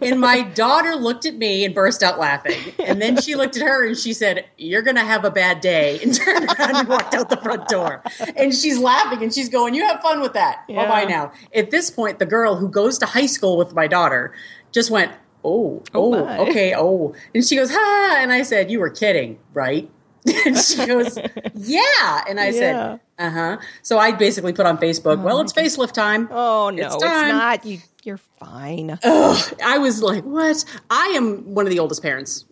And 0.00 0.20
my 0.20 0.42
daughter 0.42 0.94
looked 0.94 1.26
at 1.26 1.34
me 1.34 1.64
and 1.64 1.74
burst 1.74 2.02
out 2.02 2.18
laughing. 2.18 2.58
And 2.78 3.00
then 3.00 3.20
she 3.20 3.34
looked 3.34 3.56
at 3.56 3.62
her 3.62 3.86
and 3.86 3.96
she 3.96 4.12
said, 4.12 4.46
"You're 4.56 4.82
going 4.82 4.96
to 4.96 5.04
have 5.04 5.24
a 5.24 5.30
bad 5.30 5.60
day," 5.60 6.00
and 6.02 6.14
turned 6.14 6.46
around 6.46 6.76
and 6.76 6.88
walked 6.88 7.14
out 7.14 7.28
the 7.28 7.36
front 7.36 7.68
door. 7.68 8.02
And 8.36 8.54
she's 8.54 8.78
laughing 8.78 9.22
and 9.22 9.32
she's 9.32 9.48
going, 9.48 9.74
"You 9.74 9.86
have 9.86 10.00
fun 10.00 10.20
with 10.20 10.32
that. 10.32 10.64
Oh, 10.68 10.72
yeah. 10.72 10.88
Bye 10.88 11.04
bye 11.04 11.10
now." 11.10 11.32
At 11.54 11.70
this 11.70 11.90
point, 11.90 12.18
the 12.18 12.26
girl 12.26 12.56
who 12.56 12.68
goes 12.68 12.98
to 12.98 13.06
high 13.06 13.26
school 13.26 13.56
with 13.56 13.74
my 13.74 13.86
daughter 13.86 14.32
just 14.72 14.90
went, 14.90 15.12
"Oh, 15.44 15.82
oh, 15.94 16.14
oh 16.14 16.24
my. 16.24 16.38
okay, 16.38 16.74
oh," 16.76 17.14
and 17.34 17.44
she 17.44 17.56
goes, 17.56 17.70
"Ha!" 17.70 18.16
And 18.18 18.32
I 18.32 18.42
said, 18.42 18.70
"You 18.70 18.80
were 18.80 18.90
kidding, 18.90 19.38
right?" 19.52 19.90
And 20.26 20.56
she 20.68 20.86
goes, 20.86 21.18
"Yeah," 21.54 22.24
and 22.28 22.38
I 22.40 22.46
Yeah. 22.46 22.52
said, 22.52 23.00
"Uh 23.18 23.30
huh." 23.30 23.56
So 23.82 23.98
I 23.98 24.12
basically 24.12 24.52
put 24.52 24.66
on 24.66 24.78
Facebook, 24.78 25.22
"Well, 25.22 25.40
it's 25.40 25.52
facelift 25.52 25.92
time." 25.92 26.28
oh 26.30 26.70
no 26.70 26.82
It's 26.86 26.94
it's, 26.94 27.04
not 27.04 27.64
you 27.64 27.78
you're 28.04 28.18
fine 28.18 28.98
I 29.04 29.78
was 29.78 30.02
like, 30.02 30.24
"What?" 30.24 30.64
I 30.90 31.12
am 31.16 31.54
one 31.54 31.66
of 31.66 31.70
the 31.70 31.78
oldest 31.78 32.02
parents. 32.02 32.44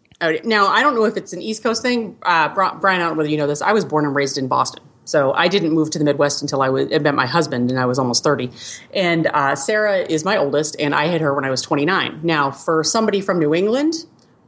Now, 0.45 0.67
I 0.69 0.83
don't 0.83 0.95
know 0.95 1.05
if 1.05 1.17
it's 1.19 1.33
an 1.35 1.43
East 1.43 1.63
Coast 1.63 1.83
thing. 1.83 2.17
Uh, 2.23 2.49
Brian, 2.49 2.83
I 2.85 3.05
don't 3.05 3.13
know 3.13 3.19
whether 3.19 3.29
you 3.29 3.37
know 3.37 3.47
this. 3.47 3.61
I 3.61 3.73
was 3.73 3.85
born 3.85 4.07
and 4.07 4.15
raised 4.17 4.39
in 4.39 4.49
Boston, 4.49 4.83
so 5.05 5.33
I 5.35 5.47
didn't 5.47 5.73
move 5.73 5.91
to 5.91 5.99
the 5.99 6.05
Midwest 6.07 6.41
until 6.41 6.63
I 6.63 6.71
was 6.71 6.89
met 6.89 7.15
my 7.15 7.27
husband, 7.27 7.71
and 7.71 7.79
I 7.79 7.85
was 7.85 7.99
almost 7.99 8.25
thirty. 8.25 8.51
And 8.95 9.27
uh, 9.27 9.55
Sarah 9.57 9.99
is 9.99 10.25
my 10.25 10.39
oldest, 10.39 10.75
and 10.81 10.95
I 10.95 11.07
had 11.09 11.21
her 11.21 11.35
when 11.35 11.45
I 11.45 11.51
was 11.51 11.61
twenty 11.61 11.85
nine. 11.85 12.21
Now, 12.23 12.51
for 12.51 12.83
somebody 12.83 13.21
from 13.21 13.39
New 13.39 13.55
England. 13.55 13.95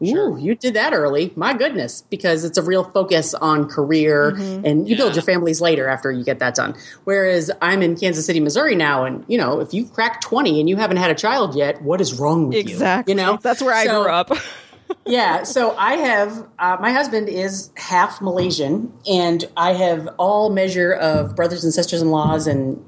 Ooh, 0.02 0.36
you 0.40 0.54
did 0.54 0.74
that 0.74 0.92
early. 0.92 1.32
My 1.34 1.54
goodness, 1.54 2.02
because 2.08 2.44
it's 2.44 2.56
a 2.56 2.62
real 2.62 2.84
focus 2.84 3.34
on 3.34 3.68
career 3.68 4.28
and 4.64 4.88
you 4.88 4.96
build 4.96 5.14
your 5.16 5.22
families 5.22 5.60
later 5.60 5.88
after 5.88 6.12
you 6.12 6.22
get 6.24 6.38
that 6.38 6.54
done. 6.54 6.74
Whereas 7.04 7.50
I'm 7.60 7.82
in 7.82 7.96
Kansas 7.96 8.24
City, 8.26 8.38
Missouri 8.40 8.74
now, 8.76 9.04
and 9.04 9.24
you 9.28 9.36
know, 9.38 9.60
if 9.60 9.74
you 9.74 9.86
crack 9.86 10.20
20 10.20 10.60
and 10.60 10.68
you 10.68 10.76
haven't 10.76 10.98
had 10.98 11.10
a 11.10 11.14
child 11.16 11.56
yet, 11.56 11.82
what 11.82 12.00
is 12.00 12.14
wrong 12.18 12.46
with 12.48 12.54
you? 12.54 12.60
exactly. 12.60 13.12
You 13.12 13.16
know, 13.16 13.38
that's 13.42 13.60
where 13.62 13.74
I 13.74 13.84
So- 13.86 14.02
grew 14.04 14.12
up. 14.12 14.30
Yeah, 15.04 15.42
so 15.42 15.76
I 15.76 15.96
have 15.96 16.46
uh, 16.58 16.78
my 16.80 16.92
husband 16.92 17.28
is 17.28 17.70
half 17.76 18.22
Malaysian, 18.22 18.90
and 19.06 19.44
I 19.54 19.74
have 19.74 20.08
all 20.18 20.48
measure 20.48 20.92
of 20.94 21.36
brothers 21.36 21.62
and 21.62 21.74
sisters 21.74 22.00
in 22.00 22.10
laws, 22.10 22.46
and 22.46 22.82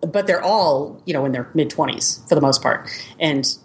but 0.00 0.26
they're 0.26 0.42
all 0.42 1.00
you 1.06 1.12
know 1.14 1.24
in 1.24 1.30
their 1.30 1.48
mid 1.54 1.70
twenties 1.70 2.20
for 2.28 2.34
the 2.34 2.40
most 2.40 2.60
part, 2.60 2.88
and 3.20 3.56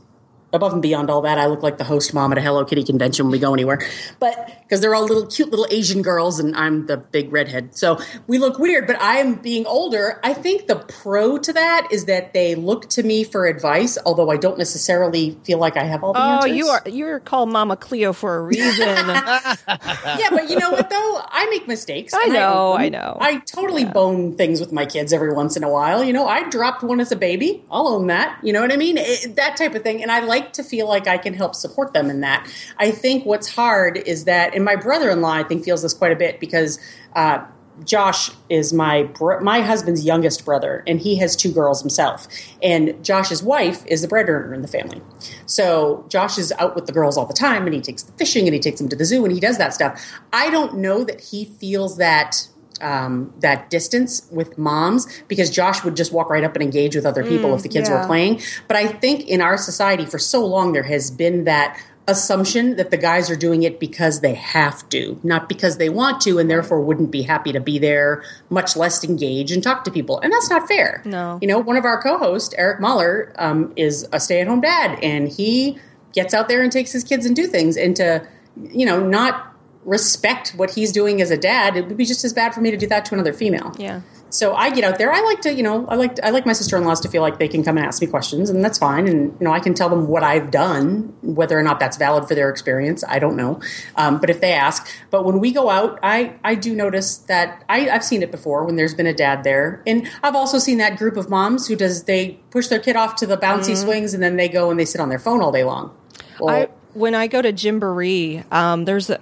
above 0.54 0.74
and 0.74 0.82
beyond 0.82 1.10
all 1.10 1.22
that, 1.22 1.38
I 1.38 1.48
look 1.48 1.64
like 1.64 1.78
the 1.78 1.84
host 1.84 2.14
mom 2.14 2.32
at 2.32 2.38
a 2.38 2.42
Hello 2.42 2.66
Kitty 2.66 2.84
convention 2.84 3.26
when 3.26 3.32
we 3.32 3.40
go 3.40 3.54
anywhere. 3.54 3.80
But 4.20 4.60
because 4.64 4.82
they're 4.82 4.94
all 4.94 5.06
little 5.06 5.26
cute 5.26 5.50
little 5.50 5.68
Asian 5.70 6.02
girls 6.02 6.40
and 6.40 6.56
I'm 6.56 6.86
the 6.86 6.98
big 6.98 7.32
redhead. 7.32 7.76
So 7.76 8.00
we 8.28 8.38
look 8.38 8.60
weird, 8.60 8.88
but 8.88 9.02
I 9.02 9.18
am 9.18 9.36
being 9.36 9.66
older. 9.66 10.20
I 10.24 10.34
think 10.34 10.68
the 10.68 10.76
pro 10.76 11.38
to 11.40 11.54
that 11.54 11.88
is 11.92 12.06
that 12.06 12.34
they 12.34 12.56
look 12.56 12.90
to 12.92 13.04
me 13.04 13.24
for 13.24 13.48
advice, 13.48 13.98
although 14.06 14.30
I 14.30 14.38
don't 14.38 14.58
necessarily 14.58 15.38
feel 15.44 15.58
like 15.58 15.76
I 15.76 15.84
have 15.84 16.04
all 16.04 16.14
the 16.14 16.20
oh 16.20 16.24
answers. 16.24 16.56
you 16.56 16.68
are 16.68 16.84
you're 16.86 17.20
called 17.20 17.52
mama 17.52 17.76
cleo 17.76 18.14
for 18.14 18.38
a 18.38 18.42
reason 18.42 18.88
yeah, 18.88 20.30
but 20.30 20.50
you 20.50 20.58
know 20.58 20.72
what 20.72 20.90
though? 20.90 21.22
I 21.30 21.48
make 21.50 21.68
mistakes. 21.68 22.14
I 22.14 22.28
know, 22.28 22.74
them. 22.74 22.82
I 22.82 22.90
know. 22.90 23.18
I 23.20 23.38
totally 23.40 23.86
bone 23.86 24.36
things 24.36 24.60
with 24.60 24.72
my 24.72 24.86
kids 24.86 25.14
every 25.14 25.34
once 25.34 25.58
in 25.58 25.64
a 25.64 25.70
while. 25.70 26.04
You 26.04 26.14
know, 26.14 26.28
I 26.28 26.50
dropped 26.50 26.84
one 26.84 27.00
as 27.00 27.12
a 27.12 27.16
baby. 27.16 27.64
I'll 27.70 27.88
own 27.88 28.08
that. 28.08 28.40
You 28.44 28.54
know 28.54 28.62
what 28.62 28.72
I 28.72 28.78
mean? 28.78 28.98
It, 28.98 29.36
that 29.36 29.58
type 29.58 29.76
of 29.76 29.84
thing. 29.84 30.02
And 30.02 30.12
I 30.12 30.22
like 30.22 30.39
to 30.42 30.64
feel 30.64 30.88
like 30.88 31.08
I 31.08 31.18
can 31.18 31.34
help 31.34 31.56
support 31.56 31.94
them 31.94 32.10
in 32.10 32.22
that. 32.22 32.48
I 32.78 32.92
think 32.92 33.26
what's 33.26 33.54
hard 33.54 33.98
is 33.98 34.26
that, 34.26 34.56
and 34.56 34.64
my 34.64 34.76
brother-in-law 34.76 35.34
I 35.34 35.44
think 35.44 35.64
feels 35.64 35.82
this 35.82 35.94
quite 35.94 36.12
a 36.12 36.16
bit 36.16 36.40
because. 36.40 36.80
Uh, 37.16 37.46
Josh 37.86 38.32
is 38.50 38.74
my 38.74 39.04
br- 39.04 39.40
my 39.40 39.62
husband's 39.62 40.04
youngest 40.04 40.44
brother, 40.44 40.84
and 40.86 41.00
he 41.00 41.16
has 41.18 41.36
two 41.36 41.52
girls 41.52 41.82
himself. 41.82 42.28
And 42.62 43.04
Josh's 43.04 43.42
wife 43.42 43.86
is 43.86 44.02
the 44.02 44.08
breadwinner 44.08 44.54
in 44.54 44.62
the 44.62 44.68
family. 44.68 45.02
So 45.46 46.06
Josh 46.10 46.38
is 46.38 46.52
out 46.60 46.76
with 46.76 46.88
the 46.88 46.92
girls 46.92 47.18
all 47.18 47.26
the 47.26 47.34
time, 47.34 47.66
and 47.66 47.74
he 47.74 47.82
takes 47.82 48.04
them 48.04 48.16
fishing, 48.18 48.48
and 48.48 48.54
he 48.54 48.60
takes 48.60 48.80
them 48.80 48.90
to 48.90 48.96
the 48.96 49.06
zoo, 49.06 49.24
and 49.24 49.34
he 49.34 49.40
does 49.40 49.58
that 49.58 49.74
stuff. 49.74 50.20
I 50.34 50.50
don't 50.50 50.78
know 50.80 51.04
that 51.04 51.22
he 51.22 51.46
feels 51.46 51.98
that 51.98 52.50
um, 52.82 53.34
that 53.40 53.70
distance 53.70 54.28
with 54.32 54.58
moms 54.58 55.08
because 55.28 55.50
Josh 55.50 55.84
would 55.84 55.96
just 55.96 56.12
walk 56.12 56.30
right 56.30 56.44
up 56.44 56.56
and 56.56 56.64
engage 56.64 56.96
with 56.96 57.06
other 57.06 57.24
people 57.24 57.54
if 57.56 57.64
the 57.64 57.70
kids 57.70 57.90
yeah. 57.90 58.02
were 58.02 58.08
playing. 58.08 58.42
But 58.68 58.78
I 58.78 58.88
think 58.88 59.28
in 59.28 59.42
our 59.42 59.58
society 59.58 60.06
for 60.06 60.20
so 60.20 60.46
long 60.46 60.74
there 60.74 60.84
has 60.84 61.12
been 61.12 61.44
that 61.46 61.80
assumption 62.10 62.76
that 62.78 62.90
the 62.90 62.98
guys 62.98 63.30
are 63.30 63.36
doing 63.36 63.62
it 63.64 63.80
because 63.80 64.22
they 64.22 64.34
have 64.34 64.88
to, 64.90 65.20
not 65.24 65.48
because 65.48 65.78
they 65.78 65.90
want 65.90 66.20
to, 66.22 66.40
and 66.40 66.50
therefore 66.50 66.82
wouldn't 66.82 67.12
be 67.12 67.22
happy 67.22 67.52
to 67.52 67.60
be 67.60 67.78
there, 67.78 68.24
much 68.50 68.76
less 68.76 69.04
engage 69.04 69.52
and 69.52 69.62
talk 69.62 69.84
to 69.84 69.92
people. 69.92 70.20
And 70.20 70.34
that's 70.34 70.50
not 70.50 70.68
fair. 70.68 71.04
No. 71.06 71.38
You 71.42 71.48
know, 71.48 71.60
one 71.60 71.78
of 71.78 71.86
our 71.86 72.02
co 72.02 72.18
hosts, 72.18 72.54
Eric 72.58 72.80
Muller, 72.80 73.32
um, 73.38 73.72
is 73.76 74.08
a 74.12 74.20
stay 74.20 74.42
at 74.42 74.48
home 74.48 74.62
dad, 74.62 74.98
and 75.04 75.30
he 75.30 75.78
gets 76.14 76.34
out 76.34 76.48
there 76.48 76.64
and 76.64 76.72
takes 76.72 76.92
his 76.92 77.04
kids 77.04 77.26
and 77.26 77.36
do 77.36 77.46
things. 77.46 77.78
And 77.78 77.96
to, 77.98 78.28
you 78.72 78.88
know, 78.88 79.00
not 79.00 79.49
respect 79.86 80.50
what 80.56 80.72
he's 80.72 80.92
doing 80.92 81.22
as 81.22 81.32
a 81.32 81.38
dad, 81.38 81.78
it 81.78 81.88
would 81.88 81.98
be 81.98 82.06
just 82.06 82.24
as 82.24 82.34
bad 82.34 82.54
for 82.54 82.62
me 82.62 82.72
to 82.72 82.78
do 82.78 82.88
that 82.88 83.06
to 83.06 83.14
another 83.14 83.34
female. 83.34 83.74
Yeah. 83.78 84.02
So 84.32 84.54
I 84.54 84.70
get 84.70 84.84
out 84.84 85.00
there. 85.00 85.12
I 85.12 85.22
like 85.22 85.42
to, 85.42 85.54
you 85.54 85.64
know, 85.64 85.88
I 85.88 85.96
like 85.96 86.20
I 86.24 86.30
like 86.30 86.46
my 86.46 86.54
sister 86.54 86.78
in 86.78 86.84
laws 86.84 87.00
to 87.02 87.10
feel 87.10 87.22
like 87.22 87.40
they 87.40 87.48
can 87.48 87.64
come 87.64 87.78
and 87.78 87.86
ask 87.86 88.00
me 88.00 88.08
questions, 88.08 88.50
and 88.50 88.64
that's 88.64 88.78
fine. 88.78 89.08
And 89.08 89.36
you 89.40 89.46
know, 89.46 89.52
I 89.52 89.60
can 89.60 89.74
tell 89.74 89.90
them 89.90 90.08
what 90.08 90.24
I've 90.24 90.52
done, 90.52 91.16
whether 91.24 91.58
or 91.58 91.64
not 91.64 91.80
that's 91.80 91.98
valid 91.98 92.28
for 92.28 92.36
their 92.36 92.50
experience. 92.50 93.04
I 93.08 93.18
don't 93.18 93.36
know, 93.36 93.60
um, 93.96 94.20
but 94.20 94.30
if 94.30 94.40
they 94.40 94.54
ask. 94.54 94.88
But 95.10 95.26
when 95.26 95.40
we 95.40 95.52
go 95.52 95.70
out, 95.70 96.00
I 96.04 96.36
I 96.44 96.56
do 96.56 96.76
notice 96.76 97.18
that 97.18 97.64
I, 97.70 97.90
I've 97.90 98.04
seen 98.04 98.22
it 98.22 98.30
before 98.30 98.66
when 98.66 98.76
there's 98.76 98.94
been 98.94 99.08
a 99.08 99.16
dad 99.16 99.44
there, 99.44 99.82
and 99.88 100.08
I've 100.22 100.36
also 100.36 100.60
seen 100.60 100.78
that 100.78 100.98
group 100.98 101.18
of 101.18 101.30
moms 101.30 101.68
who 101.68 101.76
does 101.76 102.04
they 102.04 102.40
push 102.52 102.68
their 102.68 102.80
kid 102.80 102.96
off 102.96 103.16
to 103.18 103.26
the 103.26 103.38
bouncy 103.38 103.76
swings, 103.76 104.14
and 104.14 104.22
then 104.22 104.36
they 104.36 104.48
go 104.48 104.70
and 104.70 104.80
they 104.80 104.86
sit 104.86 105.02
on 105.02 105.10
their 105.10 105.20
phone 105.20 105.42
all 105.42 105.52
day 105.52 105.64
long. 105.64 105.96
Well, 106.40 106.56
I, 106.56 106.70
when 106.94 107.16
I 107.16 107.28
go 107.28 107.42
to 107.42 107.52
Gymboree, 107.52 108.46
um, 108.52 108.86
there's 108.86 109.10
a 109.10 109.20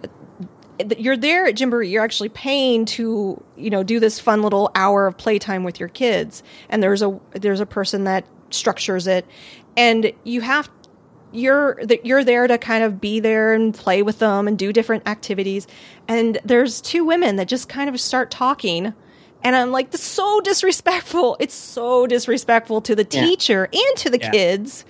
you're 0.98 1.18
there 1.18 1.46
at 1.46 1.56
Gymboree. 1.56 1.90
You're 1.90 2.04
actually 2.04 2.30
paying 2.30 2.86
to 2.86 3.42
you 3.56 3.70
know 3.70 3.84
do 3.84 4.00
this 4.00 4.20
fun 4.20 4.42
little 4.42 4.72
hour 4.76 5.08
of 5.08 5.18
playtime 5.18 5.64
with 5.64 5.80
your 5.80 5.90
kids, 5.90 6.44
and 6.70 6.82
there's 6.84 7.02
a 7.02 7.20
there's 7.32 7.60
a 7.60 7.66
person 7.66 8.04
that 8.06 8.26
structures 8.50 9.08
it, 9.08 9.26
and 9.76 10.12
you 10.24 10.42
have 10.42 10.70
you're 11.34 11.78
that 11.84 12.06
you're 12.06 12.24
there 12.24 12.48
to 12.48 12.58
kind 12.58 12.84
of 12.84 13.02
be 13.02 13.20
there 13.20 13.54
and 13.54 13.74
play 13.74 14.02
with 14.02 14.20
them 14.20 14.48
and 14.48 14.58
do 14.58 14.72
different 14.72 15.08
activities, 15.08 15.68
and 16.08 16.40
there's 16.46 16.80
two 16.82 17.04
women 17.06 17.36
that 17.38 17.48
just 17.48 17.68
kind 17.70 17.90
of 17.90 18.00
start 18.00 18.32
talking. 18.32 18.94
And 19.44 19.56
I'm 19.56 19.72
like, 19.72 19.92
this 19.92 20.02
is 20.02 20.08
so 20.08 20.42
disrespectful. 20.42 21.38
It's 21.40 21.54
so 21.54 22.08
disrespectful 22.08 22.82
to 22.82 22.96
the 22.96 23.06
Yeah. 23.10 23.22
teacher 23.24 23.70
and 23.72 23.98
to 23.98 24.10
the 24.10 24.18
Yeah. 24.20 24.32
kids. 24.32 24.84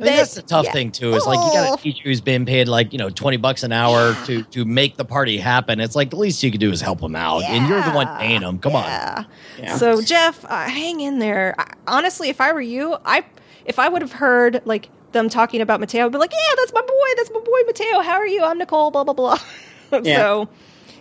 I 0.00 0.04
mean, 0.04 0.16
that's 0.16 0.34
the 0.34 0.42
tough 0.42 0.66
yeah. 0.66 0.72
thing 0.72 0.90
too. 0.92 1.12
Is 1.14 1.26
like 1.26 1.38
you 1.38 1.52
got 1.52 1.70
Oh. 1.70 1.74
a 1.74 1.76
teacher 1.78 2.02
who's 2.04 2.20
been 2.20 2.46
paid 2.46 2.68
like 2.68 2.92
you 2.92 2.98
know 2.98 3.10
twenty 3.10 3.36
bucks 3.36 3.62
an 3.62 3.72
hour 3.72 4.14
to 4.26 4.42
to 4.42 4.64
make 4.64 4.96
the 4.96 5.04
party 5.04 5.38
happen. 5.38 5.80
It's 5.80 5.96
like 5.96 6.10
the 6.10 6.16
least 6.16 6.42
you 6.42 6.50
could 6.50 6.60
do 6.60 6.70
is 6.70 6.80
help 6.80 7.00
them 7.00 7.16
out, 7.16 7.42
and 7.44 7.68
you're 7.68 7.82
the 7.82 7.90
one 7.90 8.06
paying 8.18 8.40
them. 8.42 8.58
Come 8.58 8.76
on. 8.76 8.84
Yeah. 8.84 9.24
Yeah. 9.58 9.76
So 9.76 10.00
Jeff, 10.02 10.44
uh, 10.44 10.68
hang 10.68 11.00
in 11.00 11.18
there. 11.18 11.54
I, 11.58 11.72
honestly, 11.86 12.28
if 12.28 12.40
I 12.40 12.52
were 12.52 12.60
you, 12.60 12.96
I 13.04 13.24
if 13.64 13.78
I 13.78 13.88
would 13.88 14.02
have 14.02 14.12
heard 14.12 14.62
like 14.64 14.88
them 15.12 15.28
talking 15.28 15.60
about 15.60 15.80
Mateo, 15.80 16.06
I'd 16.06 16.12
be 16.12 16.18
like, 16.18 16.32
yeah, 16.32 16.54
that's 16.56 16.72
my 16.72 16.82
boy. 16.82 17.08
That's 17.16 17.30
my 17.32 17.40
boy 17.40 17.60
Mateo. 17.66 18.00
How 18.00 18.14
are 18.14 18.26
you? 18.26 18.42
I'm 18.44 18.58
Nicole. 18.58 18.90
Blah 18.90 19.04
blah 19.04 19.14
blah. 19.14 19.38
Yeah. 20.02 20.18
So 20.18 20.48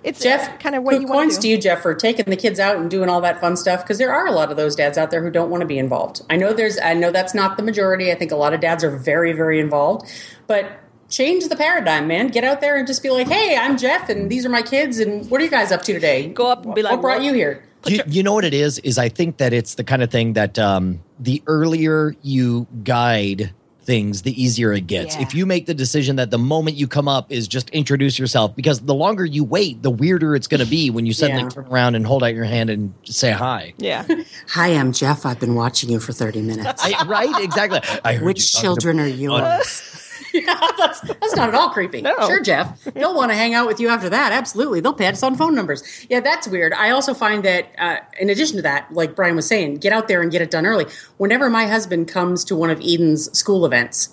it's 0.08 0.22
Jeff, 0.24 0.60
kind 0.60 0.76
of 0.76 0.84
what 0.84 1.00
you 1.02 1.08
want 1.08 1.12
points 1.20 1.36
to 1.36 1.42
to 1.42 1.48
do. 1.48 1.50
you, 1.50 1.58
Jeff, 1.58 1.82
for 1.82 1.94
taking 1.94 2.26
the 2.26 2.36
kids 2.36 2.60
out 2.60 2.78
and 2.78 2.90
doing 2.90 3.10
all 3.10 3.22
that 3.22 3.40
fun 3.42 3.58
stuff 3.58 3.84
because 3.84 3.98
there 3.98 4.14
are 4.14 4.26
a 4.28 4.32
lot 4.32 4.50
of 4.52 4.58
those 4.58 4.76
dads 4.76 4.98
out 4.98 5.12
there 5.12 5.22
who 5.24 5.30
don't 5.30 5.50
want 5.50 5.62
to 5.62 5.68
be 5.68 5.78
involved. 5.78 6.22
I 6.30 6.38
know 6.38 6.54
there's, 6.54 6.80
I 6.80 6.94
know 6.94 7.12
that's 7.12 7.34
not 7.34 7.58
the 7.58 7.64
majority. 7.64 8.12
I 8.12 8.16
think 8.16 8.32
a 8.32 8.36
lot 8.36 8.54
of 8.54 8.60
dads 8.62 8.84
are 8.84 8.96
very, 8.98 9.34
very 9.34 9.60
involved, 9.60 10.10
but 10.48 10.80
change 11.10 11.48
the 11.48 11.56
paradigm, 11.56 12.08
man. 12.08 12.28
Get 12.28 12.44
out 12.44 12.62
there 12.62 12.78
and 12.78 12.86
just 12.88 13.02
be 13.04 13.10
like, 13.10 13.28
"Hey, 13.28 13.56
I'm 13.56 13.78
Jeff, 13.78 14.10
and 14.10 14.30
these 14.30 14.46
are 14.46 14.50
my 14.50 14.62
kids, 14.62 15.00
and 15.00 15.30
what 15.30 15.40
are 15.42 15.44
you 15.44 15.50
guys 15.50 15.72
up 15.72 15.82
to 15.84 15.94
today?" 15.94 16.28
Go 16.30 16.48
up 16.48 16.66
and 16.66 16.74
be 16.76 16.82
What- 16.82 16.86
like, 16.86 16.92
"What 16.94 17.02
brought 17.02 17.18
"What?" 17.20 17.26
you 17.26 17.34
here?" 17.34 17.64
You, 17.86 18.02
you 18.08 18.24
know 18.24 18.34
what 18.34 18.44
it 18.44 18.54
is? 18.54 18.80
Is 18.80 18.98
I 18.98 19.08
think 19.08 19.38
that 19.38 19.54
it's 19.54 19.76
the 19.76 19.84
kind 19.84 20.02
of 20.04 20.10
thing 20.12 20.34
that 20.34 20.60
um, 20.60 21.00
the 21.20 21.42
earlier 21.48 22.16
you 22.22 22.68
guide 22.84 23.52
things, 23.88 24.22
the 24.22 24.40
easier 24.40 24.72
it 24.74 24.86
gets. 24.86 25.16
Yeah. 25.16 25.22
If 25.24 25.34
you 25.34 25.46
make 25.48 25.66
the 25.66 25.74
decision 25.74 26.18
that 26.18 26.30
the 26.30 26.38
moment 26.38 26.76
you 26.78 26.88
come 26.88 27.08
up 27.08 27.32
is 27.32 27.48
just 27.48 27.70
introduce 27.72 28.20
yourself, 28.20 28.56
because 28.56 28.82
the 28.82 28.94
longer 28.94 29.26
you 29.26 29.44
wait, 29.44 29.82
the 29.82 29.90
weirder 29.90 30.36
it's 30.36 30.46
going 30.46 30.60
to 30.60 30.68
be 30.68 30.92
when 30.92 31.06
you 31.08 31.14
suddenly 31.14 31.44
Yeah. 31.44 31.50
turn 31.50 31.66
around 31.66 31.96
and 31.96 32.06
hold 32.06 32.22
out 32.24 32.36
your 32.36 32.44
hand 32.44 32.70
and 32.70 32.94
say 33.06 33.32
hi. 33.32 33.74
Yeah. 33.78 34.06
Hi, 34.50 34.68
I'm 34.70 34.92
Jeff. 34.92 35.26
I've 35.26 35.40
been 35.40 35.56
watching 35.56 35.90
you 35.90 36.00
for 36.00 36.12
thirty 36.14 36.42
minutes. 36.42 36.84
I, 36.84 37.06
right? 37.08 37.44
Exactly. 37.44 37.80
I 38.04 38.14
heard 38.14 38.26
Which 38.26 38.40
you 38.54 38.60
talking 38.60 38.62
children 38.68 39.00
are 39.00 39.08
yours? 39.08 40.04
yeah, 40.34 40.60
that's, 40.78 41.02
that's 41.02 41.36
not 41.36 41.50
at 41.50 41.56
all 41.56 41.70
creepy. 41.70 42.02
No. 42.02 42.16
Sure, 42.28 42.42
Jeff. 42.42 42.84
They'll 42.84 43.16
want 43.16 43.32
to 43.32 43.36
hang 43.36 43.54
out 43.54 43.68
with 43.68 43.80
you 43.80 43.90
after 43.90 44.10
that. 44.10 44.32
Absolutely. 44.32 44.82
They'll 44.82 44.94
pay 44.94 45.08
us 45.08 45.24
on 45.24 45.36
phone 45.36 45.56
numbers. 45.56 45.84
Yeah, 46.10 46.20
that's 46.20 46.48
weird. 46.48 46.74
I 46.74 46.92
also 46.92 47.14
find 47.14 47.44
that, 47.44 47.72
uh, 47.78 47.98
in 48.20 48.30
addition 48.30 48.58
to 48.58 48.62
that, 48.64 48.92
like 48.92 49.16
Brian 49.16 49.36
was 49.36 49.48
saying, 49.48 49.76
get 49.76 49.94
out 49.94 50.08
there 50.08 50.22
and 50.22 50.32
get 50.32 50.42
it 50.42 50.52
done 50.52 50.66
early. 50.66 50.86
Whenever 51.18 51.50
my 51.50 51.68
husband 51.68 52.08
comes 52.08 52.44
to 52.46 52.56
one 52.56 52.70
of 52.70 52.80
Eden's 52.82 53.36
school 53.38 53.66
events, 53.66 54.10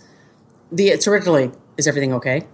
the 0.72 0.88
it's 0.88 1.06
originally, 1.06 1.50
is 1.76 1.86
everything 1.86 2.12
okay? 2.14 2.46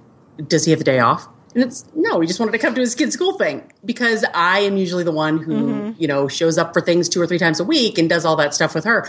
Does 0.47 0.65
he 0.65 0.71
have 0.71 0.81
the 0.81 0.85
day 0.85 0.99
off? 0.99 1.29
And 1.55 1.65
it's 1.65 1.85
no, 1.97 2.21
he 2.21 2.29
just 2.29 2.39
wanted 2.39 2.53
to 2.53 2.59
come 2.59 2.75
to 2.77 2.81
his 2.81 2.95
kid's 2.95 3.15
school 3.15 3.37
thing 3.37 3.71
because 3.85 4.25
I 4.35 4.61
am 4.61 4.77
usually 4.77 5.03
the 5.03 5.13
one 5.13 5.39
who, 5.39 5.95
you 5.99 6.07
know, 6.07 6.29
shows 6.29 6.59
up 6.59 6.73
for 6.73 6.81
things 6.81 7.09
two 7.09 7.21
or 7.21 7.27
three 7.27 7.39
times 7.39 7.59
a 7.59 7.65
week 7.65 7.99
and 7.99 8.09
does 8.09 8.25
all 8.25 8.37
that 8.37 8.55
stuff 8.55 8.75
with 8.75 8.85
her. 8.85 9.09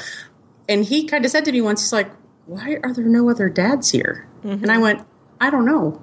And 0.68 0.84
he 0.84 1.06
kind 1.06 1.24
of 1.24 1.30
said 1.30 1.46
to 1.46 1.52
me 1.52 1.62
once, 1.62 1.82
he's 1.82 1.94
like, 1.94 2.10
Why 2.46 2.78
are 2.84 2.94
there 2.94 3.06
no 3.06 3.30
other 3.30 3.50
dads 3.50 3.92
here? 3.92 4.28
And 4.44 4.72
I 4.72 4.78
went, 4.80 5.06
I 5.40 5.50
don't 5.50 5.66
know. 5.66 6.02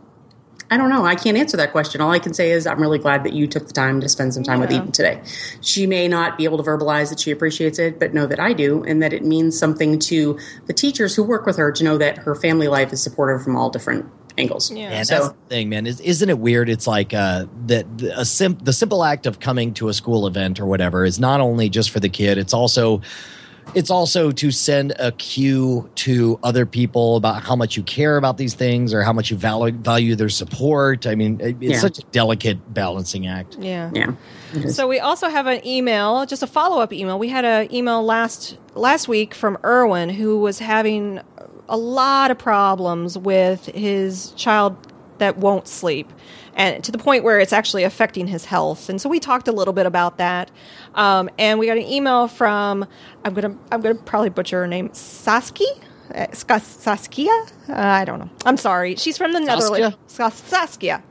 I 0.70 0.76
don't 0.76 0.91
know. 0.91 1.05
I 1.05 1.14
can't 1.14 1.36
answer 1.36 1.57
that 1.57 1.72
question. 1.72 2.01
All 2.01 2.11
I 2.11 2.18
can 2.18 2.34
say 2.34 2.51
is 2.53 2.66
I'm 2.66 2.80
really 2.80 2.99
glad 2.99 3.24
that 3.24 3.32
you 3.32 3.47
took 3.47 3.66
the 3.66 3.72
time 3.72 4.01
to 4.03 4.09
spend 4.09 4.34
some 4.34 4.43
time 4.43 4.61
with 4.61 4.70
Eden 4.70 4.93
today. 4.93 5.22
She 5.62 5.86
may 5.86 6.09
not 6.09 6.36
be 6.36 6.45
able 6.45 6.59
to 6.59 6.62
verbalize 6.62 7.09
that 7.09 7.20
she 7.20 7.30
appreciates 7.30 7.78
it, 7.78 7.99
but 7.99 8.12
know 8.12 8.26
that 8.26 8.39
I 8.39 8.53
do, 8.53 8.84
and 8.84 9.03
that 9.03 9.12
it 9.14 9.24
means 9.24 9.59
something 9.59 9.99
to 10.01 10.39
the 10.66 10.74
teachers 10.74 11.16
who 11.16 11.22
work 11.24 11.47
with 11.47 11.57
her 11.57 11.72
to 11.72 11.82
know 11.84 11.97
that 11.99 12.18
her 12.18 12.34
family 12.34 12.68
life 12.68 12.93
is 12.93 13.03
supported 13.03 13.43
from 13.43 13.57
all 13.57 13.70
different 13.70 14.07
angles. 14.36 14.70
Yeah. 14.70 14.91
Man, 14.91 15.05
So- 15.07 15.14
that's 15.14 15.28
the 15.28 15.34
thing, 15.49 15.68
man. 15.70 15.86
Is, 15.86 16.01
isn't 16.01 16.28
it 16.28 16.39
weird? 16.39 16.68
It's 16.68 16.86
like 16.86 17.14
uh, 17.14 17.47
that 17.66 17.99
the, 17.99 18.20
a 18.20 18.24
sim- 18.26 18.59
the 18.62 18.74
simple 18.74 19.03
act 19.05 19.26
of 19.26 19.41
coming 19.41 19.72
to 19.74 19.89
a 19.89 19.95
school 19.95 20.26
event 20.26 20.61
or 20.61 20.66
whatever 20.66 21.05
is 21.05 21.18
not 21.18 21.41
only 21.41 21.70
just 21.70 21.91
for 21.91 21.99
the 21.99 22.11
kid. 22.11 22.36
It's 22.36 22.53
also 22.55 23.01
it's 23.75 23.91
also 23.91 24.31
to 24.33 24.51
send 24.51 24.93
a 24.99 25.12
cue 25.12 25.89
to 25.97 26.39
other 26.43 26.64
people 26.66 27.16
about 27.16 27.43
how 27.43 27.55
much 27.55 27.77
you 27.77 27.83
care 27.83 28.16
about 28.16 28.37
these 28.39 28.55
things 28.55 28.93
or 28.95 29.03
how 29.03 29.12
much 29.12 29.31
you 29.31 29.37
value 29.37 29.73
value 29.77 30.14
their 30.16 30.29
support. 30.29 31.07
I 31.07 31.14
mean, 31.14 31.39
it- 31.41 31.57
it's 31.61 31.73
Yeah. 31.75 31.79
such 31.81 31.99
a 31.99 32.03
delicate 32.12 32.73
balancing 32.75 33.27
act. 33.27 33.57
Yeah. 33.61 33.91
Yeah. 33.95 34.12
So 34.69 34.89
we 34.89 34.99
also 35.01 35.29
have 35.29 35.47
an 35.47 35.66
email, 35.66 36.25
just 36.27 36.43
a 36.43 36.47
follow 36.47 36.81
up 36.81 36.93
email. 36.93 37.19
We 37.19 37.29
had 37.29 37.45
an 37.45 37.73
email 37.75 38.03
last 38.03 38.57
last 38.75 39.09
week 39.09 39.35
from 39.35 39.59
Erwin 39.64 40.09
who 40.09 40.39
was 40.39 40.59
having 40.61 41.21
a 41.69 41.77
lot 41.77 42.31
of 42.31 42.39
problems 42.39 43.19
with 43.19 43.66
his 43.66 44.33
child 44.37 44.77
that 45.19 45.37
won't 45.37 45.66
sleep, 45.69 46.11
and 46.59 46.83
to 46.85 46.93
the 46.93 46.99
point 46.99 47.25
where 47.25 47.39
it's 47.39 47.53
actually 47.53 47.85
affecting 47.85 48.27
his 48.27 48.45
health. 48.45 48.91
And 48.91 49.01
so 49.01 49.09
we 49.09 49.21
talked 49.21 49.49
a 49.49 49.53
little 49.53 49.73
bit 49.73 49.87
about 49.87 50.19
that. 50.19 50.51
Um, 50.95 51.31
and 51.39 51.59
we 51.59 51.67
got 51.67 51.79
an 51.79 51.85
email 51.85 52.29
from 52.29 52.87
I'm 53.25 53.33
gonna 53.33 53.57
I'm 53.73 53.81
gonna 53.81 53.95
probably 53.95 54.29
butcher 54.29 54.61
her 54.61 54.67
name 54.67 54.91
Saski. 54.91 55.67
Uh, 56.15 56.27
Saskia? 56.33 57.31
Uh, 57.69 57.75
I 57.75 58.05
don't 58.05 58.19
know. 58.19 58.31
I'm 58.45 58.57
sorry. 58.57 58.97
She's 58.97 59.17
from 59.17 59.33
the 59.33 59.41
Netherlands. 59.41 59.97
Saskia. 60.49 61.03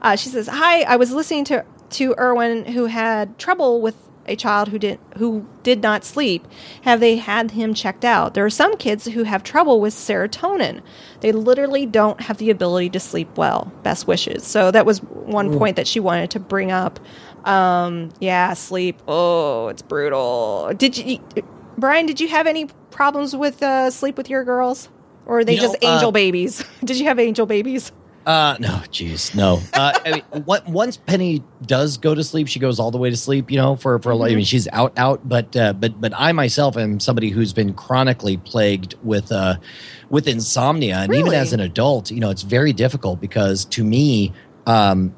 Uh, 0.00 0.16
she 0.16 0.28
says, 0.28 0.46
"Hi, 0.46 0.82
I 0.82 0.96
was 0.96 1.12
listening 1.12 1.44
to 1.46 1.64
to 1.90 2.14
Erwin, 2.18 2.64
who 2.64 2.86
had 2.86 3.38
trouble 3.38 3.80
with 3.80 3.96
a 4.28 4.36
child 4.36 4.68
who 4.68 4.78
did 4.78 4.98
who 5.16 5.46
did 5.62 5.82
not 5.82 6.04
sleep. 6.04 6.46
Have 6.82 7.00
they 7.00 7.16
had 7.16 7.52
him 7.52 7.74
checked 7.74 8.04
out? 8.04 8.34
There 8.34 8.44
are 8.44 8.50
some 8.50 8.76
kids 8.76 9.06
who 9.06 9.22
have 9.24 9.42
trouble 9.42 9.80
with 9.80 9.94
serotonin. 9.94 10.82
They 11.20 11.32
literally 11.32 11.86
don't 11.86 12.20
have 12.20 12.38
the 12.38 12.50
ability 12.50 12.90
to 12.90 13.00
sleep 13.00 13.36
well. 13.36 13.72
Best 13.82 14.06
wishes. 14.06 14.44
So 14.44 14.70
that 14.70 14.86
was 14.86 15.02
one 15.02 15.56
point 15.56 15.76
that 15.76 15.86
she 15.86 16.00
wanted 16.00 16.30
to 16.32 16.40
bring 16.40 16.70
up. 16.70 17.00
Um, 17.44 18.10
yeah, 18.20 18.54
sleep. 18.54 19.00
Oh, 19.06 19.68
it's 19.68 19.82
brutal. 19.82 20.72
Did 20.76 20.98
you, 20.98 21.18
Brian? 21.78 22.06
Did 22.06 22.20
you 22.20 22.28
have 22.28 22.46
any 22.46 22.66
problems 22.90 23.36
with 23.36 23.62
uh, 23.62 23.90
sleep 23.90 24.16
with 24.16 24.28
your 24.28 24.44
girls, 24.44 24.88
or 25.26 25.38
are 25.38 25.44
they 25.44 25.54
You 25.54 25.62
know, 25.62 25.68
just 25.68 25.84
angel 25.84 26.08
uh, 26.08 26.12
babies? 26.12 26.64
did 26.84 26.98
you 26.98 27.04
have 27.06 27.18
angel 27.18 27.46
babies? 27.46 27.92
Uh, 28.26 28.56
no, 28.58 28.68
jeez, 28.90 29.36
no. 29.36 29.60
Uh, 29.72 29.92
I 30.04 30.10
mean, 30.10 30.22
what, 30.44 30.68
once 30.68 30.96
Penny 30.96 31.44
does 31.64 31.96
go 31.96 32.12
to 32.12 32.24
sleep, 32.24 32.48
she 32.48 32.58
goes 32.58 32.80
all 32.80 32.90
the 32.90 32.98
way 32.98 33.08
to 33.08 33.16
sleep. 33.16 33.52
You 33.52 33.56
know, 33.56 33.76
for 33.76 34.00
for 34.00 34.12
I 34.12 34.34
mean, 34.34 34.44
she's 34.44 34.66
out 34.72 34.92
out. 34.98 35.26
But 35.28 35.56
uh, 35.56 35.74
but 35.74 36.00
but 36.00 36.12
I 36.16 36.32
myself 36.32 36.76
am 36.76 36.98
somebody 36.98 37.30
who's 37.30 37.52
been 37.52 37.72
chronically 37.72 38.36
plagued 38.36 38.96
with 39.04 39.30
uh 39.30 39.56
with 40.10 40.26
insomnia, 40.26 40.96
and 40.96 41.14
even 41.14 41.32
as 41.32 41.52
an 41.52 41.60
adult, 41.60 42.10
you 42.10 42.18
know, 42.18 42.30
it's 42.30 42.42
very 42.42 42.72
difficult 42.72 43.20
because 43.20 43.64
to 43.66 43.84
me, 43.84 44.32
um, 44.66 45.14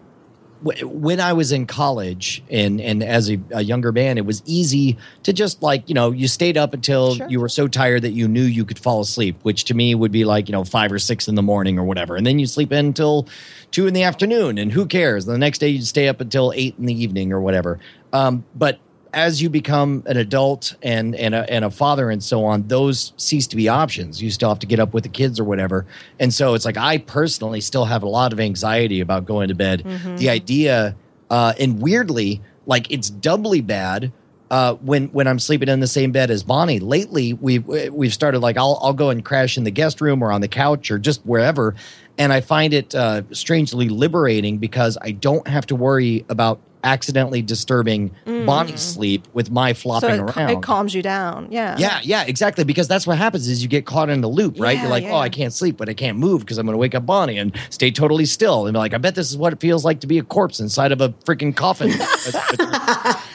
when 0.62 1.20
I 1.20 1.32
was 1.32 1.52
in 1.52 1.66
college 1.66 2.42
and 2.50 2.80
and 2.80 3.02
as 3.02 3.30
a, 3.30 3.38
a 3.52 3.62
younger 3.62 3.92
man, 3.92 4.18
it 4.18 4.26
was 4.26 4.42
easy 4.46 4.96
to 5.22 5.32
just 5.32 5.62
like 5.62 5.88
you 5.88 5.94
know 5.94 6.10
you 6.10 6.28
stayed 6.28 6.56
up 6.56 6.74
until 6.74 7.14
Sure. 7.14 7.28
you 7.28 7.40
were 7.40 7.48
so 7.48 7.68
tired 7.68 8.02
that 8.02 8.10
you 8.12 8.26
knew 8.28 8.42
you 8.42 8.64
could 8.64 8.78
fall 8.78 9.00
asleep, 9.00 9.36
which 9.42 9.64
to 9.64 9.74
me 9.74 9.94
would 9.94 10.12
be 10.12 10.24
like 10.24 10.48
you 10.48 10.52
know 10.52 10.64
five 10.64 10.90
or 10.92 10.98
six 10.98 11.28
in 11.28 11.34
the 11.34 11.42
morning 11.42 11.78
or 11.78 11.84
whatever, 11.84 12.16
and 12.16 12.26
then 12.26 12.38
you 12.38 12.46
sleep 12.46 12.72
in 12.72 12.86
until 12.86 13.28
two 13.70 13.86
in 13.86 13.94
the 13.94 14.02
afternoon, 14.02 14.58
and 14.58 14.72
who 14.72 14.86
cares? 14.86 15.26
The 15.26 15.38
next 15.38 15.58
day 15.58 15.68
you 15.68 15.82
stay 15.82 16.08
up 16.08 16.20
until 16.20 16.52
eight 16.56 16.74
in 16.78 16.86
the 16.86 17.02
evening 17.02 17.32
or 17.32 17.40
whatever. 17.40 17.78
Um, 18.12 18.44
but 18.54 18.78
as 19.12 19.40
you 19.40 19.50
become 19.50 20.02
an 20.06 20.16
adult 20.16 20.74
and 20.82 21.14
and 21.14 21.34
a, 21.34 21.50
and 21.50 21.64
a 21.64 21.70
father 21.70 22.10
and 22.10 22.22
so 22.22 22.44
on, 22.44 22.66
those 22.68 23.12
cease 23.16 23.46
to 23.48 23.56
be 23.56 23.68
options. 23.68 24.22
You 24.22 24.30
still 24.30 24.48
have 24.48 24.58
to 24.60 24.66
get 24.66 24.80
up 24.80 24.94
with 24.94 25.04
the 25.04 25.10
kids 25.10 25.40
or 25.40 25.44
whatever, 25.44 25.86
and 26.18 26.32
so 26.32 26.54
it's 26.54 26.64
like 26.64 26.76
I 26.76 26.98
personally 26.98 27.60
still 27.60 27.84
have 27.84 28.02
a 28.02 28.08
lot 28.08 28.32
of 28.32 28.40
anxiety 28.40 29.00
about 29.00 29.24
going 29.24 29.48
to 29.48 29.54
bed. 29.54 29.84
The 30.16 30.28
idea, 30.30 30.96
uh, 31.30 31.54
and 31.58 31.80
weirdly, 31.80 32.40
like 32.66 32.90
it's 32.90 33.10
doubly 33.10 33.60
bad 33.60 34.12
uh, 34.50 34.74
when 34.74 35.08
when 35.08 35.26
I'm 35.26 35.38
sleeping 35.38 35.68
in 35.68 35.80
the 35.80 35.86
same 35.86 36.12
bed 36.12 36.30
as 36.30 36.42
Bonnie. 36.42 36.80
Lately, 36.80 37.32
we've 37.34 37.66
we've 37.66 38.14
started 38.14 38.40
like 38.40 38.56
I'll 38.56 38.78
I'll 38.82 38.92
go 38.94 39.10
and 39.10 39.24
crash 39.24 39.56
in 39.56 39.64
the 39.64 39.70
guest 39.70 40.00
room 40.00 40.22
or 40.22 40.32
on 40.32 40.40
the 40.40 40.48
couch 40.48 40.90
or 40.90 40.98
just 40.98 41.24
wherever, 41.26 41.74
and 42.16 42.32
I 42.32 42.40
find 42.40 42.72
it 42.72 42.94
uh, 42.94 43.22
strangely 43.32 43.88
liberating 43.88 44.58
because 44.58 44.96
I 45.00 45.12
don't 45.12 45.46
have 45.48 45.66
to 45.66 45.76
worry 45.76 46.24
about 46.28 46.60
accidentally 46.84 47.42
disturbing 47.42 48.12
Bonnie's 48.24 48.80
sleep 48.80 49.26
with 49.32 49.50
my 49.50 49.72
Mm. 49.72 49.76
So 49.76 49.80
flopping 49.82 50.10
it, 50.10 50.20
around. 50.20 50.50
it 50.50 50.62
calms 50.62 50.94
you 50.94 51.02
down. 51.02 51.48
Yeah. 51.50 51.76
Yeah, 51.78 52.00
yeah, 52.02 52.24
exactly. 52.24 52.64
Because 52.64 52.88
that's 52.88 53.06
what 53.06 53.18
happens 53.18 53.48
is 53.48 53.62
you 53.62 53.68
get 53.68 53.84
caught 53.86 54.08
in 54.10 54.20
the 54.20 54.28
loop, 54.28 54.58
right? 54.58 54.76
Yeah, 54.76 54.82
You're 54.82 54.90
like, 54.90 55.04
yeah. 55.04 55.12
oh, 55.12 55.18
I 55.18 55.28
can't 55.28 55.52
sleep, 55.52 55.76
but 55.76 55.88
I 55.88 55.94
can't 55.94 56.18
move 56.18 56.40
because 56.40 56.58
I'm 56.58 56.66
going 56.66 56.74
to 56.74 56.78
wake 56.78 56.94
up 56.94 57.04
Bonnie 57.06 57.38
and 57.38 57.52
stay 57.70 57.90
totally 57.90 58.24
still. 58.24 58.66
And 58.66 58.76
like, 58.76 58.94
I 58.94 58.98
bet 58.98 59.14
this 59.14 59.30
is 59.30 59.36
what 59.36 59.52
it 59.52 59.60
feels 59.60 59.84
like 59.84 60.00
to 60.00 60.06
be 60.06 60.18
a 60.18 60.22
corpse 60.22 60.60
inside 60.60 60.92
of 60.92 61.00
a 61.00 61.10
freaking 61.10 61.54
coffin. 61.54 61.88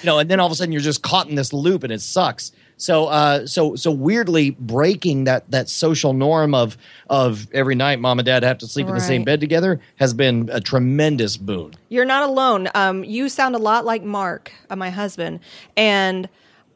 you 0.01 0.05
know, 0.05 0.19
and 0.19 0.29
then 0.29 0.39
all 0.39 0.47
of 0.47 0.51
a 0.51 0.55
sudden 0.55 0.71
you're 0.71 0.81
just 0.81 1.01
caught 1.03 1.27
in 1.29 1.35
this 1.35 1.53
loop 1.53 1.83
and 1.83 1.91
it 1.93 2.01
sucks. 2.01 2.51
So, 2.83 3.05
uh, 3.05 3.47
so, 3.47 3.77
so 3.77 3.91
weirdly 3.91 4.49
breaking 4.49 5.23
that 5.23 5.49
that 5.51 5.69
social 5.69 6.11
norm 6.11 6.53
of 6.53 6.77
of 7.09 7.47
every 7.53 7.75
night 7.75 8.01
mom 8.01 8.19
and 8.19 8.25
dad 8.25 8.43
have 8.43 8.57
to 8.57 8.67
sleep 8.67 8.89
in 8.89 8.93
the 8.93 8.99
same 8.99 9.23
bed 9.23 9.39
together 9.39 9.79
has 9.95 10.13
been 10.13 10.49
a 10.51 10.59
tremendous 10.59 11.37
boon. 11.37 11.75
You're 11.87 12.03
not 12.03 12.27
alone. 12.29 12.67
Um, 12.75 13.05
you 13.05 13.29
sound 13.29 13.55
a 13.55 13.57
lot 13.57 13.85
like 13.85 14.03
Mark, 14.03 14.51
uh, 14.69 14.75
my 14.75 14.89
husband, 14.89 15.39
and 15.77 16.27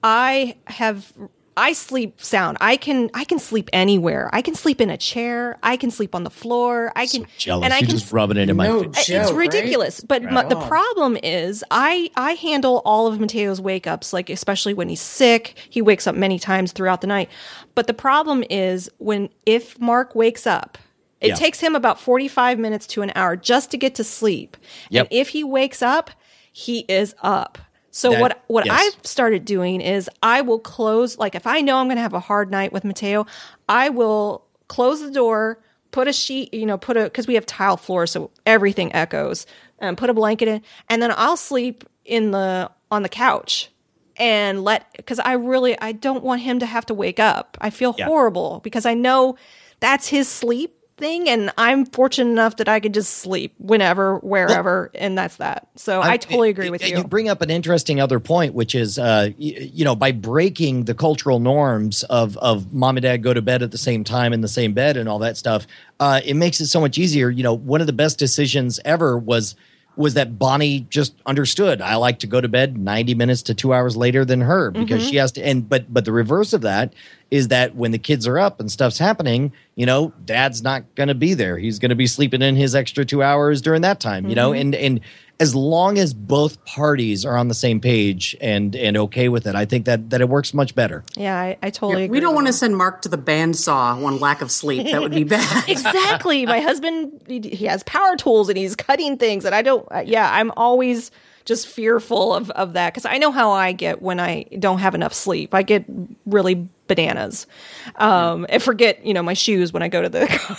I 0.01 0.55
have. 0.67 1.11
I 1.57 1.73
sleep 1.73 2.21
sound. 2.21 2.57
I 2.61 2.77
can. 2.77 3.09
I 3.13 3.23
can 3.25 3.39
sleep 3.39 3.69
anywhere. 3.73 4.29
I 4.31 4.41
can 4.41 4.53
sleep 4.55 4.79
in 4.79 4.89
a 4.89 4.95
chair. 4.97 5.57
I 5.63 5.75
can 5.75 5.89
sleep 5.91 6.13
on 6.15 6.23
the 6.23 6.29
floor. 6.29 6.93
I 6.95 7.07
can. 7.07 7.25
Jealous, 7.37 7.65
and 7.65 7.73
I 7.73 7.79
you're 7.79 7.87
can. 7.87 7.97
just 7.97 8.13
rubbing 8.13 8.37
it 8.37 8.49
in 8.49 8.55
my 8.55 8.67
No 8.67 8.83
face. 8.83 9.07
joke, 9.07 9.21
it's 9.23 9.31
right? 9.31 9.37
ridiculous. 9.39 9.99
But 9.99 10.23
my, 10.23 10.43
the 10.45 10.55
problem 10.67 11.17
is, 11.23 11.63
I 11.71 12.11
I 12.15 12.33
handle 12.33 12.81
all 12.85 13.07
of 13.07 13.19
Mateo's 13.19 13.59
wake 13.59 13.87
ups, 13.87 14.13
like 14.13 14.29
especially 14.29 14.73
when 14.75 14.87
he's 14.87 15.01
sick. 15.01 15.55
He 15.69 15.81
wakes 15.81 16.05
up 16.07 16.15
many 16.15 16.37
times 16.39 16.71
throughout 16.71 17.01
the 17.01 17.07
night. 17.07 17.29
But 17.75 17.87
the 17.87 17.93
problem 17.93 18.43
is 18.49 18.89
when 18.99 19.29
if 19.45 19.79
Mark 19.81 20.13
wakes 20.15 20.45
up, 20.45 20.77
it 21.21 21.29
Yeah. 21.29 21.35
takes 21.35 21.59
him 21.59 21.75
about 21.75 21.99
forty 21.99 22.27
five 22.27 22.59
minutes 22.59 22.85
to 22.87 23.01
an 23.01 23.11
hour 23.15 23.35
just 23.35 23.71
to 23.71 23.77
get 23.77 23.95
to 23.95 24.03
sleep. 24.03 24.57
Yep. 24.91 25.07
And 25.09 25.13
if 25.19 25.29
he 25.29 25.43
wakes 25.43 25.81
up, 25.81 26.11
he 26.51 26.85
is 26.87 27.15
up. 27.23 27.57
So 27.91 28.11
That- 28.11 28.21
what 28.21 28.43
what 28.47 28.65
yes. 28.65 28.93
I've 28.95 29.05
started 29.05 29.45
doing 29.45 29.81
is 29.81 30.09
I 30.21 30.41
will 30.41 30.59
close 30.59 31.17
like 31.17 31.35
if 31.35 31.47
I 31.47 31.61
know 31.61 31.77
I'm 31.77 31.87
going 31.87 31.95
to 31.97 32.01
have 32.01 32.13
a 32.13 32.19
hard 32.19 32.51
night 32.51 32.71
with 32.73 32.83
Mateo, 32.83 33.25
I 33.67 33.89
will 33.89 34.43
close 34.67 35.01
the 35.01 35.11
door, 35.11 35.59
put 35.91 36.07
a 36.07 36.13
sheet, 36.13 36.53
you 36.53 36.65
know, 36.65 36.77
put 36.77 36.97
a 36.97 37.09
cuz 37.09 37.27
we 37.27 37.33
have 37.35 37.45
tile 37.45 37.77
floor 37.77 38.05
so 38.05 38.29
everything 38.45 38.93
echoes, 38.93 39.45
and 39.79 39.97
put 39.97 40.09
a 40.09 40.13
blanket 40.13 40.47
in 40.47 40.61
and 40.89 41.01
then 41.01 41.11
I'll 41.15 41.37
sleep 41.37 41.83
in 42.05 42.31
the 42.31 42.69
on 42.91 43.03
the 43.03 43.09
couch 43.09 43.69
and 44.17 44.63
let 44.63 45.05
cuz 45.05 45.19
I 45.19 45.33
really 45.33 45.79
I 45.79 45.91
don't 45.93 46.23
want 46.23 46.41
him 46.41 46.59
to 46.59 46.65
have 46.65 46.85
to 46.87 46.93
wake 46.93 47.19
up. 47.19 47.57
I 47.61 47.69
feel 47.69 47.95
Yeah. 47.97 48.05
horrible 48.05 48.59
because 48.63 48.85
I 48.85 48.93
know 48.93 49.37
that's 49.79 50.07
his 50.07 50.27
sleep 50.27 50.75
thing 50.97 51.29
and 51.29 51.51
I'm 51.57 51.85
fortunate 51.85 52.31
enough 52.31 52.55
that 52.57 52.67
I 52.67 52.79
could 52.79 52.93
just 52.93 53.17
sleep 53.17 53.53
whenever 53.59 54.17
wherever 54.19 54.89
and 54.95 55.17
that's 55.17 55.37
that. 55.37 55.67
So 55.75 56.01
I, 56.01 56.09
I'm- 56.09 56.19
totally 56.19 56.49
agree 56.49 56.69
with 56.71 56.81
and 56.81 56.91
you. 56.91 56.97
You 56.97 57.03
bring 57.03 57.29
up 57.29 57.41
an 57.41 57.49
interesting 57.51 57.99
other 58.01 58.19
point, 58.19 58.53
which 58.55 58.73
is, 58.73 58.97
uh, 58.97 59.29
y- 59.37 59.69
you 59.73 59.85
know, 59.85 59.95
by 59.95 60.11
breaking 60.11 60.85
the 60.85 60.95
cultural 60.95 61.39
norms 61.39 62.03
of 62.03 62.35
of 62.37 62.73
mom 62.73 62.97
and 62.97 63.03
dad 63.03 63.21
go 63.23 63.33
to 63.33 63.41
bed 63.41 63.61
at 63.61 63.71
the 63.71 63.77
same 63.77 64.03
time 64.03 64.33
in 64.33 64.41
the 64.41 64.47
same 64.47 64.73
bed 64.73 64.97
and 64.97 65.07
all 65.07 65.19
that 65.19 65.37
stuff, 65.37 65.67
uh, 65.99 66.19
it 66.25 66.33
makes 66.33 66.59
it 66.61 66.67
so 66.67 66.81
much 66.81 66.97
easier. 66.97 67.29
You 67.29 67.43
know, 67.43 67.53
one 67.53 67.79
of 67.81 67.87
the 67.87 67.93
best 67.93 68.17
decisions 68.17 68.79
ever 68.83 69.17
was 69.17 69.55
was 69.95 70.13
that 70.13 70.37
Bonnie 70.37 70.81
just 70.91 71.15
understood. 71.25 71.81
I 71.81 71.95
like 71.95 72.19
to 72.19 72.27
go 72.27 72.39
to 72.39 72.47
bed 72.47 72.77
ninety 72.77 73.15
minutes 73.15 73.41
to 73.43 73.53
two 73.55 73.73
hours 73.73 73.95
later 73.97 74.25
than 74.25 74.41
her 74.41 74.71
because 74.71 75.01
Mm-hmm. 75.01 75.09
she 75.09 75.15
has 75.17 75.31
to. 75.33 75.41
And 75.41 75.67
but 75.67 75.91
but 75.93 76.05
the 76.05 76.11
reverse 76.11 76.53
of 76.53 76.61
that 76.61 76.93
is 77.29 77.49
that 77.49 77.75
when 77.75 77.91
the 77.91 77.97
kids 77.97 78.25
are 78.25 78.39
up 78.39 78.59
and 78.59 78.71
stuff's 78.71 78.97
happening, 78.97 79.51
you 79.75 79.85
know, 79.85 80.13
dad's 80.25 80.63
not 80.63 80.83
going 80.95 81.09
to 81.09 81.15
be 81.15 81.33
there. 81.33 81.57
He's 81.57 81.77
going 81.79 81.89
to 81.89 81.95
be 81.95 82.07
sleeping 82.07 82.41
in 82.41 82.55
his 82.55 82.73
extra 82.73 83.03
two 83.03 83.21
hours 83.21 83.61
during 83.61 83.81
that 83.81 83.99
time. 83.99 84.29
You 84.29 84.35
know, 84.35 84.51
Mm-hmm. 84.51 84.61
and 84.61 84.75
and 84.75 84.99
as 85.39 85.53
long 85.53 85.99
as 85.99 86.15
both 86.15 86.63
parties 86.65 87.23
are 87.23 87.37
on 87.37 87.47
the 87.47 87.53
same 87.53 87.79
page 87.79 88.35
and 88.41 88.75
and 88.75 88.97
okay 88.97 89.29
with 89.29 89.45
it, 89.45 89.55
I 89.55 89.65
think 89.65 89.85
that 89.85 90.09
that 90.09 90.21
it 90.21 90.29
works 90.29 90.53
much 90.53 90.73
better. 90.73 91.03
Yeah, 91.15 91.37
I, 91.37 91.57
I 91.61 91.69
totally 91.69 92.05
agree. 92.05 92.15
We 92.15 92.19
don't 92.21 92.29
with 92.31 92.35
want 92.37 92.47
to 92.47 92.53
send 92.53 92.75
Mark 92.77 93.01
to 93.03 93.09
the 93.09 93.17
bandsaw 93.19 94.03
on 94.03 94.19
lack 94.19 94.41
of 94.41 94.49
sleep. 94.49 94.87
That 94.89 95.01
would 95.01 95.11
be 95.11 95.23
bad. 95.25 95.67
exactly. 95.69 96.45
My 96.45 96.59
husband, 96.61 97.21
he, 97.27 97.39
he 97.41 97.65
has 97.65 97.83
power 97.83 98.15
tools 98.15 98.49
and 98.49 98.57
he's 98.57 98.75
cutting 98.75 99.17
things, 99.17 99.45
and 99.45 99.53
I 99.53 99.61
don't. 99.61 99.85
Uh, 99.91 100.03
yeah, 100.05 100.27
I'm 100.33 100.51
always 100.57 101.11
just 101.47 101.67
fearful 101.67 102.35
of 102.35 102.51
of 102.51 102.73
that 102.73 102.93
because 102.93 103.05
I 103.05 103.17
know 103.17 103.31
how 103.31 103.51
I 103.51 103.71
get 103.71 104.01
when 104.01 104.19
I 104.19 104.43
don't 104.59 104.79
have 104.79 104.93
enough 104.93 105.13
sleep. 105.13 105.55
I 105.55 105.63
get 105.63 105.85
really 106.25 106.67
bananas, 106.87 107.47
um, 107.95 108.45
and 108.49 108.61
forget 108.61 109.05
you 109.05 109.13
know 109.13 109.23
my 109.23 109.33
shoes 109.33 109.73
when 109.73 109.81
I 109.81 109.87
go 109.87 110.01
to 110.01 110.09
the 110.09 110.27
car. 110.27 110.57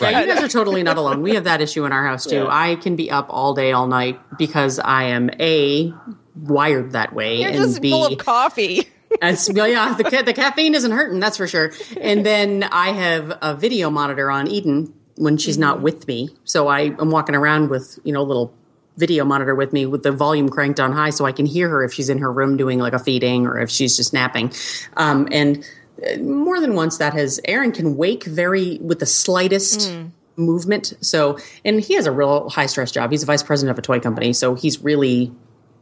Yeah, 0.00 0.20
you 0.20 0.26
guys 0.26 0.42
are 0.42 0.48
totally 0.48 0.82
not 0.82 0.96
alone. 0.96 1.20
We 1.20 1.34
have 1.34 1.44
that 1.44 1.60
issue 1.60 1.84
in 1.84 1.92
our 1.92 2.06
house 2.06 2.24
too. 2.24 2.46
I 2.48 2.76
can 2.76 2.96
be 2.96 3.10
up 3.10 3.26
all 3.28 3.52
day, 3.52 3.72
all 3.72 3.86
night 3.86 4.18
because 4.38 4.78
I 4.78 5.04
am 5.04 5.28
a 5.38 5.92
wired 6.34 6.92
that 6.92 7.12
way, 7.12 7.40
You're 7.40 7.50
and 7.50 7.58
just 7.58 7.82
b 7.82 7.90
full 7.90 8.06
of 8.06 8.18
coffee. 8.18 8.88
It's, 9.20 9.52
well, 9.52 9.68
yeah, 9.68 9.92
the, 9.92 10.04
ca- 10.04 10.22
the 10.22 10.32
caffeine 10.32 10.74
isn't 10.74 10.90
hurting, 10.90 11.20
that's 11.20 11.36
for 11.36 11.46
sure. 11.46 11.70
And 12.00 12.24
then 12.24 12.62
I 12.62 12.92
have 12.92 13.36
a 13.42 13.54
video 13.54 13.90
monitor 13.90 14.30
on 14.30 14.48
Eden 14.48 14.94
when 15.16 15.36
she's 15.36 15.58
not 15.58 15.82
with 15.82 16.08
me. 16.08 16.30
So 16.44 16.66
I 16.66 16.94
am 16.98 17.10
walking 17.10 17.34
around 17.34 17.68
with, 17.68 17.98
you 18.04 18.12
know, 18.14 18.22
a 18.22 18.24
little 18.24 18.54
video 18.96 19.24
monitor 19.24 19.54
with 19.54 19.72
me 19.72 19.86
with 19.86 20.02
the 20.02 20.12
volume 20.12 20.48
cranked 20.48 20.78
on 20.78 20.92
high 20.92 21.10
so 21.10 21.24
I 21.24 21.32
can 21.32 21.46
hear 21.46 21.68
her 21.68 21.82
if 21.82 21.92
she's 21.92 22.08
in 22.08 22.18
her 22.18 22.30
room 22.30 22.56
doing 22.56 22.78
like 22.78 22.92
a 22.92 22.98
feeding 22.98 23.46
or 23.46 23.58
if 23.58 23.70
she's 23.70 23.96
just 23.96 24.12
napping. 24.12 24.52
Um, 24.96 25.28
and 25.32 25.66
uh, 26.06 26.18
more 26.18 26.60
than 26.60 26.74
once 26.74 26.98
that 26.98 27.14
has, 27.14 27.40
Aaron 27.46 27.72
can 27.72 27.96
wake 27.96 28.24
very, 28.24 28.78
with 28.78 28.98
the 28.98 29.06
slightest 29.06 29.90
movement. 30.36 30.94
So, 31.00 31.38
and 31.64 31.80
he 31.80 31.94
has 31.94 32.06
a 32.06 32.12
real 32.12 32.48
high 32.50 32.66
stress 32.66 32.90
job. 32.90 33.10
He's 33.10 33.22
a 33.22 33.26
vice 33.26 33.42
president 33.42 33.70
of 33.70 33.78
a 33.78 33.82
toy 33.82 34.00
company. 34.00 34.32
So 34.32 34.54
he's 34.54 34.82
really 34.82 35.32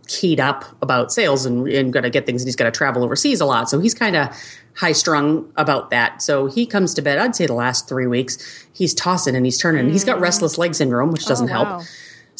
keyed 0.07 0.41
up 0.41 0.65
about 0.83 1.13
sales 1.13 1.47
and, 1.47 1.69
and 1.69 1.93
got 1.93 2.01
to 2.01 2.11
get 2.11 2.27
things 2.27 2.43
and 2.43 2.49
he's 2.49 2.57
got 2.57 2.65
to 2.65 2.71
travel 2.73 3.05
overseas 3.05 3.41
a 3.41 3.47
lot. 3.47 3.71
So 3.71 3.79
he's 3.79 3.95
kind 3.95 4.17
of 4.17 4.37
high 4.75 4.93
strung 4.93 5.51
about 5.57 5.91
that. 5.91 6.21
So 6.21 6.47
he 6.47 6.67
comes 6.67 6.95
to 6.95 7.03
bed, 7.03 7.19
I'd 7.19 7.37
say 7.37 7.47
the 7.47 7.55
last 7.55 7.89
three 7.89 8.07
weeks, 8.07 8.67
he's 8.73 8.93
tossing 8.93 9.37
and 9.37 9.45
he's 9.45 9.59
turning. 9.59 9.89
He's 9.91 10.05
got 10.05 10.21
restless 10.21 10.59
leg 10.59 10.75
syndrome, 10.75 11.13
which 11.13 11.27
doesn't 11.27 11.49
wow. 11.49 11.65
help. 11.65 11.87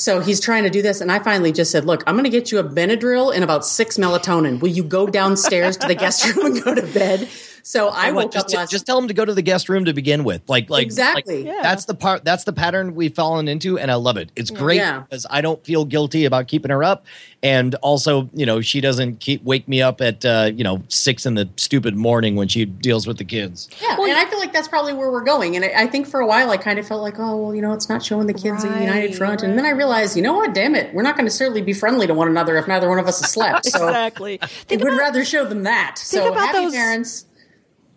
So 0.01 0.21
he's 0.21 0.41
trying 0.41 0.63
to 0.63 0.71
do 0.71 0.81
this. 0.81 1.03
And 1.03 1.13
I 1.13 1.19
finally 1.19 1.53
just 1.53 1.71
said, 1.71 1.85
look, 1.85 2.03
I'm 2.07 2.15
going 2.15 2.25
to 2.25 2.31
get 2.31 2.51
you 2.51 2.59
a 2.59 2.65
Benadryl 2.65 3.35
and 3.35 3.45
about 3.45 3.67
six 3.67 3.99
melatonin. 3.99 4.59
Will 4.59 4.71
you 4.71 4.83
go 4.83 5.07
downstairs 5.07 5.77
to 5.77 5.87
the 5.87 5.95
guest 5.95 6.25
room 6.35 6.47
and 6.47 6.65
go 6.65 6.75
to 6.75 6.87
bed? 6.87 7.29
So 7.63 7.89
I 7.89 8.11
What, 8.13 8.25
woke 8.27 8.33
just, 8.33 8.47
up 8.47 8.53
last 8.55 8.71
just 8.71 8.87
tell 8.87 8.97
them 9.01 9.09
to 9.09 9.15
go 9.15 9.25
to 9.25 9.35
the 9.35 9.43
guest 9.43 9.69
room 9.69 9.85
to 9.85 9.93
begin 9.93 10.25
with. 10.25 10.43
Like, 10.49 10.71
like 10.71 10.85
Exactly. 10.85 11.45
like, 11.45 11.47
Yeah. 11.47 11.63
That's 11.63 11.85
the 11.85 11.95
part. 11.95 12.25
That's 12.25 12.45
the 12.45 12.53
pattern 12.53 12.95
we've 12.95 13.15
fallen 13.15 13.49
into, 13.49 13.79
and 13.79 13.91
I 13.91 13.95
love 13.95 14.17
it. 14.17 14.31
It's 14.37 14.51
great 14.51 14.77
Yeah. 14.79 15.01
because 15.01 15.27
I 15.31 15.41
don't 15.41 15.65
feel 15.65 15.85
guilty 15.85 16.25
about 16.25 16.49
keeping 16.49 16.71
her 16.71 16.83
up, 16.85 17.05
and 17.43 17.75
also, 17.77 18.29
you 18.35 18.47
know, 18.47 18.61
she 18.61 18.81
doesn't 18.81 19.21
keep 19.21 19.43
wake 19.45 19.67
me 19.69 19.81
up 19.83 20.01
at 20.01 20.25
uh, 20.25 20.51
you 20.55 20.65
know 20.65 20.83
six 20.89 21.27
in 21.27 21.35
the 21.35 21.49
stupid 21.57 21.95
morning 21.97 22.37
when 22.37 22.49
she 22.49 22.65
deals 22.65 23.07
with 23.07 23.19
the 23.19 23.25
kids. 23.25 23.69
Yeah, 23.83 23.97
and 23.99 24.13
I 24.13 24.25
feel 24.27 24.39
like 24.39 24.53
that's 24.53 24.69
probably 24.69 24.93
where 24.93 25.11
we're 25.11 25.25
going. 25.25 25.57
And 25.57 25.65
I, 25.65 25.73
I 25.83 25.87
think 25.87 26.07
for 26.07 26.21
a 26.21 26.27
while 26.27 26.51
I 26.51 26.57
kind 26.57 26.79
of 26.79 26.87
felt 26.87 27.03
like, 27.03 27.19
oh, 27.19 27.37
well, 27.37 27.55
you 27.55 27.63
know, 27.63 27.73
it's 27.73 27.89
not 27.89 28.03
showing 28.05 28.27
the 28.27 28.35
kids 28.35 28.65
a 28.65 28.67
united 28.69 28.91
Right, 29.11 29.15
front. 29.15 29.43
And 29.43 29.57
then 29.59 29.65
I 29.67 29.71
realized, 29.71 30.17
you 30.17 30.23
know 30.23 30.35
what? 30.35 30.55
Damn 30.55 30.75
it, 30.75 30.93
we're 30.95 31.03
not 31.03 31.17
going 31.17 31.27
to 31.27 31.31
certainly 31.31 31.63
be 31.63 31.73
friendly 31.73 32.07
to 32.07 32.15
one 32.15 32.29
another 32.29 32.57
if 32.57 32.67
neither 32.69 32.89
one 32.89 32.99
of 32.99 33.07
us 33.07 33.21
has 33.21 33.31
slept. 33.33 33.67
So 33.67 33.87
exactly. 33.89 34.39
I 34.43 34.47
Think 34.47 34.83
would 34.85 34.95
rather 34.99 35.25
show 35.25 35.45
them 35.45 35.63
that. 35.65 35.99
so 35.99 36.29
about 36.29 36.39
happy 36.49 36.59
those- 36.65 36.73
parents, 36.75 37.25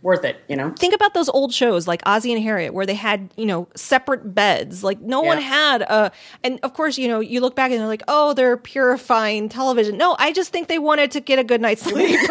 worth 0.04 0.26
it. 0.26 0.38
You 0.48 0.58
know. 0.58 0.72
think 0.78 0.94
about 0.94 1.16
those 1.16 1.30
old 1.30 1.54
shows 1.54 1.88
like 1.88 2.04
Ozzie 2.06 2.34
and 2.34 2.44
Harriet, 2.44 2.74
where 2.76 2.86
they 2.86 2.94
had 2.96 3.32
you 3.38 3.46
know 3.48 3.68
separate 3.76 4.36
beds. 4.36 4.84
Like 4.84 5.02
no 5.02 5.22
one 5.22 5.40
had 5.40 5.82
a, 5.84 6.12
and 6.44 6.60
of 6.64 6.74
course 6.74 7.00
you 7.00 7.08
know 7.08 7.22
you 7.22 7.42
look 7.42 7.56
back 7.56 7.72
and 7.72 7.80
they're 7.80 7.88
like, 7.88 8.04
oh, 8.08 8.34
they're 8.36 8.58
purifying 8.58 9.50
television. 9.50 9.98
No, 9.98 10.16
I 10.20 10.34
just 10.34 10.52
think 10.52 10.68
they 10.68 10.80
wanted 10.80 11.12
to 11.12 11.22
get 11.22 11.40
a 11.40 11.44
good 11.44 11.62
night's 11.62 11.82
sleep. 11.84 12.20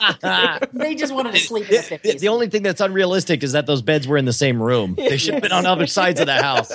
They 0.72 0.94
just 0.96 1.14
wanted 1.14 1.34
to 1.34 1.40
sleep 1.40 1.70
in 1.70 1.76
the 1.76 1.76
The, 1.76 1.82
fifties. 1.82 2.20
the 2.20 2.28
only 2.28 2.48
thing 2.48 2.62
that's 2.62 2.80
unrealistic 2.80 3.42
is 3.44 3.52
that 3.52 3.66
those 3.66 3.82
beds 3.82 4.08
were 4.08 4.16
in 4.16 4.24
the 4.24 4.32
same 4.32 4.62
room. 4.62 4.96
They 5.14 5.18
should 5.18 5.34
have 5.34 5.42
been 5.42 5.52
on 5.52 5.66
other 5.66 5.86
sides 5.86 6.20
of 6.20 6.26
the 6.26 6.34
house. 6.42 6.72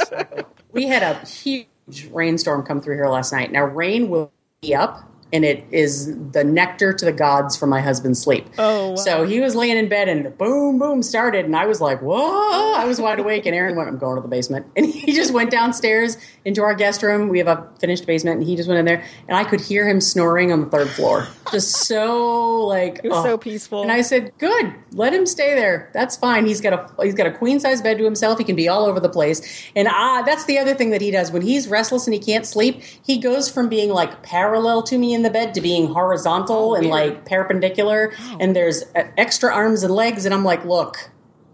we 0.71 0.87
had 0.87 1.03
a 1.03 1.25
huge 1.25 1.67
rainstorm 2.11 2.63
come 2.65 2.81
through 2.81 2.95
here 2.95 3.07
last 3.09 3.33
night. 3.33 3.51
Now 3.51 3.65
rain 3.65 4.09
will 4.09 4.31
be 4.61 4.75
up. 4.75 5.08
And 5.31 5.45
it 5.45 5.63
is 5.71 6.07
the 6.31 6.43
nectar 6.43 6.91
to 6.91 7.05
the 7.05 7.11
gods 7.11 7.55
for 7.55 7.67
my 7.67 7.81
husband's 7.81 8.21
sleep. 8.21 8.47
Oh, 8.57 8.89
wow. 8.89 8.95
So 8.95 9.23
he 9.25 9.39
was 9.39 9.55
laying 9.55 9.77
in 9.77 9.87
bed 9.87 10.09
and 10.09 10.25
the 10.25 10.31
boom, 10.31 10.79
boom 10.79 11.03
started. 11.03 11.45
And 11.45 11.55
I 11.55 11.65
was 11.67 11.79
like, 11.79 12.01
whoa. 12.01 12.73
I 12.73 12.85
was 12.85 12.99
wide 12.99 13.19
awake. 13.19 13.45
And 13.45 13.55
Aaron 13.55 13.75
went, 13.75 13.89
I'm 13.89 13.97
going 13.97 14.15
to 14.15 14.21
the 14.21 14.27
basement. 14.27 14.65
And 14.75 14.85
he 14.89 15.13
just 15.13 15.31
went 15.31 15.51
downstairs 15.51 16.17
into 16.45 16.63
our 16.63 16.73
guest 16.73 17.03
room. 17.03 17.29
We 17.29 17.37
have 17.37 17.47
a 17.47 17.67
finished 17.79 18.07
basement. 18.07 18.39
And 18.39 18.47
he 18.47 18.55
just 18.55 18.67
went 18.67 18.79
in 18.79 18.85
there. 18.85 19.03
And 19.27 19.37
I 19.37 19.43
could 19.43 19.61
hear 19.61 19.87
him 19.87 20.01
snoring 20.01 20.51
on 20.51 20.61
the 20.61 20.67
third 20.67 20.89
floor. 20.89 21.27
Just 21.51 21.71
so 21.85 22.65
like, 22.65 23.01
It 23.03 23.09
was 23.09 23.19
oh. 23.19 23.23
so 23.23 23.37
peaceful. 23.37 23.83
And 23.83 23.91
I 23.91 24.01
said, 24.01 24.31
good, 24.39 24.73
let 24.93 25.13
him 25.13 25.27
stay 25.27 25.53
there. 25.53 25.91
That's 25.93 26.17
fine. 26.17 26.47
He's 26.47 26.61
got 26.61 26.73
a, 26.73 27.03
he's 27.03 27.15
got 27.15 27.27
a 27.27 27.31
queen 27.31 27.59
size 27.59 27.81
bed 27.81 27.99
to 27.99 28.03
himself. 28.03 28.39
He 28.39 28.43
can 28.43 28.55
be 28.55 28.67
all 28.67 28.85
over 28.85 28.99
the 28.99 29.09
place. 29.09 29.41
And 29.75 29.87
ah, 29.87 30.23
that's 30.25 30.45
the 30.45 30.57
other 30.57 30.73
thing 30.73 30.89
that 30.89 31.01
he 31.01 31.11
does 31.11 31.31
when 31.31 31.41
he's 31.41 31.67
restless 31.67 32.07
and 32.07 32.13
he 32.13 32.19
can't 32.19 32.45
sleep. 32.45 32.81
He 32.81 33.17
goes 33.17 33.49
from 33.49 33.69
being 33.69 33.89
like 33.91 34.23
parallel 34.23 34.83
to 34.83 34.97
me 34.97 35.13
in 35.19 35.23
the 35.23 35.29
bed 35.29 35.53
to 35.53 35.61
being 35.61 35.87
horizontal 35.93 36.75
and 36.75 36.87
like 36.87 37.25
perpendicular, 37.25 38.13
and 38.39 38.55
there's 38.55 38.83
uh, 38.95 39.03
extra 39.17 39.53
arms 39.53 39.83
and 39.83 39.93
legs, 39.93 40.25
and 40.25 40.33
I'm 40.33 40.43
like, 40.43 40.63
look. 40.65 41.11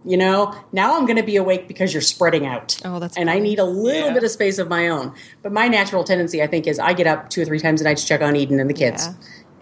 You 0.07 0.17
know, 0.17 0.53
now 0.71 0.95
I'm 0.95 1.07
going 1.07 1.17
to 1.17 1.23
be 1.23 1.35
awake 1.35 1.67
because 1.67 1.91
you're 1.91 1.99
spreading 1.99 2.45
out. 2.45 2.79
Oh, 2.85 2.99
that's 2.99 3.17
and 3.17 3.27
I 3.27 3.39
need 3.39 3.57
a 3.57 3.63
little 3.63 4.09
Yeah. 4.09 4.13
bit 4.13 4.23
of 4.23 4.29
space 4.29 4.59
of 4.59 4.69
my 4.69 4.87
own. 4.87 5.15
But 5.41 5.51
my 5.51 5.67
natural 5.67 6.03
tendency, 6.03 6.43
I 6.43 6.47
think, 6.47 6.67
is 6.67 6.77
I 6.77 6.93
get 6.93 7.07
up 7.07 7.31
two 7.31 7.41
or 7.41 7.45
three 7.45 7.57
times 7.59 7.81
a 7.81 7.85
night 7.85 7.97
to 7.97 8.05
check 8.05 8.21
on 8.21 8.35
Eden 8.35 8.59
and 8.59 8.69
the 8.69 8.75
kids. 8.75 9.07
Yeah. 9.07 9.13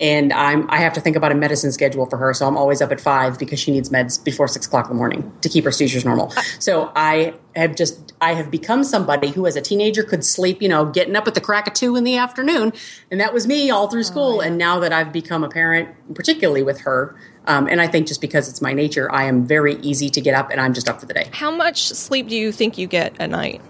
And 0.01 0.33
I'm 0.33 0.69
I 0.69 0.77
have 0.77 0.93
to 0.93 1.01
think 1.01 1.15
about 1.15 1.31
a 1.31 1.35
medicine 1.35 1.71
schedule 1.71 2.05
for 2.07 2.17
her, 2.17 2.33
so 2.33 2.47
I'm 2.47 2.57
always 2.57 2.81
up 2.81 2.91
at 2.91 2.99
five 2.99 3.37
because 3.37 3.59
she 3.59 3.71
needs 3.71 3.89
meds 3.89 4.21
before 4.21 4.47
six 4.47 4.65
o'clock 4.65 4.85
in 4.85 4.89
the 4.89 4.97
morning 4.97 5.31
to 5.41 5.49
keep 5.49 5.63
her 5.65 5.71
seizures 5.71 6.03
normal. 6.03 6.31
So 6.59 6.91
I 6.95 7.35
have 7.55 7.75
just 7.75 8.13
I 8.19 8.33
have 8.33 8.49
become 8.49 8.83
somebody 8.83 9.29
who, 9.29 9.45
as 9.45 9.55
a 9.55 9.61
teenager, 9.61 10.03
could 10.03 10.25
sleep, 10.25 10.61
you 10.61 10.69
know, 10.69 10.85
getting 10.85 11.15
up 11.15 11.27
at 11.27 11.35
the 11.35 11.41
crack 11.41 11.67
of 11.67 11.73
two 11.73 11.95
in 11.95 12.03
the 12.03 12.17
afternoon, 12.17 12.73
and 13.11 13.19
that 13.19 13.33
was 13.33 13.45
me 13.45 13.69
all 13.69 13.87
through 13.87 14.03
school. 14.03 14.41
And 14.41 14.57
now 14.57 14.79
that 14.79 14.91
I've 14.91 15.13
become 15.13 15.43
a 15.43 15.49
parent, 15.49 15.89
particularly 16.15 16.63
with 16.63 16.81
her, 16.81 17.15
um, 17.45 17.67
and 17.67 17.79
I 17.79 17.87
think 17.87 18.07
just 18.07 18.21
because 18.21 18.49
it's 18.49 18.61
my 18.61 18.73
nature, 18.73 19.11
I 19.11 19.25
am 19.25 19.45
very 19.45 19.75
easy 19.81 20.09
to 20.09 20.21
get 20.21 20.33
up, 20.33 20.49
and 20.49 20.59
I'm 20.59 20.73
just 20.73 20.89
up 20.89 20.99
for 20.99 21.05
the 21.05 21.13
day. 21.13 21.29
How 21.31 21.51
much 21.51 21.87
sleep 21.87 22.29
do 22.29 22.35
you 22.35 22.51
think 22.51 22.77
you 22.77 22.87
get 22.87 23.15
at 23.19 23.29
night? 23.29 23.61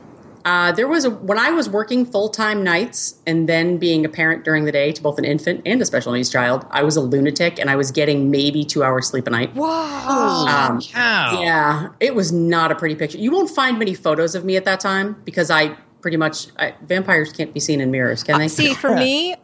Uh, 0.46 0.72
there 0.74 0.88
was 0.88 1.06
a 1.06 1.10
when 1.10 1.40
I 1.40 1.52
was 1.52 1.70
working 1.70 2.06
full 2.06 2.30
time 2.30 2.64
nights 2.64 3.16
and 3.26 3.48
then 3.48 3.78
being 3.78 4.04
a 4.06 4.10
parent 4.10 4.44
during 4.44 4.66
the 4.66 4.72
day 4.72 4.92
to 4.92 5.02
both 5.02 5.18
an 5.18 5.26
infant 5.26 5.62
and 5.66 5.82
a 5.82 5.86
special 5.86 6.12
needs 6.12 6.30
child. 6.30 6.66
I 6.70 6.84
was 6.84 6.98
a 6.98 7.02
lunatic 7.02 7.60
and 7.60 7.70
I 7.70 7.76
was 7.76 7.92
getting 7.92 8.30
maybe 8.30 8.66
two 8.66 8.84
hours 8.84 9.08
sleep 9.08 9.28
a 9.28 9.30
night. 9.30 9.56
Wow. 9.56 10.46
Um, 10.48 10.82
Cow. 10.82 11.42
yeah, 11.42 11.90
it 12.00 12.14
was 12.14 12.32
not 12.32 12.72
a 12.72 12.76
pretty 12.76 12.96
picture. 12.96 13.18
You 13.18 13.32
won't 13.32 13.50
find 13.50 13.80
many 13.80 13.94
photos 13.94 14.36
of 14.36 14.44
me 14.44 14.58
at 14.58 14.66
that 14.66 14.80
time 14.80 15.22
because 15.24 15.50
I 15.50 15.78
pretty 16.02 16.18
much 16.18 16.48
I, 16.58 16.74
vampires 16.84 17.32
can't 17.32 17.54
be 17.54 17.60
seen 17.60 17.80
in 17.80 17.90
mirrors, 17.90 18.24
can 18.24 18.38
they? 18.38 18.50
See, 18.50 18.74
for 18.74 18.94
me, 18.94 19.36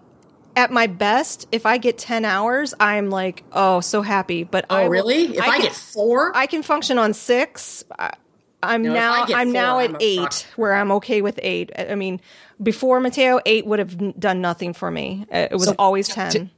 at 0.56 0.72
my 0.72 0.88
best, 0.88 1.48
if 1.52 1.66
I 1.66 1.78
get 1.78 1.98
10 1.98 2.26
hours, 2.26 2.74
I'm 2.80 3.10
like, 3.10 3.44
oh, 3.54 3.80
so 3.80 4.02
happy. 4.02 4.44
But 4.44 4.66
oh, 4.70 4.76
I 4.76 4.84
will- 4.84 4.90
really? 4.90 5.38
If 5.38 5.42
I, 5.42 5.52
can- 5.52 5.62
get 5.62 5.74
four, 5.74 6.36
I 6.36 6.46
can 6.48 6.62
function 6.64 6.98
on 6.98 7.14
six. 7.14 7.86
I, 8.61 8.73
I'm 8.76 8.84
No, 8.84 8.90
if 8.91 8.95
now 8.95 9.11
I 9.14 9.26
get 9.27 9.38
I'm 9.38 9.52
now 9.52 9.80
at 9.80 9.90
I'm 9.91 9.98
eight, 9.99 10.19
rock. 10.19 10.34
where 10.56 10.73
I'm 10.73 10.91
okay 10.94 11.22
with 11.22 11.40
eight. 11.44 11.72
I 11.77 11.88
I 11.90 11.95
mean, 11.95 12.19
before 12.61 12.99
Mateo, 12.99 13.40
eight 13.45 13.65
would 13.65 13.80
have 13.80 14.19
done 14.19 14.41
nothing 14.41 14.73
for 14.73 14.91
me. 14.91 15.26
It 15.31 15.52
was 15.52 15.65
So, 15.65 15.76
always 15.80 16.07
ten. 16.07 16.31
t- 16.31 16.49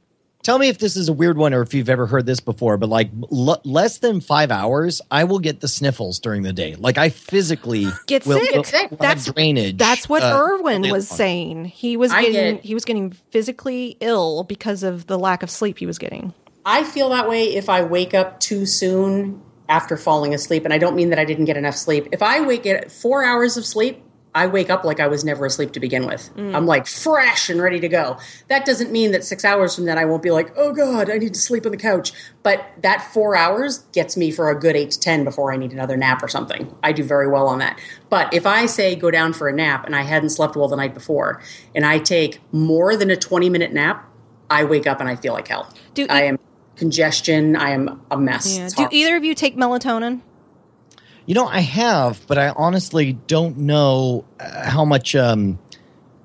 Tell 0.42 0.58
me 0.58 0.68
if 0.68 0.78
this 0.78 0.96
is 0.96 1.08
a 1.08 1.12
weird 1.12 1.38
one 1.38 1.54
or 1.54 1.62
if 1.62 1.72
you've 1.72 1.88
ever 1.88 2.04
heard 2.06 2.26
this 2.26 2.40
before, 2.40 2.76
but 2.76 2.88
like 2.88 3.10
l- 3.30 3.60
less 3.64 3.98
than 3.98 4.20
five 4.20 4.50
hours, 4.50 5.00
I 5.08 5.22
will 5.22 5.38
get 5.38 5.60
the 5.60 5.68
sniffles 5.68 6.18
during 6.18 6.42
the 6.42 6.52
day. 6.52 6.74
Like 6.74 6.98
I 6.98 7.10
physically 7.10 7.86
Get 8.08 8.26
will, 8.26 8.40
sick. 8.40 8.52
will- 8.56 8.62
Get 8.64 8.90
will 8.90 8.96
That's- 8.98 9.32
drainage. 9.32 9.76
That's 9.78 10.08
what 10.08 10.24
uh, 10.24 10.36
Irwin 10.36 10.82
was 10.90 11.08
long. 11.12 11.16
saying. 11.16 11.64
He 11.66 11.96
was 11.96 12.10
I 12.10 12.22
getting 12.22 12.56
get- 12.56 12.64
he 12.64 12.74
was 12.74 12.84
getting 12.84 13.12
physically 13.30 13.96
ill 14.00 14.42
because 14.42 14.82
of 14.82 15.06
the 15.06 15.16
lack 15.16 15.44
of 15.44 15.50
sleep 15.50 15.78
he 15.78 15.86
was 15.86 15.98
getting. 15.98 16.34
I 16.64 16.82
feel 16.82 17.10
that 17.10 17.28
way 17.28 17.54
if 17.54 17.68
I 17.68 17.82
wake 17.82 18.12
up 18.12 18.40
too 18.40 18.66
soon 18.66 19.40
after 19.72 19.96
falling 19.96 20.34
asleep, 20.34 20.66
and 20.66 20.74
I 20.74 20.76
don't 20.76 20.94
mean 20.94 21.08
that 21.08 21.18
I 21.18 21.24
didn't 21.24 21.46
get 21.46 21.56
enough 21.56 21.76
sleep. 21.76 22.08
If 22.12 22.22
I 22.22 22.42
wake 22.42 22.66
at 22.66 22.92
four 22.92 23.24
hours 23.24 23.56
of 23.56 23.64
sleep, 23.64 24.02
I 24.34 24.46
wake 24.46 24.68
up 24.68 24.84
like 24.84 25.00
I 25.00 25.06
was 25.06 25.24
never 25.24 25.46
asleep 25.46 25.72
to 25.72 25.80
begin 25.80 26.06
with. 26.06 26.30
Mm. 26.36 26.54
I'm 26.54 26.66
like 26.66 26.86
fresh 26.86 27.48
and 27.48 27.60
ready 27.60 27.80
to 27.80 27.88
go. 27.88 28.18
That 28.48 28.66
doesn't 28.66 28.92
mean 28.92 29.12
that 29.12 29.24
six 29.24 29.46
hours 29.46 29.74
from 29.74 29.86
then 29.86 29.96
I 29.96 30.04
won't 30.04 30.22
be 30.22 30.30
like, 30.30 30.52
oh 30.58 30.72
God, 30.72 31.10
I 31.10 31.16
need 31.16 31.32
to 31.32 31.40
sleep 31.40 31.64
on 31.64 31.72
the 31.72 31.78
couch. 31.78 32.12
But 32.42 32.66
that 32.82 33.12
four 33.14 33.34
hours 33.34 33.78
gets 33.92 34.14
me 34.14 34.30
for 34.30 34.50
a 34.50 34.58
good 34.58 34.76
eight 34.76 34.90
to 34.92 35.00
10 35.00 35.24
before 35.24 35.52
I 35.52 35.56
need 35.56 35.72
another 35.72 35.96
nap 35.96 36.22
or 36.22 36.28
something. 36.28 36.74
I 36.82 36.92
do 36.92 37.02
very 37.02 37.28
well 37.28 37.46
on 37.46 37.58
that. 37.60 37.78
But 38.10 38.32
if 38.32 38.46
I 38.46 38.66
say 38.66 38.94
go 38.94 39.10
down 39.10 39.32
for 39.32 39.48
a 39.48 39.52
nap 39.54 39.86
and 39.86 39.96
I 39.96 40.02
hadn't 40.02 40.30
slept 40.30 40.54
well 40.54 40.68
the 40.68 40.76
night 40.76 40.94
before, 40.94 41.42
and 41.74 41.84
I 41.84 41.98
take 41.98 42.40
more 42.52 42.94
than 42.96 43.10
a 43.10 43.16
20 43.16 43.48
minute 43.48 43.72
nap, 43.72 44.06
I 44.50 44.64
wake 44.64 44.86
up 44.86 45.00
and 45.00 45.08
I 45.08 45.16
feel 45.16 45.32
like 45.32 45.48
hell. 45.48 45.72
Do 45.94 46.06
I 46.08 46.24
am 46.24 46.38
congestion. 46.76 47.56
I 47.56 47.70
am 47.70 48.00
a 48.10 48.16
mess. 48.18 48.56
Yeah. 48.56 48.68
Do 48.68 48.88
either 48.90 49.16
of 49.16 49.24
you 49.24 49.34
take 49.34 49.56
melatonin? 49.56 50.20
You 51.26 51.34
know, 51.34 51.46
I 51.46 51.60
have, 51.60 52.26
but 52.26 52.36
I 52.38 52.48
honestly 52.50 53.12
don't 53.12 53.58
know 53.58 54.24
uh, 54.40 54.68
how 54.68 54.84
much. 54.84 55.14
Um, 55.14 55.58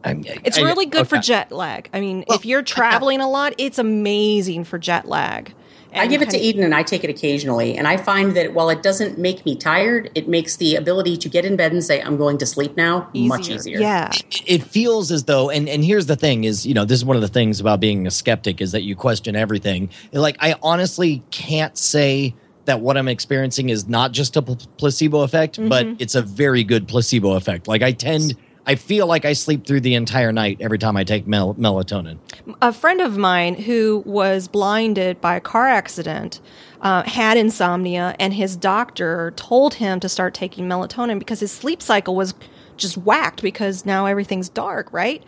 I'm, 0.03 0.23
It's 0.25 0.57
I- 0.57 0.61
really 0.61 0.85
good 0.85 1.07
for 1.07 1.17
jet 1.17 1.51
lag. 1.51 1.89
I 1.93 1.99
mean, 1.99 2.23
Well, 2.27 2.37
if 2.37 2.45
you're 2.45 2.63
traveling 2.63 3.19
a 3.21 3.29
lot, 3.29 3.53
it's 3.57 3.77
amazing 3.77 4.63
for 4.63 4.77
jet 4.79 5.07
lag. 5.07 5.53
I 5.97 6.07
give 6.07 6.21
it 6.21 6.29
to 6.29 6.37
Eden 6.37 6.63
and 6.63 6.73
I 6.73 6.83
take 6.83 7.03
it 7.03 7.09
occasionally. 7.09 7.77
And 7.77 7.87
I 7.87 7.97
find 7.97 8.35
that 8.35 8.53
while 8.53 8.69
it 8.69 8.83
doesn't 8.83 9.17
make 9.17 9.45
me 9.45 9.55
tired, 9.55 10.11
it 10.15 10.27
makes 10.27 10.57
the 10.57 10.75
ability 10.75 11.17
to 11.17 11.29
get 11.29 11.45
in 11.45 11.55
bed 11.55 11.71
and 11.71 11.83
say, 11.83 12.01
I'm 12.01 12.17
going 12.17 12.37
to 12.39 12.45
sleep 12.45 12.77
now 12.77 13.09
much 13.13 13.49
easier. 13.49 13.79
Yeah. 13.79 14.11
it 14.45 14.63
feels 14.63 15.11
as 15.11 15.25
though 15.25 15.49
and 15.49 15.67
and 15.69 15.83
here's 15.83 16.05
the 16.05 16.15
thing 16.15 16.43
is 16.43 16.65
you 16.65 16.73
know 16.73 16.85
this 16.85 16.99
is 16.99 17.05
one 17.05 17.15
of 17.15 17.21
the 17.21 17.27
things 17.27 17.59
about 17.59 17.79
being 17.79 18.07
a 18.07 18.11
skeptic 18.11 18.61
is 18.61 18.71
that 18.71 18.83
you 18.83 18.95
question 18.95 19.35
everything 19.35 19.89
like 20.13 20.35
i 20.39 20.55
honestly 20.61 21.23
can't 21.31 21.77
say 21.77 22.33
that 22.65 22.79
what 22.81 22.97
i'm 22.97 23.07
experiencing 23.07 23.69
is 23.69 23.87
not 23.87 24.11
just 24.11 24.35
a 24.35 24.41
pl- 24.41 24.57
placebo 24.77 25.21
effect 25.21 25.59
but 25.67 25.85
it's 25.99 26.15
a 26.15 26.21
very 26.21 26.63
good 26.63 26.87
placebo 26.87 27.33
effect 27.33 27.67
like 27.67 27.81
i 27.81 27.91
tend 27.91 28.35
i 28.67 28.75
feel 28.75 29.07
like 29.07 29.25
i 29.25 29.33
sleep 29.33 29.65
through 29.65 29.81
the 29.81 29.95
entire 29.95 30.31
night 30.31 30.57
every 30.61 30.77
time 30.77 30.95
i 30.95 31.03
take 31.03 31.25
mel- 31.25 31.55
melatonin 31.55 32.19
a 32.61 32.71
friend 32.71 33.01
of 33.01 33.17
mine 33.17 33.55
who 33.55 34.03
was 34.05 34.47
blinded 34.47 35.19
by 35.19 35.35
a 35.35 35.41
car 35.41 35.67
accident 35.67 36.39
uh, 36.81 37.03
had 37.03 37.37
insomnia, 37.37 38.15
and 38.19 38.33
his 38.33 38.55
doctor 38.55 39.33
told 39.35 39.75
him 39.75 39.99
to 39.99 40.07
start 40.09 40.33
taking 40.33 40.65
melatonin 40.65 41.17
because 41.19 41.39
his 41.39 41.51
sleep 41.51 41.81
cycle 41.81 42.15
was 42.15 42.35
just 42.75 42.97
whacked 42.97 43.41
because 43.41 43.85
now 43.85 44.05
everything's 44.05 44.49
dark, 44.49 44.93
right? 44.93 45.23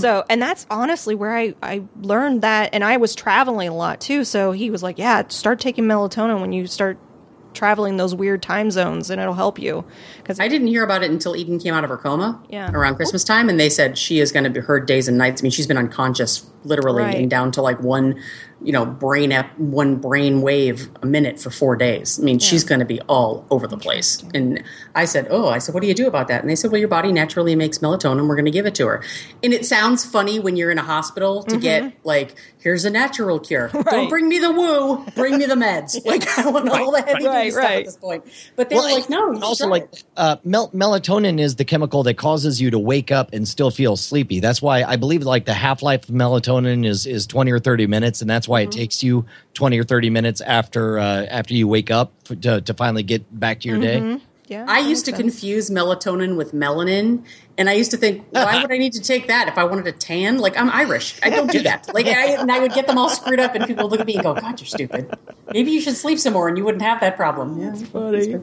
So, 0.00 0.24
and 0.30 0.40
that's 0.40 0.66
honestly 0.70 1.16
where 1.16 1.36
I, 1.36 1.54
I 1.62 1.82
learned 2.00 2.42
that. 2.42 2.70
And 2.72 2.84
I 2.84 2.96
was 2.98 3.16
traveling 3.16 3.68
a 3.68 3.74
lot 3.74 4.00
too. 4.00 4.22
So 4.22 4.52
he 4.52 4.70
was 4.70 4.82
like, 4.84 4.96
Yeah, 4.96 5.24
start 5.28 5.58
taking 5.58 5.84
melatonin 5.84 6.40
when 6.40 6.52
you 6.52 6.68
start 6.68 6.96
traveling 7.54 7.96
those 7.96 8.14
weird 8.14 8.42
time 8.42 8.70
zones, 8.70 9.10
and 9.10 9.20
it'll 9.20 9.34
help 9.34 9.58
you. 9.58 9.84
Because 10.18 10.40
I 10.40 10.48
didn't 10.48 10.66
hear 10.66 10.82
about 10.84 11.02
it 11.02 11.10
until 11.10 11.36
Eden 11.36 11.58
came 11.58 11.72
out 11.74 11.84
of 11.84 11.90
her 11.90 11.96
coma 11.96 12.40
Yeah. 12.50 12.70
around 12.72 12.96
Christmas 12.96 13.24
time, 13.24 13.48
and 13.48 13.58
they 13.58 13.70
said 13.70 13.96
she 13.96 14.20
is 14.20 14.32
going 14.32 14.44
to 14.44 14.50
be 14.50 14.60
her 14.60 14.80
days 14.80 15.08
and 15.08 15.16
nights. 15.16 15.40
I 15.40 15.44
mean, 15.44 15.50
she's 15.52 15.66
been 15.66 15.78
unconscious 15.78 16.44
literally 16.64 17.02
Right. 17.02 17.16
and 17.16 17.30
down 17.30 17.50
to 17.52 17.62
like 17.62 17.80
one, 17.82 18.16
you 18.64 18.72
know, 18.72 18.84
brain 18.86 19.30
ep- 19.32 19.56
one 19.58 19.96
brain 19.96 20.42
wave 20.42 20.88
a 21.02 21.06
minute 21.06 21.38
for 21.38 21.50
four 21.50 21.76
days. 21.76 22.18
I 22.18 22.22
mean, 22.22 22.38
she's 22.38 22.64
going 22.64 22.78
to 22.80 22.84
be 22.86 23.00
all 23.02 23.46
over 23.50 23.66
the 23.66 23.76
place. 23.76 24.22
And 24.34 24.62
I 24.94 25.04
said, 25.04 25.26
"Oh, 25.30 25.48
I 25.48 25.58
said, 25.58 25.74
what 25.74 25.82
do 25.82 25.86
you 25.86 25.94
do 25.94 26.06
about 26.06 26.28
that?" 26.28 26.40
And 26.40 26.50
they 26.50 26.56
said, 26.56 26.70
"Well, 26.72 26.78
your 26.80 26.88
body 26.88 27.12
naturally 27.12 27.54
makes 27.56 27.78
melatonin. 27.78 28.26
We're 28.26 28.36
going 28.36 28.44
to 28.46 28.50
give 28.50 28.66
it 28.66 28.74
to 28.76 28.86
her." 28.86 29.02
And 29.42 29.52
it 29.52 29.66
sounds 29.66 30.04
funny 30.04 30.38
when 30.40 30.56
you're 30.56 30.70
in 30.70 30.78
a 30.78 30.82
hospital 30.82 31.42
to 31.44 31.56
get 31.58 31.92
like, 32.04 32.34
"Here's 32.58 32.84
a 32.84 32.90
natural 32.90 33.38
cure. 33.40 33.68
Mm-hmm. 33.74 33.76
Right. 33.78 33.90
Don't 33.90 34.08
bring 34.08 34.28
me 34.28 34.38
the 34.38 34.50
woo. 34.52 35.04
Bring 35.14 35.38
me 35.38 35.46
the 35.46 35.54
meds." 35.54 35.98
Like 36.06 36.26
I 36.38 36.48
want 36.50 36.68
all 36.68 36.90
the 36.92 37.02
heavy 37.02 37.26
Right, 37.26 37.38
duty 37.44 37.50
stuff 37.50 37.64
right. 37.64 37.78
at 37.80 37.84
this 37.84 37.96
point. 37.96 38.24
But 38.56 38.68
they 38.70 38.76
were 38.76 38.82
like, 38.82 39.08
"No." 39.10 39.38
also 39.42 39.66
like 39.68 39.88
uh, 40.16 40.36
mel- 40.44 40.70
melatonin 40.70 41.38
is 41.40 41.56
the 41.56 41.64
chemical 41.64 42.02
that 42.04 42.14
causes 42.14 42.60
you 42.60 42.70
to 42.70 42.78
wake 42.78 43.10
up 43.12 43.32
and 43.32 43.46
still 43.46 43.70
feel 43.70 43.96
sleepy 43.96 44.40
that's 44.40 44.62
why 44.62 44.82
i 44.84 44.96
believe 44.96 45.22
like 45.22 45.44
the 45.44 45.52
half-life 45.54 46.08
of 46.08 46.14
melatonin 46.14 46.86
is 46.86 47.06
is 47.06 47.26
20 47.26 47.50
or 47.52 47.58
30 47.58 47.86
minutes 47.86 48.20
and 48.20 48.30
that's 48.30 48.46
why 48.48 48.53
Mm-hmm. 48.62 48.70
it 48.70 48.72
takes 48.72 49.02
you 49.02 49.24
20 49.54 49.78
or 49.78 49.84
30 49.84 50.10
minutes 50.10 50.40
after 50.40 50.98
uh, 50.98 51.26
after 51.26 51.54
you 51.54 51.66
wake 51.68 51.90
up 51.90 52.12
to, 52.24 52.60
to 52.60 52.74
finally 52.74 53.02
get 53.02 53.22
back 53.38 53.60
to 53.60 53.68
your 53.68 53.78
Mm-hmm. 53.78 54.14
day 54.16 54.20
yeah, 54.46 54.66
I 54.68 54.80
used 54.80 55.06
to 55.06 55.10
sense. 55.12 55.20
confuse 55.22 55.70
melatonin 55.70 56.36
with 56.36 56.52
melanin, 56.52 57.24
and 57.56 57.70
I 57.70 57.72
used 57.72 57.90
to 57.92 57.96
think, 57.96 58.26
why 58.28 58.60
would 58.60 58.70
I 58.70 58.76
need 58.76 58.92
to 58.92 59.00
take 59.00 59.28
that 59.28 59.48
if 59.48 59.56
I 59.56 59.64
wanted 59.64 59.86
a 59.86 59.92
tan? 59.92 60.36
Like 60.38 60.54
I'm 60.58 60.68
Irish, 60.68 61.18
I 61.22 61.30
don't 61.30 61.50
do 61.50 61.62
that. 61.62 61.88
Like 61.94 62.04
I, 62.06 62.32
and 62.38 62.52
I 62.52 62.58
would 62.60 62.74
get 62.74 62.86
them 62.86 62.98
all 62.98 63.08
screwed 63.08 63.40
up, 63.40 63.54
and 63.54 63.66
people 63.66 63.84
would 63.84 63.92
look 63.92 64.00
at 64.00 64.06
me 64.06 64.16
and 64.16 64.22
go, 64.22 64.34
"God, 64.34 64.60
you're 64.60 64.66
stupid. 64.66 65.16
Maybe 65.50 65.70
you 65.70 65.80
should 65.80 65.96
sleep 65.96 66.18
some 66.18 66.34
more, 66.34 66.46
and 66.46 66.58
you 66.58 66.64
wouldn't 66.64 66.82
have 66.82 67.00
that 67.00 67.16
problem." 67.16 67.58
Yeah, 67.58 67.74
funny. 67.86 68.34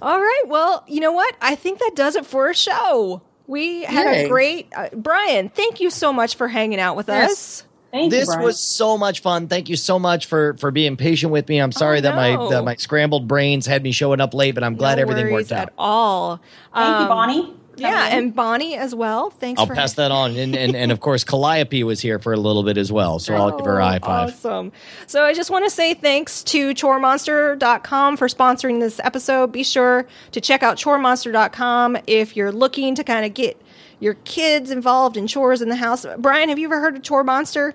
All 0.00 0.18
right. 0.18 0.42
Well, 0.46 0.84
you 0.88 1.00
know 1.00 1.12
what? 1.12 1.36
I 1.42 1.54
think 1.54 1.80
that 1.80 1.92
does 1.94 2.16
it 2.16 2.24
for 2.24 2.48
a 2.48 2.54
show. 2.54 3.20
We 3.46 3.84
had 3.84 4.06
a 4.06 4.28
great 4.28 4.68
uh, 4.74 4.88
Brian. 4.94 5.50
Thank 5.50 5.80
you 5.82 5.90
so 5.90 6.14
much 6.14 6.36
for 6.36 6.48
hanging 6.48 6.80
out 6.80 6.96
with 6.96 7.08
Yes. 7.08 7.30
us. 7.30 7.65
Thank 7.96 8.10
this 8.10 8.28
you, 8.34 8.40
was 8.42 8.60
so 8.60 8.96
much 8.98 9.20
fun 9.20 9.48
thank 9.48 9.68
you 9.68 9.76
so 9.76 9.98
much 9.98 10.26
for 10.26 10.54
for 10.58 10.70
being 10.70 10.96
patient 10.96 11.32
with 11.32 11.48
me 11.48 11.58
i'm 11.58 11.72
sorry 11.72 11.98
Oh, 11.98 12.02
that 12.02 12.14
my 12.14 12.48
that 12.50 12.64
my 12.64 12.76
scrambled 12.76 13.26
brains 13.26 13.66
had 13.66 13.82
me 13.82 13.92
showing 13.92 14.20
up 14.20 14.34
late 14.34 14.54
but 14.54 14.62
i'm 14.64 14.74
glad 14.76 14.96
no 14.96 15.02
everything 15.02 15.32
worked 15.32 15.50
out 15.52 15.68
at 15.68 15.72
all. 15.78 16.40
Thank 16.74 16.86
you, 16.86 17.02
Um, 17.02 17.08
Bonnie. 17.08 17.54
Yeah, 17.78 18.06
and 18.16 18.34
Bonnie 18.34 18.74
as 18.74 18.94
well. 18.94 19.28
Thanks 19.28 19.60
i'll 19.60 19.66
for 19.66 19.74
pass 19.74 19.92
that 19.94 20.10
on 20.10 20.34
and, 20.36 20.56
and 20.56 20.74
and 20.74 20.90
of 20.90 21.00
course 21.00 21.24
calliope 21.24 21.84
was 21.84 22.00
here 22.00 22.18
for 22.18 22.32
a 22.32 22.38
little 22.38 22.62
bit 22.62 22.78
as 22.78 22.90
well 22.90 23.18
so 23.18 23.34
i'll 23.34 23.54
give 23.54 23.66
her 23.66 23.78
a 23.78 23.84
high 23.84 23.98
five 23.98 24.30
Awesome. 24.30 24.72
So 25.06 25.24
I 25.24 25.34
just 25.34 25.50
want 25.50 25.66
to 25.66 25.70
say 25.70 25.92
thanks 25.92 26.42
to 26.44 26.72
choremonster.com 26.72 28.16
for 28.16 28.28
sponsoring 28.28 28.80
this 28.80 28.98
episode. 29.00 29.52
Be 29.52 29.62
sure 29.62 30.06
to 30.32 30.40
check 30.40 30.62
out 30.62 30.78
choremonster.com 30.78 31.98
if 32.06 32.36
you're 32.36 32.52
looking 32.52 32.94
to 32.94 33.04
kind 33.04 33.26
of 33.26 33.34
get 33.34 33.60
your 34.00 34.14
kids 34.24 34.70
involved 34.70 35.16
in 35.16 35.26
chores 35.26 35.62
in 35.62 35.68
the 35.68 35.76
house. 35.76 36.04
Brian, 36.18 36.48
have 36.48 36.58
you 36.58 36.66
ever 36.68 36.80
heard 36.80 36.96
of 36.96 37.02
Chore 37.02 37.24
Monster? 37.24 37.74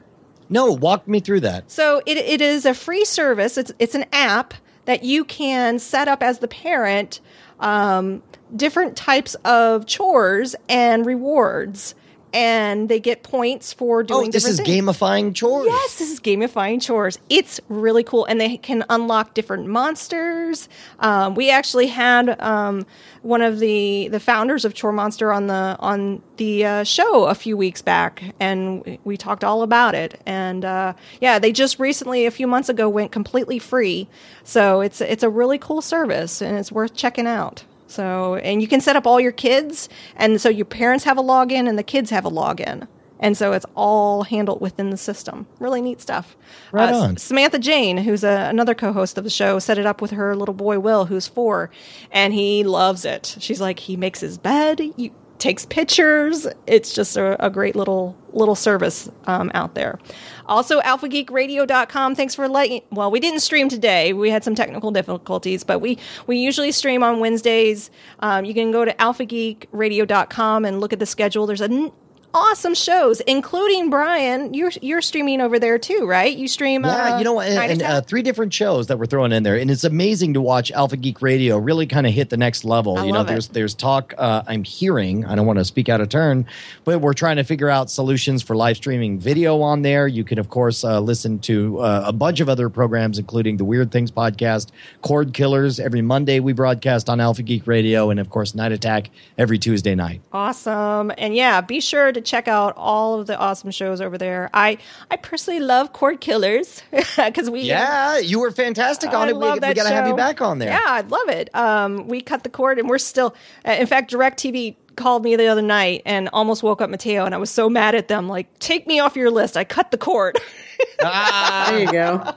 No 0.52 0.72
walk 0.72 1.07
me 1.07 1.19
through 1.19 1.40
that 1.40 1.72
So 1.72 2.02
it, 2.06 2.18
it 2.18 2.41
is 2.41 2.65
a 2.65 2.73
free 2.73 3.06
service. 3.06 3.57
It's 3.57 3.72
it's 3.80 3.95
an 3.95 4.06
app 4.14 4.53
that 4.86 5.03
you 5.03 5.23
can 5.23 5.80
set 5.80 6.07
up 6.07 6.22
as 6.23 6.40
the 6.40 6.48
parent, 6.48 7.19
um, 7.60 8.22
different 8.56 8.95
types 8.98 9.36
of 9.45 9.86
chores 9.86 10.56
and 10.68 11.06
rewards. 11.06 11.95
And 12.33 12.87
they 12.89 12.99
get 12.99 13.23
points 13.23 13.73
for 13.73 14.03
doing 14.03 14.27
Oh, 14.27 14.31
this 14.31 14.45
is 14.45 14.57
things. 14.57 14.69
gamifying 14.69 15.35
chores. 15.35 15.67
Yes, 15.67 15.99
this 15.99 16.11
is 16.11 16.19
gamifying 16.19 16.81
chores. 16.81 17.19
It's 17.29 17.59
really 17.69 18.03
cool, 18.03 18.25
and 18.25 18.39
they 18.39 18.57
can 18.57 18.83
unlock 18.89 19.33
different 19.33 19.67
monsters. 19.67 20.67
Um, 20.99 21.35
we 21.35 21.49
actually 21.49 21.87
had 21.87 22.39
um, 22.41 22.85
one 23.21 23.41
of 23.41 23.59
the 23.59 24.07
the 24.09 24.19
founders 24.19 24.65
of 24.65 24.73
Chore 24.73 24.91
Monster 24.91 25.31
on 25.31 25.47
the 25.47 25.75
on 25.79 26.21
the 26.37 26.65
uh, 26.65 26.83
show 26.83 27.25
a 27.25 27.35
few 27.35 27.55
weeks 27.57 27.81
back, 27.81 28.23
and 28.39 28.83
we- 28.85 28.99
we 29.03 29.17
talked 29.17 29.43
all 29.43 29.61
about 29.63 29.95
it. 29.95 30.19
And 30.25 30.63
uh, 30.65 30.93
yeah, 31.19 31.37
they 31.39 31.51
just 31.51 31.79
recently, 31.79 32.25
a 32.25 32.31
few 32.31 32.47
months 32.47 32.69
ago, 32.69 32.87
went 32.89 33.11
completely 33.11 33.59
free. 33.59 34.07
So 34.43 34.81
it's 34.81 35.01
it's 35.01 35.23
a 35.23 35.29
really 35.29 35.57
cool 35.57 35.81
service, 35.81 36.41
and 36.41 36.57
it's 36.57 36.71
worth 36.71 36.93
checking 36.93 37.27
out. 37.27 37.63
So, 37.91 38.35
and 38.35 38.61
you 38.61 38.68
can 38.68 38.81
set 38.81 38.95
up 38.95 39.05
all 39.05 39.19
your 39.19 39.31
kids, 39.34 39.89
and 40.15 40.39
so 40.39 40.49
your 40.49 40.65
parents 40.65 41.03
have 41.03 41.18
a 41.18 41.22
login, 41.23 41.68
and 41.68 41.77
the 41.77 41.84
kids 41.84 42.09
have 42.09 42.26
a 42.26 42.31
login. 42.31 42.88
And 43.19 43.38
so 43.38 43.51
it's 43.53 43.68
all 43.76 44.23
handled 44.23 44.61
within 44.61 44.89
the 44.89 44.97
system. 44.97 45.45
Really 45.59 45.80
neat 45.80 46.01
stuff. 46.01 46.35
Right 46.72 46.91
Uh, 46.91 46.97
on. 46.97 47.18
Samantha 47.18 47.59
Jane, 47.59 47.97
who's 47.97 48.23
a, 48.23 48.47
another 48.49 48.73
co 48.73 48.91
host 48.93 49.15
of 49.18 49.23
the 49.23 49.30
show, 49.30 49.59
set 49.59 49.77
it 49.77 49.85
up 49.85 50.01
with 50.01 50.09
her 50.11 50.35
little 50.35 50.55
boy 50.55 50.80
Will, 50.80 51.05
who's 51.05 51.27
four, 51.27 51.69
and 52.11 52.34
he 52.34 52.63
loves 52.63 53.05
it. 53.05 53.35
She's 53.39 53.61
like, 53.61 53.77
he 53.80 53.95
makes 53.95 54.22
his 54.22 54.39
bed, 54.39 54.80
he 54.80 55.11
takes 55.38 55.65
pictures. 55.65 56.47
It's 56.65 56.93
just 56.93 57.15
a, 57.18 57.43
a 57.45 57.49
great 57.51 57.76
little 57.76 58.15
little 58.33 58.55
service 58.55 59.09
um, 59.25 59.51
out 59.53 59.75
there. 59.75 59.99
Also, 60.45 60.81
alphageekradio.com. 60.81 62.15
Thanks 62.15 62.35
for 62.35 62.47
letting. 62.47 62.81
Well, 62.91 63.11
we 63.11 63.19
didn't 63.19 63.39
stream 63.39 63.69
today. 63.69 64.13
We 64.13 64.29
had 64.29 64.43
some 64.43 64.55
technical 64.55 64.91
difficulties, 64.91 65.63
but 65.63 65.79
we 65.79 65.97
we 66.27 66.37
usually 66.37 66.71
stream 66.71 67.03
on 67.03 67.19
Wednesdays. 67.19 67.89
Um, 68.19 68.45
you 68.45 68.53
can 68.53 68.71
go 68.71 68.83
to 68.85 68.93
alphageekradio.com 68.93 70.65
and 70.65 70.81
look 70.81 70.93
at 70.93 70.99
the 70.99 71.05
schedule. 71.05 71.45
There's 71.45 71.61
an 71.61 71.91
awesome 72.33 72.73
shows, 72.73 73.19
including 73.21 73.89
Brian. 73.89 74.53
You're 74.53 74.71
you're 74.81 75.01
streaming 75.01 75.41
over 75.41 75.59
there 75.59 75.77
too, 75.77 76.05
right? 76.05 76.35
You 76.35 76.47
stream. 76.47 76.83
Yeah, 76.83 77.15
uh, 77.15 77.17
you 77.17 77.23
know 77.23 77.33
what? 77.33 77.51
Night 77.51 77.71
And, 77.71 77.81
uh, 77.81 78.01
three 78.01 78.21
different 78.21 78.53
shows 78.53 78.87
that 78.87 78.97
we're 78.99 79.05
throwing 79.05 79.31
in 79.31 79.43
there, 79.43 79.55
and 79.57 79.69
it's 79.69 79.83
amazing 79.83 80.33
to 80.35 80.41
watch 80.41 80.71
Alpha 80.71 80.97
Geek 80.97 81.21
Radio 81.21 81.57
really 81.57 81.87
kind 81.87 82.07
of 82.07 82.13
hit 82.13 82.29
the 82.29 82.37
next 82.37 82.63
level. 82.63 82.97
I 82.97 83.05
you 83.05 83.11
know, 83.11 83.19
love 83.19 83.27
it. 83.27 83.31
there's 83.31 83.47
there's 83.49 83.73
talk. 83.73 84.13
Uh, 84.17 84.43
I'm 84.47 84.63
hearing. 84.63 85.25
I 85.25 85.35
don't 85.35 85.45
want 85.45 85.59
to 85.59 85.65
speak 85.65 85.89
out 85.89 86.01
of 86.01 86.09
turn, 86.09 86.45
but 86.83 86.99
we're 86.99 87.13
trying 87.13 87.37
to 87.37 87.43
figure 87.43 87.69
out 87.69 87.89
solutions 87.89 88.41
for 88.41 88.55
live 88.55 88.77
streaming 88.77 89.19
video 89.19 89.61
on 89.61 89.81
there. 89.81 90.07
You 90.07 90.23
can 90.23 90.39
of 90.39 90.49
course 90.49 90.83
uh, 90.83 90.99
listen 90.99 91.39
to 91.39 91.79
uh, 91.79 92.03
a 92.05 92.13
bunch 92.13 92.39
of 92.39 92.49
other 92.49 92.69
programs, 92.69 93.19
including 93.19 93.57
the 93.57 93.65
Weird 93.65 93.91
Things 93.91 94.11
podcast, 94.11 94.69
Cord 95.01 95.33
Killers. 95.33 95.79
Every 95.79 96.01
Monday 96.01 96.39
we 96.39 96.53
broadcast 96.53 97.09
on 97.09 97.19
Alpha 97.19 97.43
Geek 97.43 97.67
Radio, 97.67 98.09
and 98.09 98.19
of 98.19 98.29
course 98.29 98.55
Night 98.55 98.71
Attack 98.71 99.09
every 99.37 99.57
Tuesday 99.57 99.95
night. 99.95 100.21
Awesome. 100.31 101.11
And 101.17 101.35
yeah, 101.35 101.61
be 101.61 101.81
sure 101.81 102.11
to 102.11 102.20
check 102.22 102.48
out 102.48 102.73
all 102.77 103.19
of 103.19 103.27
the 103.27 103.38
awesome 103.38 103.72
shows 103.72 104.02
over 104.02 104.18
there. 104.18 104.49
I 104.53 104.77
I 105.10 105.18
personally 105.18 105.60
love 105.60 105.93
Cord 105.93 106.22
Killers 106.22 106.84
because 107.18 107.49
we 107.49 107.61
Yeah, 107.61 108.18
you 108.19 108.39
were 108.39 108.52
fantastic 108.52 109.14
on 109.14 109.27
I 109.27 109.31
it. 109.31 109.38
We, 109.38 109.52
we 109.52 109.60
got 109.60 109.73
to 109.73 109.89
have 109.89 110.07
you 110.07 110.15
back 110.15 110.41
on 110.41 110.60
there. 110.60 110.69
Yeah, 110.69 110.84
I'd 110.85 111.11
love 111.11 111.30
it. 111.30 111.53
Um, 111.56 112.07
we 112.07 112.22
cut 112.22 112.43
the 112.43 112.49
cord, 112.49 112.80
and 112.80 112.88
we're 112.89 112.98
still. 112.98 113.35
Uh, 113.68 113.72
in 113.72 113.88
fact, 113.88 114.11
Directv 114.11 114.76
called 114.95 115.23
me 115.23 115.35
the 115.35 115.48
other 115.48 115.61
night 115.61 116.02
and 116.06 116.30
almost 116.34 116.64
woke 116.64 116.81
up 116.81 116.89
Mateo, 116.89 117.26
and 117.26 117.34
I 117.34 117.38
was 117.38 117.49
so 117.49 117.69
mad 117.69 117.95
at 117.95 118.07
them. 118.07 118.27
Like, 118.27 118.60
take 118.60 118.88
me 118.88 118.99
off 118.99 119.15
your 119.15 119.31
list. 119.31 119.57
I 119.57 119.64
cut 119.64 119.91
the 119.91 119.98
cord. 119.98 120.38
Ah, 121.03 121.67
There 121.69 121.79
you 121.79 121.91
go. 121.91 122.33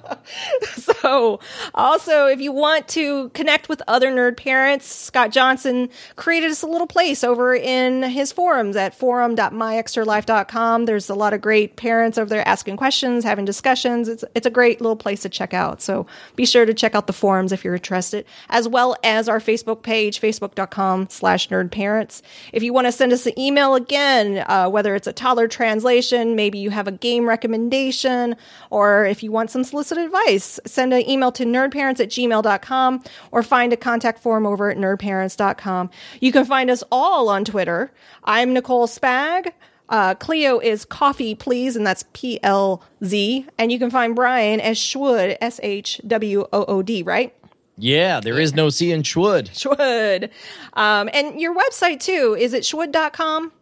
so, 1.02 1.40
also, 1.74 2.26
if 2.26 2.40
you 2.40 2.50
want 2.52 2.88
to 2.88 3.28
connect 3.30 3.68
with 3.68 3.82
other 3.88 4.10
nerd 4.10 4.36
parents, 4.36 4.86
Scott 4.86 5.30
Johnson 5.32 5.88
created 6.16 6.50
us 6.50 6.62
a 6.62 6.66
little 6.66 6.86
place 6.86 7.22
over 7.22 7.54
in 7.54 8.02
his 8.02 8.32
forums 8.32 8.76
at 8.76 8.94
forum.myextralife.com. 8.94 10.84
There's 10.86 11.10
a 11.10 11.14
lot 11.14 11.34
of 11.34 11.40
great 11.40 11.76
parents 11.76 12.16
over 12.18 12.28
there 12.28 12.46
asking 12.48 12.76
questions, 12.76 13.24
having 13.24 13.44
discussions. 13.44 14.08
It's 14.08 14.24
it's 14.34 14.46
a 14.46 14.50
great 14.50 14.80
little 14.80 14.96
place 14.96 15.20
to 15.22 15.28
check 15.28 15.52
out. 15.52 15.82
So, 15.82 16.06
be 16.36 16.46
sure 16.46 16.64
to 16.64 16.74
check 16.74 16.94
out 16.94 17.06
the 17.06 17.12
forums 17.12 17.52
if 17.52 17.64
you're 17.64 17.74
interested, 17.74 18.24
as 18.48 18.66
well 18.68 18.96
as 19.04 19.28
our 19.28 19.40
Facebook 19.40 19.82
page, 19.82 20.20
facebook.com 20.20 21.08
slash 21.10 21.48
nerdparents. 21.48 22.22
If 22.52 22.62
you 22.62 22.72
want 22.72 22.86
to 22.86 22.92
send 22.92 23.12
us 23.12 23.26
an 23.26 23.38
email 23.38 23.74
again, 23.74 24.44
uh, 24.48 24.68
whether 24.70 24.94
it's 24.94 25.06
a 25.06 25.12
toddler 25.12 25.48
translation, 25.48 26.34
maybe 26.36 26.58
you 26.58 26.70
have 26.70 26.88
a 26.88 26.92
game 26.92 27.28
recommendation, 27.28 28.33
or 28.70 29.04
if 29.04 29.22
you 29.22 29.30
want 29.32 29.50
some 29.50 29.64
solicited 29.64 30.04
advice, 30.04 30.60
send 30.66 30.92
an 30.92 31.08
email 31.08 31.32
to 31.32 31.44
nerdparents 31.44 32.00
at 32.00 32.08
gmail.com 32.10 33.02
or 33.30 33.42
find 33.42 33.72
a 33.72 33.76
contact 33.76 34.20
form 34.20 34.46
over 34.46 34.70
at 34.70 34.76
nerdparents.com. 34.76 35.90
You 36.20 36.32
can 36.32 36.44
find 36.44 36.70
us 36.70 36.82
all 36.90 37.28
on 37.28 37.44
Twitter. 37.44 37.92
I'm 38.24 38.52
Nicole 38.52 38.86
Spag. 38.86 39.52
Uh, 39.88 40.14
Cleo 40.14 40.58
is 40.58 40.84
coffee, 40.84 41.34
please, 41.34 41.76
and 41.76 41.86
that's 41.86 42.04
P 42.14 42.40
L 42.42 42.82
Z. 43.04 43.46
And 43.58 43.70
you 43.70 43.78
can 43.78 43.90
find 43.90 44.16
Brian 44.16 44.60
as 44.60 44.78
Schwood, 44.78 45.36
S 45.40 45.60
H 45.62 46.00
W 46.06 46.46
O 46.52 46.64
O 46.64 46.82
D, 46.82 47.02
right? 47.02 47.34
yeah, 47.76 48.20
there 48.20 48.38
is 48.38 48.54
no 48.54 48.68
C 48.68 48.92
in 48.92 49.02
Schwood. 49.02 49.48
Schwood. 49.50 50.30
Um, 50.74 51.10
and 51.12 51.40
your 51.40 51.54
website 51.54 52.00
too, 52.00 52.36
is 52.38 52.54
it 52.54 52.62
schwood.com? 52.62 53.52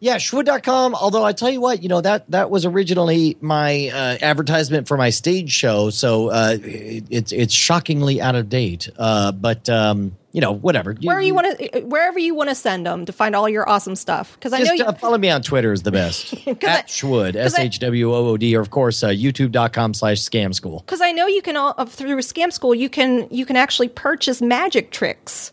Yeah, 0.00 0.16
Schwood.com. 0.16 0.94
Although 0.94 1.24
I 1.24 1.32
tell 1.32 1.50
you 1.50 1.60
what, 1.60 1.82
you 1.82 1.88
know 1.88 2.00
that 2.00 2.30
that 2.30 2.50
was 2.50 2.64
originally 2.64 3.36
my 3.40 3.88
uh, 3.92 4.18
advertisement 4.22 4.86
for 4.86 4.96
my 4.96 5.10
stage 5.10 5.50
show, 5.50 5.90
so 5.90 6.28
uh, 6.28 6.56
it, 6.62 7.04
it's 7.10 7.32
it's 7.32 7.52
shockingly 7.52 8.20
out 8.20 8.36
of 8.36 8.48
date. 8.48 8.88
Uh, 8.96 9.32
but 9.32 9.68
um, 9.68 10.16
you 10.30 10.40
know, 10.40 10.52
whatever. 10.52 10.94
Where 11.02 11.20
you 11.20 11.34
want 11.34 11.58
to, 11.58 11.80
wherever 11.80 12.18
you 12.18 12.34
want 12.36 12.48
to 12.50 12.54
send 12.54 12.86
them 12.86 13.06
to 13.06 13.12
find 13.12 13.34
all 13.34 13.48
your 13.48 13.68
awesome 13.68 13.96
stuff. 13.96 14.34
Because 14.34 14.52
I 14.52 14.60
know 14.60 14.72
you, 14.72 14.84
uh, 14.84 14.92
follow 14.92 15.18
me 15.18 15.30
on 15.30 15.42
Twitter 15.42 15.72
is 15.72 15.82
the 15.82 15.90
best. 15.90 16.32
I- 16.46 16.50
At 16.62 16.86
Schwood, 16.86 17.34
I- 17.34 17.40
S 17.40 17.58
H 17.58 17.80
W 17.80 18.14
O 18.14 18.26
O 18.28 18.36
D, 18.36 18.54
or 18.54 18.60
of 18.60 18.70
course 18.70 19.02
uh, 19.02 19.08
YouTube.com 19.08 19.94
slash 19.94 20.18
Scam 20.18 20.54
School. 20.54 20.80
because 20.86 21.00
I 21.00 21.10
know 21.10 21.26
you 21.26 21.42
can 21.42 21.56
all 21.56 21.74
uh, 21.76 21.86
through 21.86 22.18
Scam 22.18 22.52
School 22.52 22.72
you 22.74 22.88
can 22.88 23.26
you 23.32 23.44
can 23.44 23.56
actually 23.56 23.88
purchase 23.88 24.40
magic 24.40 24.92
tricks. 24.92 25.50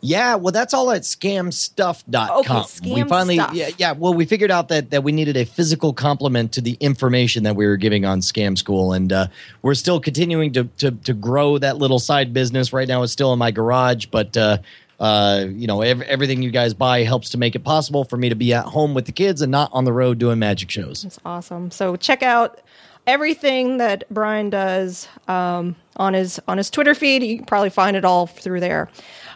Yeah, 0.00 0.36
well, 0.36 0.52
that's 0.52 0.74
all 0.74 0.90
at 0.90 1.02
scamstuff.com. 1.02 2.40
Okay, 2.40 2.94
we 2.94 3.04
finally, 3.04 3.36
Stuff. 3.36 3.54
yeah, 3.54 3.70
yeah, 3.78 3.92
well, 3.92 4.14
we 4.14 4.24
figured 4.24 4.50
out 4.50 4.68
that, 4.68 4.90
that 4.90 5.02
we 5.02 5.12
needed 5.12 5.36
a 5.36 5.44
physical 5.44 5.92
complement 5.92 6.52
to 6.52 6.60
the 6.60 6.76
information 6.80 7.42
that 7.44 7.56
we 7.56 7.66
were 7.66 7.76
giving 7.76 8.04
on 8.04 8.20
Scam 8.20 8.56
School. 8.56 8.92
And 8.92 9.12
uh, 9.12 9.26
we're 9.62 9.74
still 9.74 10.00
continuing 10.00 10.52
to, 10.52 10.64
to, 10.78 10.90
to 10.92 11.12
grow 11.14 11.58
that 11.58 11.78
little 11.78 11.98
side 11.98 12.32
business. 12.32 12.72
Right 12.72 12.88
now, 12.88 13.02
it's 13.02 13.12
still 13.12 13.32
in 13.32 13.38
my 13.38 13.50
garage, 13.50 14.06
but. 14.06 14.36
Uh, 14.36 14.58
uh, 15.00 15.46
you 15.48 15.68
know, 15.68 15.80
ev- 15.80 16.02
everything 16.02 16.42
you 16.42 16.50
guys 16.50 16.74
buy 16.74 17.04
helps 17.04 17.30
to 17.30 17.38
make 17.38 17.54
it 17.54 17.60
possible 17.60 18.02
for 18.02 18.16
me 18.16 18.28
to 18.30 18.34
be 18.34 18.52
at 18.52 18.64
home 18.64 18.94
with 18.94 19.06
the 19.06 19.12
kids 19.12 19.40
and 19.42 19.52
not 19.52 19.70
on 19.72 19.84
the 19.84 19.92
road 19.92 20.18
doing 20.18 20.40
magic 20.40 20.72
shows. 20.72 21.04
It's 21.04 21.20
awesome. 21.24 21.70
So 21.70 21.94
check 21.94 22.24
out 22.24 22.60
everything 23.06 23.78
that 23.78 24.04
Brian 24.10 24.50
does 24.50 25.08
um, 25.28 25.76
on 25.96 26.14
his 26.14 26.40
on 26.48 26.58
his 26.58 26.68
Twitter 26.68 26.94
feed. 26.94 27.22
You 27.22 27.36
can 27.36 27.46
probably 27.46 27.70
find 27.70 27.96
it 27.96 28.04
all 28.04 28.26
through 28.26 28.60
there. 28.60 28.88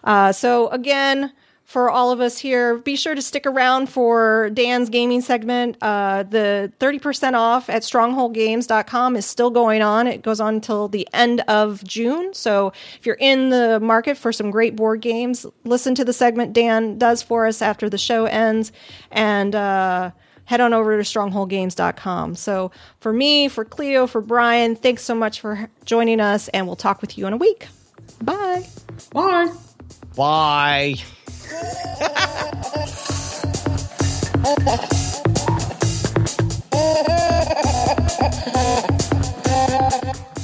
Uh, 0.04 0.32
so 0.32 0.68
again. 0.68 1.32
For 1.64 1.88
all 1.88 2.10
of 2.10 2.20
us 2.20 2.36
here, 2.36 2.76
be 2.76 2.96
sure 2.96 3.14
to 3.14 3.22
stick 3.22 3.46
around 3.46 3.88
for 3.88 4.50
Dan's 4.52 4.90
gaming 4.90 5.22
segment. 5.22 5.78
Uh, 5.80 6.22
the 6.22 6.70
30% 6.80 7.32
off 7.32 7.70
at 7.70 7.80
strongholdgames.com 7.80 9.16
is 9.16 9.24
still 9.24 9.48
going 9.48 9.80
on. 9.80 10.06
It 10.06 10.20
goes 10.20 10.38
on 10.38 10.56
until 10.56 10.88
the 10.88 11.08
end 11.14 11.40
of 11.48 11.82
June. 11.82 12.34
So 12.34 12.74
if 12.98 13.06
you're 13.06 13.16
in 13.18 13.48
the 13.48 13.80
market 13.80 14.18
for 14.18 14.32
some 14.32 14.50
great 14.50 14.76
board 14.76 15.00
games, 15.00 15.46
listen 15.64 15.94
to 15.94 16.04
the 16.04 16.12
segment 16.12 16.52
Dan 16.52 16.98
does 16.98 17.22
for 17.22 17.46
us 17.46 17.62
after 17.62 17.88
the 17.88 17.96
show 17.96 18.26
ends. 18.26 18.70
And, 19.10 19.54
uh, 19.54 20.10
head 20.44 20.60
on 20.60 20.74
over 20.74 20.98
to 20.98 21.02
strongholdgames.com. 21.04 22.34
So 22.34 22.70
for 23.00 23.12
me, 23.14 23.48
for 23.48 23.64
Cleo, 23.64 24.06
for 24.06 24.20
Brian, 24.20 24.76
thanks 24.76 25.04
so 25.04 25.14
much 25.14 25.40
for 25.40 25.70
joining 25.86 26.20
us, 26.20 26.48
and 26.48 26.66
we'll 26.66 26.76
talk 26.76 27.00
with 27.00 27.16
you 27.16 27.26
in 27.26 27.32
a 27.32 27.38
week. 27.38 27.68
Bye. 28.20 28.66
Bye. 29.12 29.52
Bye. 30.16 30.96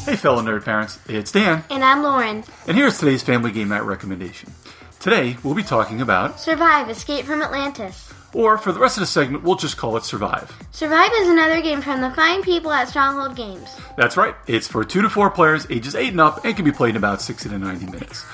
Hey, 0.04 0.16
fellow 0.16 0.40
nerd 0.42 0.64
parents, 0.64 0.98
it's 1.08 1.32
Dan, 1.32 1.64
And 1.70 1.84
I'm 1.84 2.02
Lauren. 2.02 2.44
and 2.66 2.76
here's 2.76 2.98
today's 2.98 3.22
Family 3.22 3.50
Game 3.50 3.68
Night 3.68 3.82
recommendation. 3.84 4.52
Today, 5.00 5.36
we'll 5.42 5.54
be 5.54 5.62
talking 5.62 6.00
about, 6.00 6.38
Survive 6.40 6.88
Escape 6.88 7.24
from 7.26 7.42
Atlantis. 7.42 8.12
or 8.32 8.56
for 8.56 8.72
the 8.72 8.78
rest 8.80 8.96
of 8.96 9.00
the 9.02 9.06
segment, 9.06 9.42
we'll 9.42 9.56
just 9.56 9.76
call 9.76 9.96
it 9.96 10.04
Survive. 10.04 10.50
Survive 10.70 11.10
is 11.16 11.28
another 11.28 11.60
game 11.60 11.82
from 11.82 12.00
the 12.00 12.10
fine 12.12 12.42
people 12.42 12.70
at 12.72 12.88
Stronghold 12.88 13.34
Games. 13.36 13.68
That's 13.96 14.16
right, 14.16 14.34
it's 14.46 14.68
for 14.68 14.84
2 14.84 15.02
to 15.02 15.10
4 15.10 15.30
players, 15.30 15.66
ages 15.70 15.94
8 15.94 16.08
and 16.12 16.20
up, 16.20 16.44
and 16.44 16.54
can 16.56 16.64
be 16.64 16.72
played 16.72 16.90
in 16.90 16.96
about 16.96 17.20
60 17.20 17.48
to 17.50 17.58
90 17.58 17.86
minutes. 17.86 18.24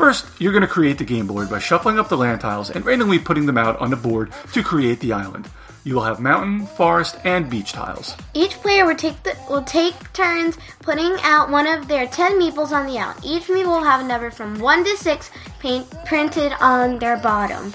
First, 0.00 0.40
you're 0.40 0.52
going 0.52 0.62
to 0.62 0.66
create 0.66 0.96
the 0.96 1.04
game 1.04 1.26
board 1.26 1.50
by 1.50 1.58
shuffling 1.58 1.98
up 1.98 2.08
the 2.08 2.16
land 2.16 2.40
tiles 2.40 2.70
and 2.70 2.86
randomly 2.86 3.18
putting 3.18 3.44
them 3.44 3.58
out 3.58 3.78
on 3.80 3.90
the 3.90 3.96
board 3.96 4.32
to 4.54 4.62
create 4.62 4.98
the 5.00 5.12
island. 5.12 5.46
You 5.84 5.94
will 5.94 6.04
have 6.04 6.20
mountain, 6.20 6.64
forest, 6.64 7.18
and 7.22 7.50
beach 7.50 7.74
tiles. 7.74 8.16
Each 8.32 8.52
player 8.52 8.86
will 8.86 8.96
take 8.96 9.22
the, 9.24 9.36
will 9.50 9.60
take 9.62 10.10
turns 10.14 10.56
putting 10.78 11.14
out 11.20 11.50
one 11.50 11.66
of 11.66 11.86
their 11.86 12.06
10 12.06 12.40
meeples 12.40 12.70
on 12.70 12.86
the 12.86 12.98
island. 12.98 13.20
Each 13.22 13.42
meeple 13.48 13.66
will 13.66 13.84
have 13.84 14.00
a 14.00 14.08
number 14.08 14.30
from 14.30 14.58
1 14.58 14.84
to 14.84 14.96
6 14.96 15.30
paint, 15.58 15.86
printed 16.06 16.54
on 16.60 16.98
their 16.98 17.18
bottom. 17.18 17.70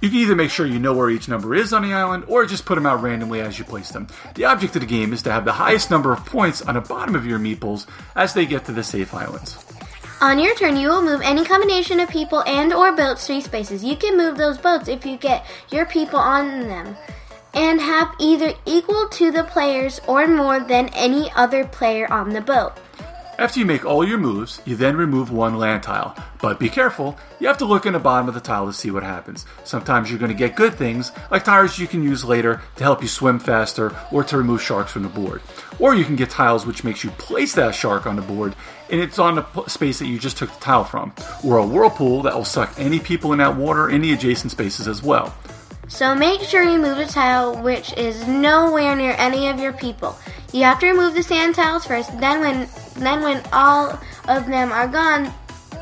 You 0.00 0.08
can 0.08 0.18
either 0.18 0.34
make 0.34 0.50
sure 0.50 0.66
you 0.66 0.80
know 0.80 0.94
where 0.94 1.10
each 1.10 1.28
number 1.28 1.54
is 1.54 1.72
on 1.72 1.82
the 1.82 1.92
island, 1.92 2.24
or 2.26 2.44
just 2.44 2.64
put 2.64 2.74
them 2.74 2.86
out 2.86 3.02
randomly 3.02 3.40
as 3.40 3.56
you 3.56 3.64
place 3.64 3.90
them. 3.90 4.08
The 4.34 4.46
object 4.46 4.74
of 4.74 4.80
the 4.80 4.86
game 4.88 5.12
is 5.12 5.22
to 5.22 5.30
have 5.30 5.44
the 5.44 5.52
highest 5.52 5.92
number 5.92 6.12
of 6.12 6.26
points 6.26 6.60
on 6.60 6.74
the 6.74 6.80
bottom 6.80 7.14
of 7.14 7.24
your 7.24 7.38
meeples 7.38 7.86
as 8.16 8.34
they 8.34 8.46
get 8.46 8.64
to 8.64 8.72
the 8.72 8.82
safe 8.82 9.14
islands. 9.14 9.64
On 10.22 10.38
your 10.38 10.54
turn, 10.54 10.76
you 10.76 10.88
will 10.88 11.02
move 11.02 11.20
any 11.20 11.44
combination 11.44 11.98
of 11.98 12.08
people 12.08 12.44
and 12.46 12.72
or 12.72 12.94
boats 12.94 13.26
three 13.26 13.40
spaces. 13.40 13.82
You 13.82 13.96
can 13.96 14.16
move 14.16 14.38
those 14.38 14.56
boats 14.56 14.86
if 14.86 15.04
you 15.04 15.16
get 15.16 15.44
your 15.68 15.84
people 15.84 16.20
on 16.20 16.68
them 16.68 16.96
and 17.52 17.80
have 17.80 18.14
either 18.20 18.54
equal 18.64 19.08
to 19.08 19.32
the 19.32 19.42
players 19.42 20.00
or 20.06 20.28
more 20.28 20.60
than 20.60 20.90
any 20.90 21.32
other 21.32 21.64
player 21.66 22.06
on 22.08 22.28
the 22.28 22.40
boat. 22.40 22.74
After 23.42 23.58
you 23.58 23.66
make 23.66 23.84
all 23.84 24.06
your 24.06 24.18
moves, 24.18 24.62
you 24.64 24.76
then 24.76 24.96
remove 24.96 25.32
one 25.32 25.58
land 25.58 25.82
tile. 25.82 26.14
But 26.40 26.60
be 26.60 26.68
careful, 26.68 27.18
you 27.40 27.48
have 27.48 27.58
to 27.58 27.64
look 27.64 27.86
in 27.86 27.94
the 27.94 27.98
bottom 27.98 28.28
of 28.28 28.34
the 28.34 28.40
tile 28.40 28.66
to 28.66 28.72
see 28.72 28.92
what 28.92 29.02
happens. 29.02 29.46
Sometimes 29.64 30.08
you're 30.08 30.20
going 30.20 30.30
to 30.30 30.38
get 30.38 30.54
good 30.54 30.74
things, 30.74 31.10
like 31.28 31.42
tires 31.42 31.76
you 31.76 31.88
can 31.88 32.04
use 32.04 32.24
later 32.24 32.62
to 32.76 32.84
help 32.84 33.02
you 33.02 33.08
swim 33.08 33.40
faster 33.40 33.96
or 34.12 34.22
to 34.22 34.38
remove 34.38 34.62
sharks 34.62 34.92
from 34.92 35.02
the 35.02 35.08
board. 35.08 35.42
Or 35.80 35.92
you 35.92 36.04
can 36.04 36.14
get 36.14 36.30
tiles 36.30 36.64
which 36.64 36.84
makes 36.84 37.02
you 37.02 37.10
place 37.10 37.52
that 37.54 37.74
shark 37.74 38.06
on 38.06 38.14
the 38.14 38.22
board 38.22 38.54
and 38.90 39.00
it's 39.00 39.18
on 39.18 39.34
the 39.34 39.66
space 39.66 39.98
that 39.98 40.06
you 40.06 40.20
just 40.20 40.36
took 40.36 40.54
the 40.54 40.60
tile 40.60 40.84
from. 40.84 41.12
Or 41.44 41.56
a 41.56 41.66
whirlpool 41.66 42.22
that 42.22 42.36
will 42.36 42.44
suck 42.44 42.72
any 42.78 43.00
people 43.00 43.32
in 43.32 43.40
that 43.40 43.56
water 43.56 43.90
in 43.90 44.02
the 44.02 44.12
adjacent 44.12 44.52
spaces 44.52 44.86
as 44.86 45.02
well. 45.02 45.34
So 45.92 46.14
make 46.14 46.40
sure 46.40 46.62
you 46.62 46.78
move 46.80 46.96
a 46.96 47.04
tile 47.04 47.62
which 47.62 47.92
is 47.98 48.26
nowhere 48.26 48.96
near 48.96 49.14
any 49.18 49.48
of 49.48 49.60
your 49.60 49.74
people. 49.74 50.16
You 50.50 50.62
have 50.64 50.80
to 50.80 50.86
remove 50.86 51.12
the 51.12 51.22
sand 51.22 51.54
tiles 51.54 51.84
first, 51.84 52.18
then 52.18 52.40
when 52.40 52.66
then 52.94 53.22
when 53.22 53.42
all 53.52 54.00
of 54.26 54.46
them 54.46 54.72
are 54.72 54.88
gone, 54.88 55.30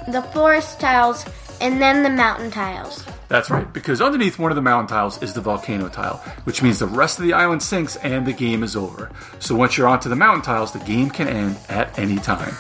the 0.09 0.23
forest 0.35 0.81
tiles 0.81 1.25
and 1.61 1.81
then 1.81 2.03
the 2.03 2.11
mountain 2.11 2.51
tiles. 2.51 3.07
That's 3.29 3.51
right, 3.51 3.73
because 3.73 4.03
underneath 4.03 4.37
one 4.37 4.51
of 4.51 4.57
the 4.57 4.63
mountain 4.63 4.89
tiles 4.89 5.23
is 5.23 5.33
the 5.33 5.41
volcano 5.41 5.89
tile, 5.89 6.17
which 6.43 6.61
means 6.61 6.81
the 6.81 6.89
rest 6.89 7.21
of 7.21 7.25
the 7.25 7.33
island 7.33 7.63
sinks 7.63 7.95
and 7.97 8.27
the 8.27 8.33
game 8.33 8.65
is 8.65 8.75
over. 8.75 9.13
So 9.39 9.55
once 9.55 9.79
you're 9.79 9.87
onto 9.87 10.09
the 10.09 10.17
mountain 10.17 10.43
tiles, 10.43 10.73
the 10.73 10.81
game 10.81 11.11
can 11.11 11.29
end 11.29 11.57
at 11.69 11.97
any 11.97 12.17
time. 12.17 12.53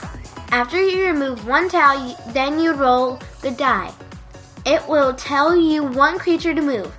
After 0.53 0.81
you 0.81 1.05
remove 1.05 1.49
one 1.49 1.69
tile, 1.69 2.17
then 2.29 2.61
you 2.61 2.75
roll 2.75 3.19
the 3.43 3.51
die. 3.51 3.93
It 4.65 4.87
will 4.89 5.15
tell 5.15 5.57
you 5.57 5.83
one 5.83 6.19
creature 6.19 6.55
to 6.55 6.63
move. 6.63 6.97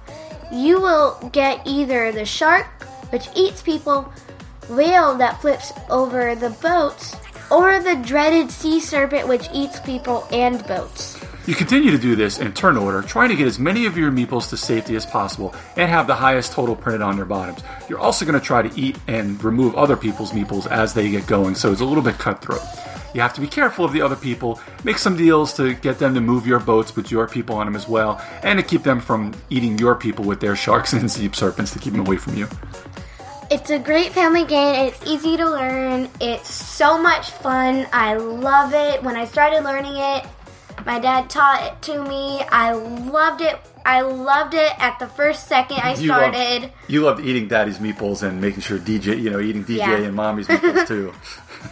You 0.51 0.81
will 0.81 1.29
get 1.31 1.65
either 1.65 2.11
the 2.11 2.25
shark, 2.25 2.67
which 3.11 3.29
eats 3.35 3.61
people, 3.61 4.11
whale 4.69 5.15
that 5.15 5.39
flips 5.39 5.71
over 5.89 6.35
the 6.35 6.49
boats, 6.49 7.15
or 7.49 7.79
the 7.79 7.95
dreaded 7.95 8.51
sea 8.51 8.81
serpent, 8.81 9.29
which 9.29 9.47
eats 9.53 9.79
people 9.79 10.27
and 10.31 10.65
boats. 10.67 11.23
You 11.47 11.55
continue 11.55 11.89
to 11.91 11.97
do 11.97 12.15
this 12.15 12.37
in 12.37 12.53
turn 12.53 12.77
order, 12.77 13.01
trying 13.01 13.29
to 13.29 13.35
get 13.35 13.47
as 13.47 13.59
many 13.59 13.85
of 13.85 13.97
your 13.97 14.11
meeples 14.11 14.49
to 14.49 14.57
safety 14.57 14.95
as 14.95 15.05
possible 15.05 15.55
and 15.75 15.89
have 15.89 16.05
the 16.05 16.15
highest 16.15 16.51
total 16.51 16.75
printed 16.75 17.01
on 17.01 17.15
their 17.15 17.25
bottoms. 17.25 17.61
You're 17.89 17.99
also 17.99 18.25
going 18.25 18.39
to 18.39 18.45
try 18.45 18.61
to 18.61 18.79
eat 18.79 18.97
and 19.07 19.41
remove 19.43 19.75
other 19.75 19.97
people's 19.97 20.33
meeples 20.33 20.67
as 20.67 20.93
they 20.93 21.09
get 21.09 21.25
going, 21.27 21.55
so 21.55 21.71
it's 21.71 21.81
a 21.81 21.85
little 21.85 22.03
bit 22.03 22.17
cutthroat. 22.17 22.61
You 23.13 23.21
have 23.21 23.33
to 23.33 23.41
be 23.41 23.47
careful 23.47 23.83
of 23.83 23.91
the 23.93 24.01
other 24.01 24.15
people, 24.15 24.59
make 24.83 24.97
some 24.97 25.17
deals 25.17 25.53
to 25.55 25.73
get 25.73 25.99
them 25.99 26.13
to 26.13 26.21
move 26.21 26.47
your 26.47 26.59
boats 26.59 26.95
with 26.95 27.11
your 27.11 27.27
people 27.27 27.55
on 27.57 27.65
them 27.67 27.75
as 27.75 27.87
well, 27.87 28.21
and 28.43 28.57
to 28.59 28.63
keep 28.63 28.83
them 28.83 28.99
from 29.01 29.33
eating 29.49 29.77
your 29.77 29.95
people 29.95 30.23
with 30.25 30.39
their 30.39 30.55
sharks 30.55 30.93
and 30.93 31.11
sea 31.11 31.29
serpents 31.33 31.71
to 31.73 31.79
keep 31.79 31.91
them 31.93 32.01
away 32.05 32.17
from 32.17 32.35
you. 32.37 32.47
It's 33.49 33.69
a 33.69 33.79
great 33.79 34.13
family 34.13 34.45
game. 34.45 34.87
It's 34.87 35.05
easy 35.05 35.35
to 35.35 35.49
learn. 35.49 36.09
It's 36.21 36.49
so 36.53 36.97
much 37.01 37.31
fun. 37.31 37.85
I 37.91 38.15
love 38.15 38.73
it. 38.73 39.03
When 39.03 39.17
I 39.17 39.25
started 39.25 39.65
learning 39.65 39.97
it, 39.97 40.25
my 40.85 40.99
dad 40.99 41.29
taught 41.29 41.61
it 41.63 41.81
to 41.91 42.01
me. 42.05 42.41
I 42.49 42.71
loved 42.71 43.41
it. 43.41 43.59
I 43.85 44.01
loved 44.01 44.53
it 44.53 44.71
at 44.79 44.99
the 44.99 45.07
first 45.07 45.49
second 45.49 45.79
I 45.83 45.95
You 45.95 46.07
loved- 46.09 46.33
started. 46.33 46.71
You 46.87 47.01
loved 47.01 47.25
eating 47.25 47.49
daddy's 47.49 47.79
meatballs 47.79 48.23
and 48.23 48.39
making 48.39 48.61
sure 48.61 48.79
DJ, 48.79 49.19
you 49.21 49.29
know, 49.29 49.41
eating 49.41 49.65
DJ 49.65 49.77
Yeah. 49.79 49.95
and 49.97 50.15
mommy's 50.15 50.47
meatballs 50.47 50.87
too. 50.87 51.13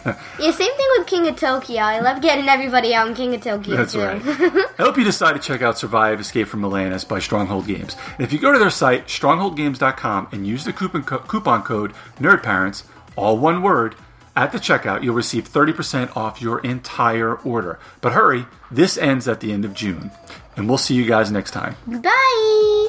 Yeah, 0.04 0.50
same 0.52 0.74
thing 0.76 0.86
with 0.98 1.06
King 1.06 1.28
of 1.28 1.36
Tokyo. 1.36 1.78
I 1.80 2.00
love 2.00 2.22
getting 2.22 2.48
everybody 2.48 2.94
out 2.94 3.08
in 3.08 3.14
King 3.14 3.34
of 3.34 3.42
Tokyo 3.42 3.76
That's 3.76 3.92
too. 3.92 4.00
right. 4.00 4.22
I 4.78 4.82
hope 4.82 4.96
you 4.96 5.04
decide 5.04 5.34
to 5.34 5.38
check 5.38 5.62
out 5.62 5.78
Survive 5.78 6.20
Escape 6.20 6.48
from 6.48 6.64
Atlantis 6.64 7.04
by 7.04 7.18
Stronghold 7.18 7.66
Games. 7.66 7.96
And 8.16 8.24
if 8.26 8.32
you 8.32 8.38
go 8.38 8.52
to 8.52 8.58
their 8.58 8.70
site, 8.70 9.06
strongholdgames.com, 9.08 10.28
and 10.32 10.46
use 10.46 10.64
the 10.64 10.72
coupon, 10.72 11.02
co- 11.02 11.18
coupon 11.18 11.62
code 11.62 11.92
NERDPARENTS, 12.18 12.84
all 13.16 13.36
one 13.38 13.62
word, 13.62 13.94
at 14.36 14.52
the 14.52 14.58
checkout, 14.58 15.02
you'll 15.02 15.14
receive 15.14 15.48
30% 15.52 16.16
off 16.16 16.40
your 16.40 16.60
entire 16.60 17.34
order. 17.36 17.78
But 18.00 18.12
hurry, 18.12 18.46
this 18.70 18.96
ends 18.96 19.28
at 19.28 19.40
the 19.40 19.52
end 19.52 19.64
of 19.64 19.74
June. 19.74 20.10
And 20.56 20.68
we'll 20.68 20.78
see 20.78 20.94
you 20.94 21.04
guys 21.04 21.30
next 21.30 21.50
time. 21.50 21.76
Bye. 21.86 22.88